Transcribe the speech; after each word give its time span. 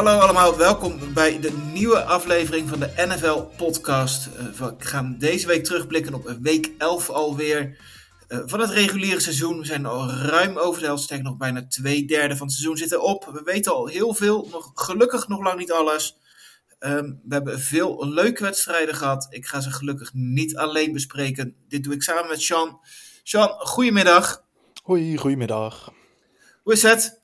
Hallo 0.00 0.18
allemaal, 0.18 0.56
welkom 0.56 1.14
bij 1.14 1.40
de 1.40 1.52
nieuwe 1.72 2.04
aflevering 2.04 2.68
van 2.68 2.78
de 2.80 2.92
NFL-podcast. 2.96 4.26
Eh, 4.26 4.44
we 4.44 4.74
gaan 4.78 5.16
deze 5.18 5.46
week 5.46 5.64
terugblikken 5.64 6.14
op 6.14 6.36
week 6.42 6.70
11 6.78 7.10
alweer 7.10 7.78
eh, 8.28 8.38
van 8.44 8.60
het 8.60 8.70
reguliere 8.70 9.20
seizoen. 9.20 9.58
We 9.58 9.64
zijn 9.64 9.86
al 9.86 10.10
ruim 10.10 10.56
over 10.56 10.80
de 10.80 10.86
helft, 10.86 11.22
nog 11.22 11.36
bijna 11.36 11.66
twee 11.66 12.04
derde 12.04 12.36
van 12.36 12.46
het 12.46 12.56
seizoen 12.56 12.76
zitten 12.76 13.02
op. 13.02 13.24
We 13.24 13.42
weten 13.44 13.72
al 13.72 13.86
heel 13.86 14.14
veel, 14.14 14.48
nog, 14.50 14.70
gelukkig 14.74 15.28
nog 15.28 15.42
lang 15.42 15.58
niet 15.58 15.72
alles. 15.72 16.16
Ehm, 16.78 17.04
we 17.04 17.34
hebben 17.34 17.60
veel 17.60 18.08
leuke 18.08 18.42
wedstrijden 18.42 18.94
gehad. 18.94 19.26
Ik 19.30 19.46
ga 19.46 19.60
ze 19.60 19.70
gelukkig 19.70 20.10
niet 20.12 20.56
alleen 20.56 20.92
bespreken. 20.92 21.56
Dit 21.68 21.84
doe 21.84 21.94
ik 21.94 22.02
samen 22.02 22.28
met 22.28 22.42
Sean. 22.42 22.80
Sean, 23.22 23.48
goedemiddag. 23.48 24.44
Hoi, 24.82 25.16
goedemiddag. 25.16 25.92
Hoe 26.62 26.72
is 26.72 26.82
het? 26.82 27.19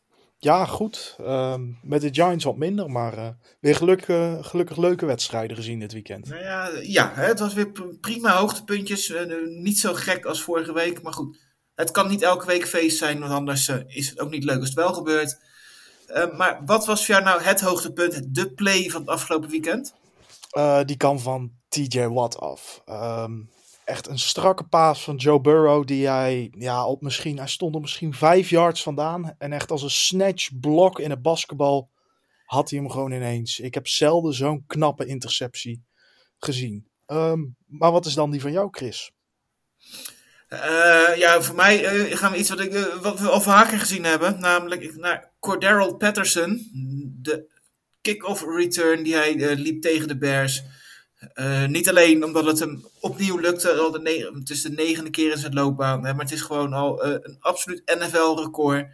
Ja, 0.46 0.64
goed. 0.64 1.16
Ehm, 1.18 1.62
met 1.82 2.00
de 2.00 2.14
Giants 2.14 2.44
wat 2.44 2.56
minder, 2.56 2.90
maar 2.90 3.18
eh, 3.18 3.28
weer 3.60 3.74
geluk, 3.74 4.02
eh, 4.02 4.44
gelukkig 4.44 4.76
leuke 4.76 5.06
wedstrijden 5.06 5.56
gezien 5.56 5.78
dit 5.78 5.92
weekend. 5.92 6.28
Nou 6.28 6.42
ja, 6.42 6.70
ja 6.82 7.12
hè, 7.14 7.24
het 7.24 7.38
was 7.38 7.54
weer 7.54 7.72
prima 8.00 8.36
hoogtepuntjes. 8.36 9.10
Eh, 9.10 9.24
niet 9.46 9.78
zo 9.78 9.94
gek 9.94 10.24
als 10.24 10.42
vorige 10.42 10.72
week, 10.72 11.02
maar 11.02 11.12
goed. 11.12 11.38
Het 11.74 11.90
kan 11.90 12.08
niet 12.08 12.22
elke 12.22 12.46
week 12.46 12.66
feest 12.66 12.98
zijn, 12.98 13.20
want 13.20 13.32
anders 13.32 13.68
is 13.86 14.08
het 14.08 14.20
ook 14.20 14.30
niet 14.30 14.44
leuk 14.44 14.58
als 14.58 14.68
het 14.68 14.78
wel 14.78 14.92
gebeurt. 14.92 15.38
Eh, 16.06 16.36
maar 16.36 16.60
wat 16.64 16.86
was 16.86 17.06
voor 17.06 17.14
jou 17.14 17.26
nou 17.26 17.42
het 17.42 17.60
hoogtepunt, 17.60 18.34
de 18.34 18.52
play 18.52 18.90
van 18.90 19.00
het 19.00 19.10
afgelopen 19.10 19.50
weekend? 19.50 19.94
Die 20.84 20.96
kan 20.96 21.20
van 21.20 21.52
TJ 21.68 22.06
Watt 22.06 22.38
af. 22.38 22.82
Ehm, 22.84 23.32
echt 23.86 24.08
een 24.08 24.18
strakke 24.18 24.64
paas 24.64 25.04
van 25.04 25.16
Joe 25.16 25.40
Burrow, 25.40 25.86
die 25.86 26.08
hij, 26.08 26.52
ja, 26.58 26.86
op 26.86 27.02
misschien, 27.02 27.38
hij 27.38 27.48
stond 27.48 27.74
er 27.74 27.80
misschien 27.80 28.14
vijf 28.14 28.50
yards 28.50 28.82
vandaan. 28.82 29.34
En 29.38 29.52
echt 29.52 29.70
als 29.70 29.82
een 29.82 29.90
snatch 29.90 30.58
blok 30.60 30.98
in 30.98 31.10
het 31.10 31.22
basketbal 31.22 31.90
had 32.44 32.70
hij 32.70 32.78
hem 32.78 32.90
gewoon 32.90 33.12
ineens. 33.12 33.58
Ik 33.58 33.74
heb 33.74 33.86
zelden 33.86 34.34
zo'n 34.34 34.64
knappe 34.66 35.06
interceptie 35.06 35.84
gezien. 36.38 36.88
Ehm, 37.06 37.40
maar 37.66 37.92
wat 37.92 38.06
is 38.06 38.14
dan 38.14 38.30
die 38.30 38.40
van 38.40 38.52
jou, 38.52 38.68
Chris? 38.70 39.12
Eh, 40.48 41.16
ja, 41.16 41.42
voor 41.42 41.54
mij 41.54 41.84
eh, 41.84 42.16
gaan 42.16 42.32
we 42.32 42.38
iets 42.38 42.48
wat, 42.48 42.60
ik, 42.60 42.72
eh, 42.72 43.02
wat 43.02 43.20
we 43.20 43.28
al 43.28 43.40
vaker 43.40 43.78
gezien 43.78 44.04
hebben. 44.04 44.40
Namelijk 44.40 44.96
naar 44.96 45.32
Cordero 45.40 45.94
Patterson. 45.94 46.70
De 47.22 47.54
kick-off 48.00 48.44
return 48.56 49.02
die 49.02 49.14
hij 49.14 49.56
liep 49.56 49.82
tegen 49.82 50.08
de 50.08 50.18
Bears. 50.18 50.62
Eh, 51.34 51.66
niet 51.66 51.88
alleen 51.88 52.24
omdat 52.24 52.44
het 52.44 52.58
hem 52.58 52.84
opnieuw 53.00 53.38
lukte. 53.38 53.72
Al 53.72 53.90
de 53.90 54.32
het 54.44 54.62
de 54.62 54.70
negende 54.70 55.10
keer 55.10 55.30
in 55.30 55.38
zijn 55.38 55.54
loopbaan. 55.54 56.04
Hè, 56.04 56.14
maar 56.14 56.24
het 56.24 56.34
is 56.34 56.40
gewoon 56.40 56.72
al 56.72 57.02
eh, 57.02 57.10
een 57.22 57.36
absoluut 57.40 57.82
NFL-record. 57.98 58.86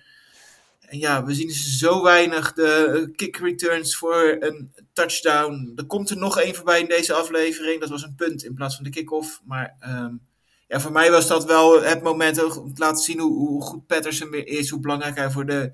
En 0.81 0.99
ja, 0.99 1.25
we 1.25 1.35
zien 1.35 1.51
zo 1.51 2.03
weinig 2.03 2.53
de 2.53 3.11
kick 3.17 3.37
returns 3.37 3.97
voor 3.97 4.37
een 4.39 4.73
touchdown. 4.93 5.73
Er 5.77 5.87
komt 5.87 6.11
er 6.11 6.17
nog 6.17 6.39
één 6.39 6.55
voorbij 6.55 6.81
in 6.81 6.89
deze 6.89 7.13
aflevering. 7.13 7.81
Dat 7.81 7.91
was 7.91 8.03
een 8.03 8.15
punt 8.15 8.45
in 8.45 8.55
plaats 8.55 8.75
van 8.75 8.85
de 8.85 8.91
kick-off. 8.91 9.41
Maar... 9.45 9.77
ehm, 9.81 10.15
ja, 10.73 10.81
voor 10.81 10.93
mij 10.93 11.11
was 11.11 11.27
dat 11.27 11.45
wel 11.45 11.83
het 11.83 12.03
moment 12.03 12.57
om 12.57 12.75
te 12.75 12.83
laten 12.83 13.05
zien 13.05 13.19
hoe, 13.19 13.37
hoe 13.37 13.63
goed 13.63 13.87
Patterson 13.87 14.31
weer 14.31 14.47
is, 14.47 14.71
hoe 14.71 14.81
belangrijk 14.81 15.17
hij 15.17 15.31
voor 15.31 15.47
de 15.47 15.73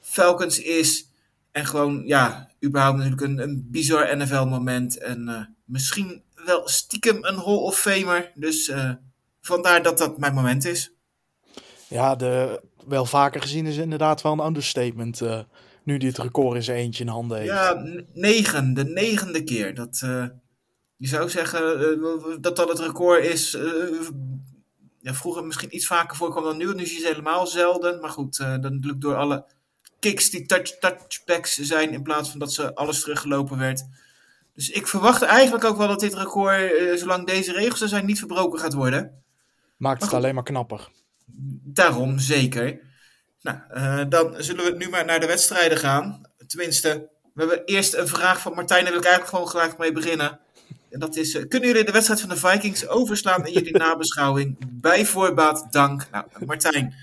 Falcons 0.00 0.60
is. 0.60 1.11
En 1.52 1.66
gewoon, 1.66 2.02
ja, 2.06 2.50
überhaupt 2.64 2.96
natuurlijk 2.96 3.22
een, 3.22 3.38
een 3.38 3.66
bizar 3.70 4.16
NFL-moment. 4.16 4.98
En 4.98 5.28
eh, 5.28 5.44
misschien 5.64 6.22
wel 6.44 6.68
stiekem 6.68 7.24
een 7.24 7.36
Hall 7.36 7.56
of 7.56 7.78
Famer. 7.78 8.32
Dus 8.34 8.68
eh, 8.68 8.90
vandaar 9.40 9.82
dat 9.82 9.98
dat 9.98 10.18
mijn 10.18 10.34
moment 10.34 10.64
is. 10.64 10.92
Ja, 11.88 12.16
de, 12.16 12.62
wel 12.86 13.06
vaker 13.06 13.40
gezien 13.40 13.66
is 13.66 13.76
inderdaad 13.76 14.22
wel 14.22 14.32
een 14.32 14.46
understatement. 14.46 15.20
eh, 15.20 15.40
nu 15.84 15.98
die 15.98 16.08
het 16.08 16.18
record 16.18 16.56
in 16.56 16.62
zijn 16.62 16.78
eentje 16.78 17.04
in 17.04 17.10
handen 17.10 17.38
heeft. 17.38 17.50
Ja, 17.50 17.84
negen, 18.12 18.74
de 18.74 18.84
negende 18.84 19.44
keer. 19.44 19.74
Dat, 19.74 19.98
je 20.96 21.08
zou 21.08 21.30
zeggen 21.30 21.60
dat 22.40 22.56
dat 22.56 22.68
het 22.68 22.78
record 22.78 23.24
is. 23.24 23.58
ja, 25.00 25.14
vroeger 25.14 25.44
misschien 25.44 25.74
iets 25.74 25.86
vaker 25.86 26.16
voorkwam 26.16 26.44
dan 26.44 26.56
nu. 26.56 26.74
Nu 26.74 26.86
je 26.86 26.94
het 26.94 27.06
helemaal 27.06 27.46
zelden. 27.46 28.00
Maar 28.00 28.10
goed, 28.10 28.36
dan 28.36 28.60
natuurlijk 28.60 29.00
door 29.00 29.16
alle 29.16 29.44
kicks 30.02 30.30
die 30.30 30.46
touch, 30.46 30.78
touchbacks 30.78 31.56
zijn. 31.56 31.92
In 31.92 32.02
plaats 32.02 32.30
van 32.30 32.38
dat 32.38 32.52
ze 32.52 32.74
alles 32.74 33.00
teruggelopen 33.00 33.58
werd. 33.58 33.84
Dus 34.54 34.70
ik 34.70 34.86
verwacht 34.86 35.22
eigenlijk 35.22 35.64
ook 35.64 35.76
wel 35.76 35.88
dat 35.88 36.00
dit 36.00 36.14
record, 36.14 36.76
eh, 36.76 36.96
zolang 36.96 37.26
deze 37.26 37.52
regels 37.52 37.80
er 37.80 37.88
zijn, 37.88 38.06
niet 38.06 38.18
verbroken 38.18 38.60
gaat 38.60 38.72
worden. 38.72 39.22
Maakt 39.76 40.02
het 40.02 40.12
alleen 40.12 40.34
maar 40.34 40.44
knapper. 40.44 40.88
Daarom 41.64 42.18
zeker. 42.18 42.80
Nou, 43.40 43.58
eh, 43.68 44.04
dan 44.08 44.34
zullen 44.38 44.64
we 44.64 44.76
nu 44.76 44.88
maar 44.88 45.04
naar 45.04 45.20
de 45.20 45.26
wedstrijden 45.26 45.78
gaan. 45.78 46.20
Tenminste, 46.46 47.08
we 47.34 47.40
hebben 47.40 47.64
eerst 47.64 47.94
een 47.94 48.08
vraag 48.08 48.40
van 48.40 48.54
Martijn. 48.54 48.82
Daar 48.82 48.92
wil 48.92 49.00
ik 49.00 49.06
eigenlijk 49.06 49.36
gewoon 49.36 49.50
gelijk 49.50 49.78
mee 49.78 49.92
beginnen. 49.92 50.40
En 50.90 50.98
dat 50.98 51.16
is, 51.16 51.34
eh, 51.34 51.48
kunnen 51.48 51.68
jullie 51.68 51.84
de 51.84 51.92
wedstrijd 51.92 52.20
van 52.20 52.28
de 52.28 52.36
Vikings 52.36 52.88
overslaan 52.88 53.46
in 53.46 53.52
jullie 53.52 53.76
nabeschouwing? 53.86 54.56
Bij 54.68 55.06
voorbaat 55.06 55.66
dank. 55.70 56.06
Nou, 56.10 56.24
Martijn, 56.46 56.94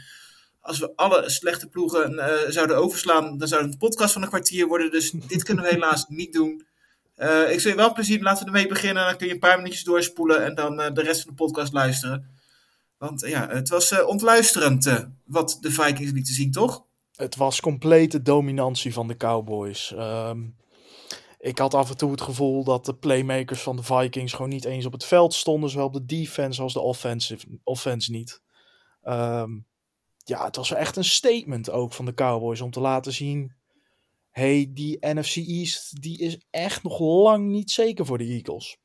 als 0.70 0.80
we 0.80 0.92
alle 0.96 1.30
slechte 1.30 1.70
ploegen 1.70 2.20
eh, 2.20 2.52
zouden 2.52 2.78
overslaan, 2.78 3.38
dan 3.38 3.48
zou 3.48 3.62
het 3.64 3.72
een 3.72 3.78
podcast 3.78 4.14
van 4.14 4.22
een 4.22 4.28
kwartier 4.28 4.68
worden. 4.68 4.92
Dus 4.92 5.12
dit 5.12 5.44
kunnen 5.44 5.64
we 5.64 5.70
helaas 5.70 6.06
niet 6.22 6.34
doen. 6.34 6.66
Eh, 7.16 7.52
ik 7.52 7.60
zou 7.60 7.74
je 7.74 7.80
wel 7.80 7.94
plezier 7.94 8.22
laten 8.22 8.46
we 8.46 8.52
ermee 8.52 8.68
beginnen. 8.68 9.06
Dan 9.06 9.18
kun 9.18 9.28
je 9.28 9.34
een 9.34 9.40
paar 9.40 9.58
minuutjes 9.58 9.84
doorspoelen 9.84 10.46
en 10.46 10.56
dan 10.56 10.80
eh, 10.80 10.94
de 10.94 11.02
rest 11.02 11.22
van 11.22 11.30
de 11.30 11.44
podcast 11.44 11.74
luisteren. 11.74 12.38
Want 12.98 13.22
ja, 13.22 13.48
het 13.50 13.70
was 13.70 14.04
ontluisterend 14.04 15.08
wat 15.26 15.58
de 15.62 15.72
Vikings 15.72 16.12
lieten 16.12 16.34
zien, 16.34 16.52
toch? 16.52 16.86
Het 17.16 17.36
was 17.36 17.60
complete 17.60 18.22
dominantie 18.22 18.94
van 18.94 19.08
de 19.08 19.18
Cowboys. 19.18 19.94
Ehm, 19.94 20.40
ik 21.40 21.58
had 21.58 21.74
af 21.74 21.90
en 21.90 21.98
toe 21.98 22.12
het 22.12 22.22
gevoel 22.22 22.64
dat 22.64 22.86
de 22.86 22.96
playmakers 22.96 23.62
van 23.62 23.76
de 23.76 23.84
Vikings 23.84 24.34
gewoon 24.34 24.50
niet 24.50 24.66
eens 24.66 24.86
op 24.86 24.94
het 24.94 25.06
veld 25.06 25.34
stonden. 25.34 25.70
Zowel 25.70 25.86
op 25.86 25.94
de 25.94 26.06
defense 26.06 26.62
als 26.62 26.74
de 26.74 26.80
offensive, 26.80 27.46
offense 27.64 28.12
niet. 28.12 28.42
Ehm, 29.02 29.50
ja, 30.30 30.46
het 30.46 30.56
was 30.56 30.72
echt 30.74 30.96
een 30.96 31.04
statement 31.04 31.70
ook 31.70 31.94
van 31.94 32.06
de 32.06 32.14
Cowboys 32.14 32.62
om 32.62 32.72
te 32.72 32.80
laten 32.80 33.14
zien... 33.14 33.54
hey, 34.30 34.70
die 34.74 34.98
NFC 35.00 35.36
East 35.36 36.02
die 36.02 36.18
is 36.20 36.38
echt 36.50 36.84
nog 36.84 37.00
lang 37.00 37.48
niet 37.50 37.72
zeker 37.72 38.06
voor 38.06 38.18
de 38.18 38.24
Eagles. 38.26 38.78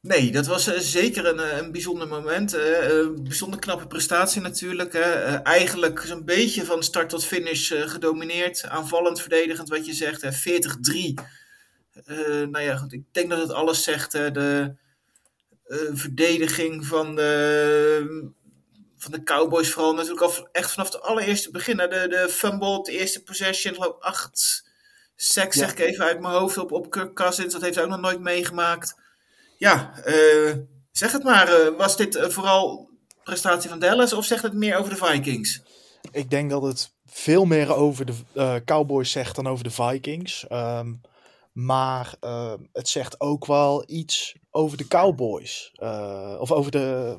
Nee, 0.00 0.30
dat 0.32 0.46
was 0.46 0.66
eh, 0.66 0.78
zeker 0.78 1.26
een, 1.26 1.38
eh, 1.40 1.56
een 1.58 1.72
bijzonder 1.72 2.08
moment. 2.08 2.54
eh, 2.54 3.08
bijzonder 3.22 3.58
knappe 3.60 3.86
prestatie 3.86 4.40
natuurlijk. 4.40 4.94
Eh, 4.94 5.46
eigenlijk 5.46 6.00
zo'n 6.06 6.24
beetje 6.24 6.64
van 6.64 6.82
start 6.82 7.08
tot 7.08 7.24
finish 7.24 7.72
gedomineerd. 7.76 8.64
Aanvallend, 8.64 9.20
verdedigend, 9.20 9.68
wat 9.68 9.86
je 9.86 9.92
zegt. 9.92 10.22
hè. 10.22 10.32
40-3. 10.32 11.14
Eh, 12.04 12.16
nou 12.26 12.60
ja, 12.60 12.76
goed, 12.76 12.92
ik 12.92 13.02
denk 13.12 13.30
dat 13.30 13.38
het 13.40 13.52
alles 13.52 13.82
zegt. 13.82 14.12
De 14.12 14.74
verdediging 15.92 16.86
van 16.86 17.14
de, 17.16 18.30
van 18.98 19.12
de 19.12 19.22
Cowboys 19.22 19.70
vooral 19.72 19.94
natuurlijk 19.94 20.22
al 20.22 20.48
echt 20.52 20.70
vanaf 20.72 20.92
het 20.92 21.02
allereerste 21.02 21.50
begin. 21.50 21.78
hè. 21.78 21.88
De, 21.88 22.06
de 22.08 22.28
fumble, 22.30 22.68
op 22.78 22.84
de 22.84 22.92
eerste 22.92 23.22
possession, 23.22 23.74
geloof 23.74 23.96
ik 23.96 24.02
acht 24.02 24.62
Ja. 25.16 25.50
zeg 25.50 25.72
ik 25.72 25.78
even 25.78 26.04
uit 26.04 26.20
mijn 26.20 26.34
hoofd, 26.34 26.58
op, 26.58 26.72
op 26.72 26.90
Kirk 26.90 27.14
Cousins. 27.14 27.52
Dat 27.52 27.62
heeft 27.62 27.74
hij 27.74 27.84
ook 27.84 27.90
nog 27.90 28.00
nooit 28.00 28.20
meegemaakt. 28.20 28.94
Ja, 29.56 29.98
eh, 30.04 30.54
zeg 30.92 31.12
het 31.12 31.22
maar. 31.22 31.48
eh, 31.52 31.76
was 31.76 31.96
dit 31.96 32.14
eh, 32.14 32.28
vooral 32.28 32.90
prestatie 33.24 33.68
van 33.70 33.78
Dallas 33.78 34.12
of 34.12 34.24
zegt 34.24 34.42
het 34.42 34.52
meer 34.54 34.76
over 34.76 34.90
de 34.90 35.06
Vikings? 35.06 35.60
Ik 36.12 36.30
denk 36.30 36.50
dat 36.50 36.62
het 36.62 36.90
veel 37.06 37.44
meer 37.44 37.74
over 37.74 38.06
de 38.06 38.62
Cowboys 38.64 39.10
zegt 39.10 39.36
dan 39.36 39.46
over 39.48 39.64
de 39.64 39.70
Vikings. 39.70 40.46
Ehm, 40.46 40.94
maar 41.52 42.14
het 42.72 42.88
zegt 42.88 43.20
ook 43.20 43.46
wel 43.46 43.84
iets 43.86 44.34
over 44.50 44.76
de 44.76 44.86
Cowboys. 44.86 45.72
Of 46.38 46.52
over 46.52 46.70
de. 46.70 47.16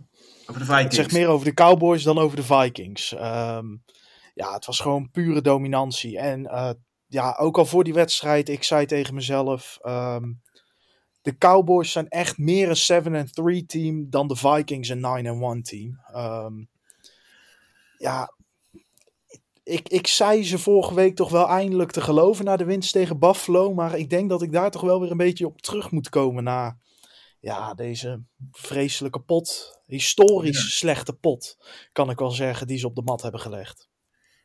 Over 0.50 0.66
de 0.66 0.74
Het 0.74 0.94
zegt 0.94 1.12
meer 1.12 1.28
over 1.28 1.46
de 1.46 1.54
Cowboys 1.54 2.04
dan 2.04 2.18
over 2.18 2.36
de 2.36 2.44
Vikings. 2.44 3.14
Ehm, 3.14 3.66
ja, 4.34 4.54
het 4.54 4.66
was 4.66 4.80
gewoon 4.80 5.12
pure 5.12 5.42
dominantie. 5.42 6.18
En 6.18 6.46
eh, 6.46 6.72
ja, 7.08 7.36
ook 7.40 7.58
al 7.58 7.66
voor 7.66 7.84
die 7.84 7.94
wedstrijd, 7.94 8.50
ik 8.50 8.64
zei 8.64 8.86
tegen 8.86 9.14
mezelf. 9.14 9.78
ehm, 9.82 10.32
de 11.22 11.38
Cowboys 11.38 11.92
zijn 11.92 12.08
echt 12.08 12.38
meer 12.38 12.70
een 12.70 12.78
7-3 13.62 13.66
team 13.66 14.10
dan 14.10 14.28
de 14.28 14.36
Vikings 14.36 14.90
een 14.90 15.02
9-1 15.02 15.62
team. 15.62 16.00
Ehm, 16.14 16.54
ja, 17.98 18.34
ik, 19.64 19.90
ik 19.90 20.08
zei 20.08 20.44
ze 20.44 20.58
vorige 20.58 20.94
week 20.94 21.16
toch 21.16 21.30
wel 21.30 21.48
eindelijk 21.48 21.92
te 21.92 22.02
geloven 22.02 22.46
na 22.46 22.56
de 22.56 22.66
winst 22.66 22.92
tegen 22.92 23.20
Buffalo. 23.20 23.74
Maar 23.74 23.98
ik 23.98 24.10
denk 24.10 24.30
dat 24.30 24.42
ik 24.42 24.52
daar 24.52 24.72
toch 24.72 24.82
wel 24.82 25.00
weer 25.02 25.12
een 25.12 25.18
beetje 25.18 25.46
op 25.46 25.62
terug 25.62 25.92
moet 25.92 26.10
komen 26.10 26.44
na 26.44 26.78
ja, 27.40 27.74
deze 27.74 28.24
vreselijke 28.52 29.20
pot. 29.20 29.80
Historisch 29.86 30.78
slechte 30.78 31.14
pot, 31.14 31.58
kan 31.92 32.10
ik 32.10 32.20
wel 32.20 32.32
zeggen, 32.32 32.68
die 32.68 32.78
ze 32.78 32.88
op 32.88 32.96
de 32.96 33.02
mat 33.02 33.22
hebben 33.22 33.42
gelegd. 33.42 33.90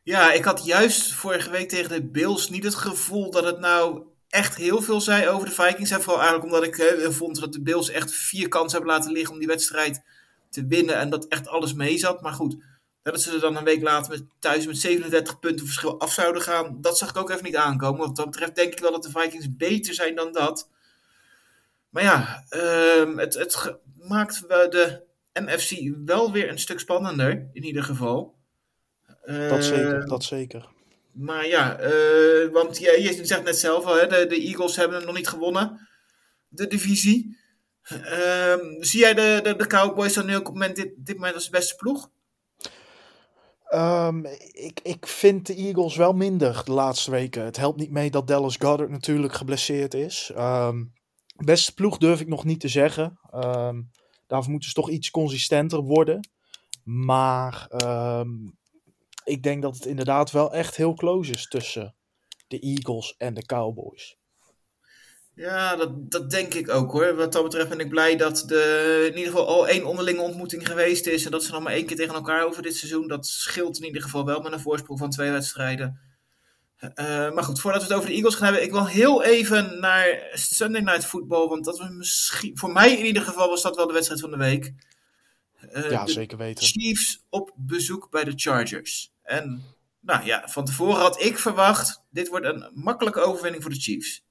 Ja, 0.02 0.32
ik 0.32 0.44
had 0.44 0.64
juist 0.64 1.12
vorige 1.12 1.50
week 1.50 1.68
tegen 1.68 1.88
de 1.88 2.10
Bills 2.10 2.50
niet 2.50 2.64
het 2.64 2.74
gevoel 2.74 3.30
dat 3.30 3.44
het 3.44 3.58
nou 3.58 4.02
echt 4.28 4.56
heel 4.56 4.82
veel 4.82 5.00
zei 5.00 5.28
over 5.28 5.48
de 5.48 5.54
Vikings. 5.54 5.90
En 5.90 6.02
vooral 6.02 6.22
eigenlijk 6.22 6.52
omdat 6.52 6.64
ik 6.64 6.78
eh, 6.78 7.10
vond 7.10 7.40
dat 7.40 7.52
de 7.52 7.62
Bills 7.62 7.90
echt 7.90 8.12
vier 8.12 8.48
kansen 8.48 8.78
hebben 8.78 8.96
laten 8.96 9.12
liggen 9.12 9.32
om 9.32 9.38
die 9.38 9.48
wedstrijd 9.48 10.02
te 10.50 10.66
winnen. 10.66 10.96
En 10.96 11.10
dat 11.10 11.28
echt 11.28 11.48
alles 11.48 11.74
mee 11.74 11.98
zat. 11.98 12.22
Maar 12.22 12.32
goed, 12.32 12.56
dat 13.02 13.22
ze 13.22 13.32
er 13.32 13.40
dan 13.40 13.56
een 13.56 13.64
week 13.64 13.82
later 13.82 14.10
met, 14.10 14.24
thuis 14.38 14.66
met 14.66 14.78
37 14.78 15.38
punten 15.38 15.66
verschil 15.66 16.00
af 16.00 16.12
zouden 16.12 16.42
gaan, 16.42 16.80
dat 16.80 16.98
zag 16.98 17.08
ik 17.08 17.16
ook 17.16 17.30
even 17.30 17.44
niet 17.44 17.56
aankomen. 17.56 18.06
Wat 18.06 18.16
dat 18.16 18.30
betreft 18.30 18.54
denk 18.54 18.72
ik 18.72 18.78
wel 18.78 18.92
dat 18.92 19.02
de 19.02 19.10
Vikings 19.10 19.56
beter 19.56 19.94
zijn 19.94 20.14
dan 20.14 20.32
dat. 20.32 20.68
Maar 21.94 22.02
ja, 22.02 22.44
ehm, 22.48 23.18
het, 23.18 23.34
het 23.34 23.76
maakt 24.08 24.48
de 24.48 25.02
NFC 25.32 25.96
wel 26.04 26.32
weer 26.32 26.48
een 26.48 26.58
stuk 26.58 26.80
spannender, 26.80 27.48
in 27.52 27.64
ieder 27.64 27.82
geval. 27.82 28.34
Dat 29.26 29.64
zeker, 29.64 29.98
Ehm, 29.98 30.08
dat 30.08 30.24
zeker. 30.24 30.68
Maar 31.12 31.46
ja, 31.46 31.78
eh, 31.78 32.50
want 32.52 32.78
je, 32.78 33.02
je 33.02 33.24
zegt 33.24 33.44
net 33.44 33.56
zelf 33.58 33.84
al, 33.84 33.96
hè, 33.96 34.06
de, 34.06 34.26
de 34.26 34.40
Eagles 34.40 34.76
hebben 34.76 35.04
nog 35.04 35.14
niet 35.14 35.28
gewonnen, 35.28 35.88
de 36.48 36.66
divisie. 36.66 37.38
Ehm, 37.82 38.82
zie 38.82 39.00
jij 39.00 39.14
de, 39.14 39.40
de, 39.42 39.56
de 39.56 39.66
Cowboys 39.66 40.14
dan 40.14 40.26
nu 40.26 40.36
ook 40.36 40.48
op 40.48 40.52
moment, 40.52 40.76
dit, 40.76 40.92
dit 40.96 41.16
moment 41.16 41.34
als 41.34 41.44
de 41.44 41.50
beste 41.50 41.74
ploeg? 41.74 42.10
Ehm, 43.64 44.24
ik, 44.52 44.80
ik 44.82 45.06
vind 45.06 45.46
de 45.46 45.54
Eagles 45.54 45.96
wel 45.96 46.12
minder 46.12 46.62
de 46.64 46.72
laatste 46.72 47.10
weken. 47.10 47.44
Het 47.44 47.56
helpt 47.56 47.78
niet 47.78 47.90
mee 47.90 48.10
dat 48.10 48.26
Dallas 48.26 48.56
Goddard 48.56 48.90
natuurlijk 48.90 49.34
geblesseerd 49.34 49.94
is. 49.94 50.30
Ehm, 50.34 50.82
beste 51.36 51.74
ploeg 51.74 51.98
durf 51.98 52.20
ik 52.20 52.28
nog 52.28 52.44
niet 52.44 52.60
te 52.60 52.68
zeggen. 52.68 53.18
Ehm, 53.30 53.82
daarvoor 54.26 54.50
moeten 54.50 54.68
ze 54.68 54.74
toch 54.74 54.90
iets 54.90 55.10
consistenter 55.10 55.80
worden. 55.80 56.28
Maar 56.84 57.66
ehm, 57.68 58.30
ik 59.24 59.42
denk 59.42 59.62
dat 59.62 59.74
het 59.74 59.86
inderdaad 59.86 60.30
wel 60.30 60.52
echt 60.52 60.76
heel 60.76 60.94
close 60.94 61.32
is 61.32 61.48
tussen 61.48 61.94
de 62.48 62.58
Eagles 62.58 63.14
en 63.18 63.34
de 63.34 63.46
Cowboys. 63.46 64.16
Ja, 65.34 65.76
dat, 65.76 66.10
dat 66.10 66.30
denk 66.30 66.54
ik 66.54 66.70
ook 66.70 66.92
hoor. 66.92 67.14
Wat 67.16 67.32
dat 67.32 67.42
betreft 67.42 67.68
ben 67.68 67.80
ik 67.80 67.88
blij 67.88 68.16
dat 68.16 68.50
er 68.50 69.06
in 69.06 69.16
ieder 69.16 69.32
geval 69.32 69.46
al 69.46 69.68
één 69.68 69.84
onderlinge 69.84 70.20
ontmoeting 70.20 70.66
geweest 70.66 71.06
is. 71.06 71.24
En 71.24 71.30
dat 71.30 71.42
ze 71.42 71.52
nog 71.52 71.62
maar 71.62 71.72
één 71.72 71.86
keer 71.86 71.96
tegen 71.96 72.14
elkaar 72.14 72.46
over 72.46 72.62
dit 72.62 72.76
seizoen. 72.76 73.08
Dat 73.08 73.26
scheelt 73.26 73.78
in 73.78 73.86
ieder 73.86 74.02
geval 74.02 74.24
wel 74.24 74.40
met 74.40 74.52
een 74.52 74.60
voorsprong 74.60 74.98
van 74.98 75.10
twee 75.10 75.30
wedstrijden. 75.30 76.00
Eh, 76.94 77.32
maar 77.32 77.44
goed, 77.44 77.60
voordat 77.60 77.82
we 77.82 77.88
het 77.88 77.96
over 77.96 78.08
de 78.08 78.14
Eagles 78.14 78.34
gaan 78.34 78.44
hebben, 78.44 78.62
ik 78.62 78.70
wil 78.70 78.86
heel 78.86 79.22
even 79.22 79.80
naar 79.80 80.30
Sunday 80.32 80.80
Night 80.80 81.06
Football. 81.06 81.48
Want 81.48 81.64
dat 81.64 81.78
was 81.78 81.88
misschien, 81.88 82.58
voor 82.58 82.72
mij 82.72 82.98
in 82.98 83.04
ieder 83.04 83.22
geval 83.22 83.48
was 83.48 83.62
dat 83.62 83.76
wel 83.76 83.86
de 83.86 83.92
wedstrijd 83.92 84.20
van 84.20 84.30
de 84.30 84.36
week. 84.36 84.72
Eh, 85.70 85.90
Ja, 85.90 86.04
de 86.04 86.12
zeker 86.12 86.38
weten. 86.38 86.64
Chiefs 86.64 87.24
op 87.28 87.52
bezoek 87.56 88.10
bij 88.10 88.24
de 88.24 88.32
Chargers. 88.34 89.12
En 89.22 89.62
nou 90.00 90.24
ja, 90.24 90.48
van 90.48 90.64
tevoren 90.64 91.00
had 91.00 91.22
ik 91.22 91.38
verwacht, 91.38 92.02
dit 92.10 92.28
wordt 92.28 92.46
een 92.46 92.70
makkelijke 92.74 93.20
overwinning 93.20 93.62
voor 93.62 93.72
de 93.72 93.80
Chiefs. 93.80 94.24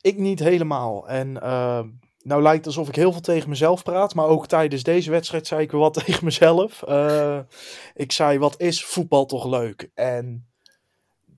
Ik 0.00 0.18
niet 0.18 0.38
helemaal. 0.38 1.08
En 1.08 1.42
eh, 1.42 1.82
nou 2.22 2.42
lijkt 2.42 2.64
het 2.64 2.66
alsof 2.66 2.88
ik 2.88 2.94
heel 2.94 3.12
veel 3.12 3.20
tegen 3.20 3.48
mezelf 3.48 3.82
praat. 3.82 4.14
Maar 4.14 4.26
ook 4.26 4.46
tijdens 4.46 4.82
deze 4.82 5.10
wedstrijd 5.10 5.46
zei 5.46 5.62
ik 5.62 5.70
weer 5.70 5.80
wat 5.80 5.94
tegen 6.04 6.24
mezelf. 6.24 6.82
Ik 7.94 8.12
zei, 8.12 8.38
wat 8.38 8.60
is 8.60 8.84
voetbal 8.84 9.26
toch 9.26 9.46
leuk? 9.46 9.90
En 9.94 10.49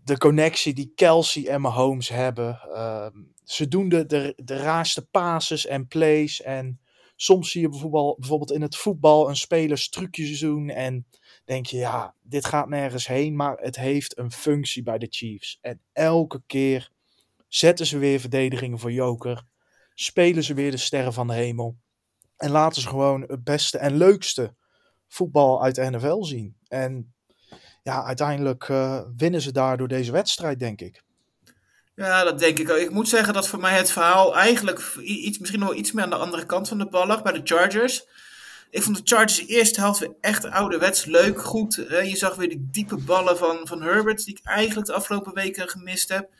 de 0.05 0.19
connectie 0.19 0.75
die 0.75 0.93
Kelsey 0.95 1.47
en 1.47 1.61
Mahomes 1.61 2.09
hebben. 2.09 2.61
eh, 2.75 3.07
ze 3.45 3.69
doen 3.69 3.89
de, 3.89 4.07
de, 4.07 4.33
de 4.45 4.57
raarste 4.57 5.07
passes 5.07 5.67
en 5.67 5.89
plays. 5.89 6.43
En 6.43 6.81
soms 7.17 7.51
zie 7.51 7.61
je 7.61 7.69
bijvoorbeeld, 7.69 8.19
bijvoorbeeld 8.19 8.53
in 8.53 8.63
het 8.63 8.77
voetbal 8.77 9.29
een 9.29 9.37
speler 9.37 9.89
trucjes 9.89 10.41
doen. 10.41 10.69
En 10.69 11.07
denk 11.45 11.67
je, 11.67 11.77
ja, 11.77 12.15
dit 12.23 12.45
gaat 12.45 12.69
nergens 12.69 13.07
heen. 13.07 13.37
Maar 13.37 13.57
het 13.57 13.77
heeft 13.77 14.19
een 14.19 14.33
functie 14.33 14.83
bij 14.83 14.99
de 14.99 15.07
Chiefs. 15.11 15.59
En 15.61 15.81
elke 15.93 16.43
keer 16.47 16.91
zetten 17.49 17.87
ze 17.87 17.99
weer 17.99 18.21
verdedigingen 18.21 18.79
voor 18.79 18.93
Joker. 18.93 19.45
Spelen 19.95 20.43
ze 20.45 20.55
weer 20.55 20.71
de 20.71 20.77
sterren 20.77 21.13
van 21.13 21.27
de 21.27 21.35
hemel. 21.35 21.77
En 22.37 22.51
laten 22.51 22.83
ze 22.83 22.89
gewoon 22.89 23.23
het 23.23 23.45
beste 23.45 23.79
en 23.79 23.97
leukste 23.97 24.55
voetbal 25.09 25.63
uit 25.63 25.75
de 25.75 25.91
NFL 25.91 26.23
zien. 26.23 26.57
En 26.69 27.12
ja, 27.83 28.05
uiteindelijk 28.05 28.69
eh, 28.69 29.01
winnen 29.17 29.41
ze 29.41 29.53
daardoor 29.53 29.89
deze 29.89 30.13
wedstrijd, 30.13 30.59
denk 30.59 30.81
ik. 30.81 31.03
Ja, 31.95 32.25
dat 32.25 32.39
denk 32.39 32.59
ik 32.59 32.71
ook. 32.71 32.77
Ik 32.77 32.91
moet 32.91 33.09
zeggen 33.09 33.35
dat 33.35 33.49
voor 33.49 33.61
mij 33.61 33.77
het 33.77 33.91
verhaal 33.91 34.37
eigenlijk 34.37 34.97
iets, 35.01 35.39
misschien 35.39 35.61
nog 35.61 35.75
iets 35.75 35.93
meer 35.93 36.05
aan 36.05 36.11
de 36.11 36.17
andere 36.17 36.47
kant 36.47 36.69
van 36.69 36.79
de 36.79 36.87
bal 36.87 37.07
lag, 37.07 37.23
bij 37.23 37.33
de 37.33 37.41
Chargers. 37.45 38.05
Ik 38.71 38.83
vond 38.83 38.97
de 38.97 39.03
Chargers 39.05 39.37
de 39.37 39.47
eerste 39.47 39.81
helft 39.81 39.99
weer 39.99 40.15
echt 40.21 40.45
ouderwets 40.45 41.05
leuk, 41.05 41.41
goed. 41.43 41.75
Je 41.75 42.17
zag 42.17 42.35
weer 42.35 42.49
die 42.49 42.69
diepe 42.71 42.97
ballen 42.97 43.39
van, 43.39 43.61
van 43.65 43.83
Herbert, 43.83 44.25
die 44.25 44.39
ik 44.39 44.45
eigenlijk 44.45 44.87
de 44.87 44.93
afgelopen 44.93 45.35
weken 45.35 45.69
gemist 45.69 46.09
heb. 46.09 46.31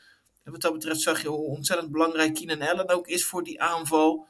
En 0.45 0.53
wat 0.53 0.61
dat 0.61 0.73
betreft 0.73 1.01
zag 1.01 1.23
je 1.23 1.29
hoe 1.29 1.47
ontzettend 1.47 1.91
belangrijk 1.91 2.35
Keenan 2.35 2.69
Allen 2.69 2.89
ook 2.89 3.07
is 3.07 3.25
voor 3.25 3.45
die 3.45 3.63
aanval. 3.63 4.27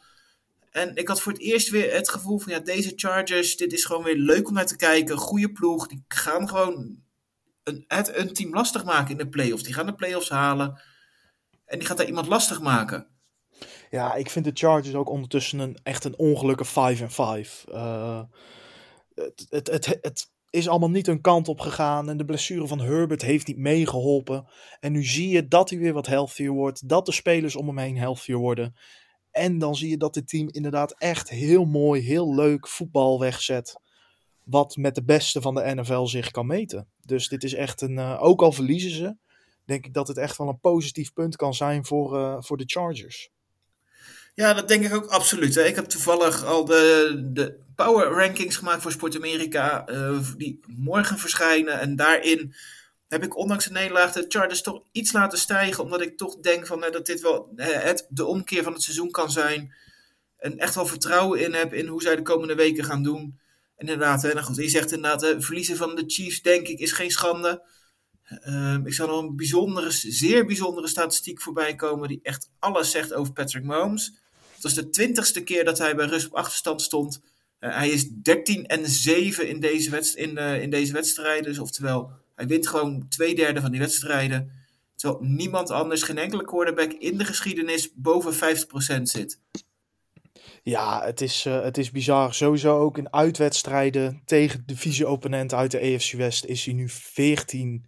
En 0.72 0.96
ik 0.96 1.08
had 1.08 1.20
voor 1.20 1.32
het 1.32 1.40
eerst 1.40 1.68
weer 1.68 1.94
het 1.94 2.08
gevoel 2.08 2.38
van, 2.38 2.52
ja, 2.52 2.58
deze 2.58 2.92
Chargers, 2.96 3.56
dit 3.56 3.72
is 3.72 3.84
gewoon 3.84 4.02
weer 4.02 4.16
leuk 4.16 4.48
om 4.48 4.54
naar 4.54 4.66
te 4.66 4.76
kijken. 4.76 5.16
Goede 5.16 5.52
ploeg, 5.52 5.86
die 5.86 6.04
gaan 6.08 6.48
gewoon 6.48 7.02
een, 7.62 7.84
het, 7.86 8.16
een 8.16 8.32
team 8.32 8.54
lastig 8.54 8.84
maken 8.84 9.10
in 9.10 9.16
de 9.16 9.28
playoffs. 9.28 9.62
Die 9.62 9.74
gaan 9.74 9.86
de 9.86 9.94
playoffs 9.94 10.28
halen. 10.28 10.80
En 11.64 11.78
die 11.78 11.88
gaat 11.88 11.96
daar 11.96 12.06
iemand 12.06 12.26
lastig 12.26 12.60
maken. 12.60 13.06
Ja, 13.90 14.14
ik 14.14 14.30
vind 14.30 14.44
de 14.44 14.50
Chargers 14.54 14.94
ook 14.94 15.08
ondertussen 15.08 15.58
een, 15.58 15.78
echt 15.82 16.04
een 16.04 16.18
ongelukkige 16.18 16.70
5 16.70 17.00
en 17.00 17.10
5. 17.10 17.64
Eh, 17.68 18.22
het, 19.14 19.46
het, 19.48 19.70
het, 19.70 19.98
het 20.00 20.30
is 20.50 20.68
allemaal 20.68 20.90
niet 20.90 21.06
een 21.06 21.20
kant 21.20 21.48
op 21.48 21.60
gegaan. 21.60 22.08
En 22.08 22.16
de 22.16 22.24
blessure 22.24 22.66
van 22.66 22.80
Herbert 22.80 23.22
heeft 23.22 23.46
niet 23.46 23.58
meegeholpen. 23.58 24.46
En 24.80 24.92
nu 24.92 25.04
zie 25.04 25.28
je 25.28 25.48
dat 25.48 25.70
hij 25.70 25.78
weer 25.78 25.92
wat 25.92 26.06
healthier 26.06 26.50
wordt. 26.50 26.88
Dat 26.88 27.06
de 27.06 27.12
spelers 27.12 27.56
om 27.56 27.66
hem 27.66 27.78
heen 27.78 27.96
healthier 27.96 28.36
worden. 28.36 28.74
En 29.32 29.58
dan 29.58 29.76
zie 29.76 29.90
je 29.90 29.96
dat 29.96 30.14
dit 30.14 30.28
team 30.28 30.48
inderdaad 30.50 30.94
echt 30.98 31.28
heel 31.30 31.64
mooi, 31.64 32.02
heel 32.02 32.34
leuk 32.34 32.68
voetbal 32.68 33.20
wegzet. 33.20 33.74
Wat 34.44 34.76
met 34.76 34.94
de 34.94 35.04
beste 35.04 35.40
van 35.40 35.54
de 35.54 35.74
NFL 35.74 36.04
zich 36.04 36.30
kan 36.30 36.46
meten. 36.46 36.86
Dus 37.04 37.28
dit 37.28 37.44
is 37.44 37.54
echt 37.54 37.80
een. 37.80 37.98
eh, 37.98 38.22
ook 38.22 38.42
al 38.42 38.52
verliezen 38.52 38.90
ze, 38.90 39.16
denk 39.64 39.86
ik 39.86 39.94
dat 39.94 40.08
het 40.08 40.16
echt 40.16 40.36
wel 40.38 40.48
een 40.48 40.60
positief 40.60 41.12
punt 41.12 41.36
kan 41.36 41.54
zijn 41.54 41.84
voor, 41.86 42.16
eh, 42.18 42.36
voor 42.38 42.56
de 42.56 42.64
Chargers. 42.66 43.30
Ja, 44.34 44.54
dat 44.54 44.68
denk 44.68 44.84
ik 44.84 44.94
ook 44.94 45.06
absoluut. 45.06 45.56
Ik 45.56 45.74
heb 45.74 45.84
toevallig 45.84 46.44
al 46.44 46.64
de, 46.64 47.20
de 47.32 47.58
power 47.74 48.08
rankings 48.08 48.56
gemaakt 48.56 48.82
voor 48.82 48.92
Sport 48.92 49.16
Amerika. 49.16 49.86
eh, 49.86 50.18
die 50.36 50.60
morgen 50.66 51.18
verschijnen. 51.18 51.80
En 51.80 51.96
daarin 51.96 52.54
heb 53.12 53.24
ik 53.24 53.36
ondanks 53.36 53.64
de 53.64 53.72
nederlaag 53.72 54.12
de 54.12 54.24
Chargers 54.28 54.62
toch 54.62 54.82
iets 54.92 55.12
laten 55.12 55.38
stijgen. 55.38 55.84
Omdat 55.84 56.00
ik 56.00 56.16
toch 56.16 56.36
denk 56.40 56.66
van, 56.66 56.84
eh, 56.84 56.92
dat 56.92 57.06
dit 57.06 57.20
wel 57.20 57.52
eh, 57.56 57.66
het, 57.66 58.06
de 58.08 58.24
omkeer 58.24 58.62
van 58.62 58.72
het 58.72 58.82
seizoen 58.82 59.10
kan 59.10 59.30
zijn. 59.30 59.74
En 60.36 60.58
echt 60.58 60.74
wel 60.74 60.86
vertrouwen 60.86 61.40
in 61.40 61.54
heb 61.54 61.74
in 61.74 61.86
hoe 61.86 62.02
zij 62.02 62.16
de 62.16 62.22
komende 62.22 62.54
weken 62.54 62.84
gaan 62.84 63.02
doen. 63.02 63.38
En 63.76 63.86
inderdaad, 63.86 64.22
hè, 64.22 64.32
nou 64.32 64.46
goed, 64.46 64.56
je 64.56 64.68
zegt 64.68 64.92
inderdaad, 64.92 65.20
hè, 65.20 65.40
verliezen 65.40 65.76
van 65.76 65.94
de 65.94 66.04
Chiefs 66.06 66.42
denk 66.42 66.68
ik 66.68 66.78
is 66.78 66.92
geen 66.92 67.10
schande. 67.10 67.62
Ehm, 68.24 68.86
ik 68.86 68.94
zou 68.94 69.08
nog 69.08 69.22
een 69.22 69.36
bijzondere, 69.36 69.90
zeer 69.90 70.46
bijzondere 70.46 70.88
statistiek 70.88 71.40
voorbij 71.40 71.74
komen 71.74 72.08
die 72.08 72.20
echt 72.22 72.50
alles 72.58 72.90
zegt 72.90 73.12
over 73.12 73.32
Patrick 73.32 73.64
Mahomes. 73.64 74.12
Het 74.54 74.62
was 74.62 74.74
de 74.74 74.90
twintigste 74.90 75.42
keer 75.42 75.64
dat 75.64 75.78
hij 75.78 75.94
bij 75.94 76.06
rust 76.06 76.26
op 76.26 76.34
achterstand 76.34 76.82
stond. 76.82 77.20
Eh, 77.58 77.74
hij 77.74 77.90
is 77.90 78.08
13 78.08 78.66
en 78.66 78.88
7 78.88 79.48
in 79.48 79.60
deze, 79.60 79.90
wedst 79.90 80.14
in, 80.14 80.36
in 80.36 80.70
deze 80.70 80.92
wedstrijden. 80.92 81.44
Dus 81.44 81.58
oftewel, 81.58 82.21
hij 82.42 82.50
wint 82.50 82.68
gewoon 82.68 83.08
twee 83.08 83.34
derde 83.34 83.60
van 83.60 83.70
die 83.70 83.80
wedstrijden. 83.80 84.50
Terwijl 84.96 85.22
niemand 85.22 85.70
anders, 85.70 86.02
geen 86.02 86.18
enkele 86.18 86.44
quarterback 86.44 86.92
in 86.92 87.18
de 87.18 87.24
geschiedenis 87.24 87.92
boven 87.94 88.34
50% 88.34 89.02
zit. 89.02 89.40
Ja, 90.62 91.04
het 91.04 91.20
is, 91.20 91.46
eh, 91.46 91.62
het 91.62 91.78
is 91.78 91.90
bizar. 91.90 92.34
Sowieso 92.34 92.78
ook 92.78 92.98
in 92.98 93.12
uitwedstrijden 93.12 94.22
tegen 94.24 94.62
divisie-opponenten 94.66 95.58
uit 95.58 95.70
de 95.70 95.80
AFC 95.80 96.12
West 96.12 96.44
is 96.44 96.64
hij 96.64 96.74
nu 96.74 96.88
14 96.88 97.84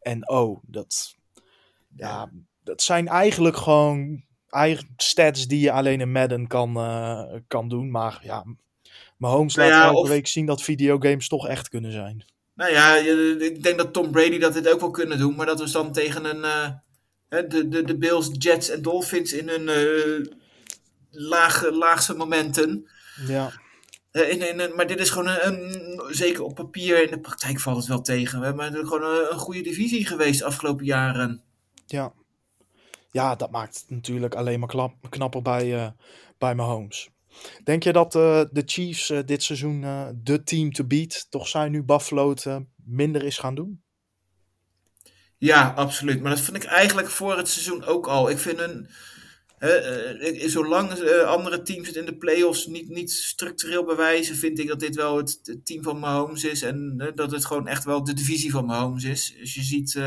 en 0.00 0.28
oh, 0.28 0.62
dat, 0.66 1.14
ja, 1.96 2.30
dat 2.62 2.82
zijn 2.82 3.08
eigenlijk 3.08 3.56
gewoon 3.56 4.24
eigen 4.48 4.88
stats 4.96 5.46
die 5.46 5.60
je 5.60 5.72
alleen 5.72 6.00
in 6.00 6.12
Madden 6.12 6.46
kan, 6.46 6.76
eh, 6.76 7.24
kan 7.46 7.68
doen. 7.68 7.90
Maar 7.90 8.20
ja, 8.22 8.44
Mahomes 9.16 9.54
Nou 9.54 9.70
laat 9.70 9.78
ja, 9.78 9.86
elke 9.86 9.98
of- 9.98 10.08
week 10.08 10.26
zien 10.26 10.46
dat 10.46 10.62
videogames 10.62 11.28
toch 11.28 11.48
echt 11.48 11.68
kunnen 11.68 11.92
zijn. 11.92 12.24
Nou 12.54 12.70
ja, 12.72 12.96
ik 13.40 13.62
denk 13.62 13.78
dat 13.78 13.92
Tom 13.92 14.10
Brady 14.10 14.38
dat 14.38 14.52
dit 14.52 14.68
ook 14.72 14.80
wel 14.80 14.90
kunnen 14.90 15.18
doen. 15.18 15.34
Maar 15.34 15.46
dat 15.46 15.58
was 15.58 15.72
dan 15.72 15.92
tegen 15.92 16.24
een, 16.24 16.44
eh, 16.44 16.70
de, 17.48 17.68
de, 17.68 17.82
de 17.82 17.96
Bills, 17.98 18.30
Jets 18.38 18.68
en 18.68 18.82
Dolphins 18.82 19.32
in 19.32 19.48
hun, 19.48 19.68
eh, 19.68 20.26
lage, 21.10 21.72
laagste 21.72 22.14
momenten. 22.14 22.90
Ja. 23.26 23.52
Eh, 24.10 24.30
in, 24.30 24.60
in, 24.60 24.74
maar 24.74 24.86
dit 24.86 24.98
is 25.00 25.10
gewoon 25.10 25.28
een, 25.28 25.74
een- 25.74 26.14
zeker 26.14 26.42
op 26.42 26.54
papier, 26.54 27.02
in 27.02 27.10
de 27.10 27.20
praktijk 27.20 27.60
valt 27.60 27.76
het 27.76 27.86
wel 27.86 28.00
tegen. 28.02 28.38
We 28.40 28.44
hebben 28.44 28.72
gewoon 28.86 29.02
een, 29.02 29.32
een 29.32 29.38
goede 29.38 29.60
divisie 29.60 30.06
geweest 30.06 30.38
de 30.38 30.44
afgelopen 30.44 30.84
jaren. 30.84 31.42
Ja. 31.86 32.12
Ja, 33.10 33.34
dat 33.34 33.50
maakt 33.50 33.74
het 33.80 33.90
natuurlijk 33.90 34.34
alleen 34.34 34.58
maar 34.58 34.68
klap, 34.68 34.94
knapper 35.08 35.42
bij, 35.42 35.74
eh 35.74 35.86
bij 36.38 36.54
Mahomes. 36.54 37.10
Denk 37.64 37.82
je 37.82 37.92
dat 37.92 38.14
eh, 38.14 38.42
de 38.50 38.62
Chiefs 38.66 39.10
eh, 39.10 39.18
dit 39.24 39.42
seizoen 39.42 39.84
eh, 39.84 40.08
de 40.14 40.42
team 40.42 40.72
te 40.72 40.86
beat 40.86 41.26
toch 41.30 41.48
zijn 41.48 41.70
nu 41.70 41.82
Buffalo 41.82 42.34
minder 42.84 43.24
is 43.24 43.38
gaan 43.38 43.54
doen? 43.54 43.82
Ja, 45.38 45.72
absoluut. 45.76 46.20
Maar 46.20 46.30
dat 46.30 46.40
vind 46.40 46.56
ik 46.56 46.64
eigenlijk 46.64 47.10
voor 47.10 47.36
het 47.36 47.48
seizoen 47.48 47.84
ook 47.84 48.06
al. 48.06 48.30
Ik 48.30 48.38
vind 48.38 48.58
een. 48.58 48.88
zolang 50.50 50.92
andere 51.26 51.62
teams 51.62 51.86
het 51.86 51.96
in 51.96 52.06
de 52.06 52.16
playoffs 52.16 52.66
niet, 52.66 52.88
niet 52.88 53.12
structureel 53.12 53.84
bewijzen, 53.84 54.36
vind 54.36 54.58
ik 54.58 54.68
dat 54.68 54.80
dit 54.80 54.94
wel 54.94 55.16
het, 55.16 55.58
team 55.64 55.82
van 55.82 55.98
Mahomes 55.98 56.44
is. 56.44 56.62
En 56.62 57.12
dat 57.14 57.30
het 57.30 57.44
gewoon 57.44 57.66
echt 57.66 57.84
wel 57.84 58.04
de 58.04 58.12
divisie 58.12 58.50
van 58.50 58.64
Mahomes 58.64 59.04
is. 59.04 59.34
Dus 59.38 59.54
je 59.54 59.62
ziet 59.62 59.98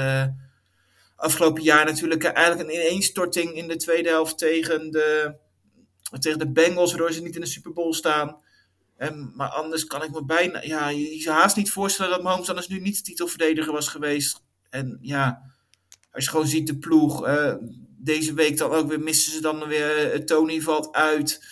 afgelopen 1.16 1.64
jaar 1.64 1.86
natuurlijk 1.86 2.24
eigenlijk 2.24 2.70
een 2.70 2.76
ineenstorting 2.76 3.54
in 3.54 3.68
de 3.68 3.76
tweede 3.76 4.10
helft 4.10 4.38
tegen 4.38 4.92
de, 4.92 5.36
tegen 6.20 6.40
de 6.40 6.52
Bengals, 6.52 6.90
waardoor 6.92 7.12
ze 7.14 7.22
niet 7.22 7.36
in 7.36 7.42
de 7.42 7.48
Super 7.48 7.74
Bowl 7.74 7.94
staan. 7.94 8.38
En, 8.98 9.32
maar 9.36 9.50
anders 9.50 9.86
kan 9.86 10.04
ik 10.04 10.12
me 10.12 10.26
bijna. 10.26 10.62
Ja, 10.64 10.90
je, 10.90 11.16
je 11.16 11.22
zou 11.22 11.38
haast 11.40 11.56
niet 11.56 11.72
voorstellen 11.72 12.12
dat 12.12 12.24
Mahomes 12.24 12.50
anders 12.50 12.68
nu 12.68 12.80
niet 12.80 13.04
titelverdediger 13.04 13.74
was 13.74 13.88
geweest. 13.88 14.44
En 14.70 14.98
ja, 15.02 15.42
als 16.12 16.24
je 16.24 16.30
gewoon 16.30 16.48
ziet 16.48 16.68
de 16.68 16.78
ploeg. 16.78 17.26
eh, 17.26 17.54
deze 18.00 18.34
week 18.34 18.58
dan 18.58 18.72
ook 18.72 18.88
weer 18.90 19.00
missen 19.00 19.32
ze 19.32 19.42
dan 19.42 19.68
weer. 19.68 20.12
eh, 20.12 20.20
Tony 20.20 20.62
valt 20.62 20.92
uit. 20.94 21.46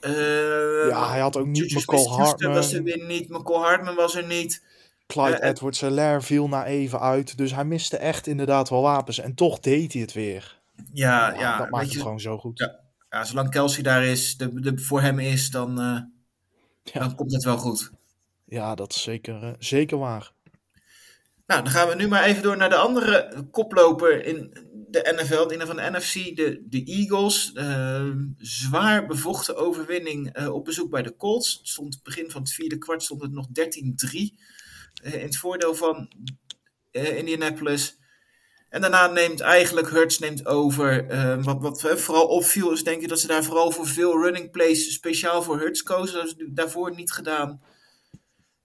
Eh, 0.00 0.88
ja, 0.88 1.08
hij 1.10 1.20
had 1.20 1.36
ook 1.36 1.46
niet 1.46 1.74
McCall 1.74 1.98
Smith-Schuster 1.98 2.48
was 2.48 2.72
er 2.72 2.74
Hartman. 2.82 2.82
weer 3.06 3.06
niet. 3.06 3.28
McCall 3.28 3.60
Hartman 3.62 3.94
was 3.94 4.14
er 4.14 4.26
niet. 4.26 4.64
Clyde 5.06 5.38
eh, 5.38 5.48
Edwards-Helaire 5.48 6.20
viel 6.20 6.48
na 6.48 6.64
even 6.66 7.00
uit. 7.00 7.36
Dus 7.38 7.54
hij 7.54 7.64
miste 7.64 7.96
echt 7.96 8.26
inderdaad 8.26 8.68
wel 8.68 8.82
wapens. 8.82 9.18
En 9.18 9.34
toch 9.34 9.58
deed 9.60 9.92
hij 9.92 10.02
het 10.02 10.12
weer. 10.12 10.60
Ja, 10.92 11.28
Ja, 11.32 11.40
ja, 11.40 11.58
dat 11.58 11.70
maakt 11.70 11.72
weet 11.72 11.82
het 11.84 11.92
je, 11.92 12.00
gewoon 12.00 12.20
zo 12.20 12.38
goed. 12.38 12.58
Ja. 12.58 12.84
Ja, 13.08 13.24
zolang 13.24 13.50
Kelsey 13.50 13.82
daar 13.82 14.04
is, 14.04 14.36
de, 14.36 14.60
de, 14.60 14.78
voor 14.78 15.00
hem 15.00 15.18
is, 15.18 15.50
dan, 15.50 15.80
eh, 15.80 16.00
Ja. 16.82 17.00
dan 17.00 17.14
komt 17.14 17.32
het 17.32 17.44
wel 17.44 17.58
goed. 17.58 17.90
Ja, 18.44 18.74
dat 18.74 18.90
is 18.94 19.02
zeker, 19.02 19.42
eh, 19.42 19.52
zeker 19.58 19.98
waar. 19.98 20.32
Nou, 21.46 21.62
dan 21.62 21.72
gaan 21.72 21.88
we 21.88 21.94
nu 21.94 22.08
maar 22.08 22.24
even 22.24 22.42
door 22.42 22.56
naar 22.56 22.68
de 22.68 22.76
andere 22.76 23.44
koploper 23.50 24.24
in 24.24 24.66
de 24.88 25.12
NFL, 25.16 25.48
in 25.48 25.66
van 25.66 25.76
de 25.76 25.90
NFC, 25.90 26.36
de, 26.36 26.62
de 26.68 26.84
Eagles. 26.84 27.52
Eh, 27.52 28.10
zwaar 28.36 29.06
bevochten 29.06 29.56
overwinning 29.56 30.32
eh, 30.32 30.54
op 30.54 30.64
bezoek 30.64 30.90
bij 30.90 31.02
de 31.02 31.16
Colts. 31.16 31.58
Het 31.58 31.68
stond 31.68 32.00
begin 32.02 32.30
van 32.30 32.40
het 32.42 32.52
vierde 32.52 32.78
kwart 32.78 33.02
stond 33.02 33.22
het 33.22 33.32
nog 33.32 33.46
13-3 33.52 34.38
eh, 35.02 35.14
in 35.14 35.20
het 35.20 35.36
voordeel 35.36 35.74
van 35.74 36.12
Indianapolis. 36.90 37.98
En 38.68 38.80
daarna 38.80 39.06
neemt 39.06 39.40
eigenlijk 39.40 39.90
Hurts 39.90 40.18
neemt 40.18 40.46
over. 40.46 41.08
Eh, 41.08 41.44
wat, 41.44 41.60
wat 41.60 41.84
eh, 41.84 41.96
vooral 41.96 42.26
opviel 42.26 42.72
is 42.72 42.84
denk 42.84 43.02
ik 43.02 43.08
dat 43.08 43.20
ze 43.20 43.26
daar 43.26 43.44
vooral 43.44 43.70
voor 43.70 43.86
veel 43.86 44.22
running 44.22 44.50
plays 44.50 44.92
speciaal 44.92 45.42
voor 45.42 45.58
Hurts 45.58 45.82
kozen. 45.82 46.14
Dat 46.14 46.26
is 46.26 46.34
daarvoor 46.38 46.94
niet 46.94 47.12
gedaan. 47.12 47.60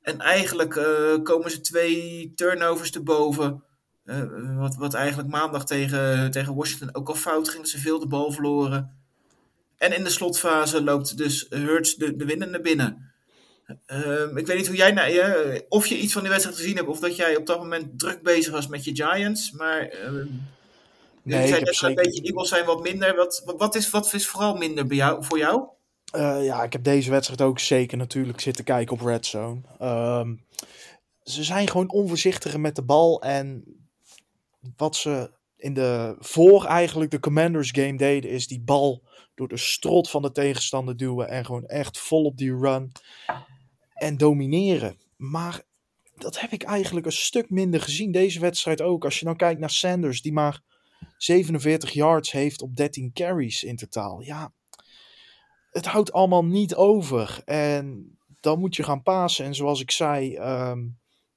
En 0.01 0.19
eigenlijk 0.19 0.75
eh, 0.75 1.23
komen 1.23 1.51
ze 1.51 1.61
twee 1.61 2.31
turnovers 2.35 2.91
te 2.91 3.03
boven. 3.03 3.63
Eh, 4.03 4.57
wat, 4.57 4.75
wat 4.75 4.93
eigenlijk 4.93 5.29
maandag 5.29 5.65
tegen, 5.65 6.31
tegen 6.31 6.55
Washington 6.55 6.95
ook 6.95 7.09
al 7.09 7.15
fout 7.15 7.49
ging. 7.49 7.67
Ze 7.67 7.77
veel 7.77 7.99
de 7.99 8.07
bal 8.07 8.31
verloren. 8.31 8.99
En 9.77 9.95
in 9.95 10.03
de 10.03 10.09
slotfase 10.09 10.83
loopt 10.83 11.17
dus 11.17 11.45
Hurts 11.49 11.95
de, 11.95 12.15
de 12.15 12.25
winnende 12.25 12.61
binnen. 12.61 13.10
Ehm, 13.85 14.37
ik 14.37 14.47
weet 14.47 14.57
niet 14.57 14.67
hoe 14.67 14.75
jij 14.75 14.91
naar 14.91 15.11
je, 15.11 15.65
of 15.69 15.87
je 15.87 15.97
iets 15.97 16.13
van 16.13 16.21
die 16.21 16.31
wedstrijd 16.31 16.57
gezien 16.57 16.75
hebt. 16.75 16.87
Of 16.87 16.99
dat 16.99 17.15
jij 17.15 17.35
op 17.35 17.45
dat 17.45 17.59
moment 17.59 17.99
druk 17.99 18.21
bezig 18.21 18.51
was 18.51 18.67
met 18.67 18.83
je 18.83 18.95
Giants. 18.95 19.51
Maar 19.51 19.81
ehm 19.81 20.27
Nee, 21.23 21.53
al 21.53 21.89
een 21.89 21.95
beetje, 21.95 22.21
Eagles 22.21 22.49
zijn 22.49 22.65
wat 22.65 22.81
minder. 22.81 23.15
Wat, 23.15 23.41
wat, 23.45 23.57
wat 23.57 23.75
is, 23.75 23.89
wat 23.89 24.13
is 24.13 24.27
vooral 24.27 24.55
minder 24.55 24.87
bij 24.87 24.97
jou, 24.97 25.23
voor 25.23 25.37
jou? 25.37 25.63
Eh, 26.11 26.45
ja, 26.45 26.63
ik 26.63 26.73
heb 26.73 26.83
deze 26.83 27.09
wedstrijd 27.09 27.41
ook 27.41 27.59
zeker 27.59 27.97
natuurlijk 27.97 28.39
zitten 28.39 28.63
kijken 28.63 28.93
op 28.93 29.01
Red 29.01 29.25
Zone. 29.25 29.61
Ehm, 29.79 30.35
ze 31.23 31.43
zijn 31.43 31.67
gewoon 31.67 31.89
onvoorzichtiger 31.89 32.59
met 32.59 32.75
de 32.75 32.81
bal. 32.81 33.21
En 33.21 33.63
wat 34.77 34.95
ze 34.95 35.31
in 35.57 35.73
de 35.73 36.15
voor 36.19 36.65
eigenlijk 36.65 37.11
de 37.11 37.19
Commanders 37.19 37.71
game 37.71 37.97
deden, 37.97 38.29
is 38.29 38.47
die 38.47 38.61
bal 38.61 39.03
door 39.35 39.47
de 39.47 39.57
strot 39.57 40.09
van 40.09 40.21
de 40.21 40.31
tegenstander 40.31 40.97
duwen. 40.97 41.29
En 41.29 41.45
gewoon 41.45 41.65
echt 41.65 41.99
vol 41.99 42.23
op 42.23 42.37
die 42.37 42.57
run. 42.57 42.91
En 44.01 44.17
domineren. 44.17 44.97
Maar 45.17 45.63
dat 46.15 46.39
heb 46.39 46.51
ik 46.51 46.63
eigenlijk 46.63 47.05
een 47.05 47.11
stuk 47.11 47.49
minder 47.49 47.81
gezien. 47.81 48.11
Deze 48.11 48.39
wedstrijd 48.39 48.81
ook. 48.81 49.03
Als 49.03 49.19
je 49.19 49.25
nou 49.25 49.37
kijkt 49.37 49.59
naar 49.59 49.69
Sanders, 49.69 50.21
die 50.21 50.33
maar 50.33 50.61
47 51.17 51.91
yards 51.91 52.31
heeft 52.31 52.61
op 52.61 52.75
13 52.75 53.13
carries 53.13 53.63
in 53.63 53.75
totaal. 53.75 54.21
Ja, 54.21 54.53
het 55.71 55.85
houdt 55.85 56.11
allemaal 56.11 56.45
niet 56.45 56.75
over. 56.75 57.41
En 57.45 58.17
dan 58.39 58.59
moet 58.59 58.75
je 58.75 58.83
gaan 58.83 59.03
pasen. 59.03 59.45
En 59.45 59.55
zoals 59.55 59.81
ik 59.81 59.91
zei, 59.91 60.35
ehm, 60.35 60.87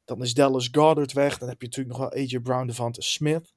dan 0.04 0.22
is 0.22 0.34
Dallas 0.34 0.68
Goddard 0.72 1.12
weg. 1.12 1.38
Dan 1.38 1.48
heb 1.48 1.60
je 1.60 1.66
natuurlijk 1.66 1.98
nog 1.98 2.08
wel 2.08 2.22
AJ 2.22 2.40
Brown, 2.40 2.66
Devante 2.66 3.02
Smith. 3.02 3.54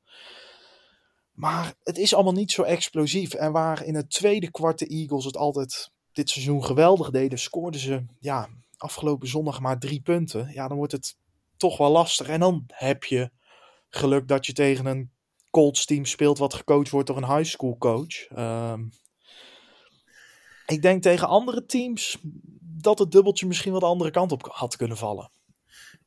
Maar 1.32 1.74
het 1.84 1.98
is 1.98 2.14
allemaal 2.14 2.34
niet 2.34 2.52
zo 2.52 2.62
explosief. 2.62 3.34
En 3.34 3.52
waar 3.52 3.86
in 3.86 3.96
het 3.96 4.10
tweede 4.10 4.52
kwart 4.52 4.80
de 4.80 4.88
Eagles 4.88 5.26
het 5.26 5.38
altijd 5.38 5.92
dit 6.12 6.30
seizoen 6.30 6.64
geweldig 6.64 7.10
deden, 7.10 7.40
scoorden 7.40 7.80
ze 7.80 8.06
ja, 8.20 8.50
afgelopen 8.78 9.28
zondag 9.28 9.60
maar 9.60 9.80
drie 9.80 10.02
punten. 10.02 10.50
Ja, 10.54 10.68
dan 10.68 10.78
wordt 10.78 10.92
het 10.92 11.18
toch 11.58 11.78
wel 11.78 11.92
lastig. 11.92 12.28
En 12.28 12.40
dan 12.40 12.64
heb 12.68 13.04
je 13.04 13.32
geluk 13.90 14.28
dat 14.28 14.46
je 14.46 14.54
tegen 14.54 14.86
een 14.86 15.12
Colts 15.50 15.86
team 15.86 16.06
speelt 16.06 16.38
wat 16.38 16.54
gecoacht 16.54 16.90
wordt 16.90 17.08
door 17.08 17.18
een 17.18 17.36
high 17.36 17.50
school 17.50 17.78
coach. 17.78 18.28
Ehm, 18.28 18.82
ik 20.66 20.82
denk 20.82 21.02
tegen 21.02 21.28
andere 21.28 21.66
teams 21.66 22.18
dat 22.62 23.00
het 23.00 23.12
dubbeltje 23.12 23.48
misschien 23.48 23.72
wel 23.72 23.80
de 23.80 23.86
andere 23.86 24.12
kant 24.12 24.32
op 24.32 24.48
had 24.52 24.76
kunnen 24.76 24.98
vallen. 24.98 25.32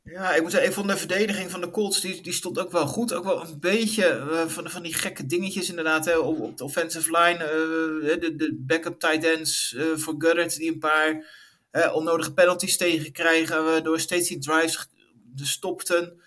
Ja, 0.05 0.35
ik 0.35 0.43
moet 0.43 0.51
zeggen, 0.51 0.69
ik 0.69 0.75
vond 0.75 0.89
de 0.89 0.97
verdediging 0.97 1.51
van 1.51 1.61
de 1.61 1.71
Colts, 1.71 2.01
die, 2.01 2.23
die 2.23 2.33
stond 2.33 2.59
ook 2.59 2.73
wel 2.73 2.87
goed. 2.87 3.13
Ook 3.13 3.25
wel 3.25 3.43
een 3.43 3.61
beetje 3.61 4.07
eh, 4.07 4.47
van, 4.47 4.71
van 4.71 4.83
die 4.83 4.95
gekke 4.95 5.27
dingetjes 5.27 5.69
inderdaad 5.69 6.05
hè, 6.05 6.19
op, 6.19 6.57
de 6.57 6.65
offensive 6.65 7.11
line. 7.11 7.45
eh, 7.45 8.21
de, 8.21 8.35
de 8.37 8.57
backup 8.59 9.01
tight 9.01 9.25
ends 9.25 9.75
eh, 9.75 9.85
voor 9.95 10.15
Goddard, 10.19 10.57
die 10.57 10.73
een 10.73 10.79
paar 10.79 11.39
eh, 11.71 11.95
onnodige 11.95 12.33
penalties 12.33 12.77
tegenkrijgen, 12.77 13.65
waardoor 13.65 14.01
steeds 14.01 14.29
die 14.29 14.39
drives 14.39 14.89
stopten. 15.37 16.21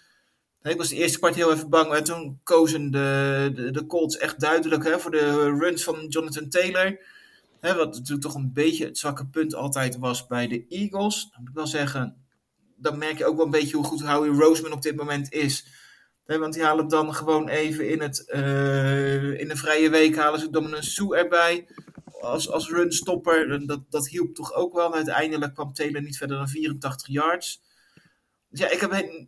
Ik 0.62 0.78
was 0.78 0.90
de 0.90 0.96
eerste 0.96 1.18
kwart 1.20 1.36
heel 1.36 1.52
even 1.52 1.70
bang, 1.70 1.90
maar 1.90 2.04
toen 2.04 2.40
kozen 2.44 2.92
de, 2.92 3.70
de, 3.72 3.86
Colts 3.86 4.18
echt 4.18 4.40
duidelijk 4.40 4.84
hè, 4.84 5.00
voor 5.00 5.12
de 5.12 5.58
runs 5.60 5.84
van 5.84 6.06
Jonathan 6.08 6.50
Taylor. 6.50 7.00
Hè, 7.60 7.76
wat 7.76 7.94
natuurlijk 7.94 8.22
toch 8.22 8.36
een 8.36 8.54
beetje 8.54 8.86
het 8.86 8.98
zwakke 8.98 9.28
punt 9.28 9.56
altijd 9.56 9.98
was 9.98 10.28
bij 10.28 10.48
de 10.48 10.66
Eagles. 10.70 11.30
Dan 11.32 11.40
moet 11.40 11.50
ik 11.50 11.56
wel 11.56 11.68
zeggen, 11.68 12.26
dan 12.76 12.98
merk 12.98 13.18
je 13.18 13.26
ook 13.26 13.36
wel 13.36 13.46
een 13.46 13.52
beetje 13.52 13.76
hoe 13.76 13.86
goed 13.86 14.02
Howie 14.02 14.32
Roseman 14.32 14.72
op 14.72 14.82
dit 14.82 14.96
moment 14.96 15.32
is. 15.32 15.66
Hè, 16.26 16.38
want 16.38 16.54
die 16.54 16.64
halen 16.64 16.88
dan 16.88 17.14
gewoon 17.14 17.50
even 17.50 17.90
in, 17.90 18.02
het, 18.02 18.30
eh, 18.30 19.40
in 19.40 19.48
de 19.48 19.56
vrije 19.56 19.90
week 19.90 20.16
halen 20.16 20.40
ze 20.40 20.50
Dominant 20.50 20.86
Sue 20.86 21.18
erbij. 21.18 21.68
Als, 22.24 22.50
als 22.50 22.70
runstopper. 22.70 23.52
En 23.52 23.66
Dat, 23.66 23.82
dat 23.90 24.08
hielp 24.08 24.36
toch 24.36 24.54
ook 24.54 24.74
wel. 24.74 24.94
Uiteindelijk 24.94 25.54
kwam 25.54 25.74
Taylor 25.74 26.02
niet 26.02 26.18
verder 26.18 26.38
dan 26.38 26.48
84 26.48 27.08
yards. 27.08 27.62
Dus 28.50 28.60
ja, 28.60 28.70
ik, 28.70 28.80
heb, 28.80 28.94
ik 28.94 29.28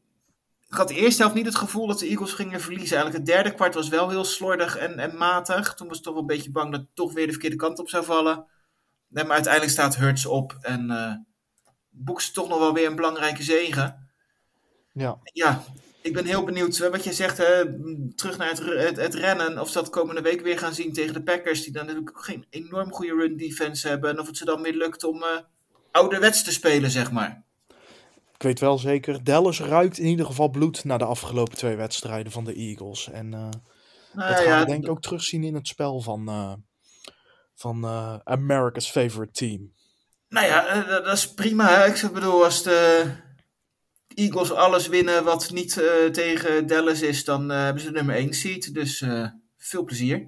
had 0.67 0.87
de 0.87 0.95
eerste 0.95 1.21
helft 1.21 1.35
niet 1.35 1.45
het 1.45 1.55
gevoel 1.55 1.87
dat 1.87 1.99
de 1.99 2.07
Eagles 2.07 2.33
gingen 2.33 2.61
verliezen. 2.61 2.97
Eigenlijk 2.97 3.25
het 3.25 3.35
derde 3.35 3.55
kwart 3.55 3.73
was 3.73 3.89
wel 3.89 4.09
heel 4.09 4.23
slordig 4.23 4.77
en, 4.77 4.99
en 4.99 5.17
matig. 5.17 5.73
Toen 5.73 5.87
was 5.87 5.97
ik 5.97 6.03
toch 6.03 6.13
wel 6.13 6.21
een 6.21 6.27
beetje 6.27 6.51
bang 6.51 6.71
dat 6.71 6.81
het 6.81 6.95
toch 6.95 7.13
weer 7.13 7.25
de 7.25 7.31
verkeerde 7.31 7.55
kant 7.55 7.79
op 7.79 7.89
zou 7.89 8.05
vallen. 8.05 8.45
Nee, 9.07 9.23
maar 9.23 9.33
uiteindelijk 9.33 9.73
staat 9.73 9.95
Hurts 9.95 10.25
op 10.25 10.57
en 10.61 10.91
eh 10.91 11.13
boekt 11.95 12.23
ze 12.23 12.31
toch 12.31 12.47
nog 12.47 12.59
wel 12.59 12.73
weer 12.73 12.87
een 12.87 12.95
belangrijke 12.95 13.43
zegen. 13.43 14.09
Ja, 14.93 15.19
Ja, 15.23 15.63
ik 16.05 16.13
ben 16.13 16.25
heel 16.25 16.43
benieuwd 16.43 16.79
eh, 16.79 16.89
wat 16.89 17.03
je 17.03 17.13
zegt. 17.13 17.37
Hè, 17.37 17.63
terug 18.15 18.37
naar 18.37 18.49
het, 18.49 18.59
het, 18.59 18.97
het 18.97 19.13
rennen. 19.13 19.59
Of 19.59 19.67
ze 19.67 19.73
dat 19.73 19.89
komende 19.89 20.21
week 20.21 20.41
weer 20.41 20.59
gaan 20.59 20.73
zien 20.73 20.93
tegen 20.93 21.13
de 21.13 21.23
Packers. 21.23 21.63
Die 21.63 21.73
dan 21.73 21.85
natuurlijk 21.85 22.17
ook 22.17 22.25
geen 22.25 22.45
enorm 22.49 22.91
goede 22.91 23.13
run 23.13 23.37
defense 23.37 23.87
hebben. 23.87 24.09
En 24.09 24.19
of 24.19 24.27
het 24.27 24.37
ze 24.37 24.45
dan 24.45 24.61
weer 24.61 24.75
lukt 24.75 25.03
om 25.03 25.23
eh 25.23 25.37
ouderwets 25.91 26.43
te 26.43 26.51
spelen, 26.51 26.91
zeg 26.91 27.11
maar. 27.11 27.43
ik 28.33 28.43
weet 28.43 28.59
wel 28.59 28.77
zeker. 28.77 29.23
Dallas 29.23 29.59
ruikt 29.59 29.97
in 29.97 30.05
ieder 30.05 30.25
geval 30.25 30.49
bloed 30.49 30.83
na 30.83 30.97
de 30.97 31.05
afgelopen 31.05 31.57
twee 31.57 31.75
wedstrijden 31.75 32.31
van 32.31 32.43
de 32.43 32.53
Eagles. 32.53 33.09
En 33.11 33.33
eh, 33.33 33.39
Nou 34.13 34.29
dat 34.29 34.37
gaan 34.37 34.45
ja, 34.45 34.59
we 34.59 34.65
denk 34.65 34.83
ik 34.83 34.89
ook 34.89 35.01
terugzien 35.01 35.43
in 35.43 35.55
het 35.55 35.67
spel 35.67 36.01
van, 36.01 36.29
van 37.55 37.85
America's 38.23 38.91
favorite 38.91 39.31
team. 39.31 39.73
Nou 40.29 40.45
ja, 40.45 40.83
dat, 40.83 41.05
dat 41.05 41.17
is 41.17 41.33
prima. 41.33 41.67
Hè? 41.67 41.85
Ik 41.85 42.13
bedoel, 42.13 42.43
als 42.43 42.63
de 42.63 43.05
Eagles 44.15 44.51
alles 44.51 44.87
winnen 44.87 45.23
wat 45.23 45.51
niet 45.51 45.77
eh, 45.77 46.05
tegen 46.11 46.67
Dallas 46.67 47.01
is, 47.01 47.23
dan 47.23 47.51
eh, 47.51 47.63
hebben 47.63 47.81
ze 47.81 47.87
de 47.87 47.93
nummer 47.93 48.15
1 48.15 48.33
seed. 48.33 48.73
Dus 48.73 49.01
eh, 49.01 49.27
veel 49.57 49.83
plezier. 49.83 50.27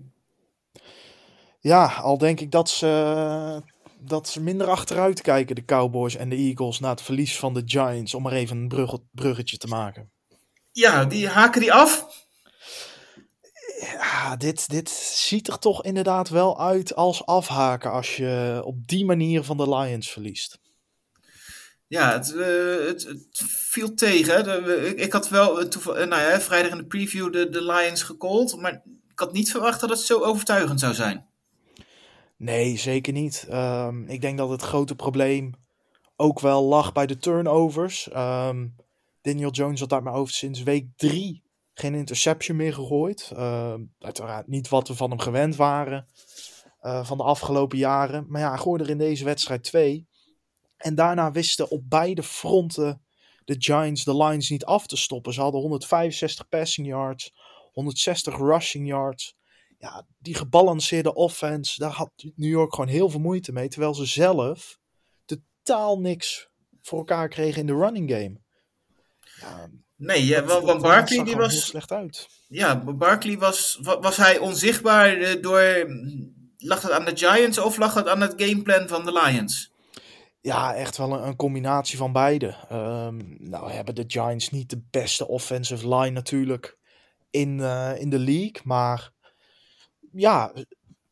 Ja, 1.59 1.85
al 1.85 2.17
denk 2.17 2.39
ik 2.39 2.51
dat 2.51 2.69
ze, 2.69 3.63
dat 3.99 4.27
ze 4.27 4.41
minder 4.41 4.67
achteruit 4.67 5.21
kijken, 5.21 5.55
de 5.55 5.65
Cowboys 5.65 6.15
en 6.15 6.29
de 6.29 6.35
Eagles, 6.35 6.79
na 6.79 6.89
het 6.89 7.01
verlies 7.01 7.37
van 7.37 7.53
de 7.53 7.61
Giants, 7.65 8.13
om 8.13 8.23
maar 8.23 8.33
even 8.33 8.57
een 8.57 8.67
brug, 8.67 8.97
bruggetje 9.11 9.57
te 9.57 9.67
maken. 9.67 10.11
Ja, 10.71 11.05
die 11.05 11.27
haken 11.27 11.61
die 11.61 11.73
af. 11.73 12.25
Ja, 13.79 14.35
dit, 14.35 14.69
dit 14.69 14.89
ziet 14.89 15.47
er 15.47 15.59
toch 15.59 15.83
inderdaad 15.83 16.29
wel 16.29 16.59
uit 16.59 16.95
als 16.95 17.25
afhaken 17.25 17.91
als 17.91 18.15
je 18.15 18.61
op 18.65 18.87
die 18.87 19.05
manier 19.05 19.43
van 19.43 19.57
de 19.57 19.69
Lions 19.69 20.09
verliest. 20.09 20.59
Ja, 21.87 22.11
het, 22.13 22.33
uh, 22.35 22.85
het, 22.87 23.03
het, 23.03 23.43
viel 23.47 23.93
tegen. 23.93 24.97
Ik, 24.97 25.13
had 25.13 25.29
wel 25.29 25.61
uh, 25.63 25.69
nou 25.85 26.09
ja, 26.09 26.41
vrijdag 26.41 26.71
in 26.71 26.77
de 26.77 26.85
preview 26.85 27.31
de, 27.31 27.61
Lions 27.63 28.03
gecallt, 28.03 28.61
maar 28.61 28.73
ik 29.11 29.19
had 29.19 29.33
niet 29.33 29.51
verwacht 29.51 29.79
dat 29.79 29.89
het 29.89 29.99
zo 29.99 30.19
overtuigend 30.19 30.79
zou 30.79 30.93
zijn. 30.93 31.25
Nee, 32.37 32.77
zeker 32.77 33.13
niet. 33.13 33.47
Um, 33.51 34.07
ik 34.07 34.21
denk 34.21 34.37
dat 34.37 34.49
het 34.49 34.61
grote 34.61 34.95
probleem 34.95 35.53
ook 36.15 36.39
wel 36.39 36.63
lag 36.63 36.91
bij 36.91 37.05
de 37.05 37.17
turnovers. 37.17 38.09
Um, 38.15 38.75
Daniel 39.21 39.51
Jones 39.51 39.79
had 39.79 39.89
daar 39.89 40.03
maar 40.03 40.13
over 40.13 40.33
sinds 40.33 40.63
week 40.63 40.85
drie 40.95 41.43
geen 41.73 41.95
interception 41.95 42.57
meer 42.57 42.73
gegooid. 42.73 43.31
Uh, 43.33 43.73
uiteraard 43.99 44.47
niet 44.47 44.69
wat 44.69 44.87
we 44.87 44.95
van 44.95 45.09
hem 45.09 45.19
gewend 45.19 45.55
waren 45.55 46.07
van 47.03 47.17
de 47.17 47.23
afgelopen 47.23 47.77
jaren. 47.77 48.25
Maar 48.27 48.41
ja, 48.41 48.49
hij 48.49 48.57
gooide 48.57 48.83
er 48.83 48.89
in 48.89 48.97
deze 48.97 49.23
wedstrijd 49.23 49.63
twee. 49.63 50.07
En 50.77 50.95
daarna 50.95 51.31
wisten 51.31 51.69
op 51.69 51.89
beide 51.89 52.23
fronten 52.23 53.01
de 53.47 53.55
Giants 53.57 54.03
de 54.03 54.15
Lions 54.15 54.49
niet 54.49 54.65
af 54.65 54.87
te 54.87 54.97
stoppen. 54.97 55.33
Ze 55.33 55.41
hadden 55.41 55.61
165 55.61 56.49
passing 56.49 56.87
yards, 56.87 57.33
160 57.71 58.37
rushing 58.37 58.87
yards. 58.87 59.35
Ja, 59.79 60.05
die 60.17 60.35
gebalanceerde 60.35 61.13
offense, 61.13 61.79
daar 61.79 61.91
had 61.91 62.11
New 62.15 62.49
York 62.49 62.73
gewoon 62.73 62.89
heel 62.89 63.09
veel 63.09 63.19
moeite 63.19 63.51
mee. 63.51 63.67
Terwijl 63.67 63.93
ze 63.93 64.05
zelf 64.05 64.79
totaal 65.25 65.99
niks 65.99 66.49
voor 66.81 66.97
elkaar 66.97 67.29
kregen 67.29 67.59
in 67.59 67.67
de 67.67 67.75
running 67.75 68.11
game. 68.11 68.37
Ja, 69.39 69.69
nee, 69.95 70.25
ja, 70.25 70.43
want, 70.43 70.65
want 70.65 70.81
Barkley 70.81 71.23
die 71.23 71.35
was... 71.35 71.65
slecht 71.65 71.91
uit. 71.91 72.27
Ja, 72.47 72.83
Barkley 72.83 73.37
was, 73.37 73.79
was 73.81 74.17
hij 74.17 74.37
onzichtbaar 74.37 75.41
door... 75.41 75.87
Lag 76.57 76.81
het 76.81 76.91
aan 76.91 77.05
de 77.05 77.17
Giants 77.17 77.57
of 77.57 77.77
lag 77.77 77.93
het 77.93 78.07
aan 78.07 78.21
het 78.21 78.33
gameplan 78.37 78.87
van 78.87 79.05
de 79.05 79.11
Lions? 79.11 79.71
Ja, 80.47 80.75
echt 80.75 80.97
wel 80.97 81.13
een, 81.13 81.27
een 81.27 81.35
combinatie 81.35 81.97
van 81.97 82.11
beide. 82.11 82.55
Um, 82.71 83.35
nou 83.39 83.71
hebben 83.71 83.95
de 83.95 84.03
Giants 84.07 84.49
niet 84.49 84.69
de 84.69 84.81
beste 84.89 85.27
offensive 85.27 85.95
line 85.95 86.09
natuurlijk 86.09 86.77
in, 87.29 87.57
uh, 87.57 87.91
in 87.99 88.09
de 88.09 88.19
league. 88.19 88.61
Maar 88.63 89.11
ja, 90.11 90.53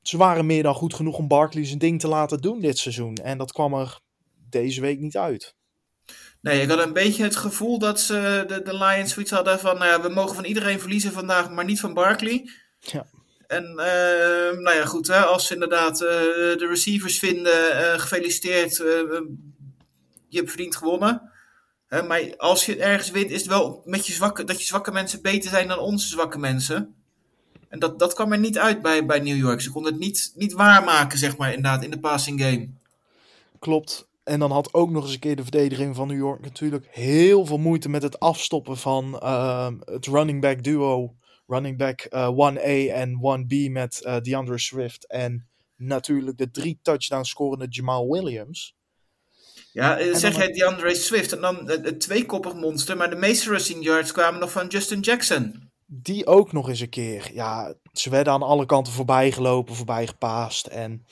ze 0.02 0.18
waren 0.18 0.46
meer 0.46 0.64
dan 0.64 0.76
goed 0.76 0.94
genoeg 0.94 1.18
om 1.18 1.28
Barkley 1.28 1.66
zijn 1.66 1.80
ding 1.80 2.00
te 2.00 2.08
laten 2.08 2.42
doen 2.42 2.60
dit 2.60 2.78
seizoen. 2.78 3.16
En 3.16 3.38
dat 3.38 3.52
kwam 3.52 3.74
er 3.74 4.00
deze 4.50 4.82
week 4.82 5.00
niet 5.00 5.18
uit. 5.18 5.56
Nee, 6.42 6.62
ik 6.62 6.70
had 6.70 6.80
een 6.80 6.94
beetje 6.94 7.24
het 7.24 7.36
gevoel 7.36 7.80
dat 7.80 8.00
ze 8.00 8.44
de, 8.48 8.62
de 8.62 8.78
Lions 8.78 9.14
zoiets 9.14 9.32
hadden 9.32 9.60
van... 9.60 9.78
Nou 9.78 10.02
we 10.02 10.10
mogen 10.10 10.36
van 10.36 10.46
iedereen 10.46 10.80
verliezen 10.80 11.12
vandaag, 11.12 11.50
maar 11.50 11.66
niet 11.66 11.80
van 11.80 11.94
Barkley. 11.94 12.50
Ja. 12.80 13.06
En 13.48 13.64
uh, 13.64 14.60
nou 14.60 14.74
ja, 14.76 14.86
goed, 14.86 15.08
hè, 15.08 15.20
als 15.20 15.48
ze 15.48 15.54
inderdaad 15.54 16.02
uh, 16.02 16.10
de 16.58 16.68
receivers 16.70 17.20
vinden, 17.20 17.72
uh, 17.72 18.00
gefeliciteerd, 18.00 18.76
je 20.28 20.38
hebt 20.38 20.50
verdiend 20.50 20.76
gewonnen. 20.76 21.32
maar 21.90 22.34
als 22.38 22.66
je 22.66 22.78
ergens 22.78 23.12
wint, 23.12 23.32
is 23.32 23.40
het 23.40 23.50
wel 23.50 23.82
met 23.86 24.08
je 24.08 24.14
zwakke, 24.14 24.44
dat 24.44 24.60
je 24.60 24.66
zwakke 24.66 24.92
mensen 24.92 25.22
beter 25.22 25.50
zijn 25.50 25.68
dan 25.68 25.80
onze 25.80 26.08
zwakke 26.08 26.38
mensen. 26.38 26.96
En 27.70 27.80
dat, 27.80 28.00
dat 28.00 28.14
kwam 28.14 28.32
er 28.32 28.40
niet 28.40 28.58
uit 28.58 28.82
bij, 28.82 29.06
bij 29.06 29.20
New 29.20 29.38
York. 29.38 29.62
Ze 29.62 29.72
konden 29.72 29.92
het 29.92 30.02
niet, 30.02 30.32
niet 30.36 30.54
waarmaken, 30.54 31.18
zeg 31.18 31.38
maar, 31.38 31.54
inderdaad, 31.54 31.84
in 31.84 31.92
de 31.92 32.00
passing 32.00 32.42
game. 32.42 32.70
Klopt. 33.60 34.08
En 34.24 34.40
dan 34.40 34.52
had 34.52 34.74
ook 34.74 34.90
nog 34.90 35.04
eens 35.04 35.14
een 35.14 35.20
keer 35.20 35.36
de 35.36 35.42
verdediging 35.42 35.96
van 35.96 36.08
New 36.08 36.18
York 36.18 36.42
natuurlijk 36.42 36.88
heel 36.92 37.46
veel 37.46 37.58
moeite 37.58 37.90
met 37.90 38.04
het 38.04 38.20
afstoppen 38.20 38.78
van 38.78 39.20
uh, 39.24 39.68
het 39.86 40.06
running 40.06 40.42
back 40.42 40.64
duo. 40.64 41.16
Running 41.48 41.78
back 41.78 42.08
uh, 42.10 42.52
1A 42.52 42.92
en 42.92 43.14
1B 43.16 43.72
met 43.72 44.02
uh, 44.06 44.20
DeAndre 44.20 44.60
Swift. 44.60 45.08
En 45.08 45.48
natuurlijk 45.76 46.38
de 46.38 46.52
drie 46.52 46.80
touchdown 46.82 47.24
scorende 47.24 47.68
Jamal 47.70 48.12
Williams. 48.12 48.76
Ja, 49.72 50.00
en 50.00 50.16
zeg 50.16 50.36
jij 50.36 50.52
DeAndre 50.52 50.96
Swift 50.96 51.32
en 51.32 51.42
dan 51.42 51.70
het 51.70 52.00
tweekoppig 52.00 52.54
monster. 52.54 52.98
Maar 52.98 53.10
de 53.10 53.16
meeste 53.16 53.50
rushing 53.50 53.84
yards 53.84 54.12
kwamen 54.12 54.40
nog 54.40 54.52
van 54.52 54.68
Justin 54.68 55.00
Jackson. 55.00 55.72
Die 55.86 56.26
ook 56.26 56.52
nog 56.52 56.70
eens 56.70 56.80
een 56.80 56.90
keer. 56.90 57.34
Ja, 57.34 57.74
ze 57.92 58.10
werden 58.10 58.34
aan 58.34 58.44
alle 58.44 58.66
kanten 58.66 58.94
voorbij 58.94 59.32
gelopen, 59.32 59.76
voorbij 59.76 60.08
gepaast. 60.08 60.66
En 60.66 61.06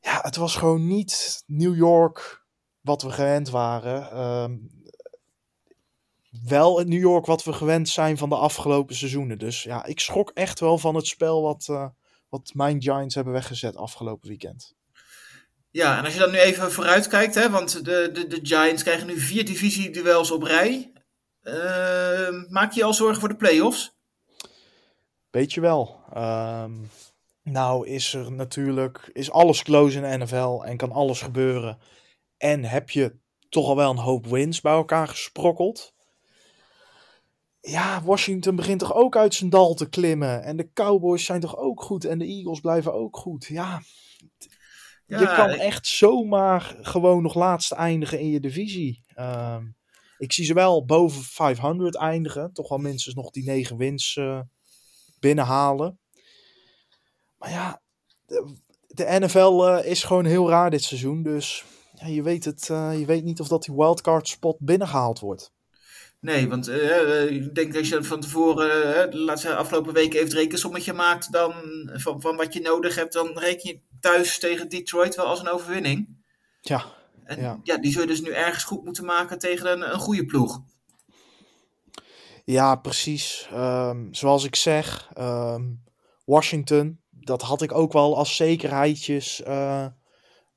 ja, 0.00 0.18
het 0.22 0.36
was 0.36 0.56
gewoon 0.56 0.86
niet 0.86 1.42
New 1.46 1.76
York 1.76 2.44
wat 2.80 3.02
we 3.02 3.10
gewend 3.10 3.50
waren. 3.50 4.20
Um, 4.20 4.75
wel 6.44 6.78
het 6.78 6.88
New 6.88 7.00
York 7.00 7.26
wat 7.26 7.44
we 7.44 7.52
gewend 7.52 7.88
zijn 7.88 8.18
van 8.18 8.28
de 8.28 8.36
afgelopen 8.36 8.94
seizoenen. 8.94 9.38
Dus 9.38 9.62
ja, 9.62 9.84
ik 9.84 10.00
schrok 10.00 10.30
echt 10.34 10.60
wel 10.60 10.78
van 10.78 10.94
het 10.94 11.06
spel 11.06 11.42
wat, 11.42 11.66
uh, 11.70 11.88
wat 12.28 12.50
mijn 12.54 12.82
Giants 12.82 13.14
hebben 13.14 13.32
weggezet 13.32 13.76
afgelopen 13.76 14.28
weekend. 14.28 14.74
Ja, 15.70 15.98
en 15.98 16.04
als 16.04 16.12
je 16.12 16.18
dan 16.18 16.30
nu 16.30 16.38
even 16.38 16.72
vooruit 16.72 17.06
kijkt, 17.08 17.34
hè, 17.34 17.50
want 17.50 17.84
de, 17.84 18.10
de, 18.12 18.26
de 18.26 18.38
Giants 18.42 18.82
krijgen 18.82 19.06
nu 19.06 19.18
vier 19.18 19.44
divisieduels 19.44 20.30
op 20.30 20.42
rij. 20.42 20.92
Uh, 21.42 22.48
maak 22.48 22.72
je 22.72 22.84
al 22.84 22.94
zorgen 22.94 23.20
voor 23.20 23.28
de 23.28 23.36
playoffs? 23.36 23.96
Weet 25.30 25.52
je 25.52 25.60
wel. 25.60 26.00
Um, 26.16 26.90
nou 27.42 27.88
is 27.88 28.14
er 28.14 28.32
natuurlijk, 28.32 29.10
is 29.12 29.30
alles 29.30 29.62
close 29.62 29.96
in 29.96 30.02
de 30.02 30.24
NFL 30.24 30.62
en 30.64 30.76
kan 30.76 30.92
alles 30.92 31.22
gebeuren. 31.22 31.78
En 32.36 32.64
heb 32.64 32.90
je 32.90 33.18
toch 33.48 33.66
al 33.66 33.76
wel 33.76 33.90
een 33.90 33.96
hoop 33.96 34.26
wins 34.26 34.60
bij 34.60 34.72
elkaar 34.72 35.08
gesprokkeld. 35.08 35.94
Ja, 37.66 38.02
Washington 38.02 38.56
begint 38.56 38.78
toch 38.78 38.94
ook 38.94 39.16
uit 39.16 39.34
zijn 39.34 39.50
dal 39.50 39.74
te 39.74 39.88
klimmen. 39.88 40.42
En 40.42 40.56
de 40.56 40.72
Cowboys 40.72 41.24
zijn 41.24 41.40
toch 41.40 41.56
ook 41.56 41.82
goed. 41.82 42.04
En 42.04 42.18
de 42.18 42.26
Eagles 42.26 42.60
blijven 42.60 42.94
ook 42.94 43.16
goed. 43.16 43.46
Ja, 43.46 43.82
ja 45.06 45.20
je 45.20 45.26
kan 45.26 45.48
echt 45.48 45.86
zomaar 45.86 46.76
gewoon 46.80 47.22
nog 47.22 47.34
laatste 47.34 47.74
eindigen 47.74 48.20
in 48.20 48.30
je 48.30 48.40
divisie. 48.40 49.04
Um, 49.18 49.76
ik 50.18 50.32
zie 50.32 50.44
ze 50.44 50.54
wel 50.54 50.84
boven 50.84 51.22
500 51.22 51.96
eindigen. 51.96 52.52
Toch 52.52 52.68
wel 52.68 52.78
minstens 52.78 53.14
nog 53.14 53.30
die 53.30 53.44
9 53.44 53.76
wins 53.76 54.16
uh, 54.16 54.40
binnenhalen. 55.20 55.98
Maar 57.38 57.50
ja, 57.50 57.82
de, 58.26 58.56
de 58.86 59.16
NFL 59.18 59.66
uh, 59.66 59.90
is 59.90 60.04
gewoon 60.04 60.24
heel 60.24 60.48
raar 60.48 60.70
dit 60.70 60.82
seizoen. 60.82 61.22
Dus 61.22 61.64
ja, 61.94 62.06
je, 62.06 62.22
weet 62.22 62.44
het, 62.44 62.68
uh, 62.68 62.98
je 62.98 63.06
weet 63.06 63.24
niet 63.24 63.40
of 63.40 63.48
dat 63.48 63.64
die 63.64 63.74
wildcard 63.74 64.28
spot 64.28 64.56
binnengehaald 64.58 65.20
wordt. 65.20 65.54
Nee, 66.26 66.48
want 66.48 66.68
uh, 66.68 67.30
ik 67.30 67.54
denk 67.54 67.74
dat 67.74 67.88
je 67.88 68.02
van 68.02 68.20
tevoren, 68.20 69.10
de 69.10 69.18
laatste 69.18 69.56
afgelopen 69.56 69.92
weken 69.92 70.14
even 70.14 70.28
het 70.28 70.38
rekensommetje 70.38 70.92
maakt 70.92 71.32
dan, 71.32 71.54
van, 71.92 72.20
van 72.20 72.36
wat 72.36 72.52
je 72.52 72.60
nodig 72.60 72.94
hebt, 72.94 73.12
dan 73.12 73.38
reken 73.38 73.68
je 73.68 73.80
thuis 74.00 74.38
tegen 74.38 74.68
Detroit 74.68 75.14
wel 75.14 75.26
als 75.26 75.40
een 75.40 75.48
overwinning. 75.48 76.24
Ja. 76.60 76.84
En 77.24 77.40
ja, 77.40 77.60
ja 77.62 77.78
die 77.78 77.92
zul 77.92 78.00
je 78.00 78.06
dus 78.06 78.20
nu 78.20 78.30
ergens 78.30 78.64
goed 78.64 78.84
moeten 78.84 79.04
maken 79.04 79.38
tegen 79.38 79.72
een, 79.72 79.92
een 79.92 79.98
goede 79.98 80.24
ploeg. 80.24 80.62
Ja, 82.44 82.76
precies. 82.76 83.48
Um, 83.52 84.14
zoals 84.14 84.44
ik 84.44 84.56
zeg, 84.56 85.10
um, 85.18 85.84
Washington, 86.24 87.00
dat 87.10 87.42
had 87.42 87.62
ik 87.62 87.72
ook 87.72 87.92
wel 87.92 88.16
als 88.16 88.36
zekerheidjes 88.36 89.42
uh, 89.46 89.86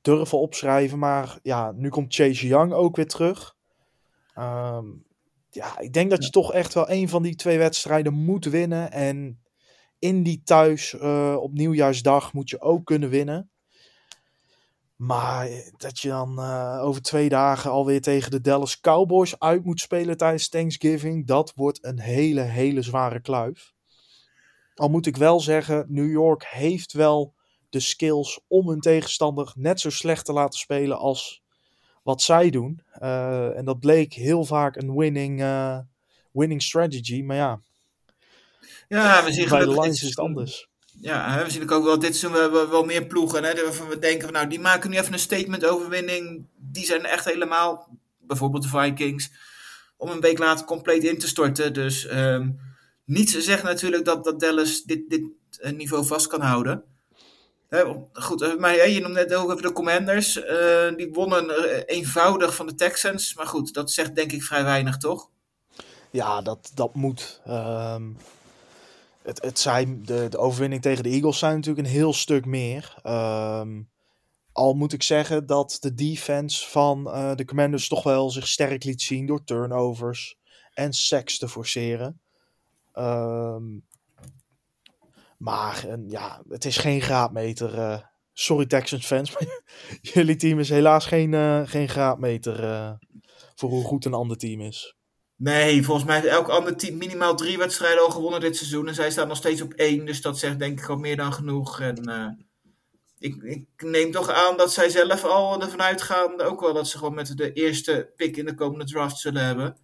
durven 0.02 0.40
opschrijven. 0.40 1.00
Maar 1.00 1.40
ja, 1.44 1.72
nu 1.72 1.90
komt 1.90 2.16
Chase 2.16 2.48
Young 2.48 2.74
ook 2.74 2.96
weer 2.96 3.08
terug. 3.08 3.56
Um, 4.38 5.08
ja, 5.50 5.80
ik 5.80 5.94
denk 5.94 6.10
dat 6.10 6.20
je 6.20 6.26
ja. 6.26 6.32
toch 6.32 6.54
echt 6.54 6.74
wel 6.74 6.90
een 6.90 7.10
van 7.10 7.24
die 7.24 7.36
twee 7.36 7.58
wedstrijden 7.58 8.14
moet 8.14 8.46
winnen. 8.46 8.92
En 8.92 9.42
in 10.00 10.24
die 10.24 10.42
thuis 10.44 10.94
uh, 10.94 11.36
op 11.40 11.54
nieuwjaarsdag 11.54 12.34
moet 12.34 12.50
je 12.50 12.62
ook 12.62 12.86
kunnen 12.86 13.10
winnen. 13.10 13.52
Maar 14.96 15.50
dat 15.78 16.00
je 16.00 16.10
dan 16.10 16.40
uh, 16.40 16.80
over 16.84 17.02
twee 17.02 17.30
dagen 17.30 17.72
alweer 17.72 18.02
tegen 18.02 18.32
de 18.32 18.42
Dallas 18.42 18.80
Cowboys 18.80 19.40
uit 19.40 19.64
moet 19.64 19.80
spelen 19.80 20.18
tijdens 20.18 20.50
Thanksgiving, 20.50 21.28
dat 21.28 21.54
wordt 21.56 21.86
een 21.86 22.00
hele, 22.00 22.42
hele 22.42 22.82
zware 22.82 23.22
kluif. 23.22 23.74
Al 24.76 24.90
moet 24.90 25.06
ik 25.06 25.18
wel 25.18 25.40
zeggen, 25.40 25.86
New 25.88 26.12
York 26.12 26.46
heeft 26.46 26.94
wel 26.94 27.34
de 27.70 27.80
skills 27.80 28.40
om 28.48 28.70
hun 28.70 28.80
tegenstander 28.80 29.54
net 29.56 29.80
zo 29.80 29.90
slecht 29.90 30.26
te 30.26 30.34
laten 30.34 30.60
spelen 30.60 30.98
als 30.98 31.44
wat 32.04 32.22
zij 32.22 32.50
doen. 32.50 32.82
Uh, 33.02 33.58
en 33.58 33.66
dat 33.66 33.80
bleek 33.80 34.14
heel 34.14 34.46
vaak 34.46 34.76
een 34.76 34.96
winning, 34.96 35.42
uh, 35.42 35.78
winning 36.32 36.62
strategy. 36.62 37.22
Maar 37.22 37.36
ja, 37.36 37.60
ja 38.88 39.24
we 39.24 39.32
zien 39.32 39.50
bij 39.50 39.60
de 39.60 39.70
Lions 39.70 40.04
is 40.04 40.10
het 40.10 40.20
anders. 40.20 40.68
Ja, 41.02 41.44
we 41.44 41.50
zien 41.50 41.70
ook 41.70 41.84
wel 41.84 42.00
dit 42.00 42.16
seizoen 42.16 42.42
we 42.42 42.50
wel, 42.50 42.70
wel 42.70 42.84
meer 42.84 43.06
ploegen. 43.06 43.44
Hè, 43.44 43.64
waarvan 43.64 43.88
we 43.88 44.00
denken 44.00 44.24
van 44.24 44.34
nou, 44.34 44.48
die 44.48 44.60
maken 44.60 44.90
nu 44.90 44.98
even 44.98 45.14
een 45.14 45.20
statement 45.20 45.66
overwinning. 45.66 46.46
Die 46.56 46.86
zijn 46.86 47.06
echt 47.06 47.26
helemaal, 47.26 47.98
bijvoorbeeld 48.18 48.64
de 48.64 48.70
Vikings, 48.70 49.32
om 49.98 50.10
een 50.10 50.20
week 50.20 50.38
later 50.38 50.66
compleet 50.66 51.04
in 51.04 51.18
te 51.18 51.28
storten. 51.28 51.74
Dus 51.74 52.12
um, 52.12 52.60
niets 53.06 53.38
zegt 53.38 53.64
natuurlijk 53.64 54.06
dat, 54.06 54.24
dat 54.24 54.40
Dallas 54.40 54.84
dit, 54.84 55.10
dit 55.10 55.24
niveau 55.76 56.06
vast 56.06 56.28
kan 56.28 56.42
houden. 56.42 56.84
Goed, 58.14 58.42
eh, 58.42 58.56
maar 58.56 58.90
je 58.90 59.00
noemde 59.00 59.20
net 59.20 59.34
ook 59.34 59.50
even 59.50 59.62
de 59.62 59.72
Commanders. 59.72 60.44
Eh, 60.44 60.96
die 60.96 61.14
wonnen 61.14 61.50
eh, 61.50 61.98
eenvoudig 61.98 62.56
van 62.56 62.68
de 62.68 62.76
Texans. 62.76 63.36
Maar 63.36 63.48
goed, 63.48 63.74
dat 63.74 63.92
zegt 63.92 64.16
denk 64.16 64.32
ik 64.32 64.44
vrij 64.44 64.64
weinig, 64.64 64.98
toch? 64.98 65.30
Ja, 66.12 66.42
dat, 66.42 66.72
dat 66.74 66.96
moet. 66.96 67.42
Ehm, 67.46 68.04
het, 69.22 69.42
het 69.42 69.60
zijn, 69.60 70.06
de, 70.06 70.28
de 70.30 70.38
overwinning 70.38 70.82
tegen 70.82 71.04
de 71.04 71.10
Eagles 71.10 71.40
zijn 71.40 71.56
natuurlijk 71.56 71.88
een 71.88 71.94
heel 71.94 72.14
stuk 72.14 72.46
meer. 72.46 72.96
Ehm, 73.04 73.82
al 74.52 74.74
moet 74.74 74.94
ik 74.94 75.04
zeggen 75.04 75.46
dat 75.46 75.78
de 75.80 75.94
defense 75.94 76.70
van 76.70 77.04
de 77.36 77.46
Commanders 77.46 77.88
toch 77.88 78.04
wel 78.04 78.30
zich 78.30 78.48
sterk 78.48 78.84
liet 78.84 79.02
zien 79.02 79.26
door 79.26 79.44
turnovers 79.44 80.38
en 80.74 80.94
sacks 80.94 81.38
te 81.38 81.50
forceren. 81.50 82.22
Ehm, 82.94 83.64
maar 85.40 85.86
en, 85.88 86.10
ja, 86.10 86.44
het 86.50 86.66
is 86.66 86.78
geen 86.78 87.02
graadmeter. 87.02 87.78
eh. 87.78 88.00
sorry 88.34 88.66
Texans 88.66 89.06
fans, 89.06 89.32
maar 89.34 89.48
jullie 90.02 90.36
team 90.36 90.60
is 90.60 90.70
helaas 90.70 91.06
geen, 91.06 91.34
eh, 91.34 91.62
geen 91.66 91.90
graadmeter 91.90 92.64
eh, 92.64 92.92
voor 93.56 93.70
hoe 93.70 93.84
goed 93.84 94.06
een 94.06 94.14
ander 94.14 94.38
team 94.38 94.62
is. 94.62 94.98
Nee, 95.36 95.84
volgens 95.84 96.06
mij 96.06 96.16
heeft 96.16 96.28
elk 96.28 96.48
ander 96.48 96.78
team 96.78 96.98
minimaal 96.98 97.36
drie 97.36 97.58
wedstrijden 97.58 98.04
al 98.04 98.10
gewonnen 98.10 98.40
dit 98.40 98.58
seizoen. 98.58 98.88
En 98.88 98.96
zij 98.96 99.12
staan 99.12 99.28
nog 99.28 99.38
steeds 99.38 99.62
op 99.62 99.74
één. 99.74 100.06
Dus 100.06 100.22
dat 100.22 100.40
zegt 100.40 100.60
denk 100.60 100.80
ik 100.80 100.90
al 100.90 100.98
meer 100.98 101.16
dan 101.16 101.34
genoeg. 101.34 101.80
En 101.80 102.06
eh, 102.06 102.28
ik, 103.18 103.36
ik 103.44 103.68
neem 103.78 104.12
toch 104.12 104.30
aan 104.30 104.58
dat 104.58 104.74
zij 104.74 104.90
zelf 104.90 105.24
al 105.24 105.62
ervan 105.62 105.82
uitgaan. 105.82 106.42
Ook 106.42 106.62
wel 106.62 106.74
dat 106.74 106.88
ze 106.88 106.98
gewoon 106.98 107.14
met 107.14 107.38
de 107.38 107.54
eerste 107.54 108.12
pick 108.16 108.38
in 108.38 108.46
de 108.46 108.54
komende 108.56 108.86
draft 108.86 109.18
zullen 109.18 109.46
hebben. 109.46 109.78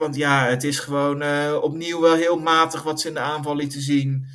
Want 0.00 0.16
ja, 0.16 0.46
het 0.46 0.64
is 0.64 0.78
gewoon 0.78 1.22
eh, 1.22 1.58
opnieuw 1.62 2.00
wel 2.00 2.14
heel 2.14 2.38
matig 2.38 2.82
wat 2.82 3.00
ze 3.00 3.08
in 3.08 3.14
de 3.14 3.20
aanval 3.20 3.56
lieten 3.56 3.80
zien. 3.80 4.26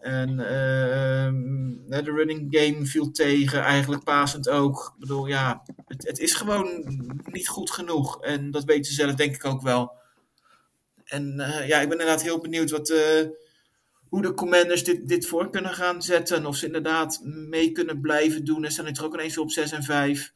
En 0.00 0.28
ehm, 0.28 2.04
de 2.04 2.12
running 2.12 2.46
game 2.50 2.86
viel 2.86 3.10
tegen, 3.10 3.60
eigenlijk 3.60 4.04
pasend 4.04 4.48
ook. 4.48 4.92
Ik 4.94 5.00
bedoel, 5.00 5.26
ja, 5.26 5.62
het, 5.86 6.06
het 6.06 6.18
is 6.18 6.34
gewoon 6.34 6.84
niet 7.24 7.48
goed 7.48 7.70
genoeg. 7.70 8.20
En 8.20 8.50
dat 8.50 8.64
weten 8.64 8.84
ze 8.84 8.92
zelf 8.92 9.14
denk 9.14 9.34
ik 9.34 9.44
ook 9.44 9.62
wel. 9.62 9.92
En 11.04 11.40
eh, 11.40 11.68
ja, 11.68 11.80
ik 11.80 11.88
ben 11.88 11.98
inderdaad 11.98 12.22
heel 12.22 12.40
benieuwd 12.40 12.70
wat, 12.70 12.90
eh, 12.90 13.26
hoe 14.08 14.22
de 14.22 14.34
commanders 14.34 14.84
dit, 14.84 15.08
dit 15.08 15.26
voor 15.26 15.50
kunnen 15.50 15.74
gaan 15.74 16.02
zetten. 16.02 16.46
Of 16.46 16.56
ze 16.56 16.66
inderdaad 16.66 17.20
mee 17.24 17.72
kunnen 17.72 18.00
blijven 18.00 18.44
doen. 18.44 18.64
En 18.64 18.72
staan 18.72 18.86
er 18.86 19.04
ook 19.04 19.14
ineens 19.14 19.38
op 19.38 19.50
6 19.50 19.72
en 19.72 19.82
5. 19.82 20.32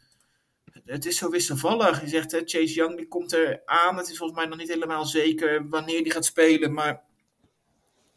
Het 0.86 1.06
is 1.06 1.16
zo 1.16 1.30
wisselvallig. 1.30 2.00
Je 2.00 2.08
zegt, 2.08 2.32
hè, 2.32 2.38
Chase 2.38 2.74
Young 2.74 2.96
die 2.96 3.08
komt 3.08 3.32
er 3.32 3.62
aan. 3.64 3.96
Het 3.96 4.10
is 4.10 4.16
volgens 4.16 4.38
mij 4.38 4.48
nog 4.48 4.58
niet 4.58 4.68
helemaal 4.68 5.04
zeker 5.04 5.68
wanneer 5.68 6.02
die 6.02 6.12
gaat 6.12 6.24
spelen. 6.24 6.72
Maar 6.72 7.02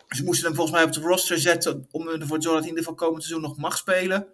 ze 0.08 0.24
moesten 0.24 0.46
hem 0.46 0.56
volgens 0.56 0.78
mij 0.78 0.86
op 0.86 0.94
de 0.94 1.00
roster 1.00 1.40
zetten 1.40 1.88
om 1.92 2.08
ervoor 2.08 2.18
te 2.18 2.26
zorgen 2.26 2.42
dat 2.42 2.52
hij 2.52 2.70
in 2.70 2.78
ieder 2.78 2.84
geval 2.84 3.12
seizoen 3.12 3.42
nog 3.42 3.58
mag 3.58 3.78
spelen. 3.78 4.28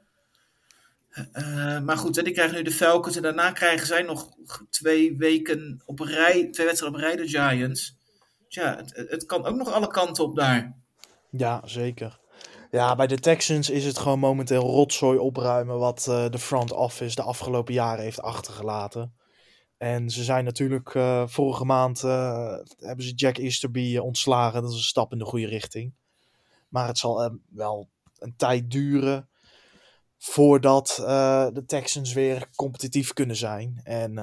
Uh, 1.34 1.80
maar 1.80 1.98
goed, 1.98 2.24
die 2.24 2.34
krijgen 2.34 2.56
nu 2.56 2.62
de 2.62 2.72
Falcons 2.72 3.16
en 3.16 3.22
daarna 3.22 3.52
krijgen 3.52 3.88
zij 3.88 4.02
nog 4.02 4.30
twee 4.70 5.18
weken 5.18 5.82
op 5.86 6.00
rij, 6.00 6.48
twee 6.52 6.66
wedstrijden 6.66 7.00
op 7.00 7.06
rij 7.06 7.16
de 7.16 7.28
Giants. 7.28 7.98
Het, 8.50 9.06
het 9.10 9.26
kan 9.26 9.46
ook 9.46 9.56
nog 9.56 9.72
alle 9.72 9.88
kanten 9.88 10.24
op 10.24 10.36
daar. 10.36 10.76
Ja, 11.30 11.62
zeker. 11.66 12.20
Ja, 12.76 12.96
bij 12.96 13.08
de 13.08 13.20
Texans 13.20 13.70
is 13.70 13.86
het 13.86 13.98
gewoon 13.98 14.20
momenteel 14.20 14.62
rotzooi 14.62 15.18
opruimen 15.18 15.80
wat 15.80 16.06
uh, 16.10 16.30
de 16.30 16.40
front 16.40 16.72
office 16.72 17.16
de 17.16 17.22
afgelopen 17.22 17.74
jaren 17.74 18.04
heeft 18.04 18.22
achtergelaten. 18.22 19.16
En 19.78 20.10
ze 20.10 20.24
zijn 20.24 20.44
natuurlijk 20.44 20.94
uh, 20.94 21.28
vorige 21.28 21.66
maand 21.66 22.04
uh, 22.04 22.58
hebben 22.78 23.06
ze 23.06 23.14
Jack 23.14 23.38
Easterby 23.38 23.98
ontslagen. 23.98 24.62
Dat 24.62 24.72
is 24.72 24.78
een 24.78 24.84
stap 24.84 25.12
in 25.12 25.18
de 25.18 25.26
goede 25.26 25.48
richting. 25.48 25.94
Maar 26.70 26.88
het 26.88 26.98
zal 26.98 27.40
wel 27.50 27.90
een 28.18 28.36
tijd 28.36 28.72
duren 28.72 29.30
voordat 30.18 30.94
de 31.54 31.64
Texans 31.66 32.14
weer 32.14 32.50
competitief 32.56 33.14
kunnen 33.14 33.36
zijn. 33.36 33.80
En 33.84 34.14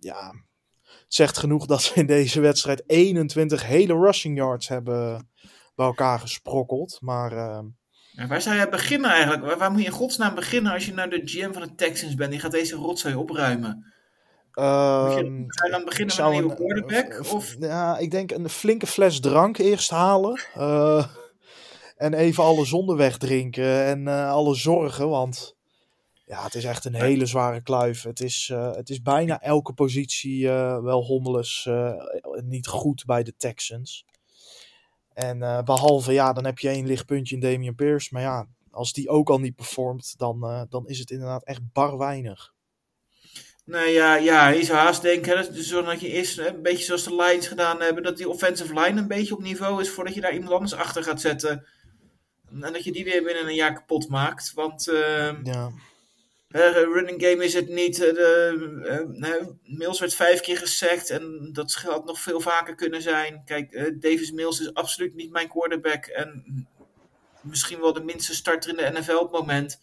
ja, 0.00 0.32
het 0.80 1.14
zegt 1.14 1.38
genoeg 1.38 1.66
dat 1.66 1.82
ze 1.82 1.94
in 1.94 2.06
deze 2.06 2.40
wedstrijd 2.40 2.82
21 2.86 3.66
hele 3.66 3.94
rushing 3.94 4.36
yards 4.36 4.68
hebben 4.68 5.30
bij 5.74 5.86
elkaar 5.86 6.20
gesprokkeld. 6.20 6.98
Maar 7.00 7.64
waar 8.16 8.42
zou 8.42 8.56
jij 8.56 8.68
beginnen 8.68 9.10
eigenlijk? 9.10 9.44
Waar, 9.44 9.58
waar, 9.58 9.70
moet 9.70 9.80
je 9.80 9.86
in 9.86 9.92
godsnaam 9.92 10.34
beginnen 10.34 10.72
als 10.72 10.86
je 10.86 10.94
naar 10.94 11.10
de 11.10 11.22
GM 11.24 11.52
van 11.52 11.62
de 11.62 11.74
Texans 11.74 12.14
bent? 12.14 12.30
Die 12.30 12.40
gaat 12.40 12.50
deze 12.50 12.76
rotzooi 12.76 13.14
opruimen. 13.14 13.94
Moet 14.56 14.64
je, 14.64 15.44
zou 15.48 15.66
je 15.66 15.70
dan 15.70 15.84
beginnen 15.84 16.16
met 16.16 16.24
een 16.24 16.30
nieuwe 16.30 16.54
quarterback? 16.54 17.32
Of? 17.32 17.56
Ja, 17.58 17.98
ik 17.98 18.10
denk 18.10 18.30
een 18.30 18.48
flinke 18.48 18.86
fles 18.86 19.20
drank 19.20 19.58
eerst 19.58 19.90
halen. 19.90 20.40
Uh, 20.56 21.06
en 21.96 22.14
even 22.14 22.44
alle 22.44 22.64
zonde 22.64 22.96
wegdrinken 22.96 23.84
en 23.84 24.00
uh, 24.00 24.30
alle 24.30 24.54
zorgen. 24.54 25.08
Want 25.08 25.56
ja, 26.24 26.42
het 26.42 26.54
is 26.54 26.64
echt 26.64 26.84
een 26.84 26.94
hele 26.94 27.26
zware 27.26 27.62
kluif. 27.62 28.02
Het 28.02 28.20
is, 28.20 28.50
uh, 28.52 28.74
het 28.74 28.90
is 28.90 29.02
bijna 29.02 29.40
elke 29.40 29.72
positie 29.72 30.48
wel 30.82 31.04
hommeles 31.04 31.68
niet 32.44 32.66
goed 32.66 33.04
bij 33.04 33.22
de 33.22 33.36
Texans. 33.36 34.04
En 35.16 35.64
behalve, 35.64 36.12
ja, 36.12 36.32
dan 36.32 36.44
heb 36.44 36.58
je 36.58 36.68
één 36.68 36.86
lichtpuntje 36.86 37.34
in 37.34 37.40
Damian 37.40 37.74
Pierce. 37.74 38.08
Maar 38.12 38.22
ja, 38.22 38.46
als 38.70 38.92
die 38.92 39.08
ook 39.08 39.28
al 39.28 39.38
niet 39.38 39.56
performt, 39.56 40.14
dan, 40.16 40.66
dan 40.68 40.88
is 40.88 40.98
het 40.98 41.10
inderdaad 41.10 41.44
echt 41.44 41.72
bar 41.72 41.98
weinig. 41.98 42.54
Nou 43.66 43.86
ja, 43.86 44.16
ja, 44.16 44.48
je 44.48 44.64
zou 44.64 44.78
haast 44.78 45.02
denken 45.02 45.38
hè, 45.38 45.52
dus 45.52 45.68
dat 45.68 46.00
je 46.00 46.08
eerst 46.08 46.38
een 46.38 46.62
beetje 46.62 46.84
zoals 46.84 47.04
de 47.04 47.14
Lions 47.14 47.46
gedaan 47.46 47.80
hebben, 47.80 48.02
dat 48.02 48.16
die 48.16 48.28
offensive 48.28 48.80
line 48.80 49.00
een 49.00 49.08
beetje 49.08 49.34
op 49.34 49.42
niveau 49.42 49.80
is 49.80 49.90
voordat 49.90 50.14
je 50.14 50.20
daar 50.20 50.32
iemand 50.32 50.52
anders 50.52 50.74
achter 50.74 51.02
gaat 51.02 51.20
zetten. 51.20 51.66
En 52.50 52.72
dat 52.72 52.84
je 52.84 52.92
die 52.92 53.04
weer 53.04 53.22
binnen 53.22 53.46
een 53.46 53.54
jaar 53.54 53.74
kapot 53.74 54.08
maakt. 54.08 54.52
Want 54.54 54.88
uh, 54.88 55.42
ja. 55.42 55.70
Uh, 56.48 56.72
running 56.72 57.22
game 57.22 57.44
is 57.44 57.54
het 57.54 57.68
niet. 57.68 57.98
Uh, 57.98 59.32
Mills 59.62 60.00
werd 60.00 60.14
vijf 60.14 60.40
keer 60.40 60.58
gesackt 60.58 61.10
en 61.10 61.50
dat 61.52 61.72
had 61.72 62.04
nog 62.04 62.20
veel 62.20 62.40
vaker 62.40 62.74
kunnen 62.74 63.02
zijn. 63.02 63.42
Kijk, 63.44 64.00
Davis 64.00 64.32
Mills 64.32 64.60
is 64.60 64.74
absoluut 64.74 65.14
niet 65.14 65.30
mijn 65.30 65.48
quarterback 65.48 66.06
en 66.06 66.44
misschien 67.42 67.80
wel 67.80 67.92
de 67.92 68.04
minste 68.04 68.34
starter 68.34 68.70
in 68.70 68.76
de 68.76 69.00
NFL 69.00 69.16
op 69.16 69.32
het 69.32 69.40
moment. 69.40 69.80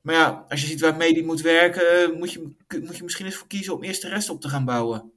Maar 0.00 0.14
ja, 0.14 0.44
als 0.48 0.60
je 0.60 0.66
ziet 0.66 0.80
waarmee 0.80 1.14
die 1.14 1.24
moet 1.24 1.40
werken, 1.40 2.18
moet 2.18 2.32
je, 2.32 2.56
moet 2.82 2.96
je 2.96 3.02
misschien 3.02 3.26
eens 3.26 3.34
voor 3.34 3.48
kiezen 3.48 3.74
om 3.74 3.82
eerst 3.82 4.02
de 4.02 4.08
rest 4.08 4.30
op 4.30 4.40
te 4.40 4.48
gaan 4.48 4.64
bouwen. 4.64 5.12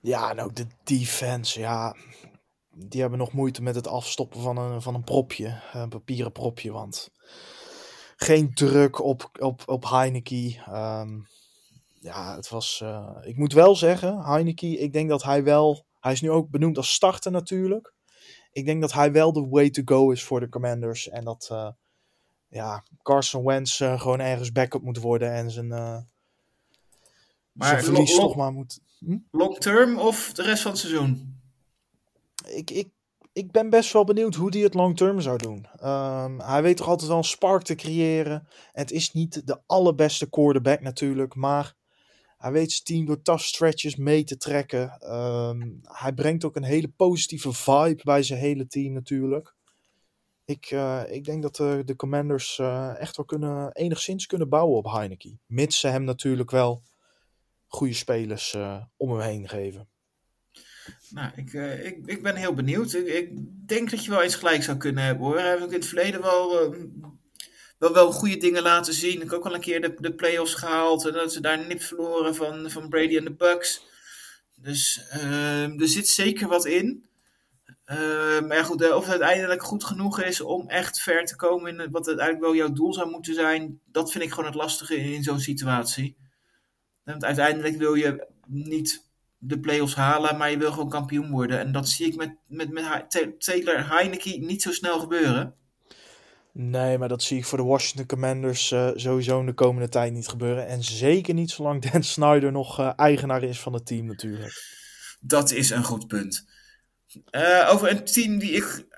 Ja, 0.00 0.30
en 0.30 0.40
ook 0.40 0.56
de 0.56 0.66
defense, 0.84 1.60
ja. 1.60 1.96
Die 2.70 3.00
hebben 3.00 3.18
nog 3.18 3.32
moeite 3.32 3.62
met 3.62 3.74
het 3.74 3.86
afstoppen 3.86 4.40
van 4.40 4.56
een, 4.56 4.82
van 4.82 4.94
een 4.94 5.04
propje, 5.04 5.60
een 5.72 5.88
papieren 5.88 6.32
propje. 6.32 6.72
Want 6.72 7.10
geen 8.24 8.54
druk 8.54 9.04
op, 9.04 9.30
op, 9.38 9.62
op 9.66 9.88
Heineke. 9.90 10.56
Um, 10.68 11.26
ja, 12.00 12.36
het 12.36 12.48
was. 12.48 12.80
Uh, 12.82 13.16
ik 13.22 13.36
moet 13.36 13.52
wel 13.52 13.76
zeggen, 13.76 14.24
Heineke, 14.24 14.78
ik 14.78 14.92
denk 14.92 15.08
dat 15.08 15.22
hij 15.22 15.44
wel. 15.44 15.86
Hij 16.00 16.12
is 16.12 16.20
nu 16.20 16.30
ook 16.30 16.50
benoemd 16.50 16.76
als 16.76 16.92
starter 16.92 17.30
natuurlijk. 17.30 17.92
Ik 18.52 18.64
denk 18.64 18.80
dat 18.80 18.92
hij 18.92 19.12
wel 19.12 19.32
de 19.32 19.48
way 19.48 19.70
to 19.70 19.82
go 19.84 20.10
is 20.10 20.24
voor 20.24 20.40
de 20.40 20.48
Commanders. 20.48 21.08
En 21.08 21.24
dat. 21.24 21.48
Uh, 21.52 21.68
ja, 22.48 22.84
Carson 23.02 23.44
Wentz 23.44 23.80
uh, 23.80 24.00
gewoon 24.00 24.20
ergens 24.20 24.52
backup 24.52 24.82
moet 24.82 24.98
worden 24.98 25.32
en 25.32 25.50
zijn, 25.50 25.68
maar 25.68 26.08
zijn 27.58 27.84
verlies 27.84 28.14
toch 28.14 28.36
maar 28.36 28.52
moet. 28.52 28.80
Hm? 28.98 29.18
Long 29.30 29.58
term 29.58 29.98
of 29.98 30.32
de 30.32 30.42
rest 30.42 30.62
van 30.62 30.70
het 30.70 30.80
seizoen? 30.80 31.40
Ik, 32.46 32.70
ik, 32.70 32.88
ik 33.32 33.50
ben 33.50 33.70
best 33.70 33.92
wel 33.92 34.04
benieuwd 34.04 34.34
hoe 34.34 34.50
hij 34.50 34.60
het 34.60 34.74
long 34.74 34.96
term 34.96 35.20
zou 35.20 35.38
doen. 35.38 35.66
Um, 35.84 36.40
hij 36.40 36.62
weet 36.62 36.76
toch 36.76 36.88
altijd 36.88 37.08
wel 37.08 37.18
een 37.18 37.24
spark 37.24 37.62
te 37.62 37.74
creëren. 37.74 38.48
En 38.72 38.82
het 38.82 38.90
is 38.90 39.12
niet 39.12 39.46
de 39.46 39.60
allerbeste 39.66 40.30
quarterback 40.30 40.80
natuurlijk, 40.80 41.34
maar 41.34 41.74
hij 42.38 42.52
weet 42.52 42.72
zijn 42.72 42.84
team 42.84 43.06
door 43.06 43.22
tough 43.22 43.42
stretches 43.42 43.96
mee 43.96 44.24
te 44.24 44.36
trekken. 44.36 45.12
Um, 45.14 45.80
hij 45.82 46.12
brengt 46.12 46.44
ook 46.44 46.56
een 46.56 46.64
hele 46.64 46.88
positieve 46.88 47.52
vibe 47.52 48.00
bij 48.02 48.22
zijn 48.22 48.40
hele 48.40 48.66
team 48.66 48.92
natuurlijk. 48.92 49.54
Ik, 50.44 50.70
uh, 50.70 51.02
ik 51.08 51.24
denk 51.24 51.42
dat 51.42 51.56
de, 51.56 51.82
de 51.84 51.96
Commanders 51.96 52.58
uh, 52.58 53.00
echt 53.00 53.16
wel 53.16 53.26
kunnen, 53.26 53.72
enigszins 53.72 54.26
kunnen 54.26 54.48
bouwen 54.48 54.76
op 54.76 54.92
Heineke. 54.92 55.38
Mits 55.46 55.80
ze 55.80 55.88
hem 55.88 56.04
natuurlijk 56.04 56.50
wel 56.50 56.82
goede 57.66 57.94
spelers 57.94 58.54
uh, 58.54 58.82
om 58.96 59.10
hem 59.10 59.20
heen 59.20 59.48
geven. 59.48 59.88
Nou, 61.10 61.30
ik, 61.36 61.52
ik, 61.82 61.98
ik 62.06 62.22
ben 62.22 62.36
heel 62.36 62.54
benieuwd. 62.54 62.92
Ik, 62.92 63.06
ik, 63.06 63.30
denk 63.68 63.90
dat 63.90 64.04
je 64.04 64.10
wel 64.10 64.22
eens 64.22 64.34
gelijk 64.34 64.62
zou 64.62 64.76
kunnen 64.76 65.04
hebben 65.04 65.26
hoor. 65.26 65.38
Heeft 65.38 65.62
ook 65.62 65.72
in 65.72 65.78
het 65.78 65.86
verleden 65.86 66.20
wel, 66.20 66.74
wel, 67.78 67.92
wel 67.92 68.12
goede 68.12 68.36
dingen 68.36 68.62
laten 68.62 68.94
zien. 68.94 69.22
Ik 69.22 69.30
heb 69.30 69.32
ook 69.32 69.46
al 69.46 69.54
een 69.54 69.60
keer 69.60 69.80
de, 69.80 69.94
de 69.98 70.14
playoffs 70.14 70.54
gehaald. 70.54 71.06
En 71.06 71.12
dat 71.12 71.32
ze 71.32 71.40
daar 71.40 71.66
nipt 71.66 71.84
verloren 71.84 72.34
van, 72.34 72.70
van 72.70 72.88
Brady 72.88 73.16
en 73.16 73.24
de 73.24 73.34
Bucks. 73.34 73.82
Dus 74.54 75.06
er 75.78 75.88
zit 75.88 76.08
zeker 76.08 76.48
wat 76.48 76.66
in. 76.66 77.08
Uh, 77.90 78.40
maar 78.40 78.64
goed, 78.64 78.92
of 78.92 79.06
het 79.06 79.10
uiteindelijk 79.10 79.62
goed 79.62 79.84
genoeg 79.84 80.22
is 80.22 80.40
om 80.40 80.68
echt 80.68 81.00
ver 81.00 81.24
te 81.24 81.36
komen 81.36 81.80
in 81.80 81.90
wat 81.90 82.06
uiteindelijk 82.06 82.44
wel 82.44 82.54
jouw 82.54 82.72
doel 82.72 82.94
zou 82.94 83.10
moeten 83.10 83.34
zijn, 83.34 83.80
dat 83.84 84.12
vind 84.12 84.24
ik 84.24 84.30
gewoon 84.30 84.44
het 84.44 84.54
lastige 84.54 84.96
in, 84.96 85.12
in 85.12 85.22
zo'n 85.22 85.40
situatie. 85.40 86.16
Want 87.04 87.24
uiteindelijk 87.24 87.76
wil 87.76 87.94
je 87.94 88.26
niet 88.46 89.09
de 89.42 89.60
play-offs 89.60 89.94
halen, 89.94 90.36
maar 90.36 90.50
je 90.50 90.58
wil 90.58 90.72
gewoon 90.72 90.88
kampioen 90.88 91.30
worden. 91.30 91.58
En 91.58 91.72
dat 91.72 91.88
zie 91.88 92.06
ik 92.06 92.16
met, 92.16 92.36
met, 92.46 92.70
met 92.70 93.34
Taylor 93.38 93.88
Heineke 93.88 94.30
niet 94.30 94.62
zo 94.62 94.72
snel 94.72 95.00
gebeuren. 95.00 95.54
Nee, 96.52 96.98
maar 96.98 97.08
dat 97.08 97.22
zie 97.22 97.38
ik 97.38 97.44
voor 97.44 97.58
de 97.58 97.64
Washington 97.64 98.06
Commanders 98.06 98.70
uh, 98.70 98.90
sowieso 98.94 99.40
in 99.40 99.46
de 99.46 99.52
komende 99.52 99.88
tijd 99.88 100.12
niet 100.12 100.28
gebeuren. 100.28 100.66
En 100.66 100.82
zeker 100.84 101.34
niet 101.34 101.50
zolang 101.50 101.90
Dan 101.90 102.02
Snyder 102.14 102.52
nog 102.52 102.80
uh, 102.80 102.92
eigenaar 102.96 103.42
is 103.42 103.60
van 103.60 103.72
het 103.72 103.86
team 103.86 104.06
natuurlijk. 104.06 104.52
Dat 105.20 105.50
is 105.50 105.70
een 105.70 105.84
goed 105.84 106.06
punt. 106.06 106.46
Uh, 107.30 107.68
over 107.70 107.90
een 107.90 108.04
team 108.04 108.38
die 108.38 108.50
ik. 108.50 108.88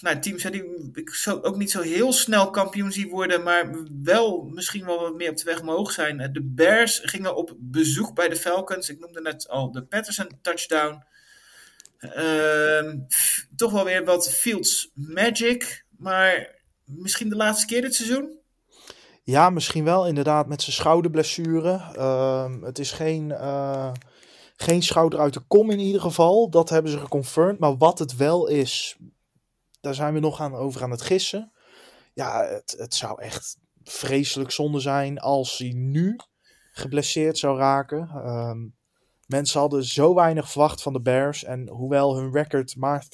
Nou, 0.00 0.18
teams 0.18 0.42
die 0.42 0.90
ik 0.92 1.14
zo, 1.14 1.40
ook 1.42 1.56
niet 1.56 1.70
zo 1.70 1.80
heel 1.80 2.12
snel 2.12 2.50
kampioen 2.50 2.92
zie 2.92 3.10
worden, 3.10 3.42
maar 3.42 3.70
wel 4.02 4.42
misschien 4.42 4.84
wel 4.84 5.00
wat 5.00 5.14
meer 5.14 5.30
op 5.30 5.36
de 5.36 5.44
weg 5.44 5.62
mogen 5.62 5.94
zijn. 5.94 6.32
De 6.32 6.42
Bears 6.42 7.00
gingen 7.02 7.36
op 7.36 7.54
bezoek 7.58 8.14
bij 8.14 8.28
de 8.28 8.36
Falcons. 8.36 8.88
Ik 8.88 8.98
noemde 8.98 9.20
net 9.20 9.48
al 9.48 9.72
de 9.72 9.84
Patterson 9.84 10.38
touchdown. 10.42 11.02
Ehm, 11.98 12.98
toch 13.56 13.72
wel 13.72 13.84
weer 13.84 14.04
wat 14.04 14.32
Fields 14.32 14.90
Magic, 14.94 15.84
maar 15.98 16.60
misschien 16.84 17.28
de 17.28 17.36
laatste 17.36 17.66
keer 17.66 17.80
dit 17.80 17.94
seizoen? 17.94 18.40
Ja, 19.24 19.50
misschien 19.50 19.84
wel 19.84 20.06
inderdaad 20.06 20.46
met 20.46 20.62
zijn 20.62 20.76
schouderblessure. 20.76 21.80
Uh, 21.96 22.52
het 22.60 22.78
is 22.78 22.92
geen, 22.92 23.28
uh, 23.28 23.92
geen 24.56 24.82
schouder 24.82 25.20
uit 25.20 25.34
de 25.34 25.40
kom 25.48 25.70
in 25.70 25.78
ieder 25.78 26.00
geval. 26.00 26.50
Dat 26.50 26.68
hebben 26.68 26.90
ze 26.92 26.98
geconfirmed. 26.98 27.58
Maar 27.58 27.76
wat 27.76 27.98
het 27.98 28.16
wel 28.16 28.48
is, 28.48 28.96
daar 29.82 29.94
zijn 29.94 30.14
we 30.14 30.20
nog 30.20 30.40
aan, 30.40 30.54
over 30.54 30.82
aan 30.82 30.90
het 30.90 31.02
gissen. 31.02 31.52
Ja, 32.14 32.44
het, 32.44 32.74
het 32.78 32.94
zou 32.94 33.22
echt 33.22 33.58
vreselijk 33.84 34.50
zonde 34.50 34.80
zijn 34.80 35.18
als 35.18 35.58
hij 35.58 35.72
nu 35.72 36.18
geblesseerd 36.72 37.38
zou 37.38 37.58
raken. 37.58 38.10
Uh, 38.14 38.52
mensen 39.26 39.60
hadden 39.60 39.84
zo 39.84 40.14
weinig 40.14 40.50
verwacht 40.50 40.82
van 40.82 40.92
de 40.92 41.00
Bears. 41.00 41.44
En 41.44 41.68
hoewel 41.68 42.16
hun 42.16 42.32
record 42.32 42.76
maar 42.76 43.04
3-8 43.04 43.08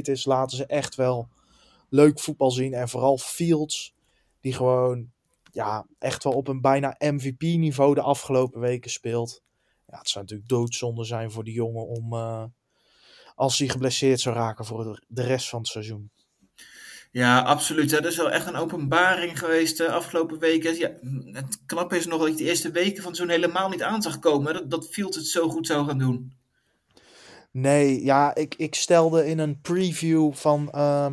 is, 0.00 0.24
laten 0.24 0.56
ze 0.56 0.66
echt 0.66 0.94
wel 0.94 1.28
leuk 1.88 2.20
voetbal 2.20 2.50
zien. 2.50 2.74
En 2.74 2.88
vooral 2.88 3.18
Fields, 3.18 3.94
die 4.40 4.52
gewoon 4.52 5.12
ja, 5.52 5.86
echt 5.98 6.24
wel 6.24 6.32
op 6.32 6.48
een 6.48 6.60
bijna 6.60 6.96
MVP-niveau 6.98 7.94
de 7.94 8.00
afgelopen 8.00 8.60
weken 8.60 8.90
speelt. 8.90 9.42
Ja, 9.86 9.98
het 9.98 10.08
zou 10.08 10.24
natuurlijk 10.24 10.50
doodzonde 10.50 11.04
zijn 11.04 11.30
voor 11.30 11.44
die 11.44 11.54
jongen 11.54 11.86
om, 11.86 12.12
uh, 12.12 12.44
als 13.34 13.58
hij 13.58 13.68
geblesseerd 13.68 14.20
zou 14.20 14.34
raken 14.34 14.64
voor 14.64 15.04
de 15.08 15.22
rest 15.22 15.48
van 15.48 15.58
het 15.58 15.68
seizoen. 15.68 16.10
Ja, 17.14 17.40
absoluut. 17.40 17.90
Dat 17.90 18.04
is 18.04 18.16
wel 18.16 18.30
echt 18.30 18.46
een 18.46 18.56
openbaring 18.56 19.38
geweest 19.38 19.76
de 19.76 19.90
afgelopen 19.90 20.38
weken. 20.38 20.76
Ja, 20.76 20.90
het 21.32 21.62
knappe 21.66 21.96
is 21.96 22.06
nog 22.06 22.18
dat 22.18 22.28
ik 22.28 22.36
de 22.36 22.44
eerste 22.44 22.70
weken 22.70 23.02
van 23.02 23.14
zo'n 23.14 23.28
helemaal 23.28 23.68
niet 23.68 23.82
aan 23.82 24.02
zag 24.02 24.18
komen. 24.18 24.54
Dat, 24.54 24.70
dat 24.70 24.88
Fields 24.88 25.16
het 25.16 25.26
zo 25.26 25.48
goed 25.48 25.66
zou 25.66 25.86
gaan 25.86 25.98
doen. 25.98 26.36
Nee, 27.50 28.04
ja, 28.04 28.34
ik, 28.34 28.54
ik 28.54 28.74
stelde 28.74 29.26
in 29.26 29.38
een 29.38 29.60
preview 29.60 30.32
van 30.32 30.72
uh, 30.74 31.12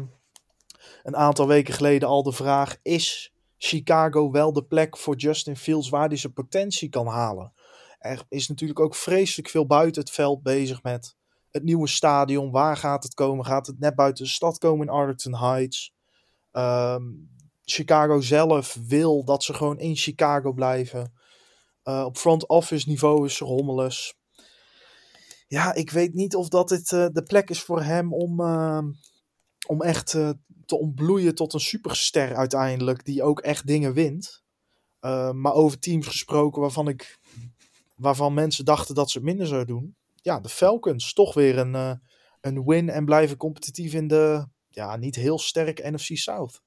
een 1.03 1.15
aantal 1.15 1.47
weken 1.47 1.73
geleden 1.73 2.07
al 2.07 2.23
de 2.23 2.31
vraag: 2.31 2.77
is 2.81 3.33
Chicago 3.57 4.31
wel 4.31 4.53
de 4.53 4.63
plek 4.63 4.97
voor 4.97 5.15
Justin 5.15 5.57
Fields 5.57 5.89
waar 5.89 6.07
hij 6.07 6.17
zijn 6.17 6.33
potentie 6.33 6.89
kan 6.89 7.07
halen? 7.07 7.53
Er 7.99 8.23
is 8.29 8.47
natuurlijk 8.47 8.79
ook 8.79 8.95
vreselijk 8.95 9.49
veel 9.49 9.65
buiten 9.65 10.01
het 10.01 10.11
veld 10.11 10.43
bezig 10.43 10.83
met 10.83 11.15
het 11.51 11.63
nieuwe 11.63 11.87
stadion. 11.87 12.51
Waar 12.51 12.77
gaat 12.77 13.03
het 13.03 13.13
komen? 13.13 13.45
Gaat 13.45 13.67
het 13.67 13.79
net 13.79 13.95
buiten 13.95 14.23
de 14.23 14.29
stad 14.29 14.57
komen 14.57 14.87
in 14.87 14.93
Arlington 14.93 15.35
Heights? 15.35 15.93
Um, 16.51 17.29
Chicago 17.63 18.21
zelf 18.21 18.77
wil 18.87 19.23
dat 19.23 19.43
ze 19.43 19.53
gewoon 19.53 19.79
in 19.79 19.95
Chicago 19.95 20.53
blijven. 20.53 21.13
Uh, 21.83 22.03
op 22.05 22.17
front 22.17 22.47
office 22.47 22.89
niveau 22.89 23.25
is 23.25 23.39
rommeles. 23.39 24.15
Ja, 25.47 25.73
ik 25.73 25.91
weet 25.91 26.13
niet 26.13 26.35
of 26.35 26.47
dat 26.47 26.69
het 26.69 26.91
uh, 26.91 27.07
de 27.11 27.23
plek 27.23 27.49
is 27.49 27.61
voor 27.61 27.81
hem 27.81 28.13
om, 28.13 28.39
uh, 28.39 28.83
om 29.67 29.81
echt 29.81 30.13
uh, 30.13 30.29
te 30.65 30.77
ontbloeien 30.77 31.35
tot 31.35 31.53
een 31.53 31.59
superster 31.59 32.35
uiteindelijk. 32.35 33.05
Die 33.05 33.23
ook 33.23 33.39
echt 33.39 33.67
dingen 33.67 33.93
wint. 33.93 34.43
maar 35.31 35.53
over 35.53 35.79
teams 35.79 36.07
gesproken 36.07 36.61
waarvan, 36.61 36.87
ik, 36.87 37.19
waarvan 37.95 38.33
mensen 38.33 38.65
dachten 38.65 38.95
dat 38.95 39.09
ze 39.09 39.17
het 39.17 39.27
minder 39.27 39.47
zouden 39.47 39.75
doen. 39.75 39.95
Ja, 40.21 40.39
de 40.39 40.49
Falcons 40.49 41.13
toch 41.13 41.33
weer 41.33 41.57
een, 41.57 41.73
uh, 41.73 41.93
een 42.41 42.63
win 42.65 42.89
en 42.89 43.05
blijven 43.05 43.37
competitief 43.37 43.93
in 43.93 44.07
de 44.07 44.47
ja, 44.69 44.95
niet 44.95 45.15
heel 45.15 45.39
sterk 45.39 45.91
NFC 45.91 46.17
South. 46.17 46.61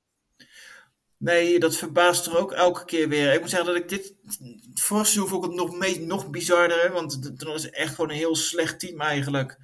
Nee, 1.17 1.59
dat 1.59 1.77
verbaast 1.77 2.27
er 2.27 2.39
ook 2.39 2.53
elke 2.53 2.85
keer 2.85 3.09
weer. 3.09 3.33
Ik 3.33 3.41
moet 3.41 3.51
zeggen 3.51 3.69
dat 3.69 3.83
ik 3.83 3.89
dit 3.89 4.15
vorig 4.75 5.07
seizoen 5.07 5.29
vond 5.29 5.55
nog, 5.55 5.99
nog 5.99 6.31
bizarder. 6.31 6.93
Want 6.93 7.39
dan 7.41 7.53
het 7.53 7.71
echt 7.71 7.95
gewoon 7.95 8.11
een 8.11 8.17
heel 8.17 8.37
slecht 8.37 8.81
team 8.81 9.01
eigenlijk. 9.01 9.59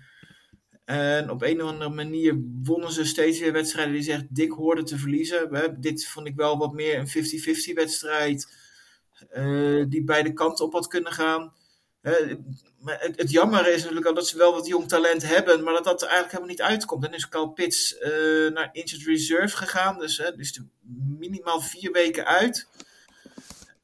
En 0.85 1.31
op 1.31 1.43
een 1.43 1.63
of 1.63 1.71
andere 1.71 1.91
manier 1.91 2.41
wonnen 2.63 2.93
ze 2.93 3.05
steeds 3.05 3.39
weer 3.39 3.53
wedstrijden 3.53 3.95
die 3.95 4.03
zegt 4.03 4.35
dik 4.35 4.51
hoorden 4.51 4.85
te 4.85 4.99
verliezen. 4.99 5.77
Dit 5.81 6.07
vond 6.07 6.27
ik 6.27 6.37
wel 6.37 6.59
wat 6.59 6.73
meer 6.73 6.99
een 6.99 7.09
50-50 7.71 7.75
wedstrijd. 7.75 8.59
Uh, 9.33 9.85
die 9.89 10.05
beide 10.05 10.33
kanten 10.33 10.65
op 10.65 10.73
had 10.73 10.87
kunnen 10.87 11.13
gaan. 11.13 11.53
Het, 12.03 13.31
jammer 13.31 13.69
is 13.69 13.81
natuurlijk 13.81 14.07
al 14.07 14.15
dat 14.15 14.29
ze 14.29 14.37
wel 14.37 14.53
wat 14.53 14.67
jong 14.67 14.89
talent 14.89 15.23
hebben, 15.23 15.63
maar 15.63 15.73
dat 15.73 15.85
dat 15.85 16.03
eigenlijk 16.03 16.33
helemaal 16.33 16.51
niet 16.51 16.63
uitkomt. 16.63 17.03
Dan 17.03 17.15
is 17.15 17.29
Carl 17.29 17.49
Pitts 17.49 17.97
uh, 18.01 18.51
naar 18.53 18.69
Injured 18.73 19.07
Reserve 19.07 19.57
gegaan, 19.57 19.99
dus 19.99 20.19
uh, 20.19 20.27
is 20.37 20.61
minimaal 21.19 21.61
vier 21.61 21.93
weken 21.93 22.27
uit. 22.27 22.69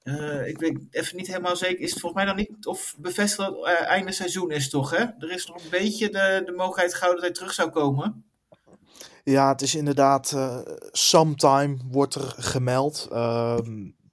Uh, 0.04 0.46
ik 0.46 0.58
weet 0.58 0.78
even 0.90 1.16
niet 1.16 1.26
helemaal 1.26 1.56
zeker, 1.56 1.80
is 1.80 1.90
het 1.90 2.00
volgens 2.00 2.24
mij 2.24 2.34
dan 2.34 2.36
niet 2.36 2.66
of 2.66 2.94
bevestigd 2.98 3.50
dat 3.50 3.66
het 3.66 3.78
einde 3.78 4.12
seizoen 4.12 4.50
is 4.50 4.70
toch? 4.70 4.90
Hè? 4.90 5.04
Er 5.18 5.30
is 5.30 5.46
nog 5.46 5.62
een 5.62 5.70
beetje 5.70 6.10
de, 6.10 6.42
de 6.44 6.52
mogelijkheid 6.52 6.94
gehouden 6.94 7.22
dat 7.22 7.30
hij 7.30 7.38
terug 7.38 7.54
zou 7.54 7.70
komen. 7.70 8.24
Ja, 9.24 9.48
het 9.48 9.62
is 9.62 9.74
inderdaad, 9.74 10.32
uh, 10.34 10.60
sometime 10.92 11.76
wordt 11.90 12.14
er 12.14 12.34
gemeld. 12.36 13.08
Uh, 13.12 13.58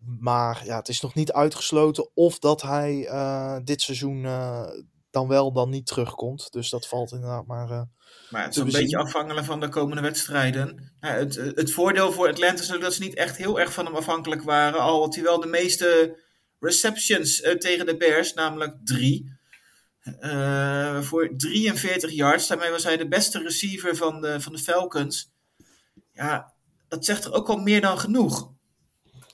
maar 0.06 0.66
ja, 0.66 0.78
het 0.78 0.88
is 0.88 1.02
nog 1.02 1.14
niet 1.14 1.32
uitgesloten 1.32 2.10
of 2.14 2.40
dat 2.40 2.62
hij 2.62 3.08
uh, 3.10 3.58
dit 3.64 3.82
seizoen 3.82 4.24
uh, 4.24 4.68
dan 5.12 5.28
wel 5.28 5.54
dan 5.54 5.70
niet 5.70 5.86
terugkomt. 5.86 6.52
Dus 6.52 6.70
dat 6.70 6.88
valt 6.88 7.12
inderdaad 7.12 7.46
maar. 7.46 7.70
Uh, 7.70 7.82
maar 8.30 8.44
het 8.44 8.56
is 8.56 8.62
een 8.62 8.82
beetje 8.82 8.98
afhankelijk 8.98 9.46
van 9.46 9.60
de 9.60 9.70
komende 9.70 10.02
wedstrijden. 10.02 10.94
Ja, 11.00 11.10
het, 11.10 11.36
het 11.36 11.72
voordeel 11.72 12.12
voor 12.12 12.28
Atlanta 12.28 12.54
is 12.54 12.60
natuurlijk 12.60 12.84
dat 12.84 12.94
ze 12.94 13.04
niet 13.04 13.16
echt 13.16 13.38
heel 13.38 13.60
erg 13.60 13.74
van 13.74 13.86
hem 13.86 13.96
afhankelijk 13.96 14.44
waren. 14.44 14.80
Al 14.80 15.02
had 15.02 15.16
hij 15.16 15.24
wel 15.24 15.40
de 15.40 15.48
meeste 15.48 16.20
receptions 16.60 17.42
tegen 17.58 17.86
de 17.86 17.98
Bears, 17.98 18.34
namelijk 18.34 18.76
drie. 18.84 19.32
voor 21.02 21.34
43 21.38 22.12
yards. 22.12 22.48
Daarmee 22.48 22.72
was 22.72 22.84
hij 22.84 22.98
de 22.98 23.08
beste 23.08 23.40
receiver 23.40 23.96
van 23.96 24.22
de, 24.22 24.42
van 24.42 24.54
de 24.54 24.60
Falcons. 24.60 25.32
Ja, 26.12 26.54
dat 26.88 27.06
zegt 27.06 27.26
er 27.26 27.34
ook 27.34 27.50
al 27.50 27.58
meer 27.58 27.82
dan 27.82 28.00
genoeg. 28.00 28.53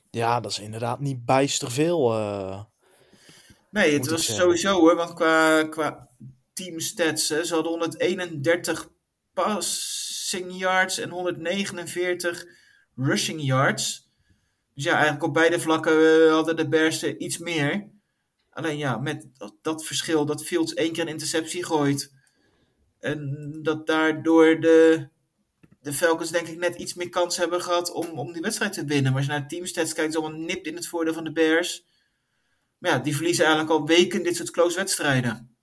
Ja, 0.09 0.39
dat 0.39 0.51
is 0.51 0.59
inderdaad 0.59 0.99
niet 0.99 1.25
bijster 1.25 1.71
veel. 1.71 2.13
Uh, 2.13 2.63
nee, 3.69 3.93
het 3.93 4.09
was 4.09 4.35
sowieso 4.35 4.79
hoor, 4.79 4.95
want 4.95 5.13
qua, 5.13 5.63
qua 5.63 6.09
team 6.53 6.79
stats, 6.79 7.29
hè, 7.29 7.43
ze 7.43 7.53
hadden 7.53 7.71
131 7.71 8.89
passing 9.33 10.57
yards 10.57 10.99
en 10.99 11.09
149 11.09 12.45
rushing 12.95 13.41
yards. 13.41 14.09
Dus 14.73 14.83
ja, 14.83 14.93
eigenlijk 14.93 15.23
op 15.23 15.33
beide 15.33 15.59
vlakken 15.59 15.93
uh, 15.93 16.31
hadden 16.31 16.55
de 16.55 16.67
Bears 16.67 17.03
iets 17.03 17.37
meer. 17.37 17.89
Alleen 18.49 18.77
ja, 18.77 18.97
met 18.97 19.27
dat, 19.33 19.55
dat, 19.61 19.85
verschil 19.85 20.25
dat 20.25 20.45
Fields 20.45 20.73
één 20.73 20.93
keer 20.93 21.03
een 21.03 21.09
interceptie 21.09 21.65
gooit. 21.65 22.13
En 22.99 23.49
dat 23.61 23.87
daardoor 23.87 24.59
de 24.59 25.09
de 25.89 25.95
Falcons 25.95 26.31
denk 26.31 26.47
ik 26.47 26.57
net 26.57 26.75
iets 26.75 26.93
meer 26.93 27.09
kans 27.09 27.37
hebben 27.37 27.61
gehad 27.61 27.91
om, 27.91 28.19
om 28.19 28.33
die 28.33 28.41
wedstrijd 28.41 28.73
te 28.73 28.85
winnen. 28.85 29.11
Maar 29.11 29.21
als 29.21 29.25
je 29.25 29.39
naar 29.39 29.47
teamstats 29.47 29.93
kijkt, 29.93 30.09
is 30.13 30.19
allemaal 30.19 30.39
nipt 30.39 30.67
in 30.67 30.75
het 30.75 30.87
voordeel 30.87 31.13
van 31.13 31.23
de 31.23 31.31
Bears. 31.31 31.85
Maar 32.77 32.91
ja, 32.91 32.99
die 32.99 33.15
verliezen 33.15 33.45
eigenlijk 33.45 33.79
al 33.79 33.85
weken 33.85 34.23
dit 34.23 34.35
soort 34.35 34.51
close 34.51 34.77
wedstrijden. 34.77 35.57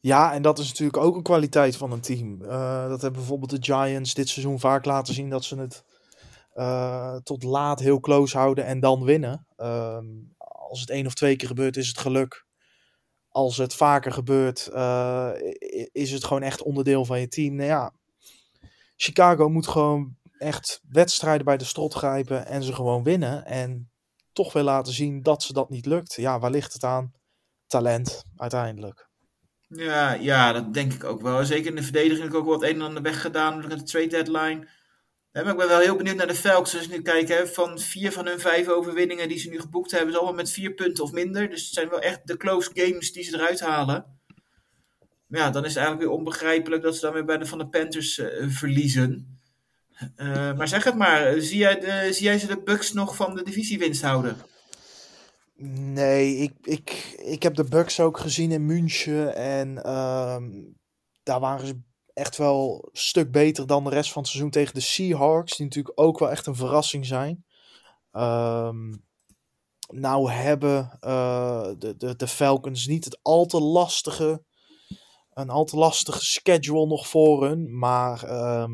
Ja, 0.00 0.32
en 0.32 0.42
dat 0.42 0.58
is 0.58 0.68
natuurlijk 0.68 0.96
ook 0.96 1.16
een 1.16 1.22
kwaliteit 1.22 1.76
van 1.76 1.92
een 1.92 2.00
team. 2.00 2.42
Uh, 2.42 2.88
dat 2.88 3.02
hebben 3.02 3.20
bijvoorbeeld 3.20 3.50
de 3.50 3.72
Giants 3.72 4.14
dit 4.14 4.28
seizoen 4.28 4.60
vaak 4.60 4.84
laten 4.84 5.14
zien 5.14 5.30
dat 5.30 5.44
ze 5.44 5.56
het 5.56 5.84
uh, 6.54 7.16
tot 7.16 7.42
laat 7.42 7.80
heel 7.80 8.00
close 8.00 8.36
houden 8.36 8.64
en 8.64 8.80
dan 8.80 9.04
winnen. 9.04 9.46
Uh, 9.56 9.98
als 10.68 10.80
het 10.80 10.90
één 10.90 11.06
of 11.06 11.14
twee 11.14 11.36
keer 11.36 11.48
gebeurt, 11.48 11.76
is 11.76 11.88
het 11.88 11.98
geluk. 11.98 12.46
Als 13.28 13.56
het 13.56 13.74
vaker 13.74 14.12
gebeurt, 14.12 14.70
uh, 14.72 15.30
is 15.92 16.10
het 16.12 16.24
gewoon 16.24 16.42
echt 16.42 16.62
onderdeel 16.62 17.04
van 17.04 17.20
je 17.20 17.28
team. 17.28 17.54
Nou 17.54 17.68
ja, 17.68 17.92
Chicago 18.96 19.48
moet 19.48 19.66
gewoon 19.66 20.16
echt 20.38 20.80
wedstrijden 20.88 21.44
bij 21.44 21.56
de 21.56 21.64
strot 21.64 21.94
grijpen 21.94 22.46
en 22.46 22.62
ze 22.62 22.72
gewoon 22.72 23.02
winnen. 23.02 23.44
En 23.44 23.90
toch 24.32 24.52
weer 24.52 24.62
laten 24.62 24.92
zien 24.92 25.22
dat 25.22 25.42
ze 25.42 25.52
dat 25.52 25.70
niet 25.70 25.86
lukt. 25.86 26.14
Ja, 26.14 26.38
waar 26.38 26.50
ligt 26.50 26.72
het 26.72 26.84
aan? 26.84 27.12
Talent, 27.66 28.22
uiteindelijk. 28.36 29.08
Ja, 29.68 30.12
ja, 30.12 30.52
dat 30.52 30.74
denk 30.74 30.92
ik 30.92 31.04
ook 31.04 31.20
wel. 31.20 31.44
Zeker 31.44 31.70
in 31.70 31.76
de 31.76 31.82
verdediging 31.82 32.28
ik 32.28 32.34
ook 32.34 32.46
wat 32.46 32.62
een 32.62 32.74
en 32.74 32.82
ander 32.82 33.02
weggedaan 33.02 33.58
met 33.58 33.70
de 33.70 33.82
trade 33.82 34.06
deadline. 34.06 34.68
Maar 35.32 35.46
ik 35.46 35.56
ben 35.56 35.68
wel 35.68 35.78
heel 35.78 35.96
benieuwd 35.96 36.16
naar 36.16 36.26
de 36.26 36.34
Falcons. 36.34 36.76
Als 36.76 36.84
je 36.84 36.90
nu 36.90 37.02
kijkt, 37.02 37.28
hè, 37.28 37.46
van 37.46 37.78
vier 37.78 38.12
van 38.12 38.26
hun 38.26 38.40
vijf 38.40 38.68
overwinningen 38.68 39.28
die 39.28 39.38
ze 39.38 39.48
nu 39.48 39.60
geboekt 39.60 39.90
hebben, 39.90 40.08
is 40.08 40.16
allemaal 40.16 40.34
met 40.34 40.50
vier 40.50 40.74
punten 40.74 41.04
of 41.04 41.12
minder. 41.12 41.48
Dus 41.48 41.64
het 41.64 41.72
zijn 41.74 41.88
wel 41.88 42.00
echt 42.00 42.26
de 42.26 42.36
close 42.36 42.70
games 42.74 43.12
die 43.12 43.24
ze 43.24 43.34
eruit 43.34 43.60
halen. 43.60 44.15
Ja, 45.28 45.50
dan 45.50 45.64
is 45.64 45.74
het 45.74 45.78
eigenlijk 45.78 46.08
weer 46.08 46.18
onbegrijpelijk 46.18 46.82
dat 46.82 46.94
ze 46.94 47.00
dan 47.00 47.12
weer 47.12 47.24
bij 47.24 47.38
de 47.38 47.46
van 47.46 47.58
de 47.58 47.68
Panthers 47.68 48.18
uh, 48.18 48.48
verliezen. 48.48 49.38
Eh, 50.16 50.56
maar 50.56 50.68
zeg 50.68 50.84
het 50.84 50.94
maar, 50.94 51.40
zie 51.40 51.58
jij, 51.58 51.80
de, 51.80 52.08
zie 52.12 52.24
jij 52.24 52.38
ze 52.38 52.46
de 52.46 52.62
Bucks 52.62 52.92
nog 52.92 53.16
van 53.16 53.34
de 53.34 53.42
divisiewinst 53.42 54.02
houden? 54.02 54.36
Nee, 55.92 56.36
ik, 56.36 56.52
ik, 56.62 56.90
ik 57.16 57.42
heb 57.42 57.54
de 57.54 57.64
Bucks 57.64 58.00
ook 58.00 58.18
gezien 58.18 58.52
in 58.52 58.66
München. 58.66 59.34
En 59.34 59.82
ehm, 59.84 60.50
daar 61.22 61.40
waren 61.40 61.66
ze 61.66 61.80
echt 62.12 62.36
wel 62.36 62.88
een 62.92 62.98
stuk 63.00 63.30
beter 63.30 63.66
dan 63.66 63.84
de 63.84 63.90
rest 63.90 64.12
van 64.12 64.22
het 64.22 64.30
seizoen 64.30 64.52
tegen 64.52 64.74
de 64.74 64.80
Seahawks. 64.80 65.56
Die 65.56 65.66
natuurlijk 65.66 66.00
ook 66.00 66.18
wel 66.18 66.30
echt 66.30 66.46
een 66.46 66.56
verrassing 66.56 67.06
zijn. 67.06 67.44
Ehm, 68.10 68.94
nou 69.88 70.30
hebben 70.30 70.96
eh, 71.00 71.70
de, 71.78 71.96
de, 71.96 72.16
de 72.16 72.28
Falcons 72.28 72.86
niet 72.86 73.04
het 73.04 73.18
al 73.22 73.46
te 73.46 73.60
lastige, 73.60 74.42
een 75.36 75.50
al 75.50 75.64
te 75.64 75.76
lastige 75.76 76.24
schedule 76.24 76.86
nog 76.86 77.08
voor 77.08 77.46
hun. 77.46 77.78
Maar 77.78 78.22
ehm, 78.24 78.72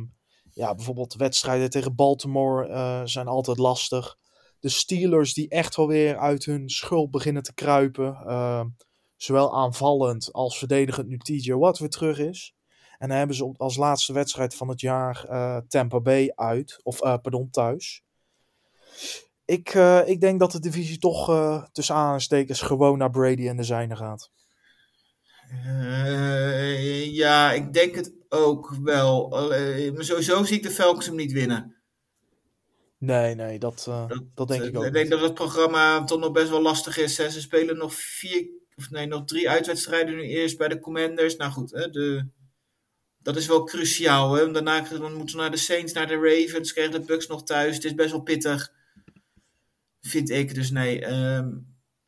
ja, 0.53 0.75
bijvoorbeeld 0.75 1.15
wedstrijden 1.15 1.71
tegen 1.71 1.95
Baltimore 1.95 2.69
eh, 2.69 3.01
zijn 3.05 3.29
altijd 3.29 3.59
lastig. 3.59 4.17
De 4.61 4.69
Steelers 4.69 5.35
die 5.35 5.49
echt 5.49 5.77
wel 5.77 5.87
weer 5.87 6.19
uit 6.19 6.45
hun 6.45 6.69
schuld 6.71 7.11
beginnen 7.11 7.43
te 7.43 7.55
kruipen. 7.55 8.15
ehm, 8.15 8.69
zowel 9.17 9.57
aanvallend 9.57 10.33
als 10.33 10.59
verdedigend 10.59 11.09
nu 11.09 11.19
TJ 11.19 11.53
Watt 11.53 11.79
weer 11.79 11.91
terug 11.91 12.19
is. 12.19 12.55
En 12.99 13.09
dan 13.09 13.17
hebben 13.17 13.37
ze 13.37 13.55
als 13.57 13.77
laatste 13.77 14.13
wedstrijd 14.13 14.55
van 14.55 14.69
het 14.69 14.81
jaar 14.81 15.25
eh, 15.29 15.57
Tampa 15.69 16.01
Bay 16.01 16.33
uit. 16.35 16.81
Of 16.83 17.01
eh, 17.01 17.17
pardon, 17.23 17.51
thuis. 17.51 18.03
Ik, 19.45 19.75
ik 20.07 20.21
denk 20.21 20.41
dat 20.41 20.53
de 20.53 20.61
divisie 20.61 20.99
toch 20.99 21.27
tussen 21.73 21.95
aanstekens 21.95 22.61
gewoon 22.61 22.99
naar 22.99 23.11
Brady 23.11 23.49
en 23.49 23.57
de 23.57 23.63
zijne 23.63 23.97
gaat. 23.97 24.31
Eh, 25.53 27.15
ja, 27.15 27.53
ik 27.53 27.73
denk 27.73 27.95
het 27.95 28.13
ook 28.29 28.75
wel. 28.83 29.37
Allee, 29.37 29.93
maar 29.93 30.05
sowieso 30.05 30.45
zie 30.45 30.57
ik 30.57 30.63
de 30.63 30.71
Falcons 30.71 31.07
hem 31.07 31.17
niet 31.17 31.33
winnen. 31.33 31.77
Nee, 32.99 33.35
nee, 33.35 33.59
dat, 33.59 33.87
eh, 33.89 34.11
dat, 34.35 34.49
denk 34.49 34.63
ik 34.63 34.77
ook. 34.77 34.85
Ik 34.85 34.93
denk 34.93 35.11
dat 35.11 35.21
het 35.21 35.35
programma 35.35 36.05
toch 36.05 36.21
nog 36.21 36.33
best 36.33 36.49
wel 36.49 36.63
lastig 36.63 36.97
is. 36.97 37.17
Hè. 37.17 37.31
Ze 37.31 37.41
spelen 37.41 37.77
nog 37.77 37.95
vier, 37.95 38.49
of 38.77 38.91
nee, 38.91 39.07
nog 39.07 39.25
drie 39.25 39.51
uitwedstrijden 39.51 40.15
nu 40.15 40.23
eerst 40.23 40.59
bij 40.59 40.69
de 40.69 40.81
Commanders. 40.81 41.37
Nou 41.37 41.53
goed, 41.53 41.71
hè, 41.71 41.91
de, 41.91 42.27
dat 43.19 43.37
is 43.37 43.47
wel 43.47 43.65
cruciaal. 43.65 44.35
Hè. 44.35 44.51
Daarna 44.51 44.81
dan 44.81 45.15
moeten 45.15 45.37
we 45.37 45.43
naar 45.43 45.51
de 45.51 45.57
Saints, 45.57 45.93
naar 45.93 46.07
de 46.07 46.15
Ravens, 46.15 46.73
krijgen 46.73 47.01
de 47.01 47.07
Bucks 47.07 47.27
nog 47.27 47.43
thuis. 47.43 47.75
Het 47.75 47.85
is 47.85 47.95
best 47.95 48.11
wel 48.11 48.23
pittig, 48.23 48.73
vind 50.01 50.31
ik. 50.31 50.55
Dus 50.55 50.71
nee, 50.71 51.05
ehm 51.05 51.49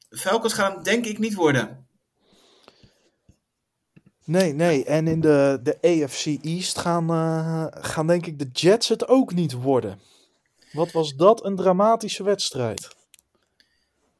Falcons 0.08 0.52
gaan 0.52 0.82
denk 0.82 1.04
ik 1.04 1.18
niet 1.18 1.34
worden. 1.34 1.83
Nee, 4.24 4.52
nee. 4.52 4.84
En 4.84 5.06
in 5.06 5.20
de, 5.20 5.60
de 5.62 5.78
AFC 5.80 6.26
East 6.42 6.78
gaan, 6.78 7.10
eh, 7.10 7.66
gaan 7.70 8.06
denk 8.06 8.26
ik 8.26 8.38
de 8.38 8.48
Jets 8.52 8.88
het 8.88 9.08
ook 9.08 9.34
niet 9.34 9.52
worden. 9.52 10.00
Wat 10.72 10.92
was 10.92 11.14
dat 11.14 11.44
een 11.44 11.56
dramatische 11.56 12.22
wedstrijd. 12.22 12.88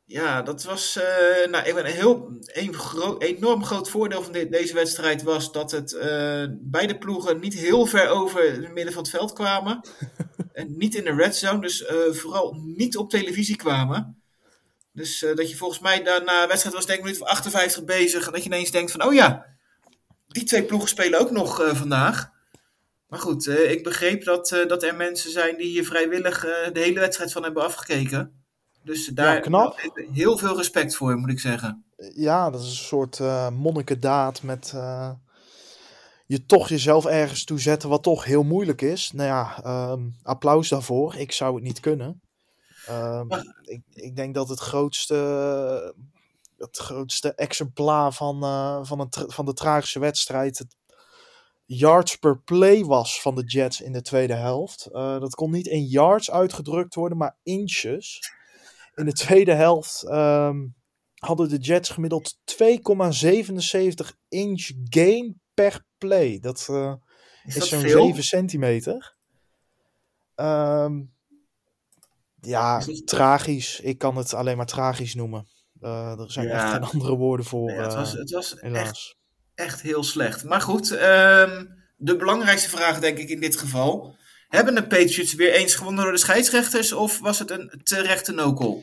Ja, 0.05 0.43
dat 0.43 0.63
was. 0.63 0.97
eh, 0.97 1.51
nou, 1.51 1.67
ik 1.67 1.75
ben 1.75 1.85
heel, 1.85 2.31
een 2.47 3.19
enorm 3.19 3.65
groot 3.65 3.91
voordeel 3.91 4.23
van 4.23 4.33
deze 4.33 4.75
wedstrijd 4.75 5.23
was 5.23 5.53
dat 5.53 5.71
het 5.71 5.93
eh, 5.93 6.45
beide 6.51 6.99
ploegen 6.99 7.41
niet 7.41 7.55
heel 7.55 7.87
ver 7.87 8.09
over 8.09 8.53
het 8.53 8.73
midden 8.73 8.93
van 8.93 9.03
het 9.03 9.13
veld 9.13 9.33
kwamen. 9.33 9.81
en 10.53 10.77
niet 10.77 10.95
in 10.95 11.05
de 11.05 11.15
red 11.15 11.37
zone, 11.37 11.61
dus 11.61 11.85
vooral 12.11 12.55
niet 12.55 12.97
op 12.97 13.11
televisie 13.11 13.57
kwamen. 13.57 14.23
Dus 14.93 15.27
dat 15.35 15.51
je 15.51 15.57
volgens 15.57 15.81
mij 15.81 16.03
daarna 16.03 16.47
wedstrijd 16.47 16.77
was 16.77 16.87
denk 16.87 16.99
ik 16.99 17.05
minuut 17.05 17.21
of 17.21 17.29
58 17.29 17.85
bezig. 17.85 18.27
En 18.27 18.33
dat 18.33 18.43
je 18.43 18.49
ineens 18.49 18.71
denkt 18.71 18.91
van, 18.91 19.05
oh 19.05 19.15
ja, 19.15 19.54
die 20.35 20.45
twee 20.45 20.65
ploegen 20.65 20.89
spelen 20.89 21.21
ook 21.21 21.31
nog 21.31 21.61
eh, 21.61 21.75
vandaag. 21.75 22.31
Maar 23.07 23.19
goed, 23.19 23.47
eh, 23.47 23.71
ik 23.71 23.83
begreep 23.83 24.25
dat, 24.25 24.53
eh, 24.53 24.69
dat 24.69 24.83
er 24.83 24.95
mensen 24.95 25.31
zijn 25.31 25.57
die 25.57 25.67
hier 25.67 25.85
vrijwillig 25.85 26.41
de 26.73 26.81
hele 26.81 27.01
wedstrijd 27.01 27.33
van 27.33 27.43
hebben 27.43 27.63
afgekeken. 27.63 28.45
Dus 28.83 29.07
daar 29.07 29.41
knap. 29.41 29.91
heel 30.13 30.39
veel 30.39 30.57
respect 30.57 30.97
voor, 30.97 31.17
moet 31.17 31.31
ik 31.31 31.41
zeggen. 31.41 31.85
Ja, 32.15 32.51
dat 32.51 32.61
is 32.61 32.69
een 32.69 32.75
soort 32.75 33.21
eh 33.21 33.51
monnikendaad 33.51 34.43
met 34.43 34.75
je 36.27 36.47
toch 36.47 36.69
jezelf 36.69 37.07
ergens 37.07 37.45
toe 37.45 37.61
zetten 37.61 37.89
wat 37.89 38.03
toch 38.03 38.25
heel 38.25 38.43
moeilijk 38.43 38.83
is. 38.83 39.13
Nou 39.13 39.29
ja, 39.29 39.63
ehm, 39.63 40.03
applaus 40.23 40.69
daarvoor. 40.69 41.17
Ik 41.17 41.33
zou 41.33 41.55
het 41.55 41.65
niet 41.65 41.81
kunnen. 41.81 42.21
Ehm, 42.87 43.27
ik, 43.63 43.83
ik 43.93 44.17
denk 44.17 44.35
dat 44.35 44.49
het 44.49 44.61
grootste, 44.61 45.95
het 46.67 46.79
grootste 46.79 47.35
exemplaar 47.35 48.13
van, 48.13 48.43
eh, 48.43 48.79
van, 48.83 49.01
een 49.01 49.33
van 49.33 49.45
de 49.45 49.53
tragische 49.53 49.99
wedstrijd 49.99 50.59
het 50.59 50.77
yards 51.67 52.17
per 52.17 52.39
play 52.39 52.85
was 52.85 53.21
van 53.21 53.35
de 53.35 53.45
Jets 53.45 53.81
in 53.81 53.93
de 53.93 54.03
tweede 54.03 54.35
helft. 54.35 54.87
Eh, 54.87 55.21
dat 55.21 55.35
kon 55.35 55.51
niet 55.51 55.67
in 55.67 55.85
yards 55.85 56.31
uitgedrukt 56.31 56.95
worden, 56.95 57.19
maar 57.19 57.37
inches. 57.43 58.33
In 58.95 59.05
de 59.05 59.13
tweede 59.13 59.55
helft 59.55 60.03
ehm, 60.03 60.67
hadden 61.15 61.49
de 61.49 61.59
Jets 61.59 61.89
gemiddeld 61.89 62.39
2,77 62.45 64.17
inch 64.29 64.71
gain 64.85 65.41
per 65.55 65.85
play. 65.99 66.39
Dat 66.41 66.67
eh, 66.71 66.95
Is 67.45 67.69
zo'n 67.69 67.81
veel? 67.81 68.07
7 68.07 68.25
centimeter. 68.25 69.15
Ehm, 70.35 71.03
ja, 72.41 72.83
tragisch. 73.05 73.81
Ik 73.81 73.99
kan 73.99 74.17
het 74.17 74.35
alleen 74.35 74.57
maar 74.57 74.67
tragisch 74.67 75.15
noemen. 75.15 75.47
Eh, 75.85 76.21
er 76.21 76.33
zijn 76.33 76.47
Ja. 76.47 76.53
echt 76.63 76.73
geen 76.73 76.83
andere 76.93 77.17
woorden 77.17 77.47
voor, 77.47 77.71
Ja, 77.71 77.83
het 77.83 77.95
was, 77.95 78.13
eh, 78.13 78.19
het 78.21 78.31
was 78.31 78.55
echt, 78.59 79.17
echt 79.55 79.81
heel 79.81 80.03
slecht. 80.05 80.45
Maar 80.45 80.61
goed, 80.61 80.91
ehm, 80.91 81.65
de 81.97 82.17
belangrijkste 82.17 82.69
vraag 82.69 83.01
denk 83.01 83.19
ik 83.19 83.29
in 83.29 83.41
dit 83.41 83.57
geval. 83.57 84.17
Hebben 84.49 84.75
de 84.75 84.87
Patriots 84.87 85.35
weer 85.35 85.53
eens 85.53 85.75
gewonnen 85.75 86.03
door 86.03 86.13
de 86.13 86.19
scheidsrechters 86.19 86.93
of 86.93 87.19
was 87.21 87.39
het 87.39 87.51
een 87.51 87.81
terechte 87.83 88.33
no-call? 88.33 88.83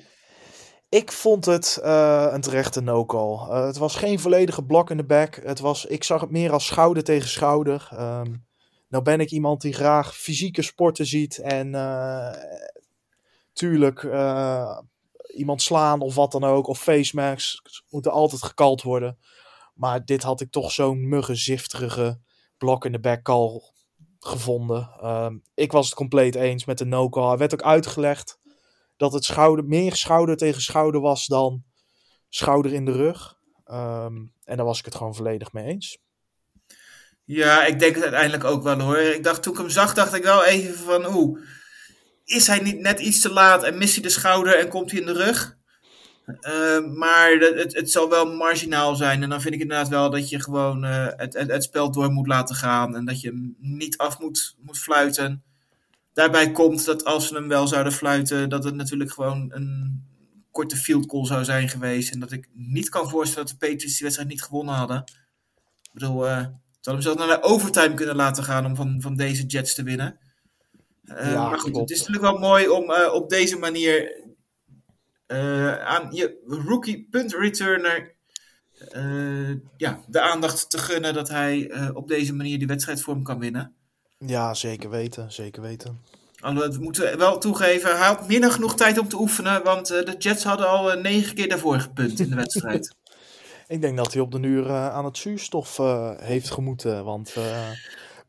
Ik 0.89 1.11
vond 1.11 1.45
het 1.45 1.79
eh, 1.83 2.27
een 2.31 2.41
terechte 2.41 2.81
no-call. 2.81 3.65
Het 3.65 3.77
was 3.77 3.95
geen 3.95 4.19
volledige 4.19 4.63
blok 4.63 4.89
in 4.89 4.97
de 4.97 5.03
back. 5.03 5.39
Het 5.43 5.59
was, 5.59 5.85
ik 5.85 6.03
zag 6.03 6.21
het 6.21 6.31
meer 6.31 6.51
als 6.51 6.65
schouder 6.65 7.03
tegen 7.03 7.29
schouder. 7.29 7.87
Ehm, 7.91 8.33
nou 8.89 9.03
ben 9.03 9.19
ik 9.19 9.31
iemand 9.31 9.61
die 9.61 9.73
graag 9.73 10.17
fysieke 10.17 10.61
sporten 10.61 11.05
ziet. 11.05 11.37
En 11.37 11.75
eh, 11.75 12.33
tuurlijk, 13.53 14.03
iemand 15.33 15.61
slaan 15.61 16.01
of 16.01 16.15
wat 16.15 16.31
dan 16.31 16.43
ook. 16.43 16.67
Of 16.67 16.81
face 16.81 17.15
masks 17.15 17.83
moeten 17.89 18.11
altijd 18.11 18.43
gekald 18.43 18.81
worden. 18.81 19.17
Maar 19.73 20.05
dit 20.05 20.23
had 20.23 20.41
ik 20.41 20.51
toch 20.51 20.71
zo'n 20.71 21.07
muggenzifterige 21.09 22.19
blok 22.57 22.85
in 22.85 22.91
de 22.91 22.99
back 22.99 23.23
call 23.23 23.61
gevonden. 24.19 24.89
Ehm, 25.01 25.37
ik 25.53 25.71
was 25.71 25.85
het 25.85 25.95
compleet 25.95 26.35
eens 26.35 26.65
met 26.65 26.77
de 26.77 26.85
no-call. 26.85 27.27
Hij 27.27 27.37
werd 27.37 27.53
ook 27.53 27.61
uitgelegd 27.61 28.39
dat 28.97 29.13
het 29.13 29.25
schouder, 29.25 29.65
meer 29.65 29.95
schouder 29.95 30.37
tegen 30.37 30.61
schouder 30.61 31.01
was 31.01 31.25
dan 31.25 31.63
schouder 32.29 32.73
in 32.73 32.85
de 32.85 32.91
rug. 32.91 33.37
Ehm, 33.63 34.15
en 34.43 34.57
daar 34.57 34.65
was 34.65 34.79
ik 34.79 34.85
het 34.85 34.95
gewoon 34.95 35.15
volledig 35.15 35.51
mee 35.51 35.65
eens. 35.65 35.99
Ja, 37.23 37.65
ik 37.65 37.79
denk 37.79 37.93
het 37.95 38.03
uiteindelijk 38.03 38.43
ook 38.43 38.63
wel 38.63 38.79
hoor. 38.79 38.97
Ik 38.97 39.23
dacht, 39.23 39.43
toen 39.43 39.53
ik 39.53 39.59
hem 39.59 39.69
zag, 39.69 39.93
dacht 39.93 40.13
ik 40.13 40.23
wel 40.23 40.45
even 40.45 40.77
van 40.77 41.15
oeh, 41.15 41.39
is 42.31 42.47
hij 42.47 42.59
niet 42.59 42.79
net 42.79 42.99
iets 42.99 43.19
te 43.19 43.31
laat 43.31 43.63
en 43.63 43.77
mist 43.77 43.93
hij 43.93 44.03
de 44.03 44.09
schouder 44.09 44.59
en 44.59 44.67
komt 44.67 44.91
hij 44.91 44.99
in 44.99 45.05
de 45.05 45.13
rug? 45.13 45.57
Eh, 46.39 46.85
maar 46.85 47.31
het, 47.31 47.75
het 47.75 47.91
zal 47.91 48.09
wel 48.09 48.35
marginaal 48.35 48.95
zijn. 48.95 49.23
En 49.23 49.29
dan 49.29 49.41
vind 49.41 49.53
ik 49.53 49.61
inderdaad 49.61 49.87
wel 49.87 50.09
dat 50.09 50.29
je 50.29 50.39
gewoon 50.39 50.83
eh, 50.83 51.07
het, 51.15 51.33
het, 51.33 51.63
spel 51.63 51.91
door 51.91 52.11
moet 52.11 52.27
laten 52.27 52.55
gaan. 52.55 52.95
En 52.95 53.05
dat 53.05 53.21
je 53.21 53.27
hem 53.27 53.55
niet 53.59 53.97
af 53.97 54.19
moet, 54.19 54.55
moet 54.61 54.79
fluiten. 54.79 55.43
Daarbij 56.13 56.51
komt 56.51 56.85
dat 56.85 57.05
als 57.05 57.27
ze 57.27 57.35
hem 57.35 57.47
wel 57.47 57.67
zouden 57.67 57.93
fluiten, 57.93 58.49
dat 58.49 58.63
het 58.63 58.75
natuurlijk 58.75 59.11
gewoon 59.11 59.51
een 59.53 60.03
korte 60.51 60.77
field 60.77 61.09
goal 61.09 61.25
zou 61.25 61.43
zijn 61.43 61.69
geweest. 61.69 62.13
En 62.13 62.19
dat 62.19 62.31
ik 62.31 62.49
niet 62.53 62.89
kan 62.89 63.09
voorstellen 63.09 63.47
dat 63.47 63.59
de 63.59 63.67
Patriots 63.67 63.93
die 63.93 64.03
wedstrijd 64.03 64.29
niet 64.29 64.43
gewonnen 64.43 64.75
hadden. 64.75 64.97
Ik 65.81 65.93
bedoel, 65.93 66.27
eh 66.27 66.45
ze 66.82 66.89
hadden 66.89 67.03
hem 67.03 67.15
zelfs 67.15 67.32
naar 67.32 67.41
de 67.41 67.47
overtime 67.47 67.93
kunnen 67.93 68.15
laten 68.15 68.43
gaan 68.43 68.65
om 68.65 68.75
van, 68.75 69.01
van 69.01 69.15
deze 69.15 69.45
Jets 69.45 69.75
te 69.75 69.84
winnen. 69.84 70.19
Eh, 71.16 71.32
Ja, 71.32 71.49
maar 71.49 71.59
goed, 71.59 71.72
klopt. 71.72 71.89
het 71.89 71.99
is 71.99 72.05
natuurlijk 72.07 72.32
wel 72.32 72.49
mooi 72.49 72.68
om 72.68 72.91
eh, 72.91 73.14
op 73.14 73.30
deze 73.30 73.57
manier 73.57 74.24
eh, 75.26 75.78
aan 75.78 76.07
je 76.12 76.41
rookie 76.68 77.07
punt 77.09 77.34
returner 77.34 78.20
ja, 79.78 79.99
de 80.07 80.22
aandacht 80.22 80.70
te 80.70 80.78
gunnen 80.78 81.14
dat 81.14 81.30
hij 81.30 81.72
op 81.93 82.07
deze 82.07 82.34
manier 82.34 82.57
die 82.57 82.68
wedstrijd 82.68 83.01
voor 83.01 83.14
hem 83.14 83.24
kan 83.24 83.39
winnen. 83.39 83.76
Ja, 84.18 84.53
zeker 84.53 84.89
weten. 84.89 85.32
Zeker 85.32 85.62
weten. 85.62 86.01
Alhoewel, 86.39 86.72
we 86.72 86.84
moeten 86.84 87.18
wel 87.18 87.38
toegeven, 87.38 87.97
hij 87.97 88.07
had 88.07 88.28
meer 88.28 88.41
dan 88.41 88.51
genoeg 88.51 88.76
tijd 88.76 88.97
om 88.97 89.07
te 89.07 89.20
oefenen, 89.20 89.64
want 89.64 89.88
de 89.88 90.16
Jets 90.18 90.43
hadden 90.43 90.68
al 90.70 90.99
negen 90.99 91.36
keer 91.36 91.49
daarvoor 91.49 91.80
gepunt 91.80 92.20
in 92.20 92.30
de 92.30 92.36
wedstrijd. 92.36 92.95
Ik 93.68 93.82
denk 93.82 93.97
dat 93.97 94.14
hij 94.14 94.22
op 94.22 94.32
de 94.32 94.39
uur 94.39 94.72
aan 94.72 95.05
het 95.05 95.18
zuurstof 95.18 95.78
heeft 96.18 96.51
gemoeten. 96.51 97.03
Want 97.03 97.34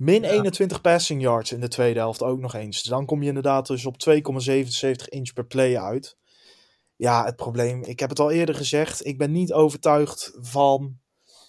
min 0.03 0.24
21 0.24 0.80
passing 0.80 1.22
yards 1.22 1.53
in 1.53 1.61
de 1.61 1.68
tweede 1.68 1.98
helft 1.98 2.22
ook 2.22 2.40
nog 2.40 2.55
eens. 2.55 2.82
Dus 2.82 2.90
dan 2.90 3.07
kom 3.07 3.22
je 3.22 3.28
inderdaad 3.28 3.66
dus 3.66 3.86
op 3.86 3.96
2,77 4.11 4.14
inch 5.09 5.32
per 5.32 5.46
play 5.46 5.78
uit. 5.78 6.16
Ja, 6.96 7.24
het 7.24 7.36
probleem, 7.36 7.82
ik 7.82 8.00
heb 8.00 8.09
het 8.09 8.18
al 8.18 8.30
eerder 8.30 8.55
gezegd. 8.55 9.07
Ik 9.07 9.18
ben 9.18 9.32
niet 9.32 9.53
overtuigd 9.53 10.32
van 10.40 10.98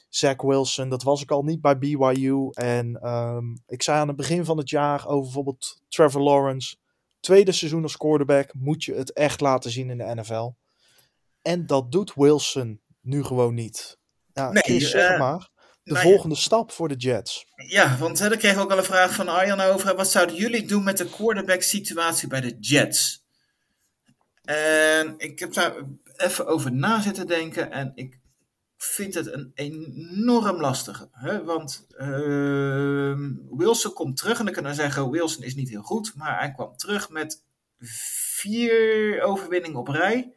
Zach 0.09 0.41
Wilson, 0.41 0.89
dat 0.89 1.03
was 1.03 1.21
ik 1.21 1.31
al 1.31 1.43
niet 1.43 1.61
bij 1.61 1.77
BYU. 1.77 2.49
En 2.51 2.99
ehm, 3.01 3.45
ik 3.67 3.81
zei 3.81 3.99
aan 3.99 4.07
het 4.07 4.17
begin 4.17 4.45
van 4.45 4.57
het 4.57 4.69
jaar 4.69 5.07
over 5.07 5.23
bijvoorbeeld 5.23 5.81
Trevor 5.87 6.21
Lawrence. 6.21 6.75
Tweede 7.19 7.51
seizoen 7.51 7.83
als 7.83 7.97
quarterback 7.97 8.53
moet 8.53 8.83
je 8.83 8.93
het 8.93 9.13
echt 9.13 9.41
laten 9.41 9.71
zien 9.71 9.89
in 9.89 9.97
de 9.97 10.15
NFL. 10.15 10.51
En 11.41 11.65
dat 11.65 11.91
doet 11.91 12.13
Wilson 12.15 12.81
nu 13.01 13.23
gewoon 13.23 13.53
niet. 13.53 13.97
Ja, 14.33 14.51
Nee, 14.51 14.63
Chris, 14.63 14.89
zeg 14.89 15.09
eh, 15.09 15.19
maar. 15.19 15.49
De 15.83 15.93
nou 15.93 16.05
volgende 16.05 16.35
stap 16.35 16.71
voor 16.71 16.87
de 16.87 16.95
Jets. 16.95 17.45
Ja, 17.55 17.97
want 17.97 18.19
hè, 18.19 18.29
we 18.29 18.57
ook 18.57 18.71
al 18.71 18.77
een 18.77 18.83
vraag 18.83 19.13
van 19.13 19.27
Arjan 19.27 19.59
over. 19.59 19.95
Wat 19.95 20.11
zouden 20.11 20.35
jullie 20.35 20.67
doen 20.67 20.83
met 20.83 20.97
de 20.97 21.09
quarterback 21.09 21.61
situatie 21.61 22.27
bij 22.27 22.41
de 22.41 22.57
Jets? 22.59 23.25
En 24.43 25.13
ik 25.17 25.39
heb 25.39 25.53
daar 25.53 25.73
even 26.17 26.47
over 26.47 26.71
na 26.71 27.01
zitten 27.01 27.27
denken. 27.27 27.71
En 27.71 27.91
ik 27.95 28.19
vind 28.77 29.13
het 29.13 29.33
een 29.33 29.51
enorm 29.53 30.59
lastige. 30.59 31.09
Hè? 31.11 31.43
Want 31.43 31.85
ehm, 31.97 33.31
Wilson 33.49 33.93
komt 33.93 34.17
terug. 34.17 34.39
En 34.39 34.45
dan 34.45 34.53
kunnen 34.53 34.71
we 34.71 34.77
zeggen, 34.77 35.09
Wilson 35.09 35.43
is 35.43 35.55
niet 35.55 35.69
heel 35.69 35.81
goed. 35.81 36.15
Maar 36.15 36.39
hij 36.39 36.51
kwam 36.51 36.77
terug 36.77 37.09
met 37.09 37.43
vier 38.39 39.21
overwinningen 39.21 39.79
op 39.79 39.87
rij. 39.87 40.33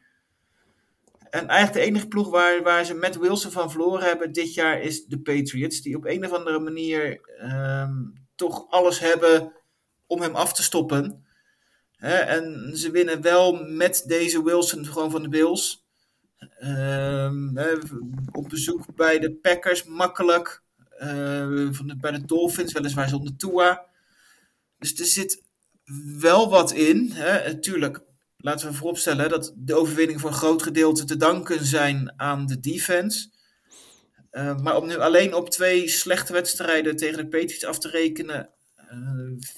En 1.30 1.48
eigenlijk 1.48 1.72
de 1.72 1.90
enige 1.90 2.08
ploeg 2.08 2.30
waar, 2.30 2.62
waar 2.62 2.84
ze 2.84 2.94
met 2.94 3.18
Wilson 3.18 3.50
van 3.50 3.70
verloren 3.70 4.06
hebben 4.06 4.32
dit 4.32 4.54
jaar 4.54 4.80
is 4.80 5.04
de 5.04 5.20
Patriots. 5.20 5.82
Die 5.82 5.96
op 5.96 6.04
een 6.04 6.24
of 6.24 6.32
andere 6.32 6.58
manier 6.58 7.20
ehm, 7.38 7.94
toch 8.34 8.70
alles 8.70 8.98
hebben 8.98 9.52
om 10.06 10.20
hem 10.20 10.34
af 10.34 10.52
te 10.52 10.62
stoppen. 10.62 11.24
En 11.96 12.70
ze 12.74 12.90
winnen 12.90 13.22
wel 13.22 13.52
met 13.52 14.04
deze 14.06 14.42
Wilson 14.42 14.86
gewoon 14.86 15.10
van 15.10 15.22
de 15.22 15.28
Bills. 15.28 15.84
Ehm, 16.58 17.58
op 18.32 18.48
bezoek 18.48 18.94
bij 18.94 19.18
de 19.18 19.32
Packers 19.32 19.84
makkelijk. 19.84 20.62
Eh, 20.98 21.68
van 21.70 21.86
de, 21.86 21.96
bij 21.96 22.10
de 22.10 22.24
Dolphins, 22.24 22.72
weliswaar 22.72 23.08
zonder 23.08 23.36
Tua. 23.36 23.86
Dus 24.78 24.98
er 25.00 25.04
zit 25.04 25.42
wel 26.18 26.50
wat 26.50 26.72
in. 26.72 27.10
Hè. 27.10 27.52
Natuurlijk, 27.52 28.00
laten 28.47 28.68
we 28.68 28.74
vooropstellen 28.74 29.28
dat 29.28 29.53
de 29.57 29.74
overwinning 29.74 30.20
voor 30.20 30.30
een 30.30 30.36
groot 30.36 30.62
gedeelte 30.62 31.05
te 31.05 31.16
danken 31.16 31.64
zijn 31.64 32.12
aan 32.16 32.47
de 32.47 32.61
defense. 32.61 33.28
Eh, 34.30 34.57
maar 34.57 34.76
om 34.76 34.86
nu 34.86 34.97
alleen 34.97 35.34
op 35.34 35.51
twee 35.51 35.88
slechte 35.88 36.32
wedstrijden 36.32 36.97
tegen 36.97 37.16
de 37.16 37.28
Patriots 37.28 37.64
af 37.64 37.78
te 37.78 37.88
rekenen, 37.88 38.51
eh, 38.76 39.49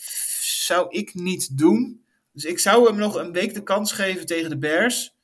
zou 0.41 0.87
ik 0.91 1.15
niet 1.15 1.59
doen. 1.59 2.05
Dus 2.33 2.45
ik 2.45 2.59
zou 2.59 2.87
hem 2.87 2.97
nog 2.97 3.15
een 3.15 3.33
week 3.33 3.55
de 3.55 3.63
kans 3.63 3.93
geven 3.93 4.27
tegen 4.27 4.51
de 4.51 4.59
Bears. 4.59 5.17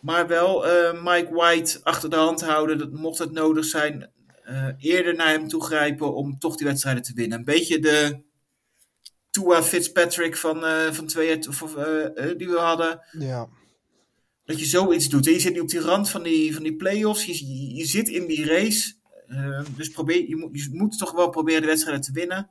Maar 0.00 0.26
wel 0.26 0.66
eh, 0.66 1.02
Mike 1.02 1.34
White 1.34 1.80
achter 1.82 2.10
de 2.10 2.16
hand 2.16 2.40
houden. 2.40 2.78
Dat 2.78 2.92
mocht 2.92 3.18
het 3.18 3.32
nodig 3.32 3.64
zijn, 3.64 4.12
eerder 4.78 5.14
naar 5.14 5.30
hem 5.30 5.48
toe 5.48 5.64
grijpen 5.64 6.14
om 6.14 6.38
toch 6.38 6.56
die 6.56 6.66
wedstrijden 6.66 7.02
te 7.02 7.12
winnen. 7.14 7.38
Een 7.38 7.44
beetje 7.44 7.78
de 7.78 8.26
Tua 9.30 9.62
Fitzpatrick 9.62 10.36
van, 10.36 10.64
eh, 10.64 10.92
van 10.92 11.06
twee 11.06 11.28
jaar 11.28 11.62
of, 11.62 11.76
eh, 11.76 12.30
eh, 12.30 12.38
die 12.38 12.48
we 12.48 12.58
hadden. 12.58 13.00
Ja. 13.18 13.48
Dat 14.44 14.58
je 14.58 14.66
zoiets 14.66 15.08
doet. 15.08 15.26
En 15.26 15.32
je 15.32 15.40
zit 15.40 15.52
nu 15.52 15.60
op 15.60 15.68
die 15.68 15.80
rand 15.80 16.10
van 16.10 16.22
die, 16.22 16.54
van 16.54 16.62
die 16.62 16.76
play-offs. 16.76 17.24
Je, 17.24 17.74
je, 17.74 17.86
zit 17.86 18.08
in 18.08 18.26
die 18.26 18.46
race. 18.46 18.94
Eh, 19.26 19.64
dus 19.76 19.90
probeer, 19.90 20.28
je, 20.28 20.36
moet, 20.36 20.62
je 20.62 20.68
moet 20.72 20.98
toch 20.98 21.12
wel 21.12 21.30
proberen 21.30 21.60
de 21.60 21.66
wedstrijden 21.66 22.02
te 22.02 22.12
winnen. 22.12 22.50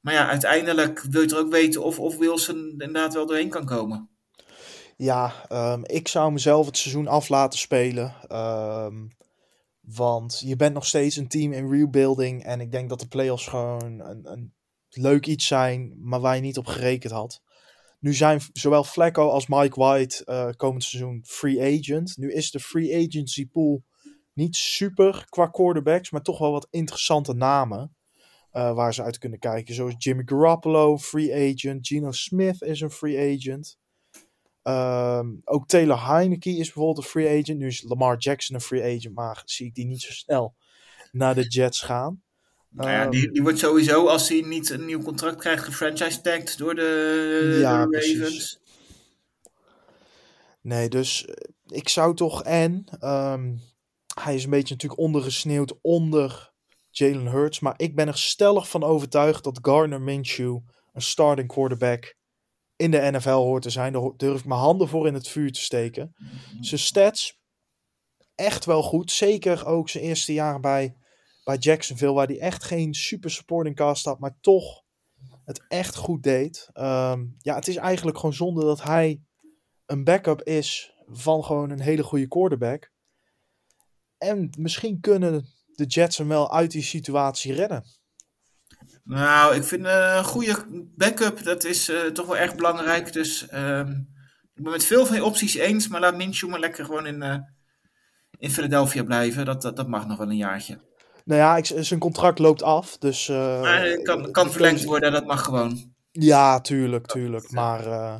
Maar 0.00 0.14
ja, 0.14 0.28
uiteindelijk 0.28 1.00
wil 1.10 1.22
je 1.22 1.28
er 1.28 1.38
ook 1.38 1.50
weten 1.50 1.82
of, 1.82 1.98
of 1.98 2.16
Wilson 2.16 2.56
inderdaad 2.56 3.14
wel 3.14 3.26
doorheen 3.26 3.48
kan 3.48 3.64
komen. 3.64 4.08
Ja, 4.96 5.32
ehm, 5.48 5.82
ik 5.84 6.08
zou 6.08 6.32
mezelf 6.32 6.66
het 6.66 6.76
seizoen 6.76 7.06
af 7.06 7.28
laten 7.28 7.58
spelen. 7.58 8.14
ehm, 8.28 9.06
want 9.80 10.42
je 10.44 10.56
bent 10.56 10.74
nog 10.74 10.86
steeds 10.86 11.16
een 11.16 11.28
team 11.28 11.52
in 11.52 11.70
rebuilding. 11.70 12.44
En 12.44 12.60
ik 12.60 12.72
denk 12.72 12.88
dat 12.88 13.00
de 13.00 13.08
playoffs 13.08 13.46
gewoon 13.46 14.00
een, 14.00 14.32
een 14.32 14.52
leuk 14.96 15.26
iets 15.26 15.46
zijn, 15.46 15.94
maar 16.02 16.20
waar 16.20 16.34
je 16.34 16.40
niet 16.42 16.58
op 16.58 16.66
gerekend 16.66 17.12
had. 17.12 17.42
Nu 18.00 18.14
zijn 18.14 18.40
zowel 18.52 18.84
Flacco 18.84 19.28
als 19.28 19.46
Mike 19.46 19.80
White 19.80 20.24
eh, 20.24 20.48
komend 20.56 20.84
seizoen 20.84 21.22
free 21.26 21.78
agent. 21.80 22.16
Nu 22.16 22.32
is 22.32 22.50
de 22.50 22.60
free 22.60 23.06
agency 23.06 23.48
pool 23.48 23.84
niet 24.32 24.56
super 24.56 25.26
qua 25.28 25.46
quarterbacks, 25.46 26.10
maar 26.10 26.22
toch 26.22 26.38
wel 26.38 26.52
wat 26.52 26.66
interessante 26.70 27.34
namen. 27.34 27.94
eh, 28.50 28.74
waar 28.74 28.94
ze 28.94 29.02
uit 29.02 29.18
kunnen 29.18 29.38
kijken. 29.38 29.74
Zoals 29.74 29.94
Jimmy 29.98 30.22
Garoppolo, 30.26 30.98
free 30.98 31.34
agent. 31.54 31.86
Geno 31.86 32.12
Smith 32.12 32.62
is 32.62 32.80
een 32.80 32.90
free 32.90 33.36
agent. 33.36 33.78
Ehm, 34.62 35.28
ook 35.44 35.66
Taylor 35.68 36.06
Heineke 36.06 36.50
is 36.50 36.64
bijvoorbeeld 36.72 36.98
een 36.98 37.10
free 37.10 37.28
agent. 37.42 37.58
Nu 37.58 37.66
is 37.66 37.82
Lamar 37.82 38.16
Jackson 38.18 38.54
een 38.54 38.60
free 38.62 38.96
agent, 38.96 39.14
maar 39.14 39.42
zie 39.44 39.66
ik 39.66 39.74
die 39.74 39.86
niet 39.86 40.00
zo 40.02 40.12
snel 40.12 40.54
naar 41.12 41.34
de 41.34 41.48
Jets 41.48 41.80
gaan. 41.82 42.22
Nou 42.76 42.90
ja, 42.90 43.02
Ehm, 43.02 43.10
die, 43.10 43.30
die 43.30 43.42
wordt 43.42 43.58
sowieso, 43.58 44.06
als 44.06 44.28
hij 44.28 44.40
niet 44.40 44.70
een 44.70 44.84
nieuw 44.84 45.02
contract 45.02 45.36
krijgt, 45.36 45.64
gefranchise 45.64 46.20
tagged 46.20 46.58
door 46.58 46.74
de, 46.74 47.58
Ja, 47.60 47.82
de 47.82 47.88
precies. 47.88 48.18
Ravens. 48.18 48.60
Nee, 50.60 50.88
dus 50.88 51.24
eh, 51.24 51.34
ik 51.66 51.88
zou 51.88 52.14
toch 52.14 52.42
en 52.42 52.84
ehm, 53.00 53.54
hij 54.20 54.34
is 54.34 54.44
een 54.44 54.50
beetje 54.50 54.74
natuurlijk 54.74 55.00
ondergesneeuwd 55.00 55.78
onder 55.80 56.52
Jalen 56.90 57.26
Hurts, 57.26 57.60
maar 57.60 57.74
ik 57.76 57.94
ben 57.94 58.08
er 58.08 58.18
stellig 58.18 58.68
van 58.68 58.82
overtuigd 58.82 59.44
dat 59.44 59.58
Gardner 59.62 60.00
Minshew 60.00 60.58
een 60.92 61.02
starting 61.02 61.48
quarterback 61.48 62.14
in 62.76 62.90
de 62.90 63.10
NFL 63.10 63.30
hoort 63.30 63.62
te 63.62 63.70
zijn. 63.70 63.92
Daar 63.92 64.10
durf 64.16 64.38
ik 64.38 64.46
mijn 64.46 64.60
handen 64.60 64.88
voor 64.88 65.06
in 65.06 65.14
het 65.14 65.28
vuur 65.28 65.52
te 65.52 65.60
steken. 65.60 66.14
Zijn 66.60 66.80
stats 66.80 67.38
echt 68.34 68.64
wel 68.64 68.82
goed, 68.82 69.10
zeker 69.10 69.66
ook 69.66 69.88
zijn 69.88 70.04
eerste 70.04 70.32
jaar 70.32 70.60
bij, 70.60 70.96
bij 71.46 71.56
Jacksonville, 71.56 72.12
waar 72.12 72.26
hij 72.26 72.40
echt 72.40 72.64
geen 72.64 72.94
super 72.94 73.30
supporting 73.30 73.76
cast 73.76 74.04
had, 74.04 74.18
maar 74.18 74.36
toch 74.40 74.82
het 75.44 75.64
echt 75.68 75.96
goed 75.96 76.22
deed. 76.22 76.68
Ehm, 76.72 77.24
ja, 77.38 77.54
het 77.54 77.68
is 77.68 77.76
eigenlijk 77.76 78.16
gewoon 78.16 78.34
zonde 78.34 78.64
dat 78.64 78.82
hij 78.82 79.22
een 79.86 80.04
backup 80.04 80.42
is 80.42 80.94
van 81.06 81.44
gewoon 81.44 81.70
een 81.70 81.80
hele 81.80 82.02
goede 82.02 82.28
quarterback. 82.28 82.90
En 84.18 84.50
misschien 84.58 85.00
kunnen 85.00 85.48
de 85.66 85.84
Jets 85.84 86.18
hem 86.18 86.28
wel 86.28 86.52
uit 86.52 86.70
die 86.70 86.82
situatie 86.82 87.52
redden. 87.52 87.84
Nou, 89.04 89.54
ik 89.54 89.64
vind 89.64 89.86
eh, 89.86 90.14
een 90.16 90.24
goede 90.24 90.64
backup, 90.96 91.42
dat 91.42 91.64
is 91.64 91.88
eh, 91.88 92.00
toch 92.00 92.26
wel 92.26 92.36
erg 92.36 92.54
belangrijk. 92.54 93.12
Dus 93.12 93.48
ehm, 93.48 93.90
ik 94.54 94.62
ben 94.62 94.72
met 94.72 94.84
veel 94.84 95.06
van 95.06 95.14
die 95.14 95.24
opties 95.24 95.54
eens, 95.54 95.88
maar 95.88 96.00
laat 96.00 96.16
Minshew 96.16 96.50
maar 96.50 96.60
lekker 96.60 96.84
gewoon 96.84 97.06
in, 97.06 97.22
eh, 97.22 97.38
in 98.38 98.50
Philadelphia 98.50 99.02
blijven. 99.04 99.44
Dat, 99.44 99.62
dat, 99.62 99.76
dat 99.76 99.88
mag 99.88 100.06
nog 100.06 100.18
wel 100.18 100.30
een 100.30 100.36
jaartje. 100.36 100.85
Nou 101.26 101.40
ja, 101.40 101.56
ik, 101.56 101.66
zijn 101.84 102.00
contract 102.00 102.38
loopt 102.38 102.62
af, 102.62 102.98
dus... 102.98 103.28
eh, 103.28 103.60
Maar 103.60 103.84
het 103.84 104.02
kan, 104.02 104.30
kan 104.30 104.50
verlengd 104.52 104.84
worden, 104.84 105.12
dat 105.12 105.26
mag 105.26 105.44
gewoon. 105.44 105.94
Ja, 106.10 106.60
tuurlijk, 106.60 107.06
tuurlijk. 107.06 107.50
Maar 107.50 107.86
eh, 107.86 108.16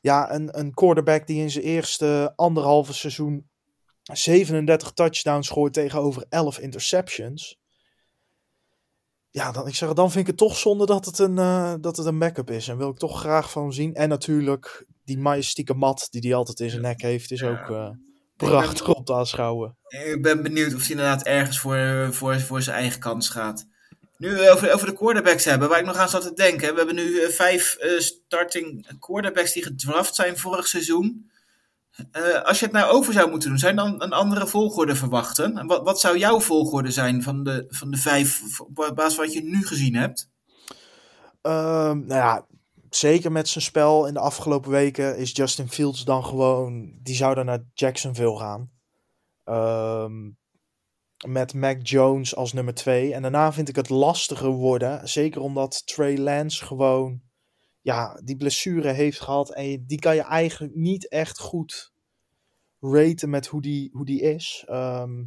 ja, 0.00 0.34
een, 0.34 0.58
een 0.58 0.74
quarterback 0.74 1.26
die 1.26 1.40
in 1.40 1.50
zijn 1.50 1.64
eerste 1.64 2.32
anderhalve 2.36 2.92
seizoen 2.92 3.48
37 4.02 4.90
touchdowns 4.92 5.48
gooit 5.48 5.72
tegenover 5.72 6.24
11 6.28 6.58
interceptions. 6.58 7.58
Ja, 9.30 9.52
dan, 9.52 9.66
ik 9.66 9.74
zeg, 9.74 9.92
dan 9.92 10.10
vind 10.10 10.20
ik 10.20 10.26
het 10.26 10.36
toch 10.36 10.56
zonde 10.56 10.86
dat 10.86 11.04
het, 11.04 11.18
een, 11.18 11.38
eh, 11.38 11.74
dat 11.80 11.96
het 11.96 12.06
een 12.06 12.18
backup 12.18 12.50
is. 12.50 12.68
En 12.68 12.76
wil 12.76 12.90
ik 12.90 12.98
toch 12.98 13.20
graag 13.20 13.50
van 13.50 13.62
hem 13.62 13.72
zien. 13.72 13.94
En 13.94 14.08
natuurlijk, 14.08 14.86
die 15.04 15.18
majestieke 15.18 15.74
mat 15.74 16.06
die 16.10 16.20
hij 16.20 16.34
altijd 16.34 16.60
in 16.60 16.70
zijn 16.70 16.82
nek 16.82 17.02
heeft, 17.02 17.30
is 17.30 17.42
ook 17.42 17.94
prachtig 18.48 18.94
om 18.94 19.04
te 19.04 19.14
aanschouwen. 19.14 19.76
Ik 19.88 20.22
ben 20.22 20.42
benieuwd 20.42 20.74
of 20.74 20.80
hij 20.80 20.90
inderdaad 20.90 21.22
ergens 21.22 21.58
voor, 21.58 22.08
voor, 22.10 22.40
voor 22.40 22.62
zijn 22.62 22.76
eigen 22.76 23.00
kans 23.00 23.28
gaat. 23.28 23.66
Nu 24.20 24.38
eh, 24.38 24.52
over, 24.52 24.72
over 24.72 24.86
de 24.86 24.92
quarterbacks 24.92 25.44
hebben, 25.44 25.68
waar 25.68 25.78
ik 25.78 25.86
nog 25.86 25.96
aan 25.96 26.08
zat 26.08 26.22
te 26.22 26.32
denken. 26.32 26.70
We 26.70 26.76
hebben 26.76 26.94
nu 26.94 27.20
eh, 27.20 27.28
vijf 27.28 27.74
eh, 27.74 27.98
starting 27.98 28.86
quarterbacks 28.98 29.52
die 29.52 29.62
gedraft 29.62 30.14
zijn 30.14 30.38
vorig 30.38 30.66
seizoen. 30.66 31.30
Als 32.44 32.58
je 32.58 32.64
het 32.64 32.74
nou 32.74 32.90
over 32.90 33.12
zou 33.12 33.30
moeten 33.30 33.48
doen, 33.48 33.58
zou 33.58 33.72
je 33.72 33.78
dan 33.78 34.02
een 34.02 34.12
andere 34.12 34.46
volgorde 34.46 34.96
verwachten? 34.96 35.58
En 35.58 35.66
wat, 35.66 35.82
wat 35.82 36.00
zou 36.00 36.18
jouw 36.18 36.40
volgorde 36.40 36.90
zijn 36.90 37.22
van 37.22 37.44
de, 37.44 37.66
van 37.68 37.90
de 37.90 37.96
vijf, 37.96 38.60
op 38.60 38.92
basis 38.94 39.14
van 39.14 39.24
wat 39.24 39.34
je 39.34 39.42
nu 39.42 39.66
gezien 39.66 39.94
hebt? 39.94 40.28
Ehm, 41.42 41.98
nou 42.06 42.20
ja, 42.20 42.46
zeker 42.90 43.32
met 43.32 43.48
zijn 43.48 43.64
spel 43.64 44.06
in 44.06 44.14
de 44.14 44.20
afgelopen 44.20 44.70
weken 44.70 45.16
is 45.16 45.32
Justin 45.32 45.68
Fields 45.68 46.04
dan 46.04 46.24
gewoon. 46.24 46.98
Die 47.02 47.14
zou 47.14 47.34
dan 47.34 47.44
naar 47.46 47.64
Jacksonville 47.74 48.38
gaan. 48.38 48.70
Ehm, 49.44 50.30
met 51.26 51.54
Mac 51.54 51.86
Jones 51.86 52.36
als 52.36 52.52
nummer 52.52 52.74
twee. 52.74 53.14
En 53.14 53.22
daarna 53.22 53.52
vind 53.52 53.68
ik 53.68 53.76
het 53.76 53.88
lastiger 53.88 54.50
worden. 54.50 55.08
Zeker 55.08 55.40
omdat 55.40 55.86
Trey 55.86 56.18
Lance 56.18 56.64
gewoon. 56.64 57.20
Ja, 57.80 58.20
die 58.24 58.36
blessure 58.36 58.90
heeft 58.90 59.20
gehad. 59.20 59.54
En 59.54 59.84
die 59.86 59.98
kan 59.98 60.14
je 60.14 60.22
eigenlijk 60.22 60.74
niet 60.74 61.08
echt 61.08 61.38
goed 61.38 61.92
raten 62.80 63.30
met 63.30 63.46
hoe 63.46 63.62
die, 63.62 63.90
hoe 63.92 64.04
die 64.04 64.20
is. 64.20 64.64
Ehm, 64.66 65.24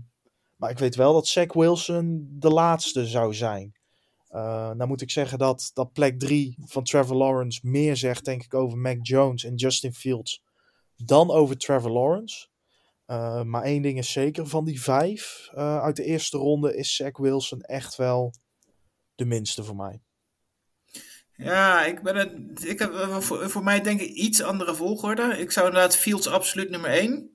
maar 0.55 0.69
ik 0.69 0.79
weet 0.79 0.95
wel 0.95 1.13
dat 1.13 1.27
Zach 1.27 1.53
Wilson 1.53 2.27
de 2.31 2.49
laatste 2.49 3.07
zou 3.07 3.33
zijn. 3.33 3.73
Uh, 4.33 4.71
nou 4.71 4.87
moet 4.87 5.01
ik 5.01 5.11
zeggen 5.11 5.37
dat, 5.37 5.71
dat 5.73 5.93
plek 5.93 6.19
3 6.19 6.55
van 6.65 6.83
Trevor 6.83 7.15
Lawrence 7.15 7.59
meer 7.63 7.97
zegt, 7.97 8.25
denk 8.25 8.43
ik, 8.43 8.53
over 8.53 8.77
Mac 8.77 8.97
Jones 9.01 9.43
en 9.43 9.55
Justin 9.55 9.93
Fields 9.93 10.43
dan 10.95 11.31
over 11.31 11.57
Trevor 11.57 11.91
Lawrence. 11.91 12.47
Uh, 13.07 13.43
maar 13.43 13.63
één 13.63 13.81
ding 13.81 13.97
is 13.97 14.11
zeker, 14.11 14.47
van 14.47 14.65
die 14.65 14.81
vijf 14.81 15.49
uh, 15.55 15.81
uit 15.81 15.95
de 15.95 16.03
eerste 16.03 16.37
ronde 16.37 16.75
is 16.75 16.95
Zach 16.95 17.17
Wilson 17.17 17.61
echt 17.61 17.95
wel 17.95 18.33
de 19.15 19.25
minste 19.25 19.63
voor 19.63 19.75
mij. 19.75 20.01
Ja, 21.35 21.85
ik 21.85 22.01
ben 22.01 22.55
ik 22.61 22.79
heb 22.79 22.93
voor, 23.19 23.49
voor 23.49 23.63
mij 23.63 23.81
denk 23.81 24.01
ik 24.01 24.09
iets 24.09 24.41
andere 24.41 24.75
volgorde. 24.75 25.37
Ik 25.39 25.51
zou 25.51 25.67
inderdaad 25.67 25.97
Fields 25.97 26.27
absoluut 26.27 26.69
nummer 26.69 26.89
één. 26.89 27.31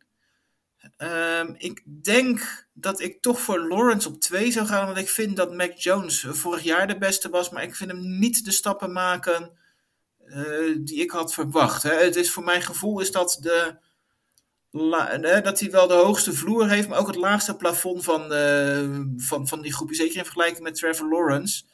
Um, 1.03 1.55
ik 1.59 1.83
denk 2.03 2.67
dat 2.73 3.01
ik 3.01 3.21
toch 3.21 3.41
voor 3.41 3.69
Lawrence 3.69 4.09
op 4.09 4.21
2 4.21 4.53
zou 4.53 4.67
gaan. 4.67 4.87
Want 4.87 4.99
ik 4.99 5.09
vind 5.09 5.37
dat 5.37 5.55
Mac 5.55 5.73
Jones 5.77 6.27
vorig 6.29 6.63
jaar 6.63 6.87
de 6.87 6.99
beste 6.99 7.29
was. 7.29 7.51
Maar 7.51 7.63
ik 7.63 7.75
vind 7.75 7.91
hem 7.91 8.19
niet 8.19 8.45
de 8.45 8.51
stappen 8.51 8.93
maken 8.93 9.59
uh, 10.27 10.77
die 10.81 11.01
ik 11.01 11.11
had 11.11 11.35
verwacht. 11.35 11.83
Hè. 11.83 11.95
Het 11.95 12.17
is 12.17 12.31
voor 12.31 12.45
mijn 12.45 12.63
gevoel 12.63 13.01
is 13.01 13.11
dat, 13.11 13.39
de, 13.41 13.77
dat 15.43 15.61
hij 15.61 15.71
wel 15.71 15.87
de 15.87 15.95
hoogste 15.95 16.33
vloer 16.33 16.69
heeft. 16.69 16.89
Maar 16.89 16.99
ook 16.99 17.07
het 17.07 17.17
laagste 17.17 17.57
plafond 17.57 18.05
van, 18.05 18.33
uh, 18.33 19.01
van, 19.17 19.49
van 19.49 19.61
die 19.61 19.75
groep. 19.75 19.95
Zeker 19.95 20.17
in 20.17 20.25
vergelijking 20.25 20.63
met 20.63 20.75
Trevor 20.75 21.09
Lawrence. 21.09 21.65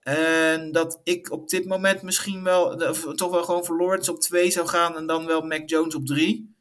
En 0.00 0.72
dat 0.72 1.00
ik 1.04 1.30
op 1.30 1.48
dit 1.48 1.64
moment 1.64 2.02
misschien 2.02 2.42
wel, 2.42 2.76
toch 3.14 3.30
wel 3.30 3.44
gewoon 3.44 3.64
voor 3.64 3.76
Lawrence 3.76 4.12
op 4.12 4.20
2 4.20 4.50
zou 4.50 4.68
gaan. 4.68 4.96
En 4.96 5.06
dan 5.06 5.26
wel 5.26 5.42
Mac 5.42 5.68
Jones 5.68 5.94
op 5.94 6.06
3. 6.06 6.58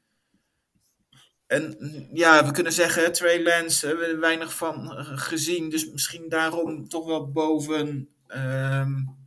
En 1.50 1.78
ja, 2.14 2.46
we 2.46 2.52
kunnen 2.52 2.74
zeggen, 2.74 3.12
Trey 3.12 3.44
Lance 3.44 3.88
hebben 3.88 4.06
we 4.06 4.12
er 4.12 4.20
weinig 4.20 4.54
van 4.54 4.92
gezien. 5.18 5.70
Dus 5.70 5.92
misschien 5.92 6.30
daarom 6.30 6.90
toch 6.90 7.06
wel 7.06 7.32
boven, 7.32 8.10
um, 8.28 9.18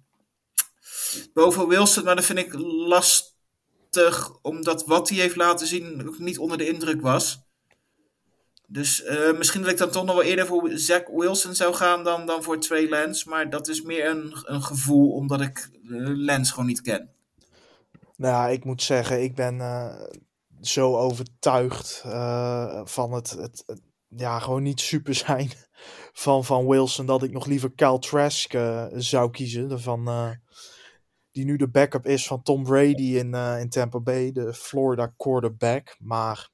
boven 1.34 1.68
Wilson. 1.68 2.04
Maar 2.04 2.16
dat 2.16 2.24
vind 2.24 2.38
ik 2.38 2.52
lastig, 2.88 4.38
omdat 4.42 4.86
wat 4.86 5.08
hij 5.08 5.18
heeft 5.18 5.36
laten 5.36 5.66
zien 5.66 6.08
ook 6.08 6.18
niet 6.18 6.38
onder 6.38 6.58
de 6.58 6.68
indruk 6.68 7.00
was. 7.00 7.40
Dus 8.66 9.04
uh, 9.04 9.38
misschien 9.38 9.62
dat 9.62 9.70
ik 9.70 9.78
dan 9.78 9.90
toch 9.90 10.04
nog 10.04 10.14
wel 10.14 10.24
eerder 10.24 10.46
voor 10.46 10.70
Zach 10.74 11.06
Wilson 11.06 11.54
zou 11.54 11.74
gaan 11.74 12.04
dan, 12.04 12.26
dan 12.26 12.42
voor 12.42 12.58
Trey 12.58 12.88
Lance. 12.88 13.28
Maar 13.28 13.50
dat 13.50 13.68
is 13.68 13.82
meer 13.82 14.06
een, 14.06 14.34
een 14.42 14.62
gevoel, 14.62 15.12
omdat 15.12 15.40
ik 15.40 15.70
Lance 16.14 16.52
gewoon 16.52 16.66
niet 16.66 16.82
ken. 16.82 17.10
Nou, 18.16 18.52
ik 18.52 18.64
moet 18.64 18.82
zeggen, 18.82 19.22
ik 19.22 19.34
ben... 19.34 19.60
zo 20.62 20.96
overtuigd 20.96 22.02
uh, 22.06 22.80
van 22.84 23.12
het, 23.12 23.30
het, 23.30 23.64
ja, 24.08 24.38
gewoon 24.38 24.62
niet 24.62 24.80
super 24.80 25.14
zijn 25.14 25.50
van, 26.24 26.44
van 26.44 26.66
Wilson 26.66 27.06
dat 27.06 27.22
ik 27.22 27.32
nog 27.32 27.46
liever 27.46 27.72
Kyle 27.72 27.98
Trask 27.98 28.54
uh, 28.54 28.86
zou 28.92 29.30
kiezen. 29.30 29.80
Van, 29.80 30.08
uh, 30.08 30.30
die 31.30 31.44
nu 31.44 31.56
de 31.56 31.68
backup 31.68 32.06
is 32.06 32.26
van 32.26 32.42
Tom 32.42 32.62
Brady 32.62 33.16
in, 33.16 33.34
in 33.34 33.68
Tampa 33.68 34.00
Bay, 34.00 34.32
de 34.32 34.54
Florida 34.54 35.12
quarterback. 35.16 35.96
Maar 35.98 36.50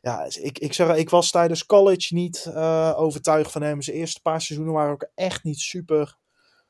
ja, 0.00 0.24
ik, 0.24 0.58
ik, 0.58 0.72
zeg, 0.72 0.96
ik 0.96 1.10
was 1.10 1.30
tijdens 1.30 1.66
college 1.66 2.14
niet 2.14 2.50
overtuigd 2.96 3.52
van 3.52 3.62
hem. 3.62 3.82
Zijn 3.82 3.96
eerste 3.96 4.20
paar 4.20 4.40
seizoenen 4.40 4.74
waren 4.74 4.92
ook 4.92 5.10
echt 5.14 5.44
niet 5.44 5.58
super. 5.58 6.18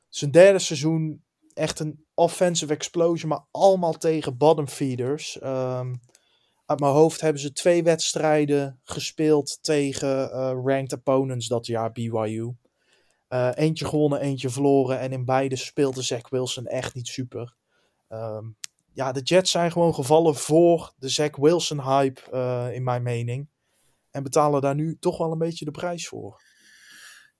Zijn 0.09 0.31
derde 0.31 0.59
seizoen 0.59 1.23
echt 1.53 1.79
een 1.79 2.05
offensive 2.13 2.73
explosion, 2.73 3.29
maar 3.29 3.45
allemaal 3.51 3.93
tegen 3.93 4.37
bottom 4.37 4.67
feeders. 4.67 5.39
Um, 5.43 6.01
uit 6.67 6.79
mijn 6.79 6.91
hoofd 6.91 7.21
hebben 7.21 7.41
ze 7.41 7.51
twee 7.51 7.83
wedstrijden 7.83 8.79
gespeeld 8.83 9.59
tegen 9.61 10.29
uh, 10.29 10.51
ranked 10.65 10.93
opponents 10.93 11.47
dat 11.47 11.65
jaar, 11.65 11.91
BYU. 11.91 12.55
Uh, 13.29 13.49
eentje 13.53 13.85
gewonnen, 13.85 14.19
eentje 14.19 14.49
verloren. 14.49 14.99
En 14.99 15.11
in 15.11 15.25
beide 15.25 15.55
speelde 15.55 16.01
Zach 16.01 16.29
Wilson 16.29 16.65
echt 16.65 16.93
niet 16.93 17.07
super. 17.07 17.53
Um, 18.09 18.55
ja, 18.93 19.11
de 19.11 19.21
Jets 19.21 19.51
zijn 19.51 19.71
gewoon 19.71 19.93
gevallen 19.93 20.35
voor 20.35 20.93
de 20.97 21.09
Zach 21.09 21.35
Wilson 21.35 21.81
hype, 21.81 22.21
uh, 22.33 22.67
in 22.73 22.83
mijn 22.83 23.03
mening. 23.03 23.47
En 24.11 24.23
betalen 24.23 24.61
daar 24.61 24.75
nu 24.75 24.97
toch 24.99 25.17
wel 25.17 25.31
een 25.31 25.37
beetje 25.37 25.65
de 25.65 25.71
prijs 25.71 26.07
voor. 26.07 26.41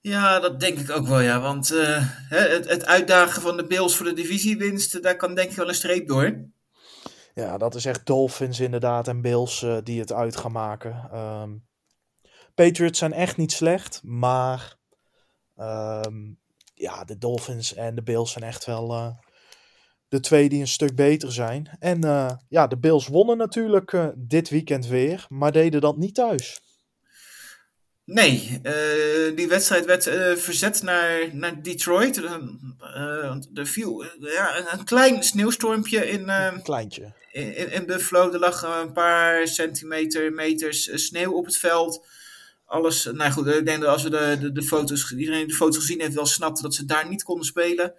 Ja, 0.01 0.39
dat 0.39 0.59
denk 0.59 0.80
ik 0.80 0.89
ook 0.89 1.07
wel, 1.07 1.19
ja. 1.19 1.41
Want 1.41 1.67
het, 2.30 2.69
het 2.69 2.86
uitdagen 2.86 3.41
van 3.41 3.57
de 3.57 3.67
Bills 3.67 3.95
voor 3.95 4.05
de 4.05 4.13
divisiewinst, 4.13 5.03
daar 5.03 5.15
kan 5.15 5.36
denk 5.36 5.49
ik 5.49 5.55
wel 5.55 5.67
een 5.67 5.75
streep 5.75 6.07
door. 6.07 6.49
Ja, 7.38 7.57
dat 7.57 7.75
is 7.75 7.85
echt 7.85 8.05
Dolphins 8.05 8.59
inderdaad 8.59 9.07
en 9.07 9.21
Bills 9.21 9.61
uh, 9.61 9.77
die 9.83 9.99
het 9.99 10.13
uit 10.13 10.35
gaan 10.35 10.51
maken. 10.51 11.17
Um, 11.19 11.67
Patriots 12.55 12.99
zijn 12.99 13.13
echt 13.13 13.38
niet 13.38 13.51
slecht, 13.51 14.01
maar 14.03 14.77
um, 15.55 16.39
ja, 16.73 17.03
de 17.03 17.17
Dolphins 17.17 17.73
en 17.73 17.95
de 17.95 18.03
Bills 18.03 18.31
zijn 18.31 18.43
echt 18.43 18.65
wel 18.65 18.91
uh, 18.91 19.09
de 20.07 20.19
twee 20.19 20.49
die 20.49 20.59
een 20.59 20.67
stuk 20.67 20.95
beter 20.95 21.31
zijn. 21.31 21.77
En 21.79 22.05
uh, 22.05 22.31
ja, 22.49 22.67
de 22.67 22.77
Bills 22.77 23.07
wonnen 23.07 23.38
natuurlijk 23.38 24.13
dit 24.15 24.49
weekend 24.49 24.88
weer, 24.88 25.25
maar 25.29 25.51
deden 25.51 25.81
dat 25.81 25.97
niet 25.97 26.15
thuis. 26.15 26.61
Nee, 28.08 28.60
uh, 28.64 29.36
die 29.36 29.47
wedstrijd 29.47 29.86
werd 29.86 30.08
uh, 30.08 30.36
verzet 30.36 30.82
naar, 30.82 31.36
naar 31.36 31.62
Detroit. 31.62 32.18
Uh, 32.18 33.36
er 33.53 33.68
viel 33.68 34.03
ja, 34.20 34.74
een 34.74 34.84
klein 34.84 35.24
sneeuwstormpje 35.24 36.10
in. 36.10 36.32
kleintje. 36.64 37.14
In, 37.32 37.72
in 37.72 37.86
Buffalo. 37.86 38.32
Er 38.32 38.39
lag 38.39 38.82
een 38.82 38.91
paar 38.91 39.47
centimeter, 39.47 40.34
meters 40.34 41.05
sneeuw 41.05 41.32
op 41.32 41.45
het 41.45 41.58
veld. 41.58 42.05
Alles, 42.66 43.10
nou 43.14 43.32
goed, 43.32 43.47
ik 43.47 43.66
denk 43.66 43.82
dat 43.82 43.89
als 43.89 44.03
we 44.03 44.10
de, 44.10 44.38
de, 44.39 44.51
de 44.51 44.64
foto's, 44.64 45.12
iedereen 45.12 45.39
die 45.39 45.47
de 45.47 45.53
foto's 45.53 45.78
gezien 45.78 46.01
heeft, 46.01 46.16
wel 46.16 46.26
snapte 46.26 46.62
dat 46.62 46.76
ze 46.76 46.86
daar 46.86 47.10
niet 47.10 47.24
konden 47.24 47.45
spelen. 47.45 47.93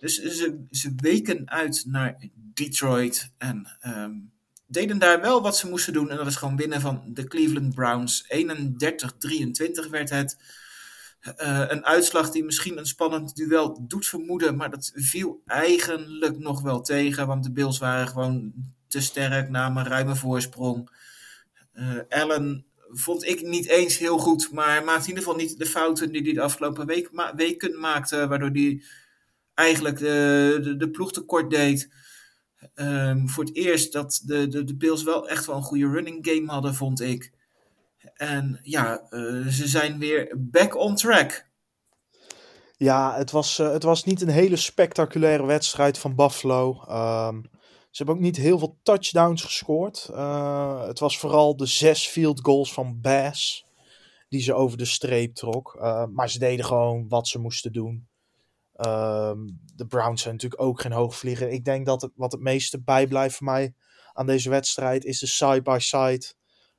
Dus 0.00 0.22
ze, 0.22 0.64
ze 0.70 0.92
weken 0.96 1.50
uit 1.50 1.84
naar 1.86 2.16
Detroit. 2.34 3.30
En 3.38 3.78
um, 3.86 4.32
deden 4.66 4.98
daar 4.98 5.20
wel 5.20 5.42
wat 5.42 5.56
ze 5.56 5.68
moesten 5.68 5.92
doen. 5.92 6.10
En 6.10 6.16
dat 6.16 6.26
is 6.26 6.36
gewoon 6.36 6.56
winnen 6.56 6.80
van 6.80 7.02
de 7.06 7.24
Cleveland 7.24 7.74
Browns. 7.74 8.24
31-23 8.24 9.90
werd 9.90 10.10
het. 10.10 10.36
Uh, 11.42 11.64
een 11.68 11.84
uitslag 11.84 12.30
die 12.30 12.44
misschien 12.44 12.78
een 12.78 12.86
spannend 12.86 13.36
duel 13.36 13.86
doet 13.86 14.06
vermoeden. 14.06 14.56
Maar 14.56 14.70
dat 14.70 14.92
viel 14.94 15.42
eigenlijk 15.46 16.38
nog 16.38 16.62
wel 16.62 16.80
tegen. 16.80 17.26
Want 17.26 17.44
de 17.44 17.52
Bills 17.52 17.78
waren 17.78 18.08
gewoon 18.08 18.52
te 18.88 19.00
sterk, 19.00 19.48
namen 19.48 19.86
ruime 19.86 20.16
voorsprong. 20.16 20.90
Uh, 21.74 21.98
Allen 22.08 22.64
vond 22.90 23.24
ik 23.24 23.42
niet 23.42 23.66
eens 23.66 23.98
heel 23.98 24.18
goed. 24.18 24.52
Maar 24.52 24.84
maakte 24.84 25.02
in 25.02 25.08
ieder 25.08 25.24
geval 25.24 25.38
niet 25.38 25.58
de 25.58 25.66
fouten 25.66 26.12
die 26.12 26.22
hij 26.22 26.32
de 26.32 26.40
afgelopen 26.40 26.86
week, 26.86 27.12
ma 27.12 27.34
weken 27.34 27.80
maakte. 27.80 28.26
Waardoor 28.26 28.50
hij 28.50 28.82
eigenlijk 29.54 29.98
de, 29.98 30.74
de 30.78 30.90
ploeg 30.90 31.12
tekort 31.12 31.50
deed. 31.50 31.88
Um, 32.74 33.28
voor 33.28 33.44
het 33.44 33.56
eerst 33.56 33.92
dat 33.92 34.22
de, 34.24 34.48
de, 34.48 34.64
de 34.64 34.76
Bills 34.76 35.02
wel 35.02 35.28
echt 35.28 35.46
wel 35.46 35.56
een 35.56 35.62
goede 35.62 35.88
running 35.88 36.18
game 36.28 36.52
hadden, 36.52 36.74
vond 36.74 37.00
ik. 37.00 37.32
En 38.14 38.60
ja, 38.62 39.06
uh, 39.10 39.46
ze 39.46 39.68
zijn 39.68 39.98
weer 39.98 40.34
back 40.38 40.76
on 40.76 40.94
track. 40.94 41.46
Ja, 42.76 43.16
het 43.16 43.30
was, 43.30 43.58
uh, 43.58 43.72
het 43.72 43.82
was 43.82 44.04
niet 44.04 44.22
een 44.22 44.28
hele 44.28 44.56
spectaculaire 44.56 45.46
wedstrijd 45.46 45.98
van 45.98 46.14
Buffalo. 46.14 46.70
Um, 46.70 47.42
ze 47.90 48.02
hebben 48.02 48.14
ook 48.14 48.20
niet 48.20 48.36
heel 48.36 48.58
veel 48.58 48.78
touchdowns 48.82 49.42
gescoord. 49.42 50.08
Uh, 50.10 50.86
het 50.86 50.98
was 50.98 51.18
vooral 51.18 51.56
de 51.56 51.66
zes 51.66 52.06
field 52.06 52.40
goals 52.42 52.72
van 52.72 53.00
Bass 53.00 53.64
die 54.28 54.42
ze 54.42 54.54
over 54.54 54.78
de 54.78 54.84
streep 54.84 55.34
trok. 55.34 55.78
maar 56.12 56.30
ze 56.30 56.38
deden 56.38 56.64
gewoon 56.64 57.08
wat 57.08 57.28
ze 57.28 57.38
moesten 57.38 57.72
doen. 57.72 58.08
Um, 58.76 59.60
de 59.74 59.86
Browns 59.86 60.22
zijn 60.22 60.34
natuurlijk 60.34 60.62
ook 60.62 60.80
geen 60.80 60.92
hoogvlieger. 60.92 61.48
Ik 61.48 61.64
denk 61.64 61.86
dat 61.86 62.02
het, 62.02 62.12
wat 62.14 62.32
het 62.32 62.40
meeste 62.40 62.82
bijblijft 62.82 63.36
voor 63.36 63.46
mij 63.46 63.74
aan 64.12 64.26
deze 64.26 64.50
wedstrijd 64.50 65.04
is 65.04 65.18
de 65.18 65.26
side-by-side 65.26 66.32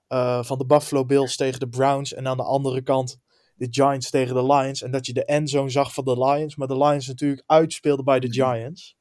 uh, 0.10 0.44
van 0.44 0.58
de 0.58 0.66
Buffalo 0.66 1.06
Bills 1.06 1.36
tegen 1.36 1.60
de 1.60 1.70
Browns. 1.70 2.14
En 2.14 2.28
aan 2.28 2.38
de 2.38 2.44
andere 2.44 2.82
kant 2.82 3.20
de 3.56 3.68
Giants 3.70 4.10
tegen 4.10 4.36
de 4.36 4.46
Lions. 4.46 4.82
En 4.82 4.92
dat 4.92 5.06
je 5.06 5.14
de 5.14 5.26
endzone 5.26 5.70
zag 5.70 5.94
van 5.94 6.06
de 6.06 6.26
Lions. 6.26 6.56
Maar 6.56 6.68
de 6.68 6.78
Lions 6.78 7.08
natuurlijk 7.08 7.44
uitspeelden 7.46 8.06
bij 8.06 8.20
de 8.20 8.28
mhm. 8.28 8.36
Giants. 8.36 8.98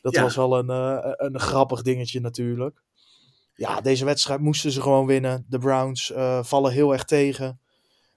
Dat 0.00 0.14
ja. 0.14 0.22
was 0.22 0.36
wel 0.36 0.58
een, 0.58 0.70
uh, 0.70 1.12
een 1.16 1.40
grappig 1.40 1.82
dingetje 1.82 2.20
natuurlijk. 2.20 2.82
Ja, 3.54 3.80
deze 3.80 4.04
wedstrijd 4.04 4.40
moesten 4.40 4.70
ze 4.70 4.82
gewoon 4.82 5.06
winnen. 5.06 5.46
De 5.48 5.58
Browns 5.58 6.10
uh, 6.10 6.42
vallen 6.42 6.72
heel 6.72 6.92
erg 6.92 7.04
tegen. 7.04 7.60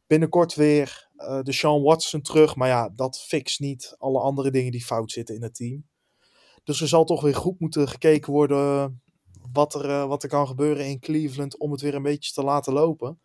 Binnenkort 0.07 0.55
weer 0.55 1.08
uh, 1.19 1.39
de 1.41 1.51
Sean 1.51 1.81
Watson 1.81 2.21
terug. 2.21 2.55
Maar 2.55 2.67
ja, 2.67 2.89
dat 2.95 3.21
fixt 3.21 3.59
niet 3.59 3.95
alle 3.97 4.19
andere 4.19 4.51
dingen 4.51 4.71
die 4.71 4.85
fout 4.85 5.11
zitten 5.11 5.35
in 5.35 5.43
het 5.43 5.55
team. 5.55 5.87
Dus 6.63 6.81
er 6.81 6.87
zal 6.87 7.05
toch 7.05 7.21
weer 7.21 7.35
goed 7.35 7.59
moeten 7.59 7.87
gekeken 7.87 8.33
worden 8.33 9.01
wat 9.51 9.73
er, 9.73 9.85
uh, 9.85 10.05
wat 10.05 10.23
er 10.23 10.29
kan 10.29 10.47
gebeuren 10.47 10.85
in 10.85 10.99
Cleveland 10.99 11.57
om 11.57 11.71
het 11.71 11.81
weer 11.81 11.95
een 11.95 12.01
beetje 12.01 12.33
te 12.33 12.43
laten 12.43 12.73
lopen. 12.73 13.19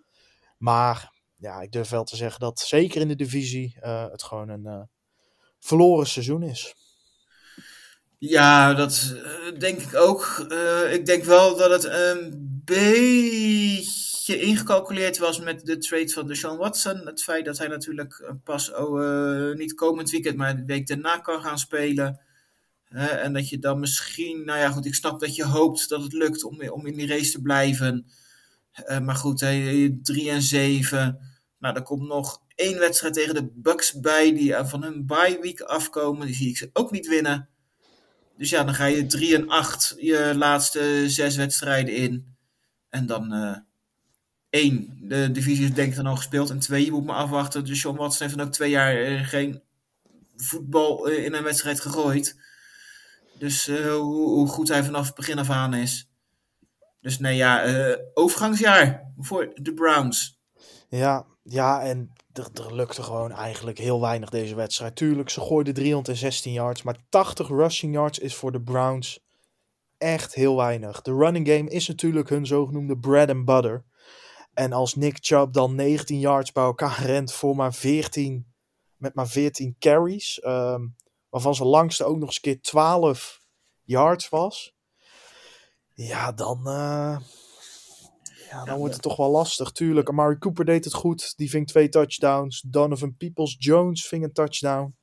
Maar 0.58 1.12
ja, 1.36 1.60
ik 1.60 1.72
durf 1.72 1.88
wel 1.88 2.04
te 2.04 2.16
zeggen 2.16 2.40
dat 2.40 2.60
zeker 2.60 3.00
in 3.00 3.08
de 3.08 3.16
divisie 3.16 3.76
uh, 3.82 4.10
het 4.10 4.22
gewoon 4.22 4.48
een 4.48 4.88
verloren 5.58 6.06
seizoen 6.06 6.42
is. 6.42 6.74
Ja, 8.18 8.74
dat 8.74 9.16
denk 9.58 9.80
ik 9.80 9.94
ook. 9.94 10.46
ik 10.90 11.06
denk 11.06 11.24
wel 11.24 11.56
dat 11.56 11.70
het 11.70 11.84
een 11.84 12.60
beetje 12.64 14.13
beetje 14.26 14.46
ingecalculeerd 14.46 15.18
was 15.18 15.40
met 15.40 15.66
de 15.66 15.78
trade 15.78 16.08
van 16.08 16.26
Deshaun 16.26 16.56
Watson. 16.56 17.06
Het 17.06 17.22
feit 17.22 17.44
dat 17.44 17.58
hij 17.58 17.68
natuurlijk 17.68 18.32
pas 18.44 18.72
oh, 18.72 19.02
uh, 19.02 19.54
niet 19.54 19.74
komend 19.74 20.10
weekend, 20.10 20.36
maar 20.36 20.56
de 20.56 20.64
week 20.64 20.86
daarna 20.86 21.18
kan 21.18 21.42
gaan 21.42 21.58
spelen. 21.58 22.20
En 22.88 23.32
dat 23.32 23.48
je 23.48 23.58
dan 23.58 23.80
misschien, 23.80 24.44
nou 24.44 24.58
ja 24.58 24.70
goed, 24.70 24.86
ik 24.86 24.94
snap 24.94 25.20
dat 25.20 25.34
je 25.34 25.44
hoopt 25.44 25.88
dat 25.88 26.02
het 26.02 26.12
lukt 26.12 26.44
om, 26.44 26.68
om 26.68 26.86
in 26.86 26.96
die 26.96 27.06
race 27.06 27.30
te 27.30 27.42
blijven. 27.42 28.06
Eh, 28.72 29.00
maar 29.00 29.14
goed, 29.14 29.40
hè, 29.40 29.90
3 30.02 30.30
en 30.30 30.42
7. 30.42 31.18
Nou, 31.58 31.74
er 31.74 31.82
komt 31.82 32.08
nog 32.08 32.42
één 32.54 32.78
wedstrijd 32.78 33.14
tegen 33.14 33.34
de 33.34 33.50
Bucks 33.54 34.00
bij, 34.00 34.34
die 34.34 34.54
eh, 34.54 34.66
van 34.66 34.82
hun 34.82 35.06
bye 35.06 35.38
week 35.40 35.60
afkomen. 35.60 36.26
Die 36.26 36.36
zie 36.36 36.48
ik 36.48 36.56
ze 36.56 36.70
ook 36.72 36.90
niet 36.90 37.06
winnen. 37.06 37.48
Dus 38.36 38.50
ja, 38.50 38.64
dan 38.64 38.74
ga 38.74 38.84
je 38.84 39.06
3 39.06 39.34
en 39.34 39.48
8 39.48 39.94
je 39.98 40.32
laatste 40.36 41.04
zes 41.06 41.36
wedstrijden 41.36 41.94
in. 41.94 42.36
En 42.88 43.06
dan 43.06 43.32
eh 43.32 43.56
één, 44.54 44.98
de 45.00 45.30
divisie 45.30 45.64
is 45.64 45.74
denk 45.74 45.90
ik 45.90 45.96
dan 45.96 46.06
al 46.06 46.16
gespeeld. 46.16 46.50
En 46.50 46.58
twee, 46.58 46.84
je 46.84 46.90
moet 46.90 47.04
maar 47.04 47.16
afwachten. 47.16 47.64
Dus 47.64 47.80
Sean 47.80 47.96
Watson 47.96 48.26
heeft 48.26 48.38
dan 48.38 48.46
ook 48.46 48.52
twee 48.52 48.70
jaar 48.70 48.96
eh, 48.96 49.26
geen 49.26 49.62
voetbal 50.36 51.08
eh, 51.08 51.24
in 51.24 51.34
een 51.34 51.42
wedstrijd 51.42 51.80
gegooid. 51.80 52.40
Dus 53.38 53.68
eh, 53.68 53.92
hoe, 53.92 54.28
hoe 54.28 54.48
goed 54.48 54.68
hij 54.68 54.84
vanaf 54.84 55.06
het 55.06 55.14
begin 55.14 55.38
af 55.38 55.50
aan 55.50 55.74
is. 55.74 56.08
Dus 57.00 57.18
nee, 57.18 57.36
ja, 57.36 57.64
overgangsjaar 58.14 59.12
voor 59.18 59.52
de 59.54 59.74
Browns. 59.74 60.40
Ja, 60.88 61.26
ja 61.42 61.82
en 61.82 62.12
er, 62.32 62.48
er 62.64 62.74
lukte 62.74 63.02
gewoon 63.02 63.32
eigenlijk 63.32 63.78
heel 63.78 64.00
weinig 64.00 64.30
deze 64.30 64.54
wedstrijd. 64.54 64.96
Tuurlijk, 64.96 65.30
ze 65.30 65.40
gooiden 65.40 65.74
316 65.74 66.52
yards, 66.52 66.82
maar 66.82 66.96
80 67.08 67.48
rushing 67.48 67.94
yards 67.94 68.18
is 68.18 68.34
voor 68.34 68.52
de 68.52 68.60
Browns 68.60 69.20
echt 69.98 70.34
heel 70.34 70.56
weinig. 70.56 71.02
De 71.02 71.14
running 71.14 71.48
game 71.48 71.70
is 71.70 71.88
natuurlijk 71.88 72.28
hun 72.28 72.46
zogenoemde 72.46 72.98
bread 72.98 73.30
and 73.30 73.44
butter. 73.44 73.84
En 74.54 74.72
als 74.72 74.94
Nick 74.94 75.16
Chubb 75.20 75.52
dan 75.52 75.74
19 75.74 76.18
yards 76.18 76.52
bij 76.52 76.64
elkaar 76.64 77.02
rent 77.06 77.32
voor 77.32 77.56
maar 77.56 77.74
14, 77.74 78.46
met 78.96 79.14
maar 79.14 79.28
14 79.28 79.76
carries, 79.78 80.40
ehm, 80.40 80.86
waarvan 81.28 81.54
zijn 81.54 81.68
langste 81.68 82.04
ook 82.04 82.18
nog 82.18 82.26
eens 82.26 82.36
een 82.36 82.42
keer 82.42 82.60
12 82.60 83.40
yards 83.82 84.28
was. 84.28 84.74
Ja, 85.94 86.32
dan, 86.32 86.58
eh, 86.66 87.18
ja, 88.50 88.64
dan 88.64 88.78
wordt 88.78 88.92
het 88.92 89.02
toch 89.02 89.16
wel 89.16 89.30
lastig. 89.30 89.70
Tuurlijk, 89.70 90.08
Amari 90.08 90.38
Cooper 90.38 90.64
deed 90.64 90.84
het 90.84 90.94
goed. 90.94 91.32
Die 91.36 91.50
ving 91.50 91.66
twee 91.66 91.88
touchdowns. 91.88 92.60
Donovan 92.60 93.16
Peoples-Jones 93.16 94.06
ving 94.06 94.24
een 94.24 94.32
touchdown. 94.32 94.96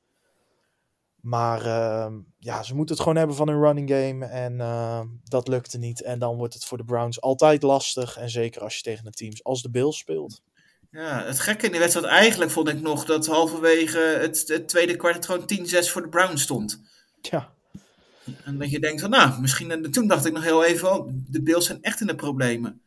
Maar 1.22 1.66
ehm, 1.66 2.18
ja, 2.38 2.62
ze 2.62 2.74
moeten 2.74 2.94
het 2.94 3.02
gewoon 3.02 3.18
hebben 3.18 3.36
van 3.36 3.48
hun 3.48 3.60
running 3.60 3.90
game. 3.90 4.24
En 4.24 4.60
ehm, 4.60 5.06
dat 5.24 5.48
lukte 5.48 5.78
niet. 5.78 6.02
En 6.02 6.18
dan 6.18 6.36
wordt 6.36 6.54
het 6.54 6.64
voor 6.64 6.78
de 6.78 6.84
Browns 6.84 7.20
altijd 7.20 7.62
lastig. 7.62 8.16
En 8.16 8.30
zeker 8.30 8.62
als 8.62 8.76
je 8.76 8.82
tegen 8.82 9.06
een 9.06 9.12
teams 9.12 9.44
als 9.44 9.62
de 9.62 9.70
Bills 9.70 9.98
speelt. 9.98 10.42
Ja, 10.90 11.24
het 11.24 11.40
gekke 11.40 11.64
in 11.64 11.70
die 11.70 11.80
wedstrijd 11.80 12.06
eigenlijk 12.06 12.50
vond 12.50 12.68
ik 12.68 12.80
nog 12.80 13.04
dat 13.04 13.26
halverwege 13.26 13.98
het, 13.98 14.48
het 14.48 14.68
tweede 14.68 14.96
kwart 14.96 15.14
het 15.14 15.26
gewoon 15.26 15.50
10-6 15.86 15.90
voor 15.90 16.02
de 16.02 16.08
Browns 16.08 16.42
stond. 16.42 16.80
Ja, 17.20 17.52
En 18.44 18.58
dat 18.58 18.70
je 18.70 18.80
denkt 18.80 19.00
van, 19.00 19.10
nou, 19.10 19.40
misschien, 19.40 19.70
en 19.70 19.90
toen 19.90 20.06
dacht 20.06 20.24
ik 20.24 20.32
nog 20.32 20.42
heel 20.42 20.64
even, 20.64 20.92
oh, 20.92 21.08
de 21.28 21.42
Bills 21.42 21.66
zijn 21.66 21.82
echt 21.82 22.00
in 22.00 22.06
de 22.06 22.14
problemen. 22.14 22.81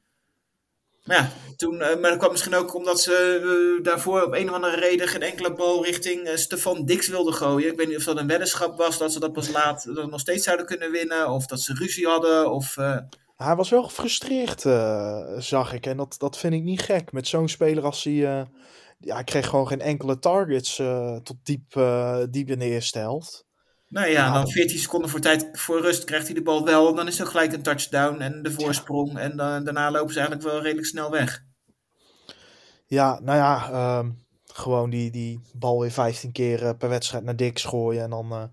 Ja, 1.07 1.29
toen, 1.55 1.81
eh, 1.81 1.99
maar 1.99 2.09
dat 2.09 2.19
kwam 2.19 2.31
misschien 2.31 2.55
ook 2.55 2.75
omdat 2.75 3.01
ze 3.01 3.41
eh, 3.77 3.83
daarvoor 3.83 4.23
op 4.23 4.33
een 4.33 4.49
of 4.49 4.55
andere 4.55 4.75
reden 4.75 5.07
geen 5.07 5.21
enkele 5.21 5.53
bal 5.53 5.83
richting 5.83 6.23
eh, 6.23 6.35
Stefan 6.35 6.85
Dix 6.85 7.07
wilden 7.07 7.33
gooien. 7.33 7.71
Ik 7.71 7.77
weet 7.77 7.87
niet 7.87 7.97
of 7.97 8.03
dat 8.03 8.17
een 8.17 8.27
weddenschap 8.27 8.77
was, 8.77 8.97
dat 8.97 9.13
ze 9.13 9.19
dat 9.19 9.33
pas 9.33 9.51
laat 9.51 9.85
nog 9.85 10.19
steeds 10.19 10.43
zouden 10.43 10.65
kunnen 10.65 10.91
winnen. 10.91 11.29
Of 11.29 11.45
dat 11.45 11.61
ze 11.61 11.73
ruzie 11.73 12.07
hadden, 12.07 12.51
of... 12.51 12.75
hij 13.35 13.55
was 13.55 13.69
wel 13.69 13.83
gefrustreerd, 13.83 14.61
zag 15.43 15.73
ik. 15.73 15.85
En 15.85 15.97
dat, 15.97 16.15
dat 16.17 16.37
vind 16.37 16.53
ik 16.53 16.63
niet 16.63 16.81
gek. 16.81 17.11
Met 17.11 17.27
zo'n 17.27 17.49
speler 17.49 17.83
als 17.83 18.03
hij... 18.03 18.13
ja, 18.13 18.47
hij 18.99 19.23
kreeg 19.23 19.47
gewoon 19.47 19.67
geen 19.67 19.81
enkele 19.81 20.19
targets 20.19 20.75
tot 21.23 21.37
diep, 21.43 21.73
diep 22.29 22.49
in 22.49 22.59
de 22.59 22.65
eerste 22.65 22.99
helft. 22.99 23.44
Nou 23.95 24.07
ja, 24.07 24.33
dan 24.33 24.49
14 24.49 24.79
seconden 24.79 25.09
voor, 25.09 25.19
tijd, 25.19 25.49
voor 25.51 25.81
rust 25.81 26.03
krijgt 26.03 26.25
hij 26.25 26.35
de 26.35 26.41
bal 26.41 26.65
wel. 26.65 26.89
En 26.89 26.95
dan 26.95 27.07
is 27.07 27.19
er 27.19 27.27
gelijk 27.27 27.53
een 27.53 27.61
touchdown 27.61 28.21
en 28.21 28.43
de 28.43 28.51
voorsprong. 28.51 29.17
En 29.17 29.37
dan, 29.37 29.63
daarna 29.63 29.91
lopen 29.91 30.13
ze 30.13 30.19
eigenlijk 30.19 30.49
wel 30.49 30.61
redelijk 30.61 30.87
snel 30.87 31.11
weg. 31.11 31.43
Ja, 32.85 33.19
nou 33.23 33.37
ja, 33.37 33.69
ehm, 33.71 34.11
gewoon 34.53 34.89
die, 34.89 35.11
die 35.11 35.39
bal 35.53 35.79
weer 35.79 35.91
15 35.91 36.31
keer 36.31 36.63
eh, 36.63 36.77
per 36.77 36.89
wedstrijd 36.89 37.23
naar 37.23 37.35
Dix 37.35 37.63
gooien. 37.63 38.03
En 38.03 38.09
dan, 38.09 38.31
eh, 38.31 38.43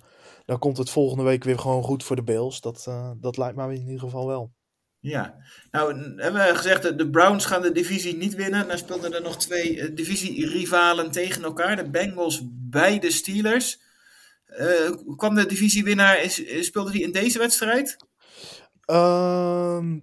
dan 0.44 0.58
komt 0.58 0.76
het 0.76 0.90
volgende 0.90 1.24
week 1.24 1.44
weer 1.44 1.58
gewoon 1.58 1.82
goed 1.82 2.04
voor 2.04 2.16
de 2.16 2.22
Bills. 2.22 2.60
Dat, 2.60 2.84
eh, 2.88 3.10
dat 3.20 3.36
lijkt 3.36 3.56
mij 3.56 3.74
in 3.74 3.86
ieder 3.86 4.00
geval 4.00 4.26
wel. 4.26 4.52
Ja, 4.98 5.34
nou 5.70 5.94
hebben 6.20 6.46
we 6.46 6.54
gezegd 6.54 6.82
dat 6.82 6.98
de 6.98 7.10
Browns 7.10 7.44
gaan 7.44 7.62
de 7.62 7.72
divisie 7.72 8.16
niet 8.16 8.34
winnen. 8.34 8.66
Nou 8.66 8.78
speelden 8.78 9.14
er 9.14 9.22
nog 9.22 9.36
twee 9.36 9.92
divisie-rivalen 9.92 11.10
tegen 11.10 11.42
elkaar. 11.42 11.76
De 11.76 11.90
Bengals 11.90 12.42
bij 12.48 12.98
de 12.98 13.10
Steelers. 13.10 13.90
Eh, 14.56 14.90
kwam 15.16 15.34
de 15.34 15.46
divisiewinnaar, 15.46 16.22
is, 16.22 16.38
is- 16.42 16.66
speelde 16.66 16.90
die 16.90 17.02
in 17.02 17.12
deze 17.12 17.38
wedstrijd? 17.38 17.96
Ehm, 18.84 19.98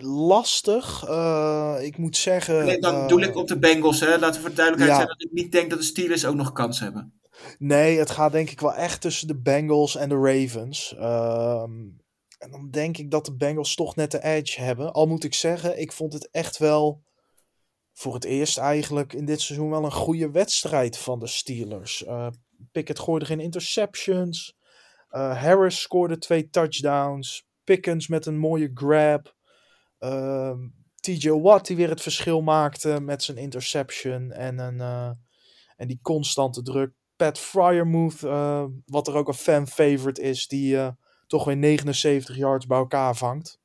lastig. 0.00 1.04
eh, 1.08 1.76
ik 1.80 1.98
moet 1.98 2.16
zeggen. 2.16 2.64
Nee, 2.64 2.78
dan 2.78 2.94
eh, 2.94 3.08
doe 3.08 3.22
ik 3.22 3.36
op 3.36 3.48
de 3.48 3.58
Bengals. 3.58 4.00
Hè. 4.00 4.18
Laten 4.18 4.34
we 4.34 4.40
voor 4.40 4.48
de 4.50 4.56
duidelijkheid 4.56 4.98
ja. 4.98 5.04
zijn 5.06 5.18
dat 5.18 5.22
ik 5.30 5.32
niet 5.32 5.52
denk 5.52 5.70
dat 5.70 5.78
de 5.78 5.84
Steelers 5.84 6.24
ook 6.24 6.34
nog 6.34 6.52
kans 6.52 6.80
hebben. 6.80 7.18
Nee, 7.58 7.98
het 7.98 8.10
gaat 8.10 8.32
denk 8.32 8.50
ik 8.50 8.60
wel 8.60 8.74
echt 8.74 9.00
tussen 9.00 9.26
de 9.28 9.40
Bengals 9.40 9.96
en 9.96 10.08
de 10.08 10.14
Ravens. 10.14 10.94
Ehm, 10.98 11.72
en 12.38 12.50
dan 12.50 12.68
denk 12.70 12.98
ik 12.98 13.10
dat 13.10 13.24
de 13.24 13.34
Bengals 13.36 13.74
toch 13.74 13.96
net 13.96 14.10
de 14.10 14.22
edge 14.24 14.60
hebben. 14.60 14.92
Al 14.92 15.06
moet 15.06 15.24
ik 15.24 15.34
zeggen, 15.34 15.80
ik 15.80 15.92
vond 15.92 16.12
het 16.12 16.28
echt 16.30 16.58
wel 16.58 17.02
voor 17.92 18.14
het 18.14 18.24
eerst 18.24 18.58
eigenlijk 18.58 19.12
in 19.12 19.24
dit 19.24 19.40
seizoen 19.40 19.70
wel 19.70 19.84
een 19.84 19.92
goede 19.92 20.30
wedstrijd 20.30 20.98
van 20.98 21.18
de 21.18 21.26
Steelers. 21.26 22.04
Pickett 22.72 22.98
gooide 22.98 23.24
geen 23.24 23.40
interceptions. 23.40 24.56
Eh, 25.08 25.42
Harris 25.42 25.80
scoorde 25.80 26.18
twee 26.18 26.50
touchdowns. 26.50 27.46
Pickens 27.64 28.08
met 28.08 28.26
een 28.26 28.38
mooie 28.38 28.70
grab. 28.74 29.34
Ehm, 29.98 30.58
TJ 31.00 31.30
Watt 31.30 31.66
die 31.66 31.76
weer 31.76 31.88
het 31.88 32.02
verschil 32.02 32.42
maakte 32.42 33.00
met 33.00 33.22
zijn 33.22 33.36
interception 33.36 34.32
en, 34.32 34.58
een, 34.58 34.80
eh, 34.80 35.10
en 35.76 35.88
die 35.88 35.98
constante 36.02 36.62
druk. 36.62 36.92
Pat 37.16 37.38
Fryermuth, 37.38 38.22
eh, 38.22 38.64
wat 38.86 39.08
er 39.08 39.14
ook 39.14 39.28
een 39.28 39.34
fan 39.34 39.66
favorite 39.66 40.22
is, 40.22 40.46
die 40.46 40.92
toch 41.26 41.44
weer 41.44 41.56
79 41.56 42.36
yards 42.36 42.66
bij 42.66 42.78
elkaar 42.78 43.16
vangt. 43.16 43.58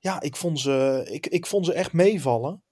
Ja, 0.00 0.20
ik 0.20 0.36
vond 0.36 0.60
ze, 0.60 1.06
ik, 1.10 1.26
ik 1.26 1.46
vond 1.46 1.66
ze 1.66 1.72
echt 1.72 1.92
meevallen. 1.92 2.63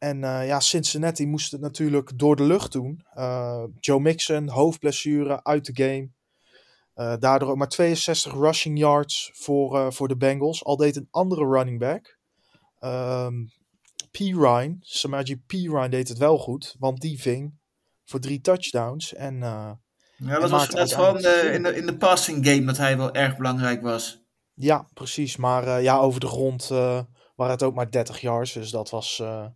En 0.00 0.24
eh, 0.24 0.46
ja, 0.46 0.60
Cincinnati 0.60 1.26
moest 1.26 1.52
het 1.52 1.60
natuurlijk 1.60 2.18
door 2.18 2.36
de 2.36 2.42
lucht 2.42 2.72
doen. 2.72 3.04
Eh, 3.14 3.64
Joe 3.80 4.00
Mixon, 4.00 4.48
hoofdblessure, 4.48 5.44
uit 5.44 5.64
de 5.66 5.84
game. 5.84 6.10
Eh, 6.94 7.14
daardoor 7.18 7.48
ook 7.48 7.56
maar 7.56 7.68
62 7.68 8.32
rushing 8.32 8.78
yards 8.78 9.30
voor, 9.34 9.92
voor 9.92 10.08
de 10.08 10.16
Bengals. 10.16 10.64
Al 10.64 10.76
deed 10.76 10.96
een 10.96 11.08
andere 11.10 11.46
running 11.46 11.78
back. 11.78 12.18
Ehm 12.78 13.34
P. 14.10 14.16
Ryan, 14.16 14.78
Samaji 14.80 15.36
P. 15.36 15.52
Ryan 15.52 15.90
deed 15.90 16.08
het 16.08 16.18
wel 16.18 16.38
goed. 16.38 16.76
Want 16.78 17.00
die 17.00 17.20
ving 17.20 17.58
voor 18.04 18.20
drie 18.20 18.40
touchdowns. 18.40 19.14
En 19.14 19.34
uh, 19.34 19.70
Ja, 20.16 20.38
dat 20.38 20.50
was 20.50 20.68
net 20.68 20.94
gewoon 20.94 21.16
in, 21.16 21.62
de, 21.62 21.76
in 21.76 21.86
de 21.86 21.96
passing 21.96 22.46
game 22.46 22.64
dat 22.64 22.76
hij 22.76 22.96
wel 22.96 23.14
erg 23.14 23.36
belangrijk 23.36 23.82
was. 23.82 24.22
ja, 24.54 24.88
precies. 24.94 25.36
Maar 25.36 25.66
uh, 25.66 25.82
ja, 25.82 25.98
over 25.98 26.20
de 26.20 26.26
grond 26.26 26.68
uh, 26.72 27.00
waren 27.34 27.52
het 27.52 27.62
ook 27.62 27.74
maar 27.74 27.90
30 27.90 28.20
yards. 28.20 28.52
Dus 28.52 28.70
dat 28.70 28.90
was, 28.90 29.18
uh, 29.22 29.46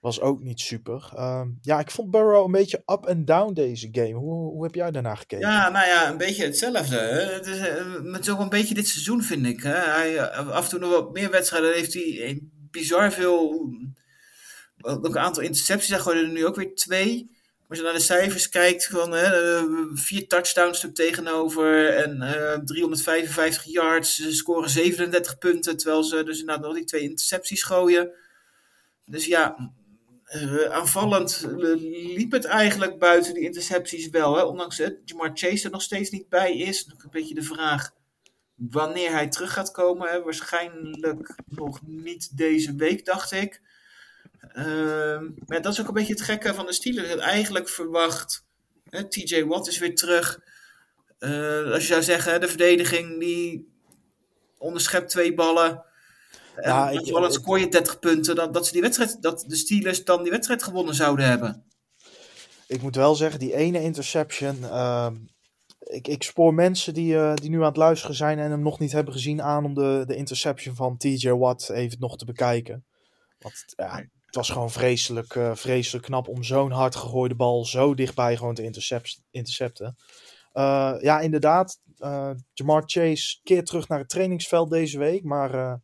was 0.00 0.20
ook 0.20 0.42
niet 0.42 0.60
super. 0.60 1.10
Uh, 1.14 1.42
ja, 1.60 1.78
ik 1.78 1.90
vond 1.90 2.10
Burrow 2.10 2.44
een 2.44 2.52
beetje 2.52 2.82
up 2.86 3.04
en 3.04 3.24
down 3.24 3.52
deze 3.52 3.88
game. 3.92 4.12
Hoe, 4.12 4.50
hoe 4.50 4.62
heb 4.62 4.74
jij 4.74 4.90
daarna 4.90 5.14
gekeken? 5.14 5.48
Ja, 5.48 5.68
nou 5.68 5.86
ja, 5.86 6.10
een 6.10 6.16
beetje 6.16 6.44
hetzelfde. 6.44 6.96
Het 6.96 7.46
is 7.46 7.58
met 8.02 8.24
zo'n 8.24 8.40
een 8.40 8.48
beetje 8.48 8.74
dit 8.74 8.88
seizoen, 8.88 9.22
vind 9.22 9.46
ik. 9.46 9.62
Hè? 9.62 9.74
Hij, 9.74 10.30
af 10.30 10.64
en 10.64 10.70
toe 10.70 10.78
nog 10.78 10.90
wat 10.90 11.12
meer 11.12 11.30
wedstrijden 11.30 11.74
heeft 11.74 11.94
hij 11.94 12.40
bizar 12.70 13.12
veel... 13.12 13.70
Ook 14.82 15.04
een 15.04 15.18
aantal 15.18 15.42
intercepties. 15.42 15.90
Hij 15.90 15.98
gooide 15.98 16.22
er 16.22 16.32
nu 16.32 16.46
ook 16.46 16.56
weer 16.56 16.74
twee. 16.74 17.38
Als 17.68 17.78
je 17.78 17.84
naar 17.84 17.94
de 17.94 18.00
cijfers 18.00 18.48
kijkt, 18.48 18.86
gewoon 18.86 19.12
hè, 19.12 19.62
vier 19.94 20.28
touchdowns 20.28 20.82
er 20.82 20.92
tegenover 20.92 21.88
en 21.96 22.16
uh, 22.16 22.58
355 22.64 23.64
yards. 23.64 24.14
Ze 24.14 24.32
scoren 24.32 24.70
37 24.70 25.38
punten, 25.38 25.76
terwijl 25.76 26.04
ze 26.04 26.24
dus 26.24 26.40
inderdaad 26.40 26.64
nog 26.64 26.74
die 26.74 26.84
twee 26.84 27.02
intercepties 27.02 27.62
gooien. 27.62 28.10
Dus 29.04 29.26
ja, 29.26 29.72
uh, 30.34 30.64
aanvallend 30.64 31.46
liep 32.16 32.32
het 32.32 32.44
eigenlijk 32.44 32.98
buiten 32.98 33.34
die 33.34 33.44
intercepties 33.44 34.08
wel. 34.08 34.36
Hè? 34.36 34.42
Ondanks 34.42 34.76
dat 34.76 34.94
Jamar 35.04 35.30
Chase 35.34 35.64
er 35.64 35.70
nog 35.70 35.82
steeds 35.82 36.10
niet 36.10 36.28
bij 36.28 36.56
is. 36.56 36.86
Nog 36.86 37.02
een 37.02 37.10
beetje 37.10 37.34
de 37.34 37.42
vraag 37.42 37.90
wanneer 38.54 39.10
hij 39.10 39.28
terug 39.28 39.52
gaat 39.52 39.70
komen. 39.70 40.10
Hè? 40.10 40.22
Waarschijnlijk 40.22 41.34
nog 41.46 41.80
niet 41.86 42.36
deze 42.36 42.74
week, 42.74 43.04
dacht 43.04 43.32
ik. 43.32 43.60
Uh, 44.54 45.20
maar 45.46 45.62
dat 45.62 45.72
is 45.72 45.80
ook 45.80 45.88
een 45.88 45.94
beetje 45.94 46.12
het 46.12 46.22
gekke 46.22 46.54
van 46.54 46.66
de 46.66 46.72
Steelers. 46.72 47.08
Dat 47.08 47.18
eigenlijk 47.18 47.68
verwacht. 47.68 48.44
Hè, 48.90 49.08
TJ 49.08 49.44
Watt 49.44 49.68
is 49.68 49.78
weer 49.78 49.94
terug. 49.94 50.40
Uh, 51.18 51.72
als 51.72 51.82
je 51.82 51.92
zou 51.92 52.02
zeggen, 52.02 52.40
de 52.40 52.48
verdediging 52.48 53.20
die 53.20 53.72
onderschept 54.58 55.10
twee 55.10 55.34
ballen. 55.34 55.84
Ja, 56.64 56.90
ik, 56.90 57.32
scoor 57.32 57.58
je 57.58 57.68
30 57.68 57.98
punten. 57.98 58.34
Dat, 58.34 58.54
dat, 58.54 58.66
ze 58.66 58.72
die 58.72 58.82
wedstrijd, 58.82 59.22
dat 59.22 59.44
de 59.46 59.56
Steelers 59.56 60.04
dan 60.04 60.22
die 60.22 60.30
wedstrijd 60.30 60.62
gewonnen 60.62 60.94
zouden 60.94 61.26
hebben. 61.26 61.64
Ik 62.66 62.82
moet 62.82 62.96
wel 62.96 63.14
zeggen, 63.14 63.38
die 63.38 63.54
ene 63.54 63.82
interception. 63.82 64.56
Uh, 64.62 65.10
ik, 65.78 66.08
ik 66.08 66.22
spoor 66.22 66.54
mensen 66.54 66.94
die, 66.94 67.16
eh, 67.16 67.34
die 67.34 67.50
nu 67.50 67.58
aan 67.58 67.64
het 67.64 67.76
luisteren 67.76 68.16
zijn 68.16 68.38
en 68.38 68.50
hem 68.50 68.62
nog 68.62 68.78
niet 68.78 68.92
hebben 68.92 69.12
gezien 69.12 69.42
aan 69.42 69.64
om 69.64 69.74
de, 69.74 70.04
de 70.06 70.16
interception 70.16 70.74
van 70.74 70.96
TJ 70.96 71.30
Watt 71.30 71.70
even 71.70 71.96
nog 72.00 72.16
te 72.16 72.24
bekijken. 72.24 72.84
Want 73.38 73.64
ja, 73.76 74.04
het 74.30 74.34
was 74.34 74.50
gewoon 74.50 74.70
vreselijk, 74.70 75.34
eh, 75.34 75.54
vreselijk 75.54 76.04
knap 76.04 76.28
om 76.28 76.42
zo'n 76.42 76.70
hard 76.70 76.96
gegooide 76.96 77.34
bal 77.34 77.64
zo 77.64 77.94
dichtbij 77.94 78.36
gewoon 78.36 78.54
te 78.54 78.62
intercept, 78.62 79.22
intercepten. 79.30 79.96
Eh, 80.52 80.94
ja, 81.00 81.20
inderdaad. 81.20 81.80
eh 81.98 82.30
Jamar 82.52 82.82
Chase 82.86 83.40
keert 83.42 83.66
terug 83.66 83.88
naar 83.88 83.98
het 83.98 84.08
trainingsveld 84.08 84.70
deze 84.70 84.98
week. 84.98 85.24
Maar 85.24 85.54
eh, 85.54 85.74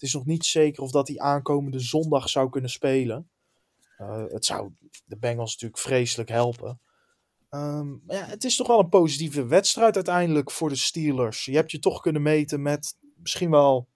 het 0.00 0.08
is 0.08 0.14
nog 0.14 0.26
niet 0.26 0.44
zeker 0.44 0.82
of 0.82 0.90
dat 0.90 1.08
hij 1.08 1.18
aankomende 1.18 1.78
zondag 1.80 2.28
zou 2.28 2.50
kunnen 2.50 2.70
spelen. 2.70 3.30
Eh, 3.96 4.24
het 4.28 4.44
zou 4.44 4.72
de 5.04 5.18
Bengals 5.18 5.52
natuurlijk 5.52 5.80
vreselijk 5.80 6.28
helpen. 6.28 6.80
Ehm, 7.48 7.88
maar 7.88 8.16
ja, 8.16 8.24
het 8.24 8.44
is 8.44 8.56
toch 8.56 8.66
wel 8.66 8.78
een 8.78 8.88
positieve 8.88 9.46
wedstrijd 9.46 9.94
uiteindelijk 9.94 10.50
voor 10.50 10.68
de 10.68 10.76
Steelers. 10.76 11.44
Je 11.44 11.54
hebt 11.54 11.70
je 11.70 11.78
toch 11.78 12.00
kunnen 12.00 12.22
meten 12.22 12.62
met 12.62 12.96
misschien 13.14 13.50
wel 13.50 13.88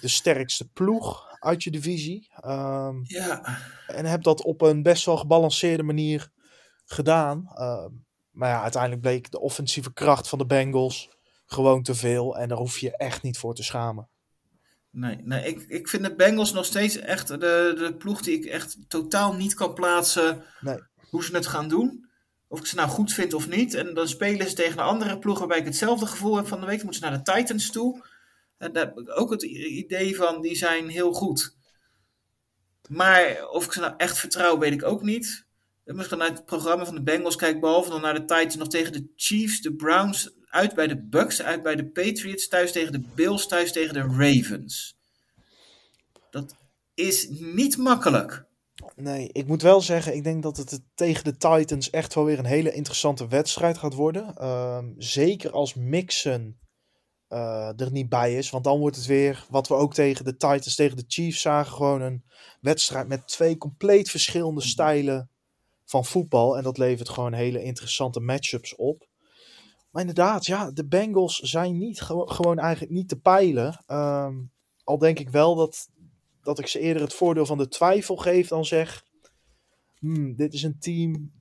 de 0.00 0.08
sterkste 0.08 0.68
ploeg 0.68 1.26
uit 1.38 1.62
je 1.62 1.70
divisie. 1.70 2.28
Ehm, 2.34 2.96
Ja, 3.02 3.58
en 3.86 4.04
heb 4.04 4.22
dat 4.22 4.42
op 4.42 4.60
een 4.60 4.82
best 4.82 5.04
wel 5.04 5.16
gebalanceerde 5.16 5.82
manier 5.82 6.30
gedaan. 6.84 7.50
Ehm, 7.54 7.90
maar 8.30 8.48
ja, 8.48 8.62
uiteindelijk 8.62 9.02
bleek 9.02 9.30
de 9.30 9.40
offensieve 9.40 9.92
kracht 9.92 10.28
van 10.28 10.38
de 10.38 10.46
Bengals 10.46 11.10
gewoon 11.46 11.82
te 11.82 11.94
veel. 11.94 12.38
En 12.38 12.48
daar 12.48 12.58
hoef 12.58 12.78
je 12.78 12.96
echt 12.96 13.22
niet 13.22 13.38
voor 13.38 13.54
te 13.54 13.62
schamen. 13.62 14.08
Nee, 14.98 15.18
nee 15.24 15.44
ik, 15.44 15.64
ik 15.68 15.88
vind 15.88 16.04
de 16.04 16.14
Bengals 16.14 16.52
nog 16.52 16.64
steeds 16.64 16.96
echt 16.96 17.28
de, 17.28 17.36
de 17.78 17.94
ploeg 17.98 18.20
die 18.20 18.36
ik 18.38 18.44
echt 18.44 18.76
totaal 18.88 19.34
niet 19.34 19.54
kan 19.54 19.74
plaatsen 19.74 20.42
Nee. 20.60 20.78
hoe 21.10 21.24
ze 21.24 21.34
het 21.34 21.46
gaan 21.46 21.68
doen. 21.68 22.06
Of 22.48 22.58
ik 22.58 22.66
ze 22.66 22.74
nou 22.74 22.88
goed 22.88 23.12
vind 23.12 23.34
of 23.34 23.48
niet. 23.48 23.74
En 23.74 23.94
dan 23.94 24.08
spelen 24.08 24.48
ze 24.48 24.54
tegen 24.54 24.78
een 24.78 24.84
andere 24.84 25.18
ploeg 25.18 25.38
waarbij 25.38 25.58
ik 25.58 25.64
hetzelfde 25.64 26.06
gevoel 26.06 26.36
heb 26.36 26.46
van 26.46 26.60
de 26.60 26.66
week. 26.66 26.82
Moeten 26.82 27.00
ze 27.00 27.08
naar 27.08 27.24
de 27.24 27.32
Titans 27.32 27.70
toe. 27.70 28.06
En 28.58 28.72
daar 28.72 28.84
heb 28.84 28.98
ik 28.98 29.18
ook 29.18 29.30
het 29.30 29.42
idee 29.42 30.16
van, 30.16 30.40
die 30.40 30.56
zijn 30.56 30.88
heel 30.88 31.12
goed. 31.12 31.56
Maar 32.88 33.48
of 33.48 33.64
ik 33.64 33.72
ze 33.72 33.80
nou 33.80 33.94
echt 33.96 34.18
vertrouw, 34.18 34.58
weet 34.58 34.72
ik 34.72 34.84
ook 34.84 35.02
niet. 35.02 35.46
En 35.84 35.94
Als 35.94 36.04
ik 36.04 36.10
dan 36.10 36.18
naar 36.18 36.30
het 36.30 36.44
programma 36.44 36.84
van 36.84 36.94
de 36.94 37.02
Bengals 37.02 37.36
kijk, 37.36 37.60
behalve 37.60 37.90
dan 37.90 38.00
naar 38.00 38.14
de 38.14 38.24
Titans, 38.24 38.56
nog 38.56 38.68
tegen 38.68 38.92
de 38.92 39.12
Chiefs, 39.16 39.60
de 39.60 39.74
Browns, 39.74 40.30
uit 40.50 40.74
bij 40.74 40.86
de 40.86 41.02
Bucks, 41.02 41.42
uit 41.42 41.62
bij 41.62 41.76
de 41.76 41.86
Patriots, 41.86 42.48
thuis 42.48 42.72
tegen 42.72 42.92
de 42.92 43.02
Bills, 43.14 43.46
thuis 43.46 43.72
tegen 43.72 43.94
de 43.94 44.00
Ravens. 44.00 44.96
Dat 46.30 46.54
is 46.94 47.28
niet 47.28 47.76
makkelijk. 47.76 48.46
Nee, 48.96 49.28
ik 49.32 49.46
moet 49.46 49.62
wel 49.62 49.80
zeggen, 49.80 50.14
ik 50.14 50.24
denk 50.24 50.42
dat 50.42 50.56
het 50.56 50.80
tegen 50.94 51.24
de 51.24 51.36
Titans 51.36 51.90
echt 51.90 52.14
wel 52.14 52.24
weer 52.24 52.38
een 52.38 52.44
hele 52.44 52.72
interessante 52.72 53.28
wedstrijd 53.28 53.78
gaat 53.78 53.94
worden. 53.94 54.34
Ehm, 54.36 54.92
zeker 54.96 55.50
als 55.50 55.74
Mixon 55.74 56.58
eh, 57.28 57.80
er 57.80 57.92
niet 57.92 58.08
bij 58.08 58.34
is. 58.36 58.50
Want 58.50 58.64
dan 58.64 58.78
wordt 58.78 58.96
het 58.96 59.06
weer, 59.06 59.46
wat 59.50 59.68
we 59.68 59.74
ook 59.74 59.94
tegen 59.94 60.24
de 60.24 60.36
Titans, 60.36 60.74
tegen 60.74 60.96
de 60.96 61.04
Chiefs 61.08 61.40
zagen, 61.40 61.72
gewoon 61.72 62.00
een 62.00 62.24
wedstrijd 62.60 63.08
met 63.08 63.28
twee 63.28 63.56
compleet 63.56 64.10
verschillende 64.10 64.60
stijlen 64.60 65.30
van 65.84 66.04
voetbal. 66.04 66.56
En 66.56 66.62
dat 66.62 66.78
levert 66.78 67.08
gewoon 67.08 67.32
hele 67.32 67.62
interessante 67.62 68.20
matchups 68.20 68.76
op. 68.76 69.07
Maar 69.90 70.00
inderdaad, 70.00 70.46
ja, 70.46 70.70
de 70.70 70.86
Bengals 70.86 71.36
zijn 71.38 71.78
niet, 71.78 72.00
gewo- 72.00 72.26
gewoon 72.26 72.58
eigenlijk 72.58 72.92
niet 72.92 73.08
te 73.08 73.16
peilen. 73.20 73.82
Ehm, 73.86 74.34
al 74.84 74.98
denk 74.98 75.18
ik 75.18 75.28
wel 75.28 75.54
dat, 75.54 75.88
dat 76.42 76.58
ik 76.58 76.66
ze 76.66 76.78
eerder 76.78 77.02
het 77.02 77.14
voordeel 77.14 77.46
van 77.46 77.58
de 77.58 77.68
twijfel 77.68 78.16
geef 78.16 78.48
dan 78.48 78.64
zeg... 78.64 79.04
"Hmm, 79.98 80.36
dit 80.36 80.52
is 80.54 80.62
een 80.62 80.78
team 80.78 81.32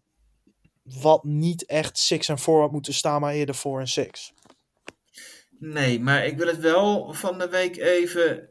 wat 1.01 1.23
niet 1.23 1.65
echt 1.65 1.97
6 1.99 2.29
en 2.29 2.37
4 2.39 2.59
had 2.59 2.71
moeten 2.71 2.93
staan, 2.93 3.21
maar 3.21 3.33
eerder 3.33 3.55
4 3.55 3.79
en 3.79 3.87
6. 3.87 4.33
Nee, 5.59 5.99
maar 5.99 6.25
ik 6.25 6.37
wil 6.37 6.47
het 6.47 6.59
wel 6.59 7.13
van 7.13 7.37
de 7.39 7.49
week 7.49 7.77
even 7.77 8.49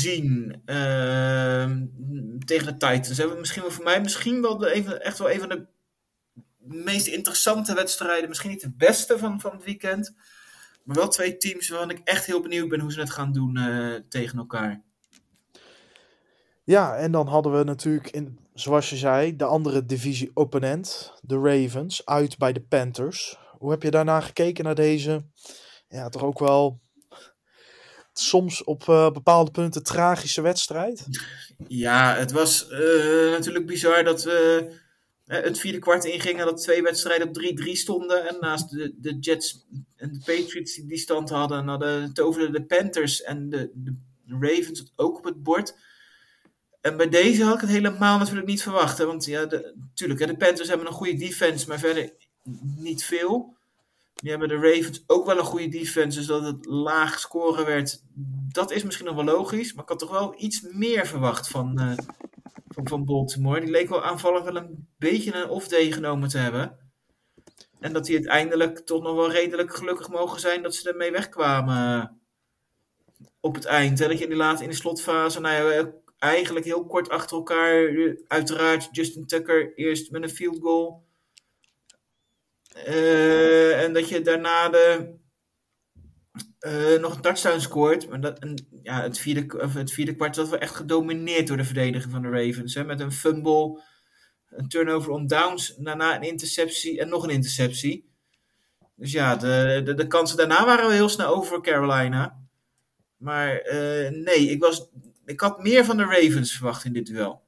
zien. 0.00 0.62
Ehm, 0.64 1.86
tegen 2.44 2.66
de 2.66 2.72
Titans. 2.72 3.16
Hebben 3.16 3.34
we 3.34 3.40
misschien 3.40 3.62
wel 3.62 3.70
voor 3.70 3.84
mij 3.84 4.00
misschien 4.00 4.42
wel 4.42 4.66
even, 4.66 5.02
echt 5.02 5.18
wel 5.18 5.30
een 5.30 5.40
van 5.40 5.48
de 5.48 5.66
meest 6.66 7.06
interessante 7.06 7.74
wedstrijden. 7.74 8.28
Misschien 8.28 8.50
niet 8.50 8.60
de 8.60 8.74
beste 8.76 9.18
van, 9.18 9.40
van 9.40 9.52
het 9.52 9.64
weekend. 9.64 10.14
Maar 10.84 10.96
wel 10.96 11.08
twee 11.08 11.36
teams 11.36 11.68
waarvan 11.68 11.90
ik 11.90 12.00
echt 12.04 12.26
heel 12.26 12.40
benieuwd 12.40 12.68
ben 12.68 12.80
hoe 12.80 12.92
ze 12.92 13.00
het 13.00 13.10
gaan 13.10 13.32
doen 13.32 13.56
eh, 13.56 13.94
tegen 14.08 14.38
elkaar. 14.38 14.82
Ja, 16.64 16.96
en 16.96 17.12
dan 17.12 17.26
hadden 17.28 17.58
we 17.58 17.64
natuurlijk, 17.64 18.10
in, 18.10 18.38
zoals 18.54 18.90
je 18.90 18.96
zei, 18.96 19.36
de 19.36 19.44
andere 19.44 19.84
divisie-opponent, 19.84 21.12
de 21.22 21.38
Ravens, 21.38 22.06
uit 22.06 22.38
bij 22.38 22.52
de 22.52 22.60
Panthers. 22.60 23.38
Hoe 23.58 23.70
heb 23.70 23.82
je 23.82 23.90
daarna 23.90 24.20
gekeken 24.20 24.64
naar 24.64 24.74
deze, 24.74 25.24
ja, 25.88 26.08
toch 26.08 26.22
ook 26.22 26.38
wel 26.38 26.80
soms 28.12 28.64
op 28.64 28.88
eh, 28.88 29.10
bepaalde 29.10 29.50
punten 29.50 29.82
tragische 29.82 30.40
wedstrijd? 30.40 31.06
Ja, 31.68 32.14
het 32.14 32.32
was 32.32 32.68
eh, 32.68 33.30
natuurlijk 33.30 33.66
bizar 33.66 34.04
dat 34.04 34.22
we 34.22 34.70
het 35.26 35.58
vierde 35.58 35.78
kwart 35.78 36.04
ingingen. 36.04 36.46
Dat 36.46 36.62
twee 36.62 36.82
wedstrijden 36.82 37.28
op 37.28 37.60
3-3 37.60 37.64
stonden. 37.72 38.28
En 38.28 38.36
naast 38.40 38.70
de, 38.70 38.94
de 38.96 39.18
Jets 39.18 39.66
en 39.96 40.12
de 40.12 40.18
Patriots 40.18 40.74
die 40.74 40.86
die 40.86 40.98
stand 40.98 41.30
hadden, 41.30 41.68
hadden 41.68 42.12
toverden 42.12 42.52
de 42.52 42.64
Panthers 42.64 43.22
en 43.22 43.50
de, 43.50 43.70
de 43.74 43.94
Ravens 44.40 44.92
ook 44.96 45.18
op 45.18 45.24
het 45.24 45.42
bord. 45.42 45.74
En 46.80 46.96
bij 46.96 47.08
deze 47.08 47.44
had 47.44 47.54
ik 47.54 47.60
het 47.60 47.70
helemaal 47.70 48.18
natuurlijk 48.18 48.46
niet 48.46 48.62
verwacht. 48.62 48.98
Want 48.98 49.24
ja, 49.24 49.46
natuurlijk, 49.74 50.20
hè, 50.20 50.26
de 50.26 50.36
Panthers 50.36 50.68
hebben 50.68 50.86
een 50.86 50.92
goede 50.92 51.16
defense, 51.16 51.68
maar 51.68 51.78
verder 51.78 52.12
niet 52.76 53.04
veel. 53.04 53.54
Die 54.14 54.30
hebben 54.30 54.48
de 54.48 54.54
Ravens 54.54 55.04
ook 55.06 55.26
wel 55.26 55.38
een 55.38 55.44
goede 55.44 55.68
defense, 55.68 56.18
dus 56.18 56.26
dat 56.26 56.42
het 56.42 56.66
laag 56.66 57.18
scoren 57.18 57.66
werd, 57.66 58.02
dat 58.52 58.70
is 58.70 58.82
misschien 58.82 59.06
nog 59.06 59.14
wel 59.14 59.24
logisch. 59.24 59.72
Maar 59.72 59.82
ik 59.82 59.88
had 59.88 59.98
toch 59.98 60.10
wel 60.10 60.34
iets 60.38 60.60
meer 60.60 61.06
verwacht 61.06 61.48
van, 61.48 61.78
eh, 61.78 61.96
van, 62.84 63.04
Baltimore. 63.04 63.60
Die 63.60 63.70
leek 63.70 63.88
wel 63.88 64.04
aanvallend 64.04 64.44
wel 64.44 64.56
een 64.56 64.88
beetje 64.98 65.34
een 65.34 65.48
off-day 65.48 65.92
genomen 65.92 66.28
te 66.28 66.38
hebben. 66.38 66.78
En 67.80 67.92
dat 67.92 68.06
die 68.06 68.14
uiteindelijk 68.16 68.78
toch 68.78 69.02
nog 69.02 69.14
wel 69.14 69.30
redelijk 69.30 69.74
gelukkig 69.74 70.08
mogen 70.08 70.40
zijn 70.40 70.62
dat 70.62 70.74
ze 70.74 70.90
ermee 70.90 71.10
wegkwamen 71.10 72.00
eh, 72.00 72.06
op 73.40 73.54
het 73.54 73.64
eind. 73.64 73.98
Dat 73.98 74.18
je 74.18 74.24
in, 74.24 74.28
die 74.28 74.38
laat, 74.38 74.60
in 74.60 74.68
de 74.68 74.74
slotfase, 74.74 75.40
nou 75.40 75.92
eigenlijk 76.18 76.64
heel 76.64 76.86
kort 76.86 77.08
achter 77.08 77.36
elkaar, 77.36 77.84
eh, 77.84 78.12
uiteraard 78.28 78.88
Justin 78.90 79.26
Tucker 79.26 79.74
eerst 79.74 80.10
met 80.10 80.22
een 80.22 80.28
field 80.28 80.58
goal. 80.60 81.04
Eh, 82.84 83.82
en 83.82 83.92
dat 83.92 84.08
je 84.08 84.20
daarna 84.20 84.68
de, 84.68 85.14
eh, 86.58 87.00
nog 87.00 87.14
een 87.14 87.20
touchdown 87.20 87.58
scoort. 87.58 88.08
Maar 88.08 88.20
dat, 88.20 88.38
ja, 88.82 89.02
het, 89.02 89.18
vierde, 89.18 89.60
of 89.62 89.74
het 89.74 89.92
vierde 89.92 90.16
kwart 90.16 90.36
was 90.36 90.48
wel 90.48 90.58
echt 90.58 90.74
gedomineerd 90.74 91.46
door 91.46 91.56
de 91.56 91.64
verdediging 91.64 92.12
van 92.12 92.22
de 92.22 92.28
Ravens. 92.28 92.74
Hè, 92.74 92.84
met 92.84 93.00
een 93.00 93.12
fumble, 93.12 93.82
een 94.48 94.68
turnover 94.68 95.10
on 95.10 95.26
downs, 95.26 95.76
daarna 95.76 96.16
een 96.16 96.28
interceptie 96.28 97.00
en 97.00 97.08
nog 97.08 97.24
een 97.24 97.30
interceptie. 97.30 98.14
Dus 98.94 99.12
ja, 99.12 99.36
de, 99.36 99.80
de, 99.84 99.94
de 99.94 100.06
kansen 100.06 100.36
daarna 100.36 100.64
waren 100.64 100.88
we 100.88 100.94
heel 100.94 101.08
snel 101.08 101.34
over 101.34 101.48
voor 101.48 101.62
Carolina. 101.62 102.44
Maar 103.16 103.56
eh, 103.56 104.10
nee, 104.10 104.50
ik, 104.50 104.60
was, 104.60 104.88
ik 105.24 105.40
had 105.40 105.62
meer 105.62 105.84
van 105.84 105.96
de 105.96 106.04
Ravens 106.04 106.52
verwacht 106.52 106.84
in 106.84 106.92
dit 106.92 107.06
duel. 107.06 107.45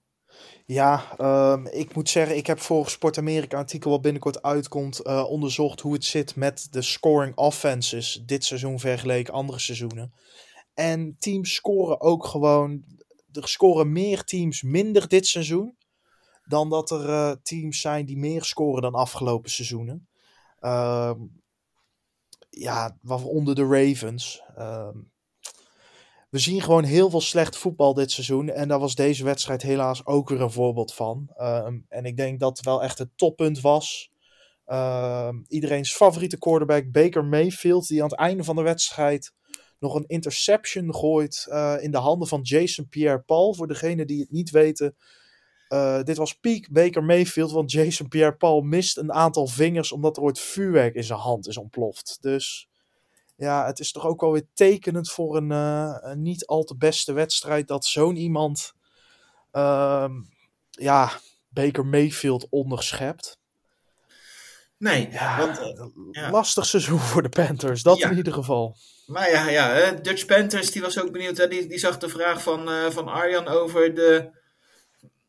Ja, 0.70 1.16
ehm, 1.16 1.66
ik 1.66 1.94
moet 1.94 2.08
zeggen, 2.08 2.36
ik 2.36 2.46
heb 2.46 2.60
voor 2.60 2.88
Sport 2.88 3.18
Amerika 3.18 3.56
artikel 3.56 3.90
wat 3.90 4.00
binnenkort 4.00 4.42
uitkomt 4.42 4.98
eh, 4.98 5.24
onderzocht 5.28 5.80
hoe 5.80 5.92
het 5.92 6.04
zit 6.04 6.36
met 6.36 6.68
de 6.70 6.82
scoring 6.82 7.36
offenses 7.36 8.22
dit 8.26 8.44
seizoen 8.44 8.78
vergeleken 8.78 9.34
andere 9.34 9.58
seizoenen. 9.58 10.12
En 10.74 11.16
teams 11.18 11.54
scoren 11.54 12.00
ook 12.00 12.24
gewoon, 12.24 12.84
er 13.32 13.48
scoren 13.48 13.92
meer 13.92 14.24
teams 14.24 14.62
minder 14.62 15.08
dit 15.08 15.26
seizoen 15.26 15.76
dan 16.44 16.70
dat 16.70 16.90
er 16.90 17.08
eh, 17.08 17.32
teams 17.42 17.80
zijn 17.80 18.06
die 18.06 18.18
meer 18.18 18.44
scoren 18.44 18.82
dan 18.82 18.94
afgelopen 18.94 19.50
seizoenen. 19.50 20.08
Ehm, 20.60 21.20
ja, 22.50 22.98
waaronder 23.02 23.54
de 23.54 23.66
Ravens. 23.66 24.42
Ehm, 24.56 24.98
we 26.30 26.38
zien 26.38 26.62
gewoon 26.62 26.84
heel 26.84 27.10
veel 27.10 27.20
slecht 27.20 27.56
voetbal 27.56 27.94
dit 27.94 28.10
seizoen. 28.10 28.50
En 28.50 28.68
daar 28.68 28.78
was 28.78 28.94
deze 28.94 29.24
wedstrijd 29.24 29.62
helaas 29.62 30.06
ook 30.06 30.28
weer 30.28 30.40
een 30.40 30.50
voorbeeld 30.50 30.94
van. 30.94 31.30
Ehm, 31.36 31.78
en 31.88 32.04
ik 32.04 32.16
denk 32.16 32.40
dat 32.40 32.56
het 32.56 32.66
wel 32.66 32.82
echt 32.82 32.98
het 32.98 33.10
toppunt 33.16 33.60
was. 33.60 34.10
Ehm, 34.64 35.36
iedereen's 35.46 35.94
favoriete 35.94 36.38
quarterback, 36.38 36.92
Baker 36.92 37.24
Mayfield, 37.24 37.86
die 37.86 38.02
aan 38.02 38.08
het 38.08 38.18
einde 38.18 38.44
van 38.44 38.56
de 38.56 38.62
wedstrijd 38.62 39.32
nog 39.78 39.94
een 39.94 40.06
interception 40.06 40.94
gooit 40.94 41.46
eh, 41.50 41.76
in 41.80 41.90
de 41.90 41.98
handen 41.98 42.28
van 42.28 42.40
Jason 42.42 42.88
Pierre-Paul. 42.88 43.54
Voor 43.54 43.66
degenen 43.66 44.06
die 44.06 44.20
het 44.20 44.30
niet 44.30 44.50
weten, 44.50 44.96
eh, 45.68 46.02
dit 46.02 46.16
was 46.16 46.34
peak 46.34 46.68
Baker 46.70 47.04
Mayfield, 47.04 47.52
want 47.52 47.70
Jason 47.70 48.08
Pierre-Paul 48.08 48.60
mist 48.60 48.96
een 48.96 49.12
aantal 49.12 49.46
vingers 49.46 49.92
omdat 49.92 50.16
er 50.16 50.22
ooit 50.22 50.40
vuurwerk 50.40 50.94
in 50.94 51.04
zijn 51.04 51.18
hand 51.18 51.46
is 51.48 51.56
ontploft. 51.56 52.18
Dus 52.20 52.67
ja, 53.38 53.66
het 53.66 53.78
is 53.78 53.92
toch 53.92 54.06
ook 54.06 54.20
wel 54.20 54.32
weer 54.32 54.46
tekenend 54.54 55.10
voor 55.10 55.36
een, 55.36 55.52
eh, 55.52 55.96
een 56.00 56.22
niet 56.22 56.46
al 56.46 56.64
te 56.64 56.76
beste 56.76 57.12
wedstrijd 57.12 57.68
dat 57.68 57.84
zo'n 57.84 58.16
iemand 58.16 58.72
ehm, 59.52 60.12
ja, 60.70 61.10
Baker 61.48 61.86
Mayfield 61.86 62.46
onderschept. 62.50 63.38
Nee, 64.78 65.08
Ja, 65.10 65.38
want, 65.38 65.58
eh, 65.58 65.86
ja. 66.10 66.30
lastig 66.30 66.66
seizoen 66.66 66.98
voor 66.98 67.22
de 67.22 67.28
Panthers, 67.28 67.82
dat 67.82 67.98
Ja. 67.98 68.10
in 68.10 68.16
ieder 68.16 68.32
geval. 68.32 68.76
maar 69.06 69.30
ja, 69.30 69.48
ja 69.48 69.70
hè, 69.70 70.00
Dutch 70.00 70.26
Panthers 70.26 70.70
die 70.70 70.82
was 70.82 71.00
ook 71.00 71.12
benieuwd. 71.12 71.36
Hè, 71.36 71.48
die, 71.48 71.66
die 71.66 71.78
zag 71.78 71.98
de 71.98 72.08
vraag 72.08 72.42
van, 72.42 72.70
eh, 72.70 72.90
van 72.90 73.08
Arjan 73.08 73.48
over 73.48 73.94
de, 73.94 74.30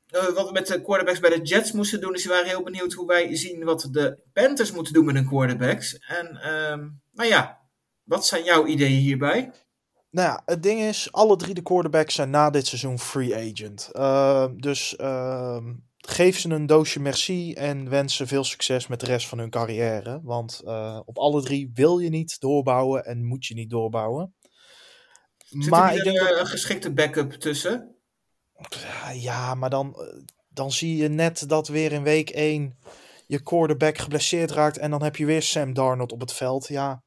wat 0.09 0.45
we 0.47 0.51
met 0.51 0.67
de 0.67 0.81
quarterbacks 0.81 1.19
bij 1.19 1.29
de 1.29 1.41
Jets 1.41 1.71
moesten 1.71 2.01
doen. 2.01 2.11
Dus 2.11 2.21
die 2.21 2.31
waren 2.31 2.47
heel 2.47 2.63
benieuwd 2.63 2.93
hoe 2.93 3.07
wij 3.07 3.35
zien 3.35 3.63
wat 3.63 3.87
de 3.91 4.17
Panthers 4.33 4.71
moeten 4.71 4.93
doen 4.93 5.05
met 5.05 5.15
hun 5.15 5.27
quarterbacks. 5.27 5.97
En 5.99 6.37
ehm, 6.41 6.87
nou 7.13 7.29
ja, 7.29 7.58
wat 8.09 8.25
zijn 8.25 8.43
jouw 8.43 8.65
ideeën 8.65 8.99
hierbij? 8.99 9.51
Nou 10.11 10.27
ja, 10.27 10.41
het 10.45 10.63
ding 10.63 10.79
is, 10.81 11.11
alle 11.11 11.35
drie 11.35 11.53
de 11.53 11.61
quarterbacks 11.61 12.15
zijn 12.15 12.29
na 12.29 12.49
dit 12.49 12.67
seizoen 12.67 12.99
free 12.99 13.35
agent. 13.35 13.89
Ehm, 13.91 14.57
dus 14.57 14.95
ehm, 14.95 15.73
geef 15.97 16.39
ze 16.39 16.49
een 16.49 16.65
doosje 16.65 16.99
merci 16.99 17.53
en 17.53 17.89
wens 17.89 18.15
ze 18.15 18.27
veel 18.27 18.43
succes 18.43 18.87
met 18.87 18.99
de 18.99 19.05
rest 19.05 19.27
van 19.27 19.37
hun 19.37 19.49
carrière. 19.49 20.19
Want 20.23 20.61
eh, 20.65 20.99
op 21.05 21.17
alle 21.17 21.41
drie 21.41 21.71
wil 21.73 21.99
je 21.99 22.09
niet 22.09 22.39
doorbouwen 22.39 23.05
en 23.05 23.25
moet 23.25 23.45
je 23.45 23.53
niet 23.53 23.69
doorbouwen. 23.69 24.33
Zit 25.37 25.69
maar 25.69 25.95
er 25.95 26.03
denk 26.03 26.19
een, 26.19 26.25
dat- 26.27 26.39
een 26.39 26.47
geschikte 26.47 26.93
backup 26.93 27.31
tussen? 27.31 27.95
Ja, 29.13 29.55
maar 29.55 29.69
dan, 29.69 29.93
eh, 29.95 30.23
dan 30.49 30.71
zie 30.71 30.95
je 30.95 31.07
net 31.07 31.49
dat 31.49 31.67
weer 31.67 31.91
in 31.91 32.03
week 32.03 32.29
1 32.29 32.77
je 33.27 33.43
quarterback 33.43 33.97
geblesseerd 33.97 34.51
raakt. 34.51 34.77
En 34.77 34.91
dan 34.91 35.03
heb 35.03 35.15
je 35.15 35.25
weer 35.25 35.41
Sam 35.41 35.73
Darnold 35.73 36.11
op 36.11 36.19
het 36.19 36.33
veld. 36.33 36.67
Ja, 36.67 37.03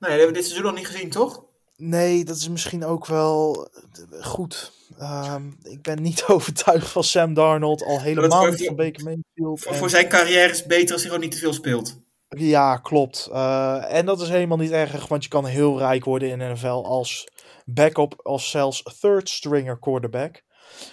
Nee, 0.00 0.10
dat 0.10 0.18
hebben 0.18 0.26
we 0.26 0.32
dit 0.32 0.44
seizoen 0.44 0.64
nog 0.66 0.74
niet 0.74 0.86
gezien, 0.86 1.10
toch? 1.10 1.44
nee, 1.76 2.24
dat 2.24 2.36
is 2.36 2.48
misschien 2.48 2.84
ook 2.84 3.06
wel 3.06 3.68
eh, 4.12 4.24
goed. 4.24 4.72
Ehm, 4.98 5.42
ik 5.62 5.82
ben 5.82 6.02
niet 6.02 6.24
overtuigd 6.34 6.88
van 6.88 7.04
Sam 7.04 7.34
Darnold. 7.34 7.82
Al 7.82 8.00
helemaal 8.00 8.46
niet 8.46 8.64
van 8.66 8.76
Baker 8.76 9.04
Mayfield. 9.04 9.60
Voor, 9.60 9.72
En- 9.72 9.78
voor 9.78 9.90
zijn 9.90 10.08
carrière 10.08 10.50
is 10.50 10.58
het 10.58 10.66
beter 10.66 10.92
als 10.92 11.02
hij 11.02 11.10
gewoon 11.10 11.24
niet 11.24 11.32
te 11.34 11.38
veel 11.38 11.52
speelt. 11.52 11.98
Ja, 12.28 12.76
klopt. 12.76 13.28
Eh, 13.32 13.94
en 13.94 14.06
dat 14.06 14.20
is 14.20 14.28
helemaal 14.28 14.56
niet 14.56 14.70
erg, 14.70 15.06
want 15.08 15.22
je 15.22 15.28
kan 15.28 15.46
heel 15.46 15.78
rijk 15.78 16.04
worden 16.04 16.28
in 16.28 16.38
de 16.38 16.44
NFL 16.44 16.66
als 16.66 17.28
backup, 17.64 18.20
als 18.22 18.50
zelfs 18.50 18.82
third 19.00 19.28
stringer 19.28 19.78
quarterback. 19.78 20.42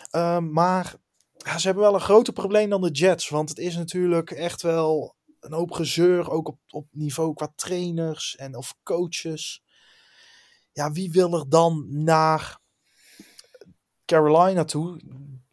Ehm, 0.09 0.51
maar 0.51 0.95
ja, 1.37 1.57
ze 1.57 1.65
hebben 1.65 1.83
wel 1.83 1.93
een 1.93 2.01
groter 2.01 2.33
probleem 2.33 2.69
dan 2.69 2.81
de 2.81 2.91
Jets, 2.91 3.29
want 3.29 3.49
het 3.49 3.57
is 3.57 3.75
natuurlijk 3.75 4.31
echt 4.31 4.61
wel 4.61 5.15
een 5.47 5.57
hoop 5.57 5.71
gezeur, 5.71 6.31
ook 6.31 6.47
op, 6.47 6.59
op 6.67 6.87
niveau 6.91 7.33
qua 7.33 7.51
trainers 7.55 8.35
en 8.35 8.55
of 8.55 8.75
coaches. 8.83 9.63
Ja, 10.71 10.91
wie 10.91 11.11
wil 11.11 11.33
er 11.33 11.49
dan 11.49 11.85
naar 11.89 12.59
Carolina 14.05 14.63
toe? 14.63 15.01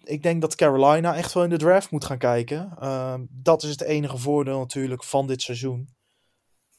Ik 0.05 0.23
denk 0.23 0.41
dat 0.41 0.55
Carolina 0.55 1.15
echt 1.15 1.33
wel 1.33 1.45
in 1.45 1.51
de 1.51 1.57
draft 1.57 1.91
moet 1.91 2.05
gaan 2.05 2.19
kijken. 2.19 2.77
Ehm, 2.79 3.25
dat 3.31 3.63
is 3.63 3.71
het 3.71 3.83
enige 3.83 4.19
voordeel 4.19 4.59
natuurlijk 4.59 5.05
van 5.05 5.27
dit 5.27 5.43
seizoen. 5.43 5.95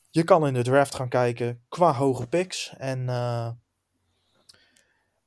Je 0.09 0.23
kan 0.23 0.47
in 0.47 0.53
de 0.53 0.63
draft 0.63 0.95
gaan 0.95 1.09
kijken 1.09 1.63
qua 1.69 1.93
hoge 1.93 2.27
picks. 2.27 2.73
En, 2.77 3.09
eh, 3.09 3.49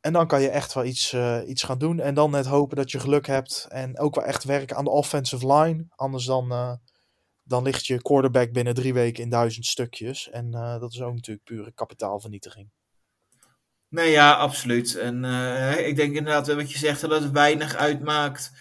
en 0.01 0.13
dan 0.13 0.27
kan 0.27 0.41
je 0.41 0.49
echt 0.49 0.75
wel 0.75 0.85
iets, 0.85 1.13
eh, 1.13 1.41
iets 1.47 1.63
gaan 1.63 1.79
doen. 1.79 2.01
En 2.01 2.15
dan 2.15 2.31
net 2.31 2.47
hopen 2.47 2.77
dat 2.77 2.91
je 2.91 3.01
geluk 3.01 3.27
hebt. 3.27 3.67
En 3.69 3.99
ook 3.99 4.15
wel 4.15 4.25
echt 4.25 4.45
werken 4.45 4.77
aan 4.77 4.85
de 4.85 4.91
offensive 4.91 5.53
line. 5.53 5.87
Anders 5.97 6.25
dan, 6.25 6.53
eh, 6.53 6.73
dan 7.49 7.63
ligt 7.63 7.87
je 7.87 8.03
quarterback 8.03 8.53
binnen 8.53 8.75
drie 8.75 8.95
weken 8.95 9.23
in 9.23 9.31
duizend 9.31 9.67
stukjes. 9.67 10.31
En 10.31 10.55
eh, 10.55 10.81
dat 10.81 10.93
is 10.93 11.01
ook 11.01 11.15
natuurlijk 11.15 11.45
pure 11.45 11.73
kapitaalvernietiging. 11.73 12.71
Nee, 13.89 14.11
ja, 14.11 14.33
absoluut. 14.33 14.97
En 14.97 15.25
eh, 15.25 15.87
ik 15.87 15.97
denk 15.97 16.17
inderdaad, 16.17 16.55
wat 16.55 16.73
je 16.73 16.79
zegt, 16.79 17.01
dat 17.01 17.23
het 17.23 17.31
weinig 17.31 17.75
uitmaakt 17.75 18.53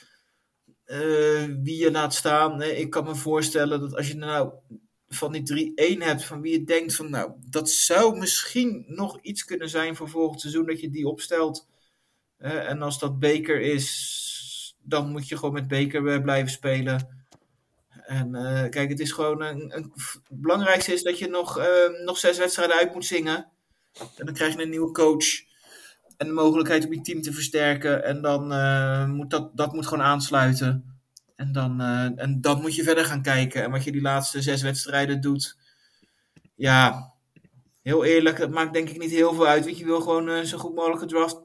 eh, 0.83 0.99
wie 1.63 1.77
je 1.77 1.91
laat 1.91 2.13
staan. 2.13 2.61
Ik 2.61 2.89
kan 2.89 3.03
me 3.03 3.15
voorstellen 3.15 3.79
dat 3.79 3.95
als 3.95 4.07
je 4.07 4.15
nou 4.15 4.51
van 5.07 5.31
die 5.31 5.73
3-1 5.97 6.03
hebt, 6.03 6.25
van 6.25 6.41
wie 6.41 6.51
je 6.51 6.63
denkt 6.63 6.95
van, 6.95 7.09
nou, 7.09 7.31
dat 7.49 7.69
zou 7.69 8.17
misschien 8.17 8.85
nog 8.87 9.19
iets 9.21 9.45
kunnen 9.45 9.69
zijn 9.69 9.95
voor 9.95 10.09
volgend 10.09 10.41
seizoen, 10.41 10.65
dat 10.65 10.79
je 10.79 10.89
die 10.89 11.07
opstelt. 11.07 11.67
En 12.37 12.81
als 12.81 12.99
dat 12.99 13.19
Baker 13.19 13.61
is, 13.61 14.75
dan 14.87 15.11
moet 15.11 15.27
je 15.27 15.37
gewoon 15.37 15.53
met 15.53 15.67
Baker 15.67 16.07
eh, 16.07 16.21
blijven 16.21 16.51
spelen. 16.51 17.16
En 18.07 18.35
eh, 18.35 18.69
kijk, 18.69 18.89
het 18.89 18.99
is 18.99 19.11
gewoon 19.11 19.41
een, 19.41 19.77
een, 19.77 19.91
het 19.93 20.41
belangrijkste 20.41 20.93
is 20.93 21.03
dat 21.03 21.19
je 21.19 21.27
nog, 21.27 21.57
eh, 21.57 22.03
nog 22.05 22.17
zes 22.17 22.37
wedstrijden 22.37 22.75
uit 22.75 22.93
moet 22.93 23.05
zingen. 23.05 23.51
En 24.15 24.25
dan 24.25 24.33
krijg 24.33 24.55
je 24.55 24.61
een 24.61 24.69
nieuwe 24.69 24.91
coach. 24.91 25.45
En 26.17 26.27
de 26.27 26.33
mogelijkheid 26.33 26.85
om 26.85 26.93
je 26.93 27.01
team 27.01 27.21
te 27.21 27.33
versterken. 27.33 28.03
En 28.03 28.21
dan 28.21 28.51
eh, 28.51 29.07
moet 29.07 29.29
dat, 29.29 29.57
dat 29.57 29.73
moet 29.73 29.87
gewoon 29.87 30.03
aansluiten. 30.03 30.99
En 31.35 31.51
dan, 31.51 31.81
eh, 31.81 32.23
en 32.23 32.41
dan 32.41 32.61
moet 32.61 32.75
je 32.75 32.83
verder 32.83 33.05
gaan 33.05 33.21
kijken. 33.21 33.63
En 33.63 33.71
wat 33.71 33.83
je 33.83 33.91
die 33.91 34.01
laatste 34.01 34.41
zes 34.41 34.61
wedstrijden 34.61 35.21
doet. 35.21 35.57
Ja, 36.55 37.13
heel 37.81 38.03
eerlijk, 38.03 38.37
dat 38.37 38.49
maakt 38.49 38.73
denk 38.73 38.89
ik 38.89 38.99
niet 38.99 39.11
heel 39.11 39.33
veel 39.33 39.47
uit. 39.47 39.65
Want 39.65 39.77
je 39.77 39.85
wil 39.85 40.01
gewoon 40.01 40.45
zo 40.45 40.57
goed 40.57 40.75
mogelijke 40.75 41.05
draft 41.05 41.41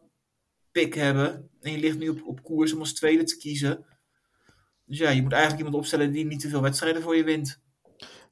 pick 0.73 0.95
hebben. 0.95 1.51
En 1.61 1.73
je 1.73 1.79
ligt 1.79 1.99
nu 1.99 2.09
op, 2.09 2.23
op 2.25 2.43
koers 2.43 2.73
om 2.73 2.79
als 2.81 2.95
tweede 2.95 3.25
te 3.25 3.37
kiezen. 3.37 3.85
Dus 4.93 5.01
ja, 5.01 5.11
je 5.11 5.23
moet 5.23 5.33
eigenlijk 5.33 5.63
iemand 5.63 5.83
opstellen 5.83 6.13
die 6.13 6.27
niet 6.27 6.41
te 6.41 6.49
veel 6.49 6.63
wedstrijden 6.63 7.03
voor 7.03 7.17
je 7.17 7.25
wint. 7.25 7.61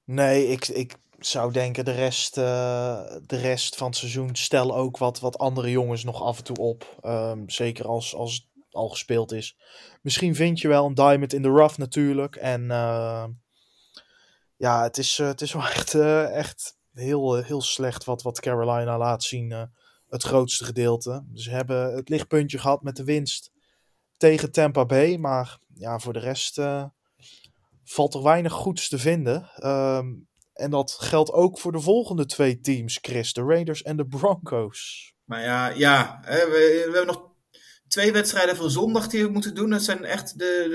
Nee, 0.05 0.47
ik, 0.47 0.69
ik 0.69 0.97
zou 1.19 1.53
denken 1.53 1.85
de 1.85 1.93
rest, 1.93 2.39
eh, 2.39 3.17
de 3.27 3.37
rest 3.37 3.77
van 3.77 3.87
het 3.87 3.97
seizoen 3.97 4.37
stel 4.37 4.77
ook 4.77 4.99
wat, 4.99 5.21
wat 5.21 5.39
andere 5.39 5.71
jongens 5.71 6.05
nog 6.05 6.23
af 6.23 6.39
en 6.39 6.45
toe 6.45 6.57
op. 6.57 6.97
Ehm, 7.01 7.49
zeker 7.49 7.87
als, 7.87 8.15
als 8.15 8.35
het 8.35 8.45
al 8.71 8.89
gespeeld 8.89 9.33
is. 9.33 9.57
Misschien 10.03 10.35
vind 10.35 10.61
je 10.61 10.69
wel 10.69 10.87
een 10.87 10.95
diamond 10.95 11.33
in 11.33 11.43
the 11.43 11.49
rough 11.49 11.79
natuurlijk. 11.79 12.37
En 12.37 12.71
eh, 12.71 13.25
ja, 14.57 14.83
het 14.83 14.99
is, 14.99 15.19
eh, 15.19 15.27
het 15.27 15.41
is 15.41 15.53
wel 15.53 15.69
echt, 15.77 15.95
echt 15.95 16.77
heel, 16.93 17.35
heel 17.35 17.63
slecht 17.63 18.05
wat, 18.05 18.23
wat 18.23 18.41
Carolina 18.41 18.99
laat 18.99 19.23
zien. 19.23 19.69
het 20.09 20.23
grootste 20.23 20.65
gedeelte. 20.65 21.25
Ze 21.35 21.51
hebben 21.51 21.95
het 21.95 22.09
lichtpuntje 22.09 22.59
gehad 22.59 22.83
met 22.83 22.97
de 22.97 23.05
winst 23.05 23.50
tegen 24.21 24.53
Tampa 24.53 24.87
Bay. 24.87 25.17
Maar 25.17 25.59
ja, 25.75 25.99
voor 25.99 26.13
de 26.13 26.19
rest 26.19 26.59
eh, 26.59 26.85
valt 27.85 28.15
er 28.15 28.23
weinig 28.23 28.53
goeds 28.53 28.89
te 28.89 28.99
vinden. 28.99 29.51
Ehm, 29.55 30.07
en 30.53 30.71
dat 30.71 30.97
geldt 31.01 31.33
ook 31.33 31.59
voor 31.59 31.73
de 31.73 31.81
volgende 31.81 32.27
twee 32.27 32.61
teams, 32.61 32.99
Chris. 33.03 33.33
De 33.33 33.43
Raiders 33.43 33.83
en 33.83 33.97
de 33.97 34.07
Broncos. 34.07 35.13
Maar 35.25 35.43
ja, 35.43 35.69
ja 35.69 36.21
hè, 36.23 36.45
we, 36.45 36.83
we 36.87 36.97
hebben 36.97 37.07
nog 37.07 37.29
twee 37.89 38.13
wedstrijden 38.13 38.57
van 38.57 38.71
zondag 38.71 39.09
die 39.09 39.25
we 39.25 39.31
moeten 39.31 39.55
doen. 39.55 39.71
Dat 39.71 39.83
zijn 39.83 40.05
echt 40.05 40.39
de, 40.39 40.67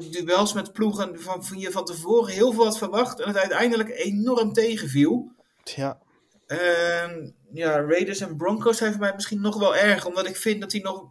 de, 0.00 0.08
de 0.08 0.24
duels 0.24 0.52
met 0.52 0.72
ploegen 0.72 1.20
van, 1.20 1.44
van 1.44 1.58
je 1.58 1.70
van 1.70 1.84
tevoren 1.84 2.32
heel 2.32 2.52
veel 2.52 2.64
had 2.64 2.78
verwacht. 2.78 3.20
En 3.20 3.28
het 3.28 3.36
uiteindelijk 3.36 3.88
enorm 3.88 4.52
tegenviel. 4.52 5.32
Ja, 5.64 5.98
Ehm, 6.46 7.30
ja, 7.52 7.80
Raiders 7.80 8.20
en 8.20 8.36
Broncos 8.36 8.76
zijn 8.76 8.92
voor 8.92 9.00
mij 9.00 9.12
misschien 9.14 9.40
nog 9.40 9.58
wel 9.58 9.76
erg. 9.76 10.06
Omdat 10.06 10.26
ik 10.26 10.36
vind 10.36 10.60
dat 10.60 10.70
die 10.70 10.82
nog 10.82 11.04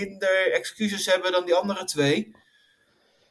minder 0.00 0.52
excuses 0.52 1.06
hebben 1.06 1.32
dan 1.32 1.44
die 1.44 1.54
andere 1.54 1.84
twee. 1.84 2.36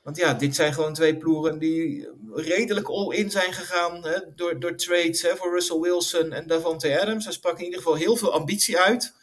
Want 0.04 0.18
ja, 0.18 0.34
dit 0.34 0.56
zijn 0.56 0.74
gewoon 0.74 0.94
twee 0.94 1.18
ploegen 1.18 1.60
die 1.60 2.10
redelijk 2.34 2.88
all-in 2.88 3.32
zijn 3.32 3.54
gegaan 3.54 4.04
hè, 4.04 4.20
door, 4.36 4.60
door 4.60 4.76
trades 4.76 5.22
hè, 5.22 5.36
voor 5.36 5.52
Russell 5.52 5.80
Wilson 5.80 6.32
en 6.34 6.48
Davante 6.48 7.02
Adams. 7.02 7.24
Hij 7.24 7.34
sprak 7.34 7.58
in 7.58 7.64
ieder 7.64 7.80
geval 7.80 7.96
heel 7.96 8.16
veel 8.16 8.34
ambitie 8.34 8.80
uit. 8.80 9.14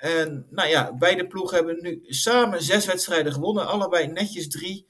En 0.00 0.46
nou 0.50 0.68
ja, 0.68 0.94
beide 0.94 1.26
ploegen 1.26 1.56
hebben 1.56 1.82
nu 1.82 2.00
samen 2.06 2.62
zes 2.62 2.86
wedstrijden 2.86 3.32
gewonnen. 3.32 3.66
Allebei 3.66 4.06
netjes 4.06 4.48
drie. 4.48 4.86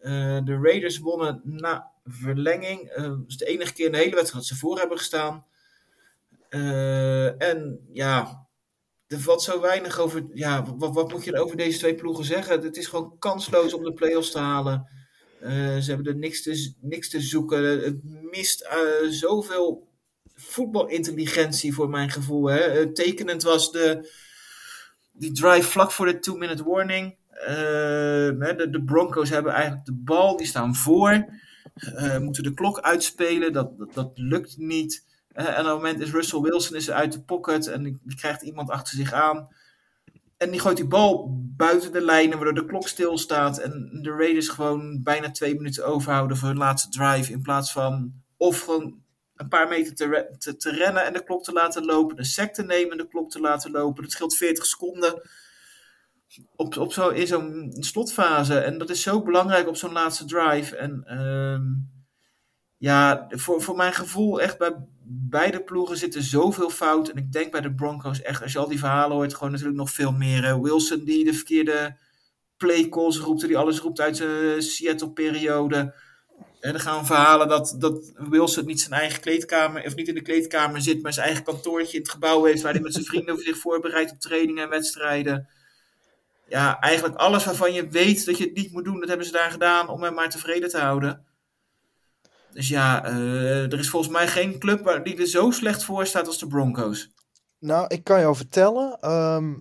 Eh, 0.00 0.38
de 0.44 0.58
Raiders 0.62 0.98
wonnen 0.98 1.40
na 1.44 1.90
verlenging. 2.04 2.88
Eh, 2.88 3.02
dat 3.02 3.24
is 3.26 3.36
de 3.36 3.46
enige 3.46 3.72
keer 3.72 3.86
in 3.86 3.92
de 3.92 3.98
hele 3.98 4.14
wedstrijd 4.14 4.48
dat 4.48 4.56
ze 4.56 4.64
voor 4.64 4.78
hebben 4.78 4.98
gestaan. 4.98 5.44
Eh, 6.48 7.42
en 7.42 7.86
ja, 7.92 8.45
er 9.08 9.20
valt 9.20 9.42
zo 9.42 9.60
weinig 9.60 9.98
over. 9.98 10.24
Ja, 10.34 10.76
wat, 10.76 10.94
wat 10.94 11.12
moet 11.12 11.24
je 11.24 11.32
er 11.32 11.42
over 11.42 11.56
deze 11.56 11.78
twee 11.78 11.94
ploegen 11.94 12.24
zeggen? 12.24 12.62
Het 12.62 12.76
is 12.76 12.86
gewoon 12.86 13.18
kansloos 13.18 13.74
om 13.74 13.84
de 13.84 13.92
play-offs 13.92 14.30
te 14.30 14.38
halen. 14.38 14.88
Eh, 15.40 15.76
ze 15.76 15.90
hebben 15.92 16.06
er 16.06 16.16
niks 16.16 16.42
te, 16.42 16.74
niks 16.80 17.10
te 17.10 17.20
zoeken. 17.20 17.64
Het 17.84 17.96
mist 18.30 18.60
eh, 18.60 19.08
zoveel 19.08 19.88
voetbalintelligentie 20.34 21.74
voor 21.74 21.88
mijn 21.88 22.10
gevoel. 22.10 22.46
Hè. 22.46 22.58
Eh, 22.58 22.86
tekenend 22.86 23.42
was 23.42 23.72
de, 23.72 24.10
die 25.12 25.32
drive 25.32 25.68
vlak 25.68 25.92
voor 25.92 26.06
de 26.06 26.18
two-minute 26.18 26.64
warning. 26.64 27.16
De, 27.46 28.68
de 28.70 28.82
Broncos 28.84 29.30
hebben 29.30 29.52
eigenlijk 29.52 29.86
de 29.86 29.94
bal, 29.94 30.36
die 30.36 30.46
staan 30.46 30.74
voor. 30.74 31.26
Moeten 32.20 32.42
de 32.42 32.54
klok 32.54 32.80
uitspelen, 32.80 33.52
dat, 33.52 33.70
dat 33.94 34.10
lukt 34.14 34.56
niet. 34.56 35.04
Eh, 35.36 35.46
en 35.46 35.60
op 35.60 35.66
het 35.66 35.74
moment 35.74 36.00
is 36.00 36.10
Russell 36.10 36.40
Wilson 36.40 36.76
is 36.76 36.90
uit 36.90 37.12
de 37.12 37.22
pocket 37.22 37.66
en 37.66 37.82
die, 37.82 37.98
krijgt 38.16 38.42
iemand 38.42 38.70
achter 38.70 38.96
zich 38.96 39.12
aan. 39.12 39.48
En 40.36 40.50
die 40.50 40.60
gooit 40.60 40.76
die 40.76 40.86
bal 40.86 41.28
buiten 41.56 41.92
de 41.92 42.00
lijnen, 42.00 42.36
waardoor 42.36 42.54
de 42.54 42.66
klok 42.66 42.88
stilstaat. 42.88 43.58
En 43.58 43.98
de 44.02 44.10
Raiders 44.10 44.48
gewoon 44.48 45.02
bijna 45.02 45.30
twee 45.30 45.54
minuten 45.54 45.86
overhouden 45.86 46.36
voor 46.36 46.48
hun 46.48 46.56
laatste 46.56 46.88
drive. 46.88 47.32
In 47.32 47.42
plaats 47.42 47.72
van 47.72 48.12
of 48.36 48.60
gewoon 48.60 49.02
een 49.34 49.48
paar 49.48 49.68
meter 49.68 49.94
te, 49.94 50.56
te, 50.56 50.70
rennen 50.70 51.04
en 51.04 51.12
de 51.12 51.24
klok 51.24 51.44
te 51.44 51.52
laten 51.52 51.84
lopen. 51.84 52.16
De 52.16 52.24
sec 52.24 52.54
te 52.54 52.62
nemen 52.62 52.90
en 52.90 52.98
de 52.98 53.08
klok 53.08 53.30
te 53.30 53.40
laten 53.40 53.70
lopen. 53.70 54.02
Dat 54.02 54.12
scheelt 54.12 54.36
40 54.36 54.66
seconden 54.66 55.22
op, 56.56 56.76
op 56.76 56.92
zo, 56.92 57.08
in 57.08 57.26
zo'n 57.26 57.76
slotfase. 57.78 58.58
En 58.58 58.78
dat 58.78 58.90
is 58.90 59.02
zo 59.02 59.22
belangrijk 59.22 59.68
op 59.68 59.76
zo'n 59.76 59.92
laatste 59.92 60.24
drive. 60.24 60.76
En 60.76 61.04
ehm, 61.04 61.64
Ja, 62.76 63.26
voor, 63.28 63.62
voor 63.62 63.76
mijn 63.76 63.92
gevoel 63.92 64.40
echt 64.40 64.58
bij 64.58 64.74
beide 65.08 65.62
ploegen 65.62 65.96
zitten 65.96 66.22
zoveel 66.22 66.70
fout. 66.70 67.08
En 67.08 67.16
ik 67.16 67.32
denk 67.32 67.52
bij 67.52 67.60
de 67.60 67.74
Broncos 67.74 68.22
echt, 68.22 68.42
als 68.42 68.52
je 68.52 68.58
al 68.58 68.68
die 68.68 68.78
verhalen 68.78 69.16
hoort, 69.16 69.34
gewoon 69.34 69.50
natuurlijk 69.50 69.78
nog 69.78 69.90
veel 69.90 70.12
meer. 70.12 70.62
Wilson 70.62 71.04
die 71.04 71.24
de 71.24 71.34
verkeerde 71.34 71.96
play 72.56 72.88
calls 72.88 73.18
roept, 73.18 73.46
die 73.46 73.58
alles 73.58 73.80
roept 73.80 74.00
uit 74.00 74.16
zijn 74.16 74.62
Seattle-periode. 74.62 75.94
En 76.60 76.72
dan 76.72 76.80
gaan 76.80 77.06
verhalen 77.06 77.48
dat, 77.48 77.76
dat 77.78 78.12
Wilson 78.14 78.66
niet 78.66 78.80
zijn 78.80 79.00
eigen 79.00 79.20
kleedkamer, 79.20 79.84
of 79.84 79.94
niet 79.94 80.08
in 80.08 80.14
de 80.14 80.22
kleedkamer 80.22 80.80
zit, 80.80 81.02
maar 81.02 81.12
zijn 81.12 81.26
eigen 81.26 81.44
kantoortje 81.44 81.96
in 81.96 82.02
het 82.02 82.10
gebouw 82.10 82.44
heeft, 82.44 82.62
waar 82.62 82.72
hij 82.72 82.82
met 82.82 82.92
zijn 82.92 83.04
vrienden 83.04 83.38
zich 83.42 83.58
voorbereidt 83.58 84.10
op 84.10 84.20
trainingen 84.20 84.62
en 84.62 84.70
wedstrijden. 84.70 85.48
Ja, 86.48 86.78
eigenlijk 86.80 87.16
alles 87.16 87.44
waarvan 87.44 87.72
je 87.72 87.88
weet 87.88 88.26
dat 88.26 88.38
je 88.38 88.44
het 88.44 88.54
niet 88.54 88.72
moet 88.72 88.84
doen, 88.84 89.00
dat 89.00 89.08
hebben 89.08 89.26
ze 89.26 89.32
daar 89.32 89.50
gedaan 89.50 89.88
om 89.88 90.02
hem 90.02 90.14
maar 90.14 90.30
tevreden 90.30 90.68
te 90.68 90.78
houden. 90.78 91.25
Dus 92.56 92.68
ja, 92.68 93.04
eh, 93.04 93.72
er 93.72 93.78
is 93.78 93.88
volgens 93.88 94.12
mij 94.12 94.28
geen 94.28 94.58
club 94.58 95.00
die 95.04 95.16
er 95.16 95.26
zo 95.26 95.50
slecht 95.50 95.84
voor 95.84 96.06
staat 96.06 96.26
als 96.26 96.38
de 96.38 96.46
Broncos. 96.46 97.10
Nou, 97.58 97.86
ik 97.88 98.04
kan 98.04 98.20
jou 98.20 98.36
vertellen. 98.36 98.98
ehm, 99.00 99.54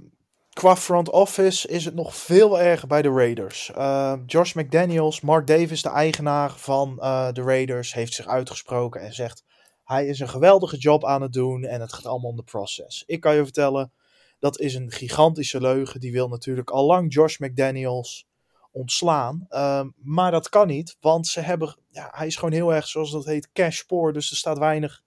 qua 0.53 0.75
front 0.75 1.09
office 1.09 1.67
is 1.67 1.85
het 1.85 1.95
nog 1.95 2.15
veel 2.15 2.59
erger 2.59 2.87
bij 2.87 3.01
de 3.01 3.09
Raiders. 3.09 3.71
Uh, 3.77 4.13
Josh 4.25 4.53
McDaniels, 4.53 5.21
Mark 5.21 5.47
Davis, 5.47 5.81
de 5.81 5.89
eigenaar 5.89 6.51
van 6.51 6.99
eh, 6.99 7.31
de 7.31 7.41
Raiders, 7.41 7.93
heeft 7.93 8.13
zich 8.13 8.27
uitgesproken 8.27 9.01
en 9.01 9.13
zegt: 9.13 9.43
hij 9.83 10.07
is 10.07 10.19
een 10.19 10.29
geweldige 10.29 10.77
job 10.77 11.05
aan 11.05 11.21
het 11.21 11.33
doen 11.33 11.63
en 11.63 11.81
het 11.81 11.93
gaat 11.93 12.05
allemaal 12.05 12.29
om 12.29 12.35
de 12.35 12.43
process. 12.43 13.03
Ik 13.05 13.19
kan 13.19 13.35
je 13.35 13.43
vertellen, 13.43 13.91
dat 14.39 14.59
is 14.59 14.75
een 14.75 14.91
gigantische 14.91 15.61
leugen. 15.61 15.99
Die 15.99 16.11
wil 16.11 16.27
natuurlijk 16.27 16.69
al 16.69 16.85
lang 16.85 17.13
Josh 17.13 17.37
McDaniels 17.37 18.27
ontslaan. 18.75 19.45
Ehm, 19.49 19.89
maar 19.95 20.31
dat 20.31 20.49
kan 20.49 20.67
niet, 20.67 20.97
want 20.99 21.27
ze 21.27 21.39
hebben, 21.39 21.77
ja, 21.89 22.09
hij 22.11 22.27
is 22.27 22.35
gewoon 22.35 22.53
heel 22.53 22.73
erg, 22.73 22.87
zoals 22.87 23.11
dat 23.11 23.25
heet, 23.25 23.51
cash 23.51 23.81
poor. 23.81 24.13
Dus 24.13 24.31
er 24.31 24.37
staat 24.37 24.57
weinig 24.57 25.03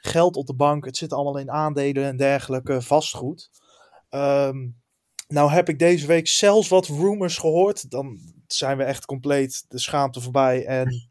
geld 0.00 0.36
op 0.36 0.46
de 0.46 0.54
bank. 0.54 0.84
Het 0.84 0.96
zit 0.96 1.12
allemaal 1.12 1.38
in 1.38 1.50
aandelen 1.50 2.04
en 2.04 2.16
dergelijke 2.16 2.82
vastgoed. 2.82 3.50
Ehm, 4.08 4.68
nou 5.28 5.50
heb 5.50 5.68
ik 5.68 5.78
deze 5.78 6.06
week 6.06 6.28
zelfs 6.28 6.68
wat 6.68 6.86
rumors 6.86 7.38
gehoord. 7.38 7.90
Dan 7.90 8.18
zijn 8.46 8.76
we 8.76 8.84
echt 8.84 9.04
compleet 9.04 9.64
de 9.68 9.78
schaamte 9.78 10.20
voorbij. 10.20 10.66
En 10.66 11.10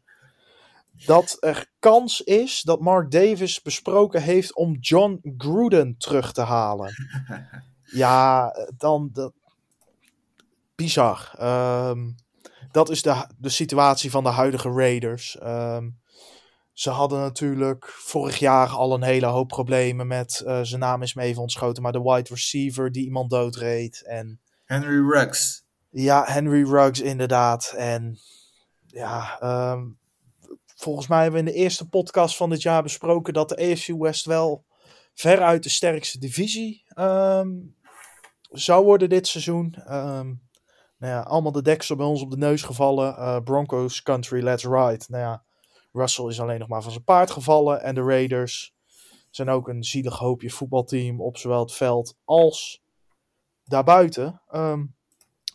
dat 1.06 1.36
er 1.40 1.70
kans 1.78 2.20
is 2.20 2.62
dat 2.62 2.80
Mark 2.80 3.10
Davis 3.10 3.62
besproken 3.62 4.22
heeft 4.22 4.54
om 4.54 4.76
John 4.80 5.34
Gruden 5.36 5.94
terug 5.98 6.32
te 6.32 6.42
halen. 6.42 6.92
Ja, 7.90 8.52
dan... 8.76 9.10
Dat, 9.12 9.32
bizar. 10.82 11.30
Ehm, 11.38 12.10
dat 12.70 12.90
is 12.90 13.02
de, 13.02 13.26
de 13.38 13.48
situatie 13.48 14.10
van 14.10 14.24
de 14.24 14.30
huidige 14.30 14.70
Raiders. 14.70 15.38
Ehm, 15.38 15.88
ze 16.72 16.90
hadden 16.90 17.20
natuurlijk 17.20 17.84
vorig 17.86 18.38
jaar 18.38 18.68
al 18.68 18.94
een 18.94 19.02
hele 19.02 19.26
hoop 19.26 19.48
problemen 19.48 20.06
met, 20.06 20.42
eh, 20.46 20.60
zijn 20.62 20.80
naam 20.80 21.02
is 21.02 21.14
me 21.14 21.22
even 21.22 21.42
ontschoten, 21.42 21.82
maar 21.82 21.92
de 21.92 22.02
wide 22.02 22.28
receiver 22.30 22.92
die 22.92 23.04
iemand 23.04 23.30
doodreed. 23.30 24.02
En 24.06 24.40
Henry 24.64 25.10
Ruggs. 25.10 25.64
ja, 25.90 26.24
Henry 26.24 26.70
Ruggs 26.70 27.00
inderdaad. 27.00 27.72
En 27.76 28.18
ja, 28.86 29.40
ehm, 29.40 29.86
volgens 30.74 31.06
mij 31.06 31.22
hebben 31.22 31.42
we 31.42 31.48
in 31.48 31.54
de 31.54 31.60
eerste 31.60 31.88
podcast 31.88 32.36
van 32.36 32.50
dit 32.50 32.62
jaar 32.62 32.82
besproken 32.82 33.32
dat 33.32 33.48
de 33.48 33.56
AFC 33.56 33.86
West 33.86 34.24
wel 34.24 34.64
veruit 35.14 35.62
de 35.62 35.68
sterkste 35.68 36.18
divisie 36.18 36.84
zou 38.50 38.84
worden 38.84 39.08
dit 39.08 39.26
seizoen. 39.26 39.74
Ehm, 39.86 40.32
nou 40.98 41.12
ja, 41.12 41.20
allemaal 41.20 41.52
de 41.52 41.62
deksel 41.62 41.96
bij 41.96 42.06
ons 42.06 42.22
op 42.22 42.30
de 42.30 42.36
neus 42.36 42.62
gevallen. 42.62 43.16
Eh, 43.16 43.36
Broncos 43.44 44.02
country, 44.02 44.42
let's 44.42 44.64
ride. 44.64 45.04
Nou 45.08 45.22
ja, 45.22 45.42
Russell 45.92 46.26
is 46.26 46.40
alleen 46.40 46.58
nog 46.58 46.68
maar 46.68 46.82
van 46.82 46.90
zijn 46.90 47.04
paard 47.04 47.30
gevallen. 47.30 47.82
En 47.82 47.94
de 47.94 48.02
Raiders 48.02 48.74
zijn 49.30 49.48
ook 49.48 49.68
een 49.68 49.84
zielig 49.84 50.18
hoopje 50.18 50.50
voetbalteam 50.50 51.20
op 51.20 51.36
zowel 51.36 51.60
het 51.60 51.72
veld 51.72 52.16
als 52.24 52.82
daarbuiten. 53.64 54.42
Ehm, 54.48 54.84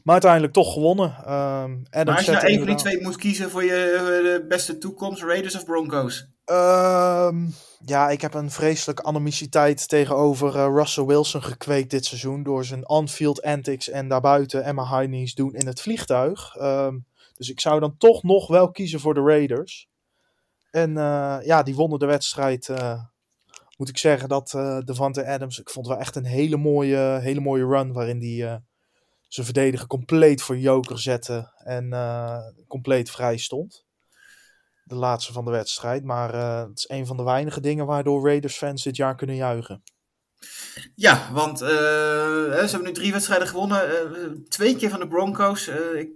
maar 0.04 0.14
uiteindelijk 0.14 0.54
toch 0.54 0.74
gewonnen. 0.74 1.16
Ehm 1.26 1.72
Adams 1.90 2.06
Maar 2.06 2.16
als 2.16 2.26
je 2.26 2.32
nou 2.32 2.46
één 2.46 2.58
van 2.58 2.68
die 2.68 2.76
twee 2.76 3.02
moet 3.02 3.16
kiezen 3.16 3.50
voor 3.50 3.64
je 3.64 3.92
eh, 3.92 4.06
de 4.06 4.46
beste 4.48 4.78
toekomst, 4.78 5.24
Raiders 5.24 5.56
of 5.56 5.66
Broncos? 5.66 6.28
Ehm, 6.46 7.48
ja, 7.86 8.10
ik 8.10 8.22
heb 8.22 8.34
een 8.34 8.52
vreselijke 8.52 9.04
animositeit 9.04 9.88
tegenover 9.88 10.56
eh, 10.56 10.66
Russell 10.66 11.06
Wilson 11.06 11.44
gekweekt 11.44 11.90
dit 11.90 12.06
seizoen. 12.06 12.44
Door 12.44 12.66
zijn 12.66 12.90
on-field 12.90 13.42
antics 13.42 13.90
en 13.90 14.08
daarbuiten 14.08 14.64
Emma 14.64 14.88
Heinies 14.88 15.36
doen 15.36 15.54
in 15.54 15.68
het 15.68 15.82
vliegtuig. 15.82 16.56
Ehm, 16.56 17.00
dus 17.34 17.50
ik 17.50 17.60
zou 17.60 17.80
dan 17.80 17.98
toch 17.98 18.24
nog 18.24 18.48
wel 18.48 18.72
kiezen 18.72 19.00
voor 19.00 19.14
de 19.14 19.22
Raiders. 19.22 19.90
En 20.72 20.98
eh, 20.98 21.38
ja, 21.44 21.64
die 21.64 21.76
wonnen 21.76 22.00
de 22.00 22.06
wedstrijd. 22.06 22.70
eh, 22.70 23.04
moet 23.78 23.90
ik 23.90 23.98
zeggen 23.98 24.30
dat 24.30 24.54
eh 24.54 24.78
Devante 24.80 25.26
Adams, 25.26 25.60
ik 25.60 25.70
vond 25.70 25.88
wel 25.88 25.98
echt 25.98 26.16
een 26.16 26.26
hele 26.26 26.58
mooie, 26.58 27.20
hele 27.22 27.40
mooie 27.40 27.66
run. 27.66 27.94
Waarin 27.94 28.20
eh, 28.22 28.56
zijn 29.28 29.46
verdediger 29.46 29.88
compleet 29.88 30.42
voor 30.42 30.58
joker 30.58 31.00
zette. 31.00 31.52
En 31.64 31.94
compleet 32.68 33.12
vrij 33.12 33.38
stond 33.38 33.86
de 34.84 34.96
laatste 34.96 35.34
van 35.34 35.46
de 35.46 35.52
wedstrijd. 35.52 36.04
Maar 36.04 36.34
eh, 36.34 36.60
het 36.68 36.78
is 36.78 36.90
een 36.90 37.06
van 37.06 37.18
de 37.18 37.24
weinige 37.24 37.60
dingen 37.62 37.86
waardoor 37.86 38.26
Raiders 38.28 38.58
fans 38.58 38.84
dit 38.84 38.96
jaar 38.96 39.16
kunnen 39.16 39.36
juichen. 39.36 39.84
Ja, 40.96 41.30
want 41.32 41.62
eh, 41.62 41.68
ze 41.70 42.68
hebben 42.70 42.84
nu 42.84 42.92
drie 42.92 43.12
wedstrijden 43.12 43.48
gewonnen. 43.48 43.90
eh, 44.16 44.30
twee 44.50 44.76
keer 44.76 44.90
van 44.90 45.00
de 45.00 45.08
Broncos. 45.08 45.68
Ik 45.96 46.10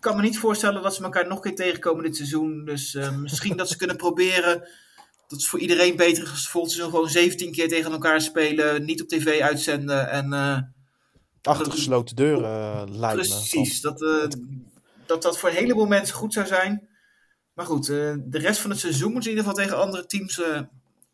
kan 0.00 0.16
me 0.16 0.22
niet 0.22 0.38
voorstellen 0.38 0.82
dat 0.82 0.94
ze 0.94 1.02
elkaar 1.02 1.26
nog 1.26 1.36
een 1.36 1.42
keer 1.42 1.54
tegenkomen 1.54 2.04
dit 2.04 2.16
seizoen. 2.16 2.64
Dus 2.64 2.98
misschien 3.16 3.56
dat 3.56 3.68
ze 3.68 3.76
kunnen 3.76 3.96
proberen. 4.06 4.68
Dat 5.28 5.38
is 5.38 5.48
voor 5.48 5.58
iedereen 5.58 5.96
beter 5.96 6.22
is 6.22 6.30
als 6.30 6.42
ze 6.42 6.48
volgend 6.50 6.72
seizoen 6.72 6.94
gewoon 6.94 7.10
17 7.10 7.52
keer 7.52 7.68
tegen 7.68 7.92
elkaar 7.92 8.20
spelen. 8.20 8.84
Niet 8.84 9.02
op 9.02 9.08
tv 9.08 9.40
uitzenden. 9.40 10.08
En 10.10 10.32
Achter 11.42 11.72
gesloten 11.72 12.16
deuren 12.16 12.98
lijkt 12.98 13.16
me. 13.22 13.28
precies. 13.28 13.80
Dat, 13.80 13.98
dat 15.06 15.22
dat 15.22 15.38
voor 15.38 15.48
een 15.48 15.54
heleboel 15.54 15.86
mensen 15.86 16.14
goed 16.16 16.32
zou 16.32 16.46
zijn. 16.46 16.88
Maar 17.54 17.66
goed, 17.66 17.88
eh, 17.88 18.14
de 18.24 18.38
rest 18.38 18.60
van 18.60 18.70
het 18.70 18.78
seizoen 18.78 19.12
moeten 19.12 19.22
ze 19.22 19.30
in 19.30 19.36
ieder 19.36 19.50
geval 19.50 19.66
tegen 19.66 19.82
andere 19.84 20.06
teams 20.06 20.42
eh, 20.42 20.60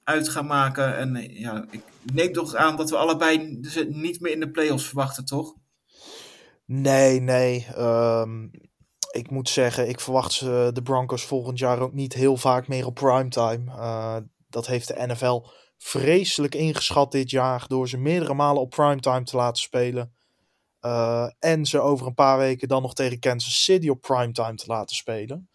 uit 0.04 0.28
gaan 0.28 0.46
maken. 0.46 0.96
En 0.96 1.16
eh, 1.16 1.40
ja, 1.40 1.66
ik 1.70 1.82
neem 2.12 2.32
toch 2.32 2.54
aan 2.54 2.76
dat 2.76 2.90
we 2.90 2.96
allebei 2.96 3.60
niet 3.88 4.20
meer 4.20 4.32
in 4.32 4.40
de 4.40 4.50
playoffs 4.50 4.86
verwachten, 4.86 5.24
toch? 5.24 5.54
Nee, 6.64 7.20
nee. 7.20 7.66
ehm, 7.76 8.44
ik 9.10 9.30
moet 9.30 9.48
zeggen, 9.48 9.88
ik 9.88 10.00
verwacht 10.00 10.32
ze, 10.32 10.70
de 10.72 10.82
Broncos 10.82 11.24
volgend 11.24 11.58
jaar 11.58 11.80
ook 11.80 11.92
niet 11.92 12.12
heel 12.12 12.36
vaak 12.36 12.68
meer 12.68 12.86
op 12.86 12.94
primetime. 12.94 13.70
Eh 13.70 14.16
dat 14.48 14.66
heeft 14.66 14.88
de 14.88 15.06
NFL 15.06 15.46
vreselijk 15.76 16.54
ingeschat 16.54 17.12
dit 17.12 17.30
jaar 17.30 17.64
door 17.68 17.88
ze 17.88 17.96
meerdere 17.96 18.34
malen 18.34 18.62
op 18.62 18.70
primetime 18.70 19.22
te 19.22 19.36
laten 19.36 19.62
spelen. 19.62 20.14
En 21.38 21.66
ze 21.66 21.80
over 21.80 22.06
een 22.06 22.14
paar 22.14 22.38
weken 22.38 22.68
dan 22.68 22.82
nog 22.82 22.94
tegen 22.94 23.18
Kansas 23.18 23.64
City 23.64 23.88
op 23.88 24.00
primetime 24.00 24.54
te 24.54 24.66
laten 24.66 24.96
spelen. 24.96 25.48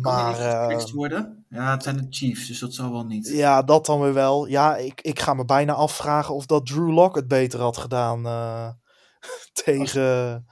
Maar 0.00 0.38
eh, 0.38 0.84
worden? 0.92 1.44
Ja, 1.48 1.70
het 1.70 1.82
zijn 1.82 1.96
de 1.96 2.06
Chiefs, 2.10 2.46
dus 2.46 2.58
dat 2.58 2.74
zal 2.74 2.92
wel 2.92 3.04
niet. 3.04 3.28
ja, 3.28 3.62
dat 3.62 3.86
dan 3.86 4.00
weer 4.00 4.14
wel. 4.14 4.46
Ja, 4.46 4.76
ik, 4.76 5.00
ik 5.00 5.20
ga 5.20 5.34
me 5.34 5.44
bijna 5.44 5.72
afvragen 5.72 6.34
of 6.34 6.46
dat 6.46 6.66
Drew 6.66 6.92
Lock 6.92 7.14
het 7.14 7.28
beter 7.28 7.60
had 7.60 7.76
gedaan 7.76 8.26
eh, 8.26 8.68
tegen, 9.64 10.46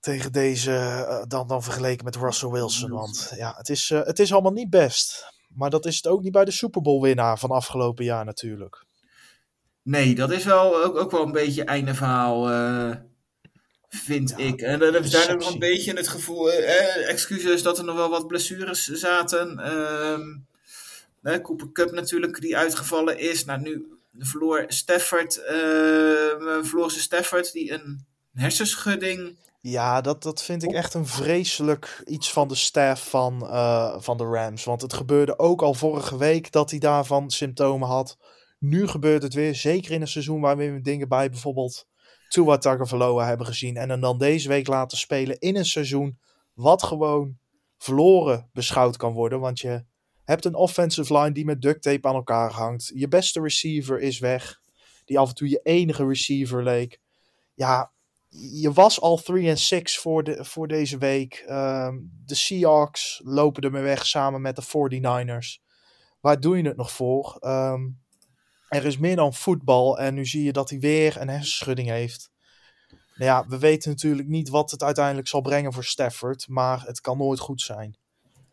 tegen 0.00 0.32
deze, 0.32 0.72
eh, 0.72 1.22
dan, 1.26 1.46
dan 1.46 1.62
vergeleken 1.62 2.04
met 2.04 2.16
Russell 2.16 2.50
Wilson. 2.50 2.90
Want 2.90 3.32
ja, 3.36 3.54
het 3.56 3.68
is, 3.68 3.88
het 3.88 4.18
is 4.18 4.32
allemaal 4.32 4.52
niet 4.52 4.70
best. 4.70 5.32
Maar 5.48 5.70
dat 5.70 5.86
is 5.86 5.96
het 5.96 6.06
ook 6.06 6.22
niet 6.22 6.32
bij 6.32 6.44
de 6.44 6.50
Super 6.50 6.82
Bowl 6.82 7.02
winnaar 7.02 7.38
van 7.38 7.50
afgelopen 7.50 8.04
jaar 8.04 8.24
natuurlijk. 8.24 8.84
Nee, 9.82 10.14
dat 10.14 10.30
is 10.30 10.44
wel 10.44 10.84
ook, 10.84 10.96
ook 10.96 11.10
wel 11.10 11.22
een 11.22 11.32
beetje 11.32 11.64
einde 11.64 11.94
verhaal, 11.94 12.48
vind 13.94 14.38
ik. 14.38 14.60
En 14.60 14.80
heb 14.80 15.04
je 15.04 15.10
daar 15.10 15.36
nog 15.36 15.52
een 15.52 15.58
beetje 15.58 15.92
het 15.92 16.08
gevoel, 16.08 16.52
eh, 16.52 17.08
excuses 17.08 17.62
dat 17.62 17.78
er 17.78 17.84
nog 17.84 17.96
wel 17.96 18.10
wat 18.10 18.26
blessures 18.26 18.86
zaten. 18.86 19.58
Eh, 21.22 21.40
Cooper 21.42 21.72
Cup 21.72 21.90
natuurlijk, 21.90 22.40
die 22.40 22.56
uitgevallen 22.56 23.18
is. 23.18 23.44
Nou, 23.44 23.60
nu 23.60 23.86
verloor 24.18 24.64
Stafford, 24.68 25.36
eh 25.36 25.54
verloor 26.62 26.90
ze 26.90 27.00
Stafford, 27.00 27.52
die 27.52 27.72
een 27.72 28.06
hersenschudding 28.34 29.36
Ja, 29.60 30.00
dat, 30.00 30.22
dat 30.22 30.42
vind 30.42 30.62
ik 30.62 30.72
echt 30.72 30.94
een 30.94 31.06
vreselijk 31.06 32.02
iets 32.04 32.32
van 32.32 32.48
de 32.48 32.54
staff 32.54 33.10
van, 33.10 33.46
eh, 33.46 33.96
van 33.98 34.16
de 34.16 34.24
Rams. 34.24 34.64
Want 34.64 34.82
het 34.82 34.92
gebeurde 34.92 35.38
ook 35.38 35.62
al 35.62 35.74
vorige 35.74 36.18
week 36.18 36.52
dat 36.52 36.70
hij 36.70 36.78
daarvan 36.78 37.30
symptomen 37.30 37.88
had. 37.88 38.16
Nu 38.58 38.86
gebeurt 38.86 39.22
het 39.22 39.34
weer, 39.34 39.54
zeker 39.54 39.92
in 39.92 40.00
een 40.00 40.08
seizoen 40.08 40.40
waar 40.40 40.56
we 40.56 40.80
dingen 40.82 41.08
bij 41.08 41.30
bijvoorbeeld 41.30 41.86
Tua 42.32 42.58
Tagovailoa 42.58 43.26
hebben 43.26 43.46
gezien. 43.46 43.76
En 43.76 44.00
dan 44.00 44.18
deze 44.18 44.48
week 44.48 44.66
laten 44.66 44.98
spelen 44.98 45.38
in 45.38 45.56
een 45.56 45.64
seizoen 45.64 46.18
wat 46.52 46.82
gewoon 46.82 47.38
verloren 47.78 48.50
beschouwd 48.52 48.96
kan 48.96 49.12
worden. 49.12 49.40
Want 49.40 49.60
je 49.60 49.84
hebt 50.24 50.44
een 50.44 50.54
offensive 50.54 51.18
line 51.18 51.32
die 51.32 51.44
met 51.44 51.62
duct 51.62 51.82
tape 51.82 52.08
aan 52.08 52.14
elkaar 52.14 52.50
hangt. 52.50 52.90
Je 52.94 53.08
beste 53.08 53.40
receiver 53.40 54.00
is 54.00 54.18
weg, 54.18 54.60
die 55.04 55.18
af 55.18 55.28
en 55.28 55.34
toe 55.34 55.48
je 55.48 55.60
enige 55.62 56.06
receiver 56.06 56.62
leek. 56.62 57.00
Ja, 57.54 57.92
je 58.52 58.72
was 58.72 59.00
al 59.00 59.16
3 59.16 59.48
en 59.48 59.58
6 59.58 59.98
voor, 59.98 60.24
de, 60.24 60.44
voor 60.44 60.68
deze 60.68 60.98
week. 60.98 61.44
Ehm, 61.46 61.98
de 62.24 62.34
Seahawks 62.34 63.20
lopen 63.24 63.62
ermee 63.62 63.82
weg 63.82 64.06
samen 64.06 64.40
met 64.40 64.56
de 64.56 64.62
49ers. 64.62 65.60
Waar 66.20 66.40
doe 66.40 66.56
je 66.56 66.66
het 66.66 66.76
nog 66.76 66.92
voor? 66.92 67.36
Ehm, 67.40 67.88
er 68.72 68.84
is 68.84 68.98
meer 68.98 69.16
dan 69.16 69.34
voetbal 69.34 69.98
en 69.98 70.14
nu 70.14 70.26
zie 70.26 70.44
je 70.44 70.52
dat 70.52 70.70
hij 70.70 70.78
weer 70.78 71.20
een 71.20 71.28
hersenschudding 71.28 71.88
heeft. 71.88 72.30
Nou 73.14 73.30
ja, 73.30 73.46
we 73.48 73.58
weten 73.58 73.90
natuurlijk 73.90 74.28
niet 74.28 74.48
wat 74.48 74.70
het 74.70 74.82
uiteindelijk 74.82 75.28
zal 75.28 75.40
brengen 75.40 75.72
voor 75.72 75.84
Stafford, 75.84 76.48
maar 76.48 76.82
het 76.86 77.00
kan 77.00 77.18
nooit 77.18 77.38
goed 77.38 77.60
zijn. 77.60 77.96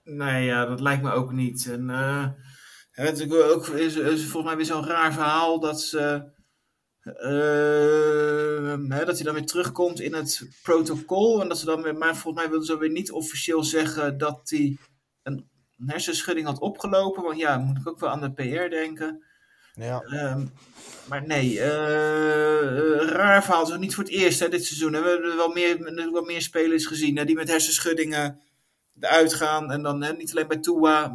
Nee, 0.04 0.46
ja, 0.46 0.66
dat 0.66 0.80
lijkt 0.80 1.04
me 1.04 1.12
ook 1.12 1.32
niet. 1.32 1.70
En 1.72 1.90
eh, 1.90 2.28
het 2.92 3.20
is 3.20 3.32
ook, 3.32 3.68
is 3.68 3.94
volgens 4.22 4.44
mij 4.44 4.56
weer 4.56 4.66
zo'n 4.66 4.86
raar 4.86 5.14
verhaal 5.14 5.60
dat 5.60 5.82
ze. 5.82 6.32
eh, 7.04 8.98
hè, 8.98 9.06
dat 9.06 9.16
hij 9.16 9.24
dan 9.24 9.34
weer 9.34 9.46
terugkomt 9.46 10.00
in 10.00 10.14
het 10.14 10.50
protocol. 10.64 11.42
En 11.42 11.48
dat 11.48 11.58
ze 11.58 11.66
dan 11.66 11.82
weer, 11.82 11.96
maar 11.98 12.16
volgens 12.16 12.44
mij 12.44 12.50
wilden 12.50 12.68
ze 12.68 12.78
weer 12.78 12.92
niet 12.92 13.12
officieel 13.12 13.64
zeggen 13.64 14.18
dat 14.18 14.50
hij 14.50 14.78
een 15.24 15.50
hersenschudding 15.86 16.48
had 16.48 16.60
opgelopen. 16.60 17.24
Want 17.24 17.38
ja, 17.38 17.58
moet 17.58 17.78
ik 17.78 17.88
ook 17.88 18.00
wel 18.00 18.10
aan 18.10 18.22
de 18.22 18.34
PR 18.34 18.70
denken. 18.70 19.24
Ehm, 19.76 20.46
maar 21.08 21.28
nee, 21.28 21.60
eh, 21.60 23.02
eh, 23.02 23.08
raar 23.08 23.44
verhaal. 23.44 23.72
Het 23.72 23.80
niet 23.80 23.96
voor 23.96 24.04
het 24.04 24.14
eerst 24.14 24.52
dit 24.52 24.66
seizoen. 24.66 24.92
We 24.92 24.98
hebben 25.10 25.36
wel 25.36 25.52
meer, 25.54 26.12
wel 26.12 26.24
meer 26.24 26.42
spelers 26.42 26.86
gezien 26.86 27.26
die 27.26 27.36
met 27.36 27.50
hersenschuddingen 27.50 28.40
eruit 29.00 29.34
gaan. 29.34 29.72
En 29.72 29.82
dan 29.82 30.18
niet 30.18 30.32
alleen 30.32 30.48
bij 30.48 30.58
Tua. 30.58 31.14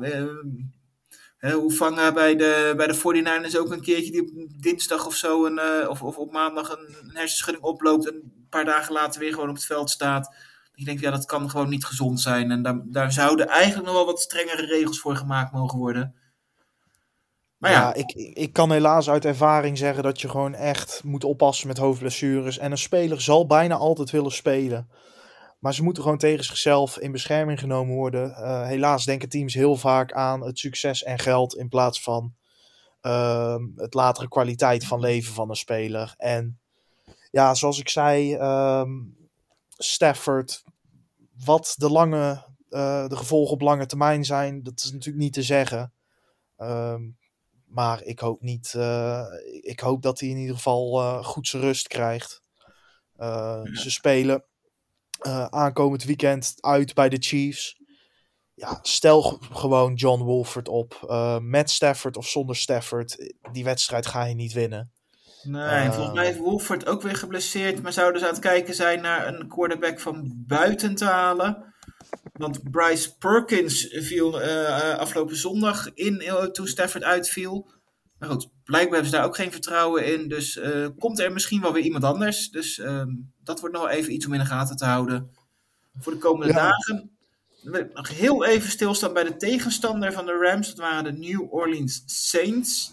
hoe 1.52 1.72
vangen 1.72 2.14
bij 2.14 2.36
de, 2.36 2.74
bij 2.76 2.86
de 2.86 2.94
49ers 2.94 3.56
ook 3.56 3.72
een 3.72 3.80
keertje 3.80 4.10
die 4.10 4.22
op 4.22 4.62
dinsdag 4.62 5.06
of 5.06 5.14
zo, 5.14 5.46
een, 5.46 5.58
eh, 5.58 5.88
of, 5.88 6.02
of 6.02 6.16
op 6.16 6.32
maandag 6.32 6.70
een, 6.70 6.96
een 7.02 7.16
hersenschudding 7.16 7.64
oploopt. 7.64 8.06
En 8.06 8.14
een 8.14 8.46
paar 8.50 8.64
dagen 8.64 8.92
later 8.92 9.20
weer 9.20 9.32
gewoon 9.32 9.48
op 9.48 9.54
het 9.54 9.64
veld 9.64 9.90
staat. 9.90 10.34
Ik 10.74 10.84
denk, 10.84 11.00
ja, 11.00 11.10
dat 11.10 11.24
kan 11.24 11.50
gewoon 11.50 11.68
niet 11.68 11.84
gezond 11.84 12.20
zijn. 12.20 12.50
En 12.50 12.62
daar, 12.62 12.80
daar 12.84 13.12
zouden 13.12 13.48
eigenlijk 13.48 13.86
nog 13.86 13.96
wel 13.96 14.06
wat 14.06 14.20
strengere 14.20 14.66
regels 14.66 15.00
voor 15.00 15.16
gemaakt 15.16 15.52
mogen 15.52 15.78
worden. 15.78 16.14
Maar 17.64 17.72
ja, 17.72 17.94
ik, 17.94 18.12
ik 18.34 18.52
kan 18.52 18.72
helaas 18.72 19.10
uit 19.10 19.24
ervaring 19.24 19.78
zeggen 19.78 20.02
dat 20.02 20.20
je 20.20 20.28
gewoon 20.28 20.54
echt 20.54 21.00
moet 21.04 21.24
oppassen 21.24 21.68
met 21.68 21.78
hoofdblessures. 21.78 22.58
En 22.58 22.70
een 22.70 22.78
speler 22.78 23.20
zal 23.20 23.46
bijna 23.46 23.74
altijd 23.74 24.10
willen 24.10 24.32
spelen. 24.32 24.88
Maar 25.58 25.74
ze 25.74 25.82
moeten 25.82 26.02
gewoon 26.02 26.18
tegen 26.18 26.44
zichzelf 26.44 26.98
in 26.98 27.12
bescherming 27.12 27.60
genomen 27.60 27.94
worden. 27.94 28.34
Eh, 28.34 28.66
helaas 28.66 29.04
denken 29.04 29.28
teams 29.28 29.54
heel 29.54 29.76
vaak 29.76 30.12
aan 30.12 30.44
het 30.44 30.58
succes 30.58 31.02
en 31.02 31.18
geld 31.18 31.56
in 31.56 31.68
plaats 31.68 32.02
van 32.02 32.34
ehm, 33.00 33.62
het 33.76 33.94
latere 33.94 34.28
kwaliteit 34.28 34.86
van 34.86 35.00
leven 35.00 35.34
van 35.34 35.48
een 35.50 35.56
speler. 35.56 36.14
En 36.16 36.58
ja, 37.30 37.54
zoals 37.54 37.78
ik 37.80 37.88
zei, 37.88 38.34
ehm, 38.34 38.90
Stafford, 39.68 40.64
wat 41.44 41.74
de, 41.78 41.90
lange, 41.90 42.44
eh, 42.70 43.08
de 43.08 43.16
gevolgen 43.16 43.54
op 43.54 43.60
lange 43.60 43.86
termijn 43.86 44.24
zijn, 44.24 44.62
dat 44.62 44.80
is 44.84 44.92
natuurlijk 44.92 45.24
niet 45.24 45.32
te 45.32 45.42
zeggen. 45.42 45.92
Ehm, 46.56 47.02
maar 47.74 48.02
ik 48.02 48.18
hoop 48.18 48.40
niet. 48.42 48.74
eh, 48.74 49.24
ik 49.60 49.80
hoop 49.80 50.02
dat 50.02 50.20
hij 50.20 50.28
in 50.28 50.36
ieder 50.36 50.54
geval 50.54 51.00
eh, 51.00 51.24
goed 51.24 51.46
zijn 51.48 51.62
rust 51.62 51.88
krijgt. 51.88 52.40
Eh, 53.16 53.60
Ze 53.62 53.90
spelen 53.90 54.44
aankomend 55.50 56.04
weekend 56.04 56.54
uit 56.60 56.94
bij 56.94 57.08
de 57.08 57.16
Chiefs. 57.20 57.76
Ja, 58.54 58.78
stel 58.82 59.22
gewoon 59.52 59.94
John 59.94 60.22
Wolford 60.22 60.68
op. 60.68 61.04
met 61.42 61.70
Stafford 61.70 62.16
of 62.16 62.26
zonder 62.28 62.56
Stafford. 62.56 63.34
Die 63.52 63.64
wedstrijd 63.64 64.06
ga 64.06 64.24
je 64.24 64.34
niet 64.34 64.52
winnen. 64.52 64.92
Nee, 65.42 65.62
en 65.62 65.92
volgens 65.92 66.14
mij 66.14 66.24
heeft 66.24 66.38
Wolford 66.38 66.86
ook 66.86 67.02
weer 67.02 67.16
geblesseerd. 67.16 67.82
Maar 67.82 67.92
zouden 67.92 68.20
ze 68.20 68.26
aan 68.26 68.32
het 68.32 68.42
kijken 68.42 68.74
zijn 68.74 69.00
naar 69.00 69.26
een 69.26 69.48
quarterback 69.48 70.00
van 70.00 70.44
buiten 70.46 70.94
te 70.94 71.04
halen. 71.04 71.73
Want 72.38 72.70
Bryce 72.70 73.16
Perkins 73.18 73.86
viel 73.90 74.40
eh, 74.40 74.98
afgelopen 74.98 75.36
zondag 75.36 75.94
in 75.94 76.20
eh, 76.20 76.44
toen 76.44 76.66
Stafford 76.66 77.04
uitviel. 77.04 77.70
Maar 78.18 78.28
goed, 78.28 78.48
blijkbaar 78.64 78.92
hebben 78.94 79.10
ze 79.10 79.16
daar 79.16 79.26
ook 79.26 79.36
geen 79.36 79.52
vertrouwen 79.52 80.06
in. 80.12 80.28
Dus 80.28 80.56
eh, 80.56 80.86
komt 80.98 81.18
er 81.18 81.32
misschien 81.32 81.60
wel 81.60 81.72
weer 81.72 81.82
iemand 81.82 82.04
anders. 82.04 82.50
Dus 82.50 82.78
ehm, 82.78 83.08
dat 83.44 83.60
wordt 83.60 83.74
nog 83.74 83.84
wel 83.84 83.92
even 83.92 84.12
iets 84.12 84.26
om 84.26 84.32
in 84.32 84.38
de 84.38 84.44
gaten 84.46 84.76
te 84.76 84.84
houden. 84.84 85.30
Voor 85.98 86.12
de 86.12 86.18
komende 86.18 86.52
Ja. 86.52 86.60
dagen. 86.68 87.10
Nog 87.94 88.08
heel 88.08 88.44
even 88.44 88.70
stilstaan 88.70 89.12
bij 89.12 89.24
de 89.24 89.36
tegenstander 89.36 90.12
van 90.12 90.26
de 90.26 90.38
Rams. 90.38 90.66
Dat 90.68 90.78
waren 90.78 91.04
de 91.04 91.12
New 91.12 91.52
Orleans 91.54 92.02
Saints. 92.06 92.92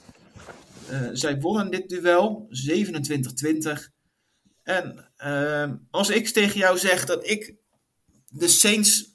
Eh, 0.90 1.10
zij 1.12 1.40
wonnen 1.40 1.72
dit 1.72 1.90
duel 1.90 2.48
27-20. 2.50 3.90
En 4.64 5.12
ehm, 5.16 5.76
als 5.90 6.10
ik 6.10 6.28
tegen 6.28 6.60
jou 6.60 6.78
zeg 6.78 7.06
dat 7.06 7.28
ik 7.30 7.56
de 8.28 8.48
Saints 8.48 9.11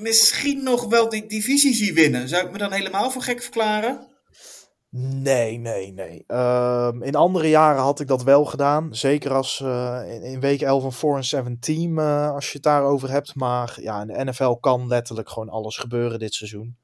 misschien 0.00 0.62
nog 0.62 0.84
wel 0.84 1.08
die 1.08 1.26
divisie 1.26 1.94
winnen, 1.94 2.28
zou 2.28 2.46
ik 2.46 2.52
me 2.52 2.58
dan 2.58 2.72
helemaal 2.72 3.10
voor 3.10 3.22
gek 3.22 3.42
verklaren? 3.42 4.08
Nee, 4.92 5.58
nee, 5.58 5.92
nee. 5.92 6.24
Ehm, 6.26 7.02
in 7.02 7.14
andere 7.14 7.48
jaren 7.48 7.82
had 7.82 8.00
ik 8.00 8.06
dat 8.06 8.22
wel 8.22 8.44
gedaan. 8.44 8.94
Zeker 8.94 9.32
als 9.32 9.60
eh, 9.60 10.00
in, 10.06 10.22
in 10.22 10.40
week 10.40 10.60
11 10.60 10.84
een 10.84 10.92
4 10.92 11.16
en 11.16 11.24
7 11.24 11.58
team, 11.58 11.98
eh, 11.98 12.30
als 12.30 12.46
je 12.46 12.52
het 12.52 12.62
daarover 12.62 13.10
hebt. 13.10 13.34
Maar 13.34 13.78
ja, 13.80 14.00
in 14.00 14.06
de 14.06 14.24
NFL 14.24 14.52
kan 14.52 14.86
letterlijk 14.86 15.28
gewoon 15.28 15.48
alles 15.48 15.76
gebeuren 15.76 16.18
dit 16.18 16.34
seizoen. 16.34 16.76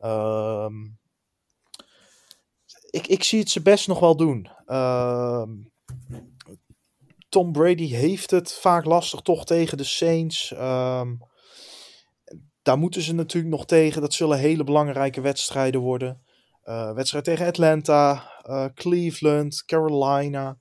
Ehm, 0.00 0.74
ik, 2.90 3.06
ik 3.06 3.24
zie 3.24 3.38
het 3.38 3.50
ze 3.50 3.62
best 3.62 3.88
nog 3.88 4.00
wel 4.00 4.16
doen. 4.16 4.48
Ehm, 4.66 5.50
Tom 7.28 7.52
Brady 7.52 7.88
heeft 7.88 8.30
het 8.30 8.52
vaak 8.52 8.84
lastig 8.84 9.20
toch 9.20 9.44
tegen 9.44 9.76
de 9.76 9.84
Saints. 9.84 10.54
Daar 12.66 12.78
moeten 12.78 13.02
ze 13.02 13.14
natuurlijk 13.14 13.54
nog 13.54 13.66
tegen. 13.66 14.00
Dat 14.00 14.14
zullen 14.14 14.38
hele 14.38 14.64
belangrijke 14.64 15.20
wedstrijden 15.20 15.80
worden. 15.80 16.22
Eh, 16.62 16.92
wedstrijd 16.92 17.24
tegen 17.24 17.46
Atlanta, 17.46 18.30
eh, 18.42 18.64
Cleveland, 18.74 19.64
Carolina 19.64 20.58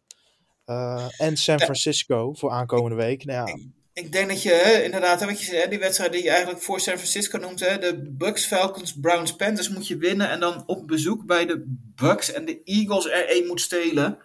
eh, 0.65 1.07
en 1.17 1.37
San. 1.37 1.59
Francisco 1.59 2.33
voor 2.33 2.51
aankomende 2.51 2.95
week. 2.95 3.25
Nou 3.25 3.49
ja, 3.49 3.57
Ik 3.93 4.11
denk 4.11 4.29
dat 4.29 4.41
je 4.41 4.49
hè, 4.49 4.83
inderdaad, 4.83 5.19
hè, 5.19 5.25
wat 5.25 5.39
je 5.39 5.45
zei, 5.45 5.69
die 5.69 5.79
wedstrijd 5.79 6.11
die 6.11 6.23
je 6.23 6.29
eigenlijk 6.29 6.61
voor 6.61 6.79
San 6.79 6.95
Francisco 6.95 7.37
noemt, 7.37 7.59
hè, 7.59 7.77
de 7.77 8.11
Bucks, 8.11 8.45
Falcons, 8.45 8.99
Browns, 8.99 9.35
Panthers 9.35 9.69
moet 9.69 9.87
je 9.87 9.97
winnen 9.97 10.29
en 10.29 10.39
dan 10.39 10.63
op 10.65 10.87
bezoek 10.87 11.25
bij 11.25 11.45
de 11.45 11.63
Bucks 11.95 12.31
en 12.31 12.45
de 12.45 12.61
Eagles 12.63 13.05
er 13.05 13.29
één 13.29 13.47
moet 13.47 13.61
stelen. 13.61 14.17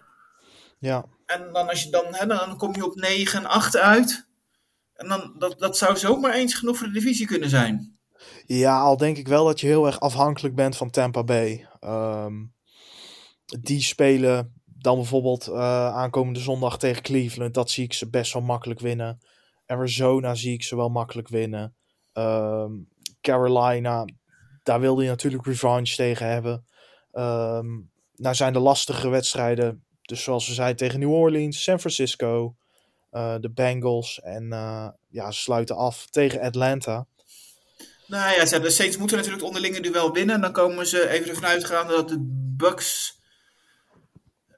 ja, 0.79 1.05
En 1.25 1.49
dan, 1.53 1.69
als 1.69 1.83
je 1.83 1.89
dan, 1.89 2.05
hè, 2.09 2.25
dan 2.25 2.57
kom 2.57 2.75
je 2.75 2.85
op 2.85 2.95
9 2.95 3.39
en 3.39 3.45
8 3.45 3.77
uit. 3.77 4.29
En 5.01 5.07
dan, 5.07 5.35
dat, 5.37 5.59
dat 5.59 5.77
zou 5.77 5.97
zomaar 5.97 6.33
eens 6.33 6.53
genoeg 6.53 6.77
voor 6.77 6.87
de 6.87 6.93
divisie 6.93 7.25
kunnen 7.25 7.49
zijn. 7.49 7.97
ja, 8.45 8.79
al 8.79 8.97
denk 8.97 9.17
ik 9.17 9.27
wel 9.27 9.45
dat 9.45 9.59
je 9.59 9.67
heel 9.67 9.85
erg 9.85 9.99
afhankelijk 9.99 10.55
bent 10.55 10.77
van 10.77 10.89
Tampa 10.89 11.23
Bay. 11.23 11.67
Ehm, 11.79 12.33
die 13.45 13.81
spelen 13.81 14.53
dan 14.65 14.95
bijvoorbeeld 14.95 15.47
eh, 15.47 15.95
aankomende 15.95 16.39
zondag 16.39 16.77
tegen 16.77 17.01
Cleveland. 17.01 17.53
Dat 17.53 17.69
zie 17.69 17.83
ik 17.83 17.93
ze 17.93 18.09
best 18.09 18.33
wel 18.33 18.41
makkelijk 18.41 18.79
winnen. 18.79 19.19
Arizona 19.65 20.35
zie 20.35 20.53
ik 20.53 20.63
ze 20.63 20.75
wel 20.75 20.89
makkelijk 20.89 21.27
winnen. 21.27 21.75
Ehm, 22.13 22.71
Carolina, 23.21 24.05
daar 24.63 24.79
wilde 24.79 25.03
je 25.03 25.09
natuurlijk 25.09 25.45
revanche 25.45 25.95
tegen 25.95 26.27
hebben. 26.27 26.65
Ehm, 27.11 27.67
nou 28.15 28.35
zijn 28.35 28.53
de 28.53 28.59
lastige 28.59 29.09
wedstrijden, 29.09 29.85
dus 30.01 30.23
zoals 30.23 30.47
we 30.47 30.53
zeiden, 30.53 30.77
tegen 30.77 30.99
New 30.99 31.13
Orleans, 31.13 31.63
San 31.63 31.79
Francisco, 31.79 32.55
de 33.11 33.51
Bengals 33.53 34.19
en 34.21 34.53
eh, 34.53 34.87
ja, 35.09 35.31
ze 35.31 35.41
sluiten 35.41 35.75
af 35.75 36.07
tegen 36.09 36.41
Atlanta. 36.41 37.05
Nou 38.07 38.35
ja, 38.35 38.59
de 38.59 38.69
Saints 38.69 38.97
moeten 38.97 39.17
natuurlijk 39.17 39.43
het 39.43 39.53
onderlinge 39.53 39.81
duel 39.81 40.13
winnen. 40.13 40.35
En 40.35 40.41
dan 40.41 40.51
komen 40.51 40.87
ze 40.87 41.09
even 41.09 41.29
ervan 41.29 41.45
uitgaande 41.45 41.93
dat 41.93 42.09
de 42.09 42.17
Bucks 42.57 43.19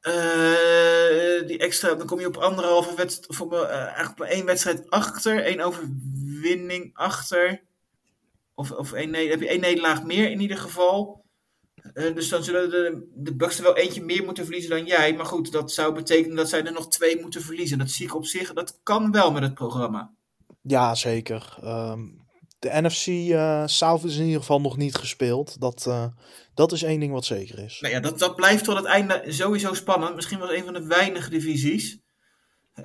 eh, 0.02 1.48
die 1.48 1.58
extra, 1.58 1.94
dan 1.94 2.08
kom 2.08 2.20
je 2.20 2.28
op 2.28 2.38
anderhalve 2.38 2.96
wedstrijd, 2.96 3.42
op, 3.42 3.54
eh, 3.54 3.70
eigenlijk 3.70 4.20
op 4.20 4.26
één 4.26 4.46
wedstrijd 4.46 4.90
achter, 4.90 5.44
één 5.44 5.60
overwinning 5.60 6.92
achter. 6.94 7.64
Of, 8.56 8.72
of 8.72 8.94
één, 8.94 9.10
ne- 9.10 9.28
heb 9.28 9.40
je 9.40 9.48
één 9.48 9.60
nederlaag 9.60 10.04
meer 10.04 10.32
in 10.32 10.42
ieder 10.42 10.58
geval. 10.58 11.23
Eh, 11.94 12.16
dus 12.16 12.30
dan 12.30 12.44
zullen 12.44 12.70
de, 12.70 13.10
de 13.14 13.36
Bucks 13.36 13.58
er 13.58 13.64
wel 13.64 13.78
eentje 13.78 14.04
meer 14.04 14.24
moeten 14.24 14.44
verliezen 14.44 14.70
dan 14.70 14.86
jij. 14.86 15.14
Maar 15.14 15.26
goed, 15.26 15.52
dat 15.52 15.72
zou 15.72 15.94
betekenen 15.94 16.36
dat 16.36 16.50
zij 16.50 16.64
er 16.64 16.72
nog 16.72 16.88
twee 16.88 17.22
moeten 17.22 17.42
verliezen. 17.42 17.78
Dat 17.78 17.90
zie 17.90 18.06
ik 18.06 18.16
op 18.16 18.26
zich, 18.26 18.54
dat 18.54 18.80
kan 18.84 19.12
wel 19.12 19.32
met 19.32 19.44
het 19.44 19.54
programma. 19.54 20.14
Ja, 20.62 20.96
zeker. 20.96 21.58
Ehm, 21.62 22.02
de 22.60 22.70
NFC 22.82 23.08
eh, 23.08 23.64
South 23.66 24.04
is 24.04 24.18
in 24.18 24.26
ieder 24.26 24.40
geval 24.40 24.62
nog 24.62 24.78
niet 24.78 24.96
gespeeld. 24.96 25.60
Dat, 25.60 25.86
eh, 25.88 26.06
dat 26.54 26.72
is 26.72 26.84
één 26.84 27.00
ding 27.00 27.12
wat 27.12 27.26
zeker 27.26 27.60
is. 27.60 27.80
Nou 27.82 27.94
ja, 27.94 28.00
dat, 28.00 28.20
dat 28.20 28.36
blijft 28.36 28.64
tot 28.64 28.76
het 28.76 28.86
einde 28.86 29.24
sowieso 29.28 29.74
spannend. 29.74 30.16
Misschien 30.16 30.40
wel 30.40 30.54
een 30.54 30.64
van 30.64 30.74
de 30.74 30.88
weinige 30.88 31.30
divisies. 31.30 32.02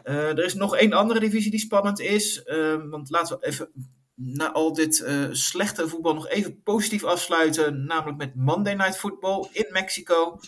Er 0.02 0.44
is 0.44 0.54
nog 0.54 0.76
één 0.76 0.92
andere 0.92 1.20
divisie 1.20 1.50
die 1.50 1.60
spannend 1.60 2.00
is. 2.00 2.42
Ehm, 2.42 2.88
want 2.88 3.10
laten 3.10 3.38
we 3.38 3.46
even 3.46 3.96
na 4.20 4.52
al 4.52 4.72
dit 4.72 5.00
eh, 5.00 5.24
slechte 5.30 5.88
voetbal 5.88 6.14
nog 6.14 6.28
even 6.28 6.62
positief 6.62 7.04
afsluiten. 7.04 7.86
Namelijk 7.86 8.18
met 8.18 8.34
Monday 8.34 8.74
Night 8.74 8.98
Football 8.98 9.48
in 9.52 9.66
Mexico. 9.70 10.40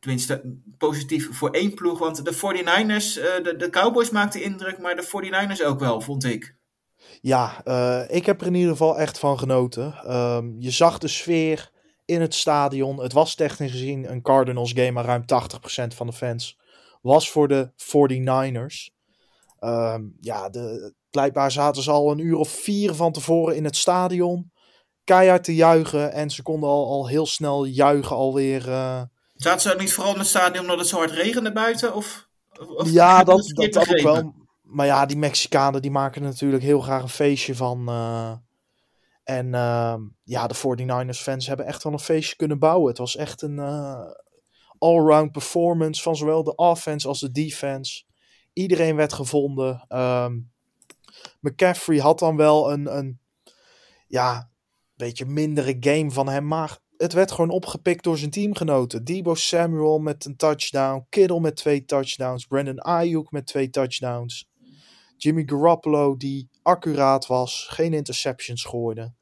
Tenminste, 0.00 0.56
positief 0.78 1.36
voor 1.36 1.50
één 1.50 1.74
ploeg. 1.74 1.98
Want 1.98 2.24
de 2.24 2.34
49ers, 2.34 3.20
eh, 3.20 3.44
de, 3.44 3.54
de 3.56 3.70
Cowboys 3.70 4.10
maakten 4.10 4.42
indruk, 4.42 4.78
maar 4.78 4.96
de 4.96 5.06
49ers 5.06 5.64
ook 5.64 5.80
wel, 5.80 6.00
vond 6.00 6.24
ik. 6.24 6.56
Ja, 7.20 7.64
eh, 7.64 8.16
ik 8.16 8.26
heb 8.26 8.40
er 8.40 8.46
in 8.46 8.54
ieder 8.54 8.70
geval 8.70 8.98
echt 8.98 9.18
van 9.18 9.38
genoten. 9.38 9.94
Ehm, 9.94 10.52
je 10.58 10.70
zag 10.70 10.98
de 10.98 11.08
sfeer 11.08 11.70
in 12.04 12.20
het 12.20 12.34
stadion. 12.34 13.02
Het 13.02 13.12
was 13.12 13.34
technisch 13.34 13.70
gezien 13.70 14.10
een 14.10 14.22
Cardinals 14.22 14.72
game, 14.72 14.90
maar 14.90 15.04
ruim 15.04 15.26
80% 15.26 15.94
van 15.94 16.06
de 16.06 16.12
fans 16.12 16.58
was 17.02 17.30
voor 17.30 17.48
de 17.48 17.72
49ers. 17.76 18.94
Ehm, 19.58 20.02
ja, 20.20 20.48
de, 20.48 20.94
blijkbaar 21.14 21.50
zaten 21.50 21.82
ze 21.82 21.90
al 21.90 22.10
een 22.10 22.18
uur 22.18 22.36
of 22.36 22.48
vier 22.48 22.94
van 22.94 23.12
tevoren 23.12 23.56
in 23.56 23.64
het 23.64 23.76
stadion. 23.76 24.52
Keihard 25.04 25.44
te 25.44 25.54
juichen 25.54 26.12
en 26.12 26.30
ze 26.30 26.42
konden 26.42 26.68
al, 26.68 26.86
al 26.86 27.08
heel 27.08 27.26
snel 27.26 27.64
juichen 27.64 28.16
alweer. 28.16 28.68
Uh... 28.68 29.02
Zaten 29.34 29.70
ze 29.70 29.76
niet 29.78 29.92
vooral 29.92 30.12
in 30.12 30.18
het 30.18 30.28
stadion 30.28 30.60
omdat 30.60 30.78
het 30.78 30.88
zo 30.88 30.96
hard 30.96 31.10
regende 31.10 31.52
buiten? 31.52 31.94
Of, 31.94 32.28
of 32.76 32.90
ja, 32.90 33.24
dat, 33.24 33.52
dat, 33.54 33.72
dat 33.72 33.88
ook 33.88 34.00
wel. 34.00 34.34
Maar 34.62 34.86
ja, 34.86 35.06
die 35.06 35.16
Mexicanen 35.16 35.82
die 35.82 35.90
maken 35.90 36.22
er 36.22 36.28
natuurlijk 36.28 36.62
heel 36.62 36.80
graag 36.80 37.02
een 37.02 37.08
feestje 37.08 37.54
van. 37.54 37.88
Uh, 37.88 38.32
en 39.24 39.46
uh, 39.46 39.94
ja, 40.24 40.46
de 40.46 40.54
49ers 40.54 41.18
fans 41.18 41.46
hebben 41.46 41.66
echt 41.66 41.82
wel 41.82 41.92
een 41.92 41.98
feestje 41.98 42.36
kunnen 42.36 42.58
bouwen. 42.58 42.88
Het 42.88 42.98
was 42.98 43.16
echt 43.16 43.42
een 43.42 43.56
uh, 43.56 44.10
all-round 44.78 45.32
performance 45.32 46.02
van 46.02 46.16
zowel 46.16 46.44
de 46.44 46.54
offense 46.54 47.08
als 47.08 47.20
de 47.20 47.30
defense. 47.30 48.04
Iedereen 48.52 48.96
werd 48.96 49.12
gevonden. 49.12 49.84
Um, 49.88 50.52
McCaffrey 51.40 51.98
had 51.98 52.18
dan 52.18 52.36
wel 52.36 52.72
een, 52.72 52.96
een 52.96 53.18
ja, 54.06 54.50
beetje 54.96 55.26
mindere 55.26 55.76
game 55.80 56.10
van 56.10 56.28
hem. 56.28 56.46
Maar 56.46 56.78
het 56.96 57.12
werd 57.12 57.32
gewoon 57.32 57.50
opgepikt 57.50 58.04
door 58.04 58.18
zijn 58.18 58.30
teamgenoten. 58.30 59.04
Debo 59.04 59.34
Samuel 59.34 59.98
met 59.98 60.24
een 60.24 60.36
touchdown. 60.36 61.06
Kittle 61.08 61.40
met 61.40 61.56
twee 61.56 61.84
touchdowns. 61.84 62.46
Brandon 62.46 62.78
Ayuk 62.78 63.30
met 63.30 63.46
twee 63.46 63.70
touchdowns. 63.70 64.48
Jimmy 65.16 65.42
Garoppolo 65.46 66.16
die 66.16 66.48
accuraat 66.62 67.26
was. 67.26 67.66
Geen 67.70 67.92
interceptions 67.92 68.64
gooide. 68.64 69.12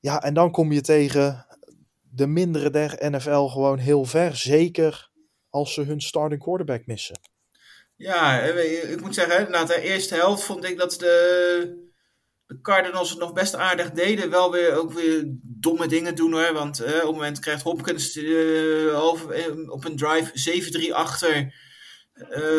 Ja, 0.00 0.22
en 0.22 0.34
dan 0.34 0.50
kom 0.50 0.72
je 0.72 0.80
tegen 0.80 1.46
de 2.00 2.26
mindere 2.26 2.70
der 2.70 3.10
NFL 3.10 3.46
gewoon 3.46 3.78
heel 3.78 4.04
ver. 4.04 4.36
Zeker 4.36 5.10
als 5.50 5.74
ze 5.74 5.82
hun 5.82 6.00
starting 6.00 6.40
quarterback 6.40 6.86
missen. 6.86 7.20
Ja, 8.02 8.40
ik 8.40 9.00
moet 9.00 9.14
zeggen, 9.14 9.50
na 9.50 9.64
de 9.64 9.80
eerste 9.80 10.14
helft 10.14 10.44
vond 10.44 10.64
ik 10.64 10.78
dat 10.78 10.92
de, 10.92 11.90
de 12.46 12.60
Cardinals 12.60 13.10
het 13.10 13.18
nog 13.18 13.32
best 13.32 13.54
aardig 13.54 13.90
deden. 13.90 14.30
Wel 14.30 14.52
weer 14.52 14.74
ook 14.74 14.92
weer 14.92 15.24
domme 15.42 15.86
dingen 15.86 16.14
doen 16.14 16.32
hoor. 16.32 16.52
Want 16.52 16.80
uh, 16.80 16.86
op 16.86 16.92
het 16.92 17.04
moment 17.04 17.38
krijgt 17.38 17.62
Hopkins 17.62 18.16
uh, 18.16 19.12
op 19.68 19.84
een 19.84 19.96
drive 19.96 20.90
7-3 20.90 20.92
achter. 20.92 21.54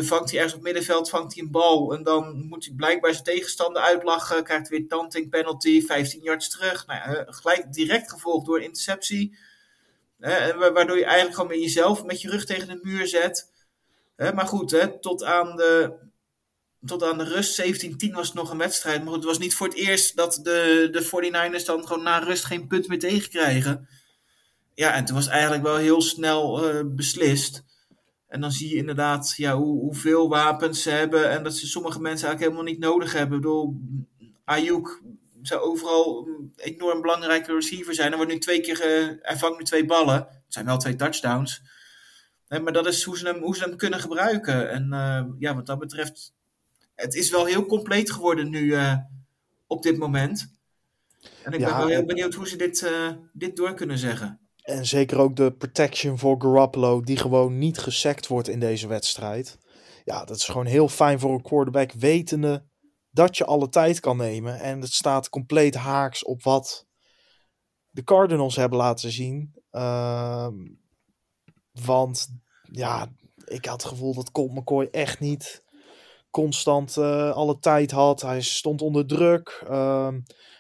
Vangt 0.02 0.30
hij 0.30 0.40
ergens 0.40 0.56
op 0.56 0.62
middenveld, 0.62 1.10
vangt 1.10 1.34
hij 1.34 1.44
een 1.44 1.52
bal. 1.52 1.94
En 1.94 2.04
dan 2.04 2.46
moet 2.48 2.66
hij 2.66 2.74
blijkbaar 2.76 3.12
zijn 3.12 3.24
tegenstander 3.24 3.82
uitlachen. 3.82 4.44
Krijgt 4.44 4.70
weer 4.70 4.88
tanting 4.88 5.30
penalty, 5.30 5.86
15 5.86 6.22
yards 6.22 6.50
terug. 6.50 6.88
Nou, 6.88 7.26
gelijk 7.26 7.74
direct 7.74 8.12
gevolgd 8.12 8.46
door 8.46 8.58
een 8.58 8.64
interceptie. 8.64 9.38
waardoor 10.74 10.98
je 10.98 11.06
eigenlijk 11.06 11.36
gewoon 11.36 11.52
met 11.52 11.62
jezelf 11.62 12.04
met 12.04 12.22
je 12.22 12.30
rug 12.30 12.46
tegen 12.46 12.68
de 12.68 12.80
muur 12.82 13.08
zet. 13.08 13.52
Maar 14.16 14.48
goed, 14.48 14.72
hè, 14.72 15.00
tot, 15.00 15.24
aan 15.24 15.56
de, 15.56 15.94
tot 16.86 17.04
aan 17.04 17.18
de 17.18 17.24
rust, 17.24 17.62
17-10 17.62 18.12
was 18.12 18.28
het 18.28 18.36
nog 18.36 18.52
een 18.52 18.58
wedstrijd. 18.58 19.00
Maar 19.00 19.08
goed, 19.08 19.16
het 19.16 19.26
was 19.26 19.38
niet 19.38 19.56
voor 19.56 19.68
het 19.68 19.76
eerst 19.76 20.16
dat 20.16 20.40
de, 20.44 20.88
de 20.92 21.06
49ers 21.06 21.66
dan 21.66 21.88
gewoon 21.88 22.04
na 22.04 22.18
rust 22.18 22.46
geen 22.46 22.68
punt 22.68 22.88
meer 22.88 23.00
tegenkrijgen. 23.00 23.88
Ja, 24.74 24.94
en 24.94 25.06
toen 25.06 25.16
was 25.16 25.28
eigenlijk 25.28 25.64
wel 25.64 25.76
heel 25.76 26.02
snel 26.02 26.74
uh, 26.76 26.82
beslist. 26.86 27.64
En 28.28 28.42
dan 28.42 28.52
zie 28.52 28.70
je 28.70 28.76
inderdaad 28.76 29.34
ja, 29.38 29.56
hoe, 29.56 29.80
hoeveel 29.80 30.30
wapens 30.30 30.82
ze 30.82 30.90
hebben 30.90 31.30
en 31.30 31.44
dat 31.44 31.56
ze 31.56 31.68
sommige 31.68 32.02
mensen 32.02 32.28
eigenlijk 32.28 32.56
helemaal 32.56 32.74
niet 32.74 32.90
nodig 32.90 33.14
hebben. 33.14 33.38
Ik 33.38 33.44
bedoel, 33.44 33.82
Ayuk 34.46 35.02
zou 35.42 35.62
overal 35.62 36.28
een 36.28 36.52
enorm 36.56 37.02
belangrijke 37.02 37.54
receiver 37.54 37.94
zijn. 37.94 38.12
Er 38.12 38.18
wordt 38.18 38.32
nu 38.32 38.40
twee 38.40 38.62
keer, 38.62 38.78
hij 39.22 39.38
vangt 39.38 39.58
nu 39.58 39.64
twee 39.64 39.86
ballen. 39.86 40.16
Het 40.16 40.54
zijn 40.54 40.66
wel 40.66 40.78
twee 40.78 40.96
touchdowns. 40.96 41.62
Maar 42.62 42.74
dat 42.74 42.88
is 42.88 43.04
hoe 43.04 43.18
ze 43.18 43.28
hem, 43.28 43.42
hoe 43.42 43.56
ze 43.56 43.64
hem 43.64 43.78
kunnen 43.78 44.00
gebruiken. 44.00 44.70
En 44.70 44.88
uh, 44.92 45.24
ja, 45.40 45.56
wat 45.56 45.66
dat 45.66 45.80
betreft, 45.80 46.34
het 46.96 47.16
is 47.16 47.30
wel 47.30 47.46
heel 47.46 47.66
compleet 47.66 48.12
geworden 48.12 48.50
nu 48.50 48.62
uh, 48.62 48.96
op 49.68 49.84
dit 49.84 49.98
moment. 49.98 50.52
En 51.44 51.52
ik 51.52 51.60
ja, 51.60 51.66
ben 51.68 51.78
wel 51.78 51.88
heel 51.88 52.06
benieuwd 52.06 52.34
hoe 52.34 52.48
ze 52.48 52.56
dit, 52.56 52.82
uh, 52.82 53.10
dit 53.34 53.56
door 53.56 53.74
kunnen 53.74 53.98
zeggen. 53.98 54.40
En 54.62 54.86
zeker 54.86 55.18
ook 55.18 55.36
de 55.36 55.54
protection 55.54 56.20
voor 56.20 56.42
Garoppolo, 56.42 57.02
die 57.02 57.18
gewoon 57.18 57.58
niet 57.58 57.78
gesekt 57.78 58.28
wordt 58.28 58.48
in 58.48 58.60
deze 58.60 58.88
wedstrijd. 58.88 59.58
Ja, 60.04 60.26
dat 60.26 60.38
is 60.38 60.46
gewoon 60.46 60.66
heel 60.66 60.88
fijn 60.88 61.20
voor 61.20 61.34
een 61.34 61.42
quarterback, 61.42 61.92
wetende 61.92 62.66
dat 63.12 63.38
je 63.38 63.46
alle 63.46 63.70
tijd 63.70 64.00
kan 64.00 64.18
nemen. 64.18 64.60
En 64.60 64.82
het 64.82 64.94
staat 64.94 65.30
compleet 65.30 65.76
haaks 65.76 66.24
op 66.24 66.44
wat 66.44 66.86
de 67.90 68.04
Cardinals 68.04 68.56
hebben 68.56 68.78
laten 68.78 69.12
zien. 69.12 69.54
Uh, 69.72 70.48
want 71.72 72.28
ja, 72.76 73.12
ik 73.46 73.66
had 73.66 73.82
het 73.82 73.92
gevoel 73.92 74.14
dat 74.14 74.32
Colt 74.32 74.54
McCoy 74.54 74.88
echt 74.92 75.20
niet 75.20 75.64
constant 76.32 76.98
uh, 76.98 77.32
alle 77.32 77.60
tijd 77.60 77.92
had. 77.92 78.22
Hij 78.22 78.42
stond 78.42 78.82
onder 78.82 79.08
druk. 79.08 79.64
Uh, 79.70 80.08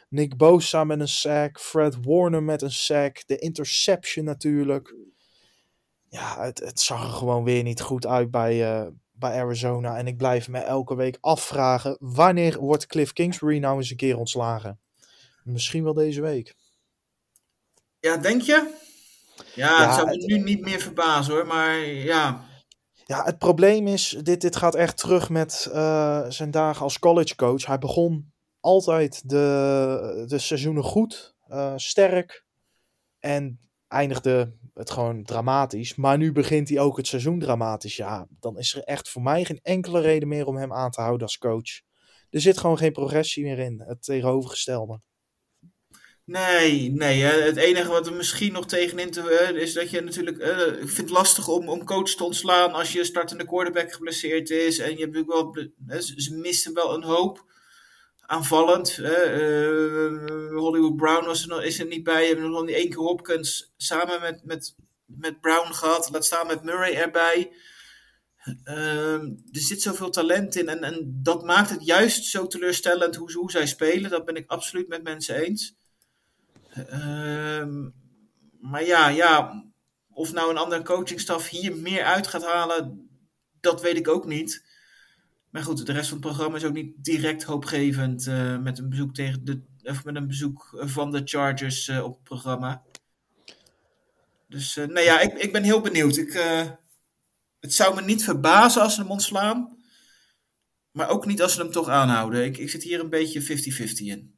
Nick 0.10 0.38
Bosa 0.38 0.84
met 0.84 1.00
een 1.00 1.08
sack. 1.08 1.60
Fred 1.60 2.06
Warner 2.06 2.44
met 2.44 2.62
een 2.62 2.72
sack. 2.72 3.28
De 3.28 3.38
interception 3.38 4.26
natuurlijk. 4.26 4.96
Ja, 6.10 6.44
het, 6.44 6.60
het 6.60 6.80
zag 6.80 7.04
er 7.04 7.10
gewoon 7.10 7.44
weer 7.44 7.64
niet 7.64 7.82
goed 7.82 8.08
uit 8.08 8.32
bij, 8.32 8.84
uh, 8.84 8.88
bij 9.12 9.42
Arizona. 9.42 9.98
En 9.98 10.08
ik 10.08 10.18
blijf 10.18 10.48
me 10.50 10.60
elke 10.60 10.96
week 10.96 11.18
afvragen: 11.22 11.98
wanneer 12.00 12.60
wordt 12.60 12.86
Cliff 12.86 13.14
Kingsbury 13.14 13.58
nou 13.58 13.78
eens 13.78 13.90
een 13.90 13.98
keer 13.98 14.18
ontslagen? 14.18 14.80
Misschien 15.44 15.84
wel 15.84 15.94
deze 15.94 16.22
week. 16.22 16.56
Ja, 18.00 18.18
denk 18.18 18.42
je? 18.42 18.82
Ja, 19.36 19.82
ja 19.82 19.86
het 19.86 19.96
zou 19.96 20.08
me 20.08 20.16
nu 20.16 20.40
niet 20.40 20.62
meer 20.62 20.80
verbazen 20.80 21.34
hoor, 21.34 21.48
maar 21.48 21.86
ja. 21.86 22.46
Ja, 23.06 23.24
het 23.24 23.38
probleem 23.38 23.88
is, 23.88 24.18
dit, 24.22 24.42
dit 24.42 24.56
gaat 24.56 24.76
echt 24.76 24.98
terug 24.98 25.30
met 25.30 25.70
uh, 25.74 26.26
zijn 26.30 26.52
dagen 26.52 26.82
als 26.82 27.00
collegecoach. 27.00 27.66
Hij 27.66 27.78
begon 27.78 28.34
altijd 28.60 29.30
de, 29.30 30.26
de 30.28 30.40
seizoenen 30.40 30.84
goed, 30.84 31.36
uh, 31.50 31.74
sterk. 31.76 32.46
En 33.20 33.60
eindigde 33.88 34.58
het 34.74 34.90
gewoon 34.92 35.24
dramatisch. 35.24 35.96
Maar 35.96 36.18
nu 36.18 36.32
begint 36.32 36.70
hij 36.70 36.80
ook 36.80 36.98
het 36.98 37.08
seizoen 37.08 37.40
dramatisch. 37.40 37.96
Ja, 37.96 38.28
dan 38.40 38.58
is 38.58 38.76
er 38.76 38.84
echt 38.84 39.10
voor 39.10 39.22
mij 39.22 39.46
geen 39.46 39.60
enkele 39.62 40.00
reden 40.00 40.28
meer 40.28 40.46
om 40.46 40.58
hem 40.58 40.74
aan 40.74 40.92
te 40.92 41.02
houden 41.02 41.22
als 41.22 41.38
coach. 41.38 41.82
Er 42.30 42.42
zit 42.42 42.58
gewoon 42.58 42.78
geen 42.78 42.92
progressie 42.92 43.44
meer 43.44 43.60
in. 43.60 43.84
Het 43.86 44.04
tegenovergestelde. 44.04 45.02
Nee, 46.26 46.92
nee. 46.92 47.22
Het 47.24 47.58
enige 47.58 47.90
wat 47.90 48.08
er 48.08 48.14
misschien 48.14 48.54
nog 48.54 48.66
tegenin 48.66 49.12
te 49.12 49.52
is 49.56 49.74
dat 49.74 49.90
je 49.90 50.02
natuurlijk. 50.02 50.38
Ik 50.82 50.90
vind 50.90 50.98
het 50.98 51.10
lastig 51.10 51.48
om, 51.48 51.70
om 51.70 51.86
coach 51.86 52.16
te 52.16 52.24
ontslaan 52.24 52.74
als 52.74 52.94
je 52.94 53.04
startende 53.04 53.46
quarterback 53.46 53.94
geblesseerd 53.94 54.50
is. 54.50 54.80
En 54.80 54.92
je 54.92 55.00
hebt 55.00 55.14
natuurlijk 55.14 55.54
wel. 55.86 56.08
ze 56.16 56.36
missen 56.36 56.74
wel 56.74 56.94
een 56.94 57.04
hoop 57.04 57.46
aanvallend. 58.26 58.98
Uh, 58.98 59.08
Hollywood 60.50 60.96
Brown 60.96 61.26
was 61.26 61.42
er 61.42 61.48
nog, 61.48 61.62
is 61.62 61.80
er 61.80 61.86
niet 61.86 62.04
bij. 62.04 62.22
Je 62.22 62.28
hebt 62.28 62.42
nog 62.42 62.66
niet 62.66 62.76
één 62.76 62.90
keer 62.90 63.00
Hopkins 63.00 63.74
samen 63.78 64.22
met, 64.22 64.46
met, 64.46 64.76
met 65.06 65.42
Brown 65.42 65.74
gehad. 65.74 66.10
Laat 66.12 66.26
staan 66.26 66.48
met 66.48 66.64
Murray 66.64 66.94
erbij. 66.94 67.52
Uh, 68.66 69.14
er 69.22 69.40
zit 69.52 69.82
zoveel 69.82 70.10
talent 70.10 70.56
in. 70.56 70.70
En, 70.70 70.84
en 70.84 71.20
dat 71.24 71.44
maakt 71.44 71.70
het 71.70 71.86
juist 71.86 72.26
zo 72.26 72.48
teleurstellend 72.48 73.16
hoe, 73.16 73.32
hoe 73.32 73.52
zij 73.52 73.68
spelen. 73.68 74.10
Dat 74.10 74.26
ben 74.26 74.36
ik 74.36 74.50
absoluut 74.50 74.88
met 74.88 75.04
mensen 75.04 75.36
eens. 75.36 75.76
Ehm, 76.74 77.90
maar 78.62 78.86
ja, 78.86 79.08
ja, 79.08 79.64
of 80.10 80.34
nou 80.34 80.50
een 80.50 80.58
andere 80.58 80.84
coachingstaf 80.84 81.50
hier 81.50 81.76
meer 81.76 82.04
uit 82.04 82.28
gaat 82.28 82.46
halen, 82.46 83.10
dat 83.60 83.82
weet 83.82 83.98
ik 83.98 84.08
ook 84.08 84.26
niet. 84.26 84.72
Maar 85.50 85.64
goed, 85.64 85.86
de 85.86 85.92
rest 85.92 86.10
van 86.10 86.18
het 86.18 86.28
programma 86.28 86.58
is 86.58 86.64
ook 86.64 86.74
niet 86.74 86.94
direct 86.98 87.44
hoopgevend 87.44 88.26
uh, 88.26 88.58
met, 88.58 88.78
een 88.80 88.90
bezoek 88.90 89.14
tegen 89.14 89.46
de, 89.46 89.62
of 89.84 90.04
met 90.04 90.16
een 90.16 90.28
bezoek 90.28 90.70
van 90.78 91.12
de 91.12 91.22
Chargers 91.26 91.88
uh, 91.88 92.04
op 92.04 92.14
het 92.14 92.24
programma. 92.24 92.84
Dus 94.48 94.78
uh, 94.78 94.86
nou 94.86 95.06
ja, 95.06 95.20
ik, 95.20 95.34
ik 95.34 95.52
ben 95.52 95.64
heel 95.64 95.82
benieuwd. 95.82 96.18
Ik, 96.18 96.34
het 97.60 97.74
zou 97.74 97.96
me 97.96 98.02
niet 98.02 98.24
verbazen 98.24 98.82
als 98.82 98.96
ze 98.96 99.02
hem 99.02 99.12
ontslaan. 99.12 99.78
Maar 100.92 101.10
ook 101.10 101.26
niet 101.26 101.42
als 101.42 101.54
ze 101.54 101.62
hem 101.62 101.72
toch 101.72 101.88
aanhouden. 101.88 102.46
Ik, 102.46 102.58
ik 102.58 102.70
zit 102.70 102.84
hier 102.84 103.00
een 103.00 103.10
beetje 103.10 103.42
50-50 103.92 103.94
in. 103.96 104.38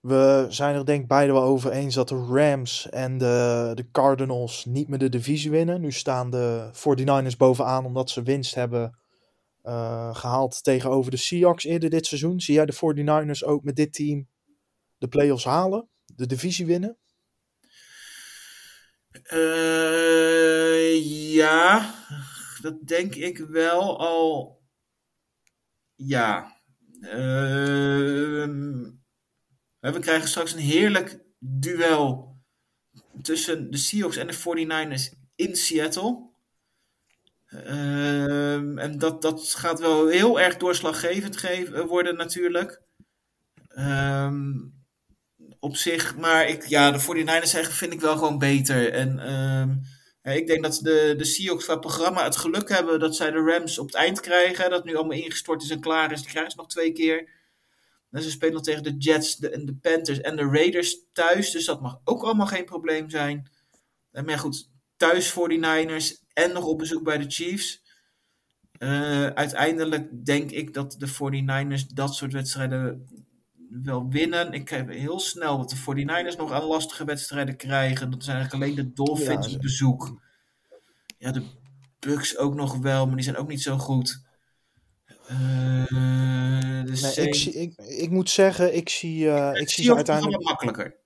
We 0.00 0.46
zijn 0.48 0.74
er 0.74 0.84
denk 0.84 1.02
ik 1.02 1.08
beide 1.08 1.32
wel 1.32 1.42
over 1.42 1.70
eens 1.70 1.94
dat 1.94 2.08
de 2.08 2.26
Rams 2.30 2.88
en 2.90 3.18
de, 3.18 3.72
de 3.74 3.90
Cardinals 3.90 4.64
niet 4.64 4.88
meer 4.88 4.98
de 4.98 5.08
divisie 5.08 5.50
winnen. 5.50 5.80
Nu 5.80 5.92
staan 5.92 6.30
de 6.30 6.70
49ers 6.72 7.36
bovenaan 7.36 7.84
omdat 7.84 8.10
ze 8.10 8.22
winst 8.22 8.54
hebben 8.54 8.98
uh, 9.64 10.14
gehaald 10.14 10.62
tegenover 10.62 11.10
de 11.10 11.16
Seahawks 11.16 11.64
eerder 11.64 11.90
dit 11.90 12.06
seizoen. 12.06 12.40
Zie 12.40 12.54
jij 12.54 12.66
de 12.66 12.74
49ers 12.74 13.44
ook 13.44 13.64
met 13.64 13.76
dit 13.76 13.92
team 13.92 14.28
de 14.98 15.08
playoffs 15.08 15.44
halen? 15.44 15.88
De 16.16 16.26
divisie 16.26 16.66
winnen? 16.66 16.96
Eh, 19.22 21.04
ja, 21.34 21.94
dat 22.60 22.86
denk 22.86 23.14
ik 23.14 23.38
wel 23.38 23.98
al. 23.98 24.60
Ja. 25.94 26.56
Ehm, 27.00 28.97
we 29.80 29.98
krijgen 29.98 30.28
straks 30.28 30.52
een 30.52 30.58
heerlijk 30.58 31.18
duel 31.38 32.36
tussen 33.22 33.70
de 33.70 33.76
Seahawks 33.76 34.16
en 34.16 34.26
de 34.26 34.34
49ers 34.34 35.18
in 35.34 35.56
Seattle. 35.56 36.26
Ehm, 37.48 38.78
en 38.78 38.98
dat, 38.98 39.22
dat 39.22 39.54
gaat 39.54 39.80
wel 39.80 40.08
heel 40.08 40.40
erg 40.40 40.56
doorslaggevend 40.56 41.36
geven, 41.36 41.86
worden 41.86 42.16
natuurlijk. 42.16 42.80
Ehm, 43.68 44.52
op 45.60 45.76
zich, 45.76 46.16
maar 46.16 46.48
ik, 46.48 46.66
ja, 46.66 46.90
de 46.90 47.00
49ers 47.00 47.50
zeggen 47.50 47.74
vind 47.74 47.92
ik 47.92 48.00
wel 48.00 48.16
gewoon 48.16 48.38
beter. 48.38 48.92
En 48.92 49.18
ehm, 49.18 49.76
ik 50.36 50.46
denk 50.46 50.62
dat 50.62 50.80
de, 50.82 51.14
de 51.16 51.24
Seahawks 51.24 51.64
qua 51.64 51.76
programma 51.76 52.24
het 52.24 52.36
geluk 52.36 52.68
hebben 52.68 53.00
dat 53.00 53.16
zij 53.16 53.30
de 53.30 53.42
Rams 53.42 53.78
op 53.78 53.86
het 53.86 53.94
eind 53.94 54.20
krijgen. 54.20 54.70
Dat 54.70 54.84
nu 54.84 54.94
allemaal 54.94 55.16
ingestort 55.16 55.62
is 55.62 55.70
en 55.70 55.80
klaar 55.80 56.12
is. 56.12 56.20
Die 56.20 56.30
krijgen 56.30 56.50
ze 56.50 56.56
nog 56.56 56.68
twee 56.68 56.92
keer. 56.92 57.28
En 58.10 58.22
ze 58.22 58.30
spelen 58.30 58.54
nog 58.54 58.62
tegen 58.62 58.82
de 58.82 58.96
Jets, 58.96 59.36
de, 59.36 59.64
de 59.64 59.74
Panthers 59.74 60.20
en 60.20 60.36
de 60.36 60.48
Raiders 60.50 60.96
thuis. 61.12 61.50
Dus 61.50 61.64
dat 61.64 61.80
mag 61.80 62.00
ook 62.04 62.22
allemaal 62.22 62.46
geen 62.46 62.64
probleem 62.64 63.10
zijn. 63.10 63.50
En 64.10 64.24
maar 64.24 64.38
goed, 64.38 64.70
thuis 64.96 65.30
49ers 65.32 66.24
en 66.32 66.52
nog 66.52 66.64
op 66.64 66.78
bezoek 66.78 67.02
bij 67.02 67.18
de 67.18 67.30
Chiefs. 67.30 67.86
Uh, 68.78 69.26
uiteindelijk 69.26 70.24
denk 70.26 70.50
ik 70.50 70.74
dat 70.74 70.96
de 70.98 71.08
49ers 71.08 71.86
dat 71.94 72.14
soort 72.14 72.32
wedstrijden 72.32 73.06
wel 73.70 74.08
winnen. 74.08 74.52
Ik 74.52 74.68
heb 74.68 74.88
heel 74.88 75.20
snel 75.20 75.58
dat 75.58 75.70
de 75.70 75.76
49ers 75.76 76.36
nog 76.36 76.52
aan 76.52 76.64
lastige 76.64 77.04
wedstrijden 77.04 77.56
krijgen. 77.56 78.10
Dat 78.10 78.24
zijn 78.24 78.36
eigenlijk 78.36 78.64
alleen 78.64 78.86
de 78.86 78.92
Dolphins 78.92 79.46
ja, 79.46 79.54
op 79.54 79.60
bezoek. 79.60 80.20
Ja, 81.18 81.32
de 81.32 81.42
Bucks 81.98 82.36
ook 82.36 82.54
nog 82.54 82.76
wel, 82.76 83.06
maar 83.06 83.14
die 83.14 83.24
zijn 83.24 83.36
ook 83.36 83.48
niet 83.48 83.62
zo 83.62 83.78
goed. 83.78 84.26
Uh, 85.30 86.82
nee, 86.82 87.26
ik, 87.26 87.34
zie, 87.34 87.52
ik, 87.52 87.76
ik, 87.76 88.10
moet 88.10 88.30
zeggen, 88.30 88.76
ik 88.76 88.88
zie, 88.88 89.24
uh, 89.24 89.50
ik 89.54 89.70
zie 89.70 89.84
ze 89.84 89.94
uiteindelijk... 89.94 90.42
makkelijker. 90.42 90.96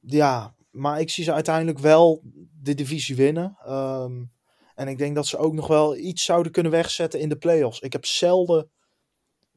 Ja, 0.00 0.54
maar 0.70 1.00
ik 1.00 1.10
zie 1.10 1.24
ze 1.24 1.32
uiteindelijk 1.32 1.78
wel 1.78 2.22
de 2.62 2.74
divisie 2.74 3.16
winnen. 3.16 3.56
Um, 3.68 4.32
en 4.74 4.88
ik 4.88 4.98
denk 4.98 5.14
dat 5.14 5.26
ze 5.26 5.36
ook 5.36 5.52
nog 5.52 5.66
wel 5.66 5.96
iets 5.96 6.24
zouden 6.24 6.52
kunnen 6.52 6.72
wegzetten 6.72 7.20
in 7.20 7.28
de 7.28 7.36
playoffs. 7.36 7.80
Ik 7.80 7.92
heb 7.92 8.04
zelden 8.04 8.70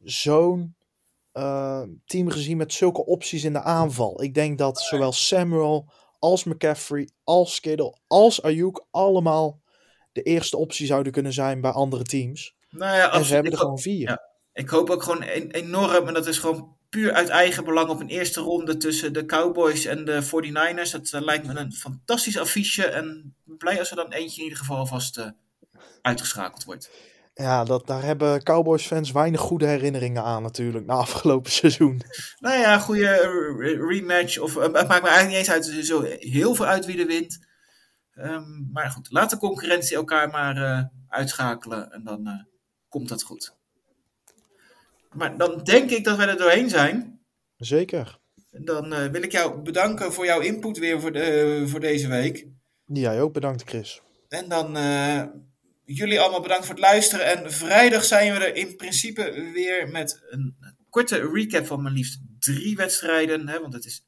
zo'n 0.03 0.75
uh, 1.33 1.83
team 2.05 2.29
gezien 2.29 2.57
met 2.57 2.73
zulke 2.73 3.05
opties 3.05 3.43
in 3.43 3.53
de 3.53 3.61
aanval. 3.61 4.23
Ik 4.23 4.33
denk 4.33 4.57
dat 4.57 4.81
zowel 4.81 5.11
Samuel 5.11 5.91
als 6.19 6.43
McCaffrey, 6.43 7.09
als 7.23 7.59
Kittle, 7.59 7.97
als 8.07 8.41
Ayuk 8.41 8.85
allemaal 8.91 9.61
de 10.11 10.21
eerste 10.21 10.57
optie 10.57 10.85
zouden 10.85 11.11
kunnen 11.11 11.33
zijn 11.33 11.61
bij 11.61 11.71
andere 11.71 12.03
teams. 12.03 12.55
Nou 12.69 12.95
ja, 12.95 13.13
en 13.13 13.25
ze 13.25 13.33
hebben 13.33 13.51
er 13.51 13.57
gewoon 13.57 13.79
vier. 13.79 14.09
Ja, 14.09 14.21
ik 14.53 14.69
hoop 14.69 14.89
ook 14.89 15.03
gewoon 15.03 15.21
enorm, 15.21 16.07
en 16.07 16.13
dat 16.13 16.27
is 16.27 16.37
gewoon 16.37 16.77
puur 16.89 17.13
uit 17.13 17.29
eigen 17.29 17.63
belang 17.63 17.89
op 17.89 17.99
een 17.99 18.07
eerste 18.07 18.41
ronde 18.41 18.77
tussen 18.77 19.13
de 19.13 19.25
Cowboys 19.25 19.85
en 19.85 20.05
de 20.05 20.23
49ers. 20.23 20.91
Dat 20.91 21.11
uh, 21.11 21.21
lijkt 21.21 21.47
me 21.47 21.59
een 21.59 21.73
fantastisch 21.73 22.37
affiche. 22.37 22.85
En 22.85 23.35
blij 23.45 23.79
als 23.79 23.89
er 23.89 23.95
dan 23.95 24.11
eentje 24.11 24.37
in 24.37 24.43
ieder 24.43 24.59
geval 24.59 24.85
vast 24.85 25.17
uh, 25.17 25.25
uitgeschakeld 26.01 26.63
wordt. 26.63 26.89
Ja, 27.33 27.63
dat, 27.63 27.87
daar 27.87 28.03
hebben 28.03 28.43
Cowboys-fans 28.43 29.11
weinig 29.11 29.39
goede 29.39 29.65
herinneringen 29.65 30.23
aan 30.23 30.43
natuurlijk, 30.43 30.85
na 30.85 30.93
afgelopen 30.93 31.51
seizoen. 31.61 32.01
Nou 32.39 32.59
ja, 32.59 32.79
goede 32.79 33.15
rematch. 33.89 34.37
Of, 34.37 34.55
uh, 34.55 34.61
het 34.63 34.87
maakt 34.87 35.03
me 35.03 35.09
eigenlijk 35.09 35.27
niet 35.27 35.37
eens 35.37 35.51
uit, 35.51 35.85
zo 35.85 36.01
heel 36.19 36.55
veel 36.55 36.65
uit 36.65 36.85
wie 36.85 36.99
er 36.99 37.07
wint. 37.07 37.47
Um, 38.15 38.69
maar 38.71 38.89
goed, 38.89 39.11
laat 39.11 39.29
de 39.29 39.37
concurrentie 39.37 39.95
elkaar 39.95 40.29
maar 40.29 40.89
uitschakelen 41.07 41.91
en 41.91 42.03
dan 42.03 42.47
komt 42.90 43.10
dat 43.10 43.24
goed. 43.24 43.57
Maar 45.14 45.38
dan 45.38 45.64
denk 45.64 45.90
ik 45.90 46.03
dat 46.03 46.18
wij 46.18 46.28
er 46.28 46.38
doorheen 46.38 46.70
zijn. 46.70 47.20
Zeker. 47.57 48.20
Dan 48.52 48.94
uh, 48.94 49.06
wil 49.06 49.24
ik 49.24 49.32
jou 49.32 49.61
bedanken 49.61 50.14
voor 50.14 50.26
jouw 50.26 50.40
input 50.40 50.78
weer 50.78 51.02
voor, 51.02 51.11
de, 51.11 51.64
voor 51.68 51.80
deze 51.80 52.07
week. 52.07 52.48
Jij 52.86 53.22
ook 53.22 53.34
bedankt, 53.34 53.64
Chris. 53.70 54.02
En 54.28 54.49
dan 54.49 54.78
uh, 54.78 55.24
jullie 55.84 56.20
allemaal 56.20 56.41
bedankt 56.41 56.66
voor 56.66 56.76
het 56.76 56.84
luisteren. 56.84 57.26
En 57.26 57.52
vrijdag 57.52 58.03
zijn 58.03 58.34
we 58.34 58.45
er 58.45 58.56
in 58.56 58.76
principe 58.76 59.52
weer 59.53 59.90
met 59.90 60.22
een 60.30 60.56
korte 60.90 61.30
recap 61.34 61.66
van 61.66 61.82
mijn 61.82 61.95
liefst 61.95 62.22
drie 62.40 62.76
wedstrijden. 62.76 63.48
Hè, 63.48 63.60
want 63.60 63.74
het 63.74 63.86
is 63.86 64.06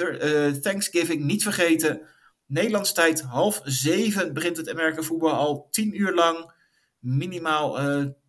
uh, 0.00 0.46
Thanksgiving, 0.46 1.24
niet 1.24 1.42
vergeten. 1.42 2.00
Nederlands 2.46 2.92
tijd, 2.92 3.20
half 3.20 3.60
zeven 3.64 4.32
begint 4.34 4.56
het 4.56 4.70
Amerika 4.70 5.02
voetbal 5.02 5.32
al 5.32 5.68
tien 5.70 6.00
uur 6.00 6.14
lang. 6.14 6.52
Minimaal 7.04 7.78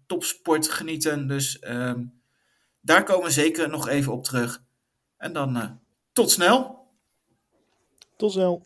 topsport 0.06 0.70
genieten. 0.70 1.28
Dus 1.28 1.64
um, 1.68 2.22
daar 2.82 3.04
komen 3.04 3.26
we 3.26 3.32
zeker 3.32 3.70
nog 3.70 3.88
even 3.88 4.14
op 4.14 4.24
terug. 4.24 4.64
En 5.18 5.34
dan 5.34 5.58
uh, 5.58 5.72
tot 6.14 6.32
snel. 6.32 6.88
Tot 8.16 8.32
snel. 8.32 8.62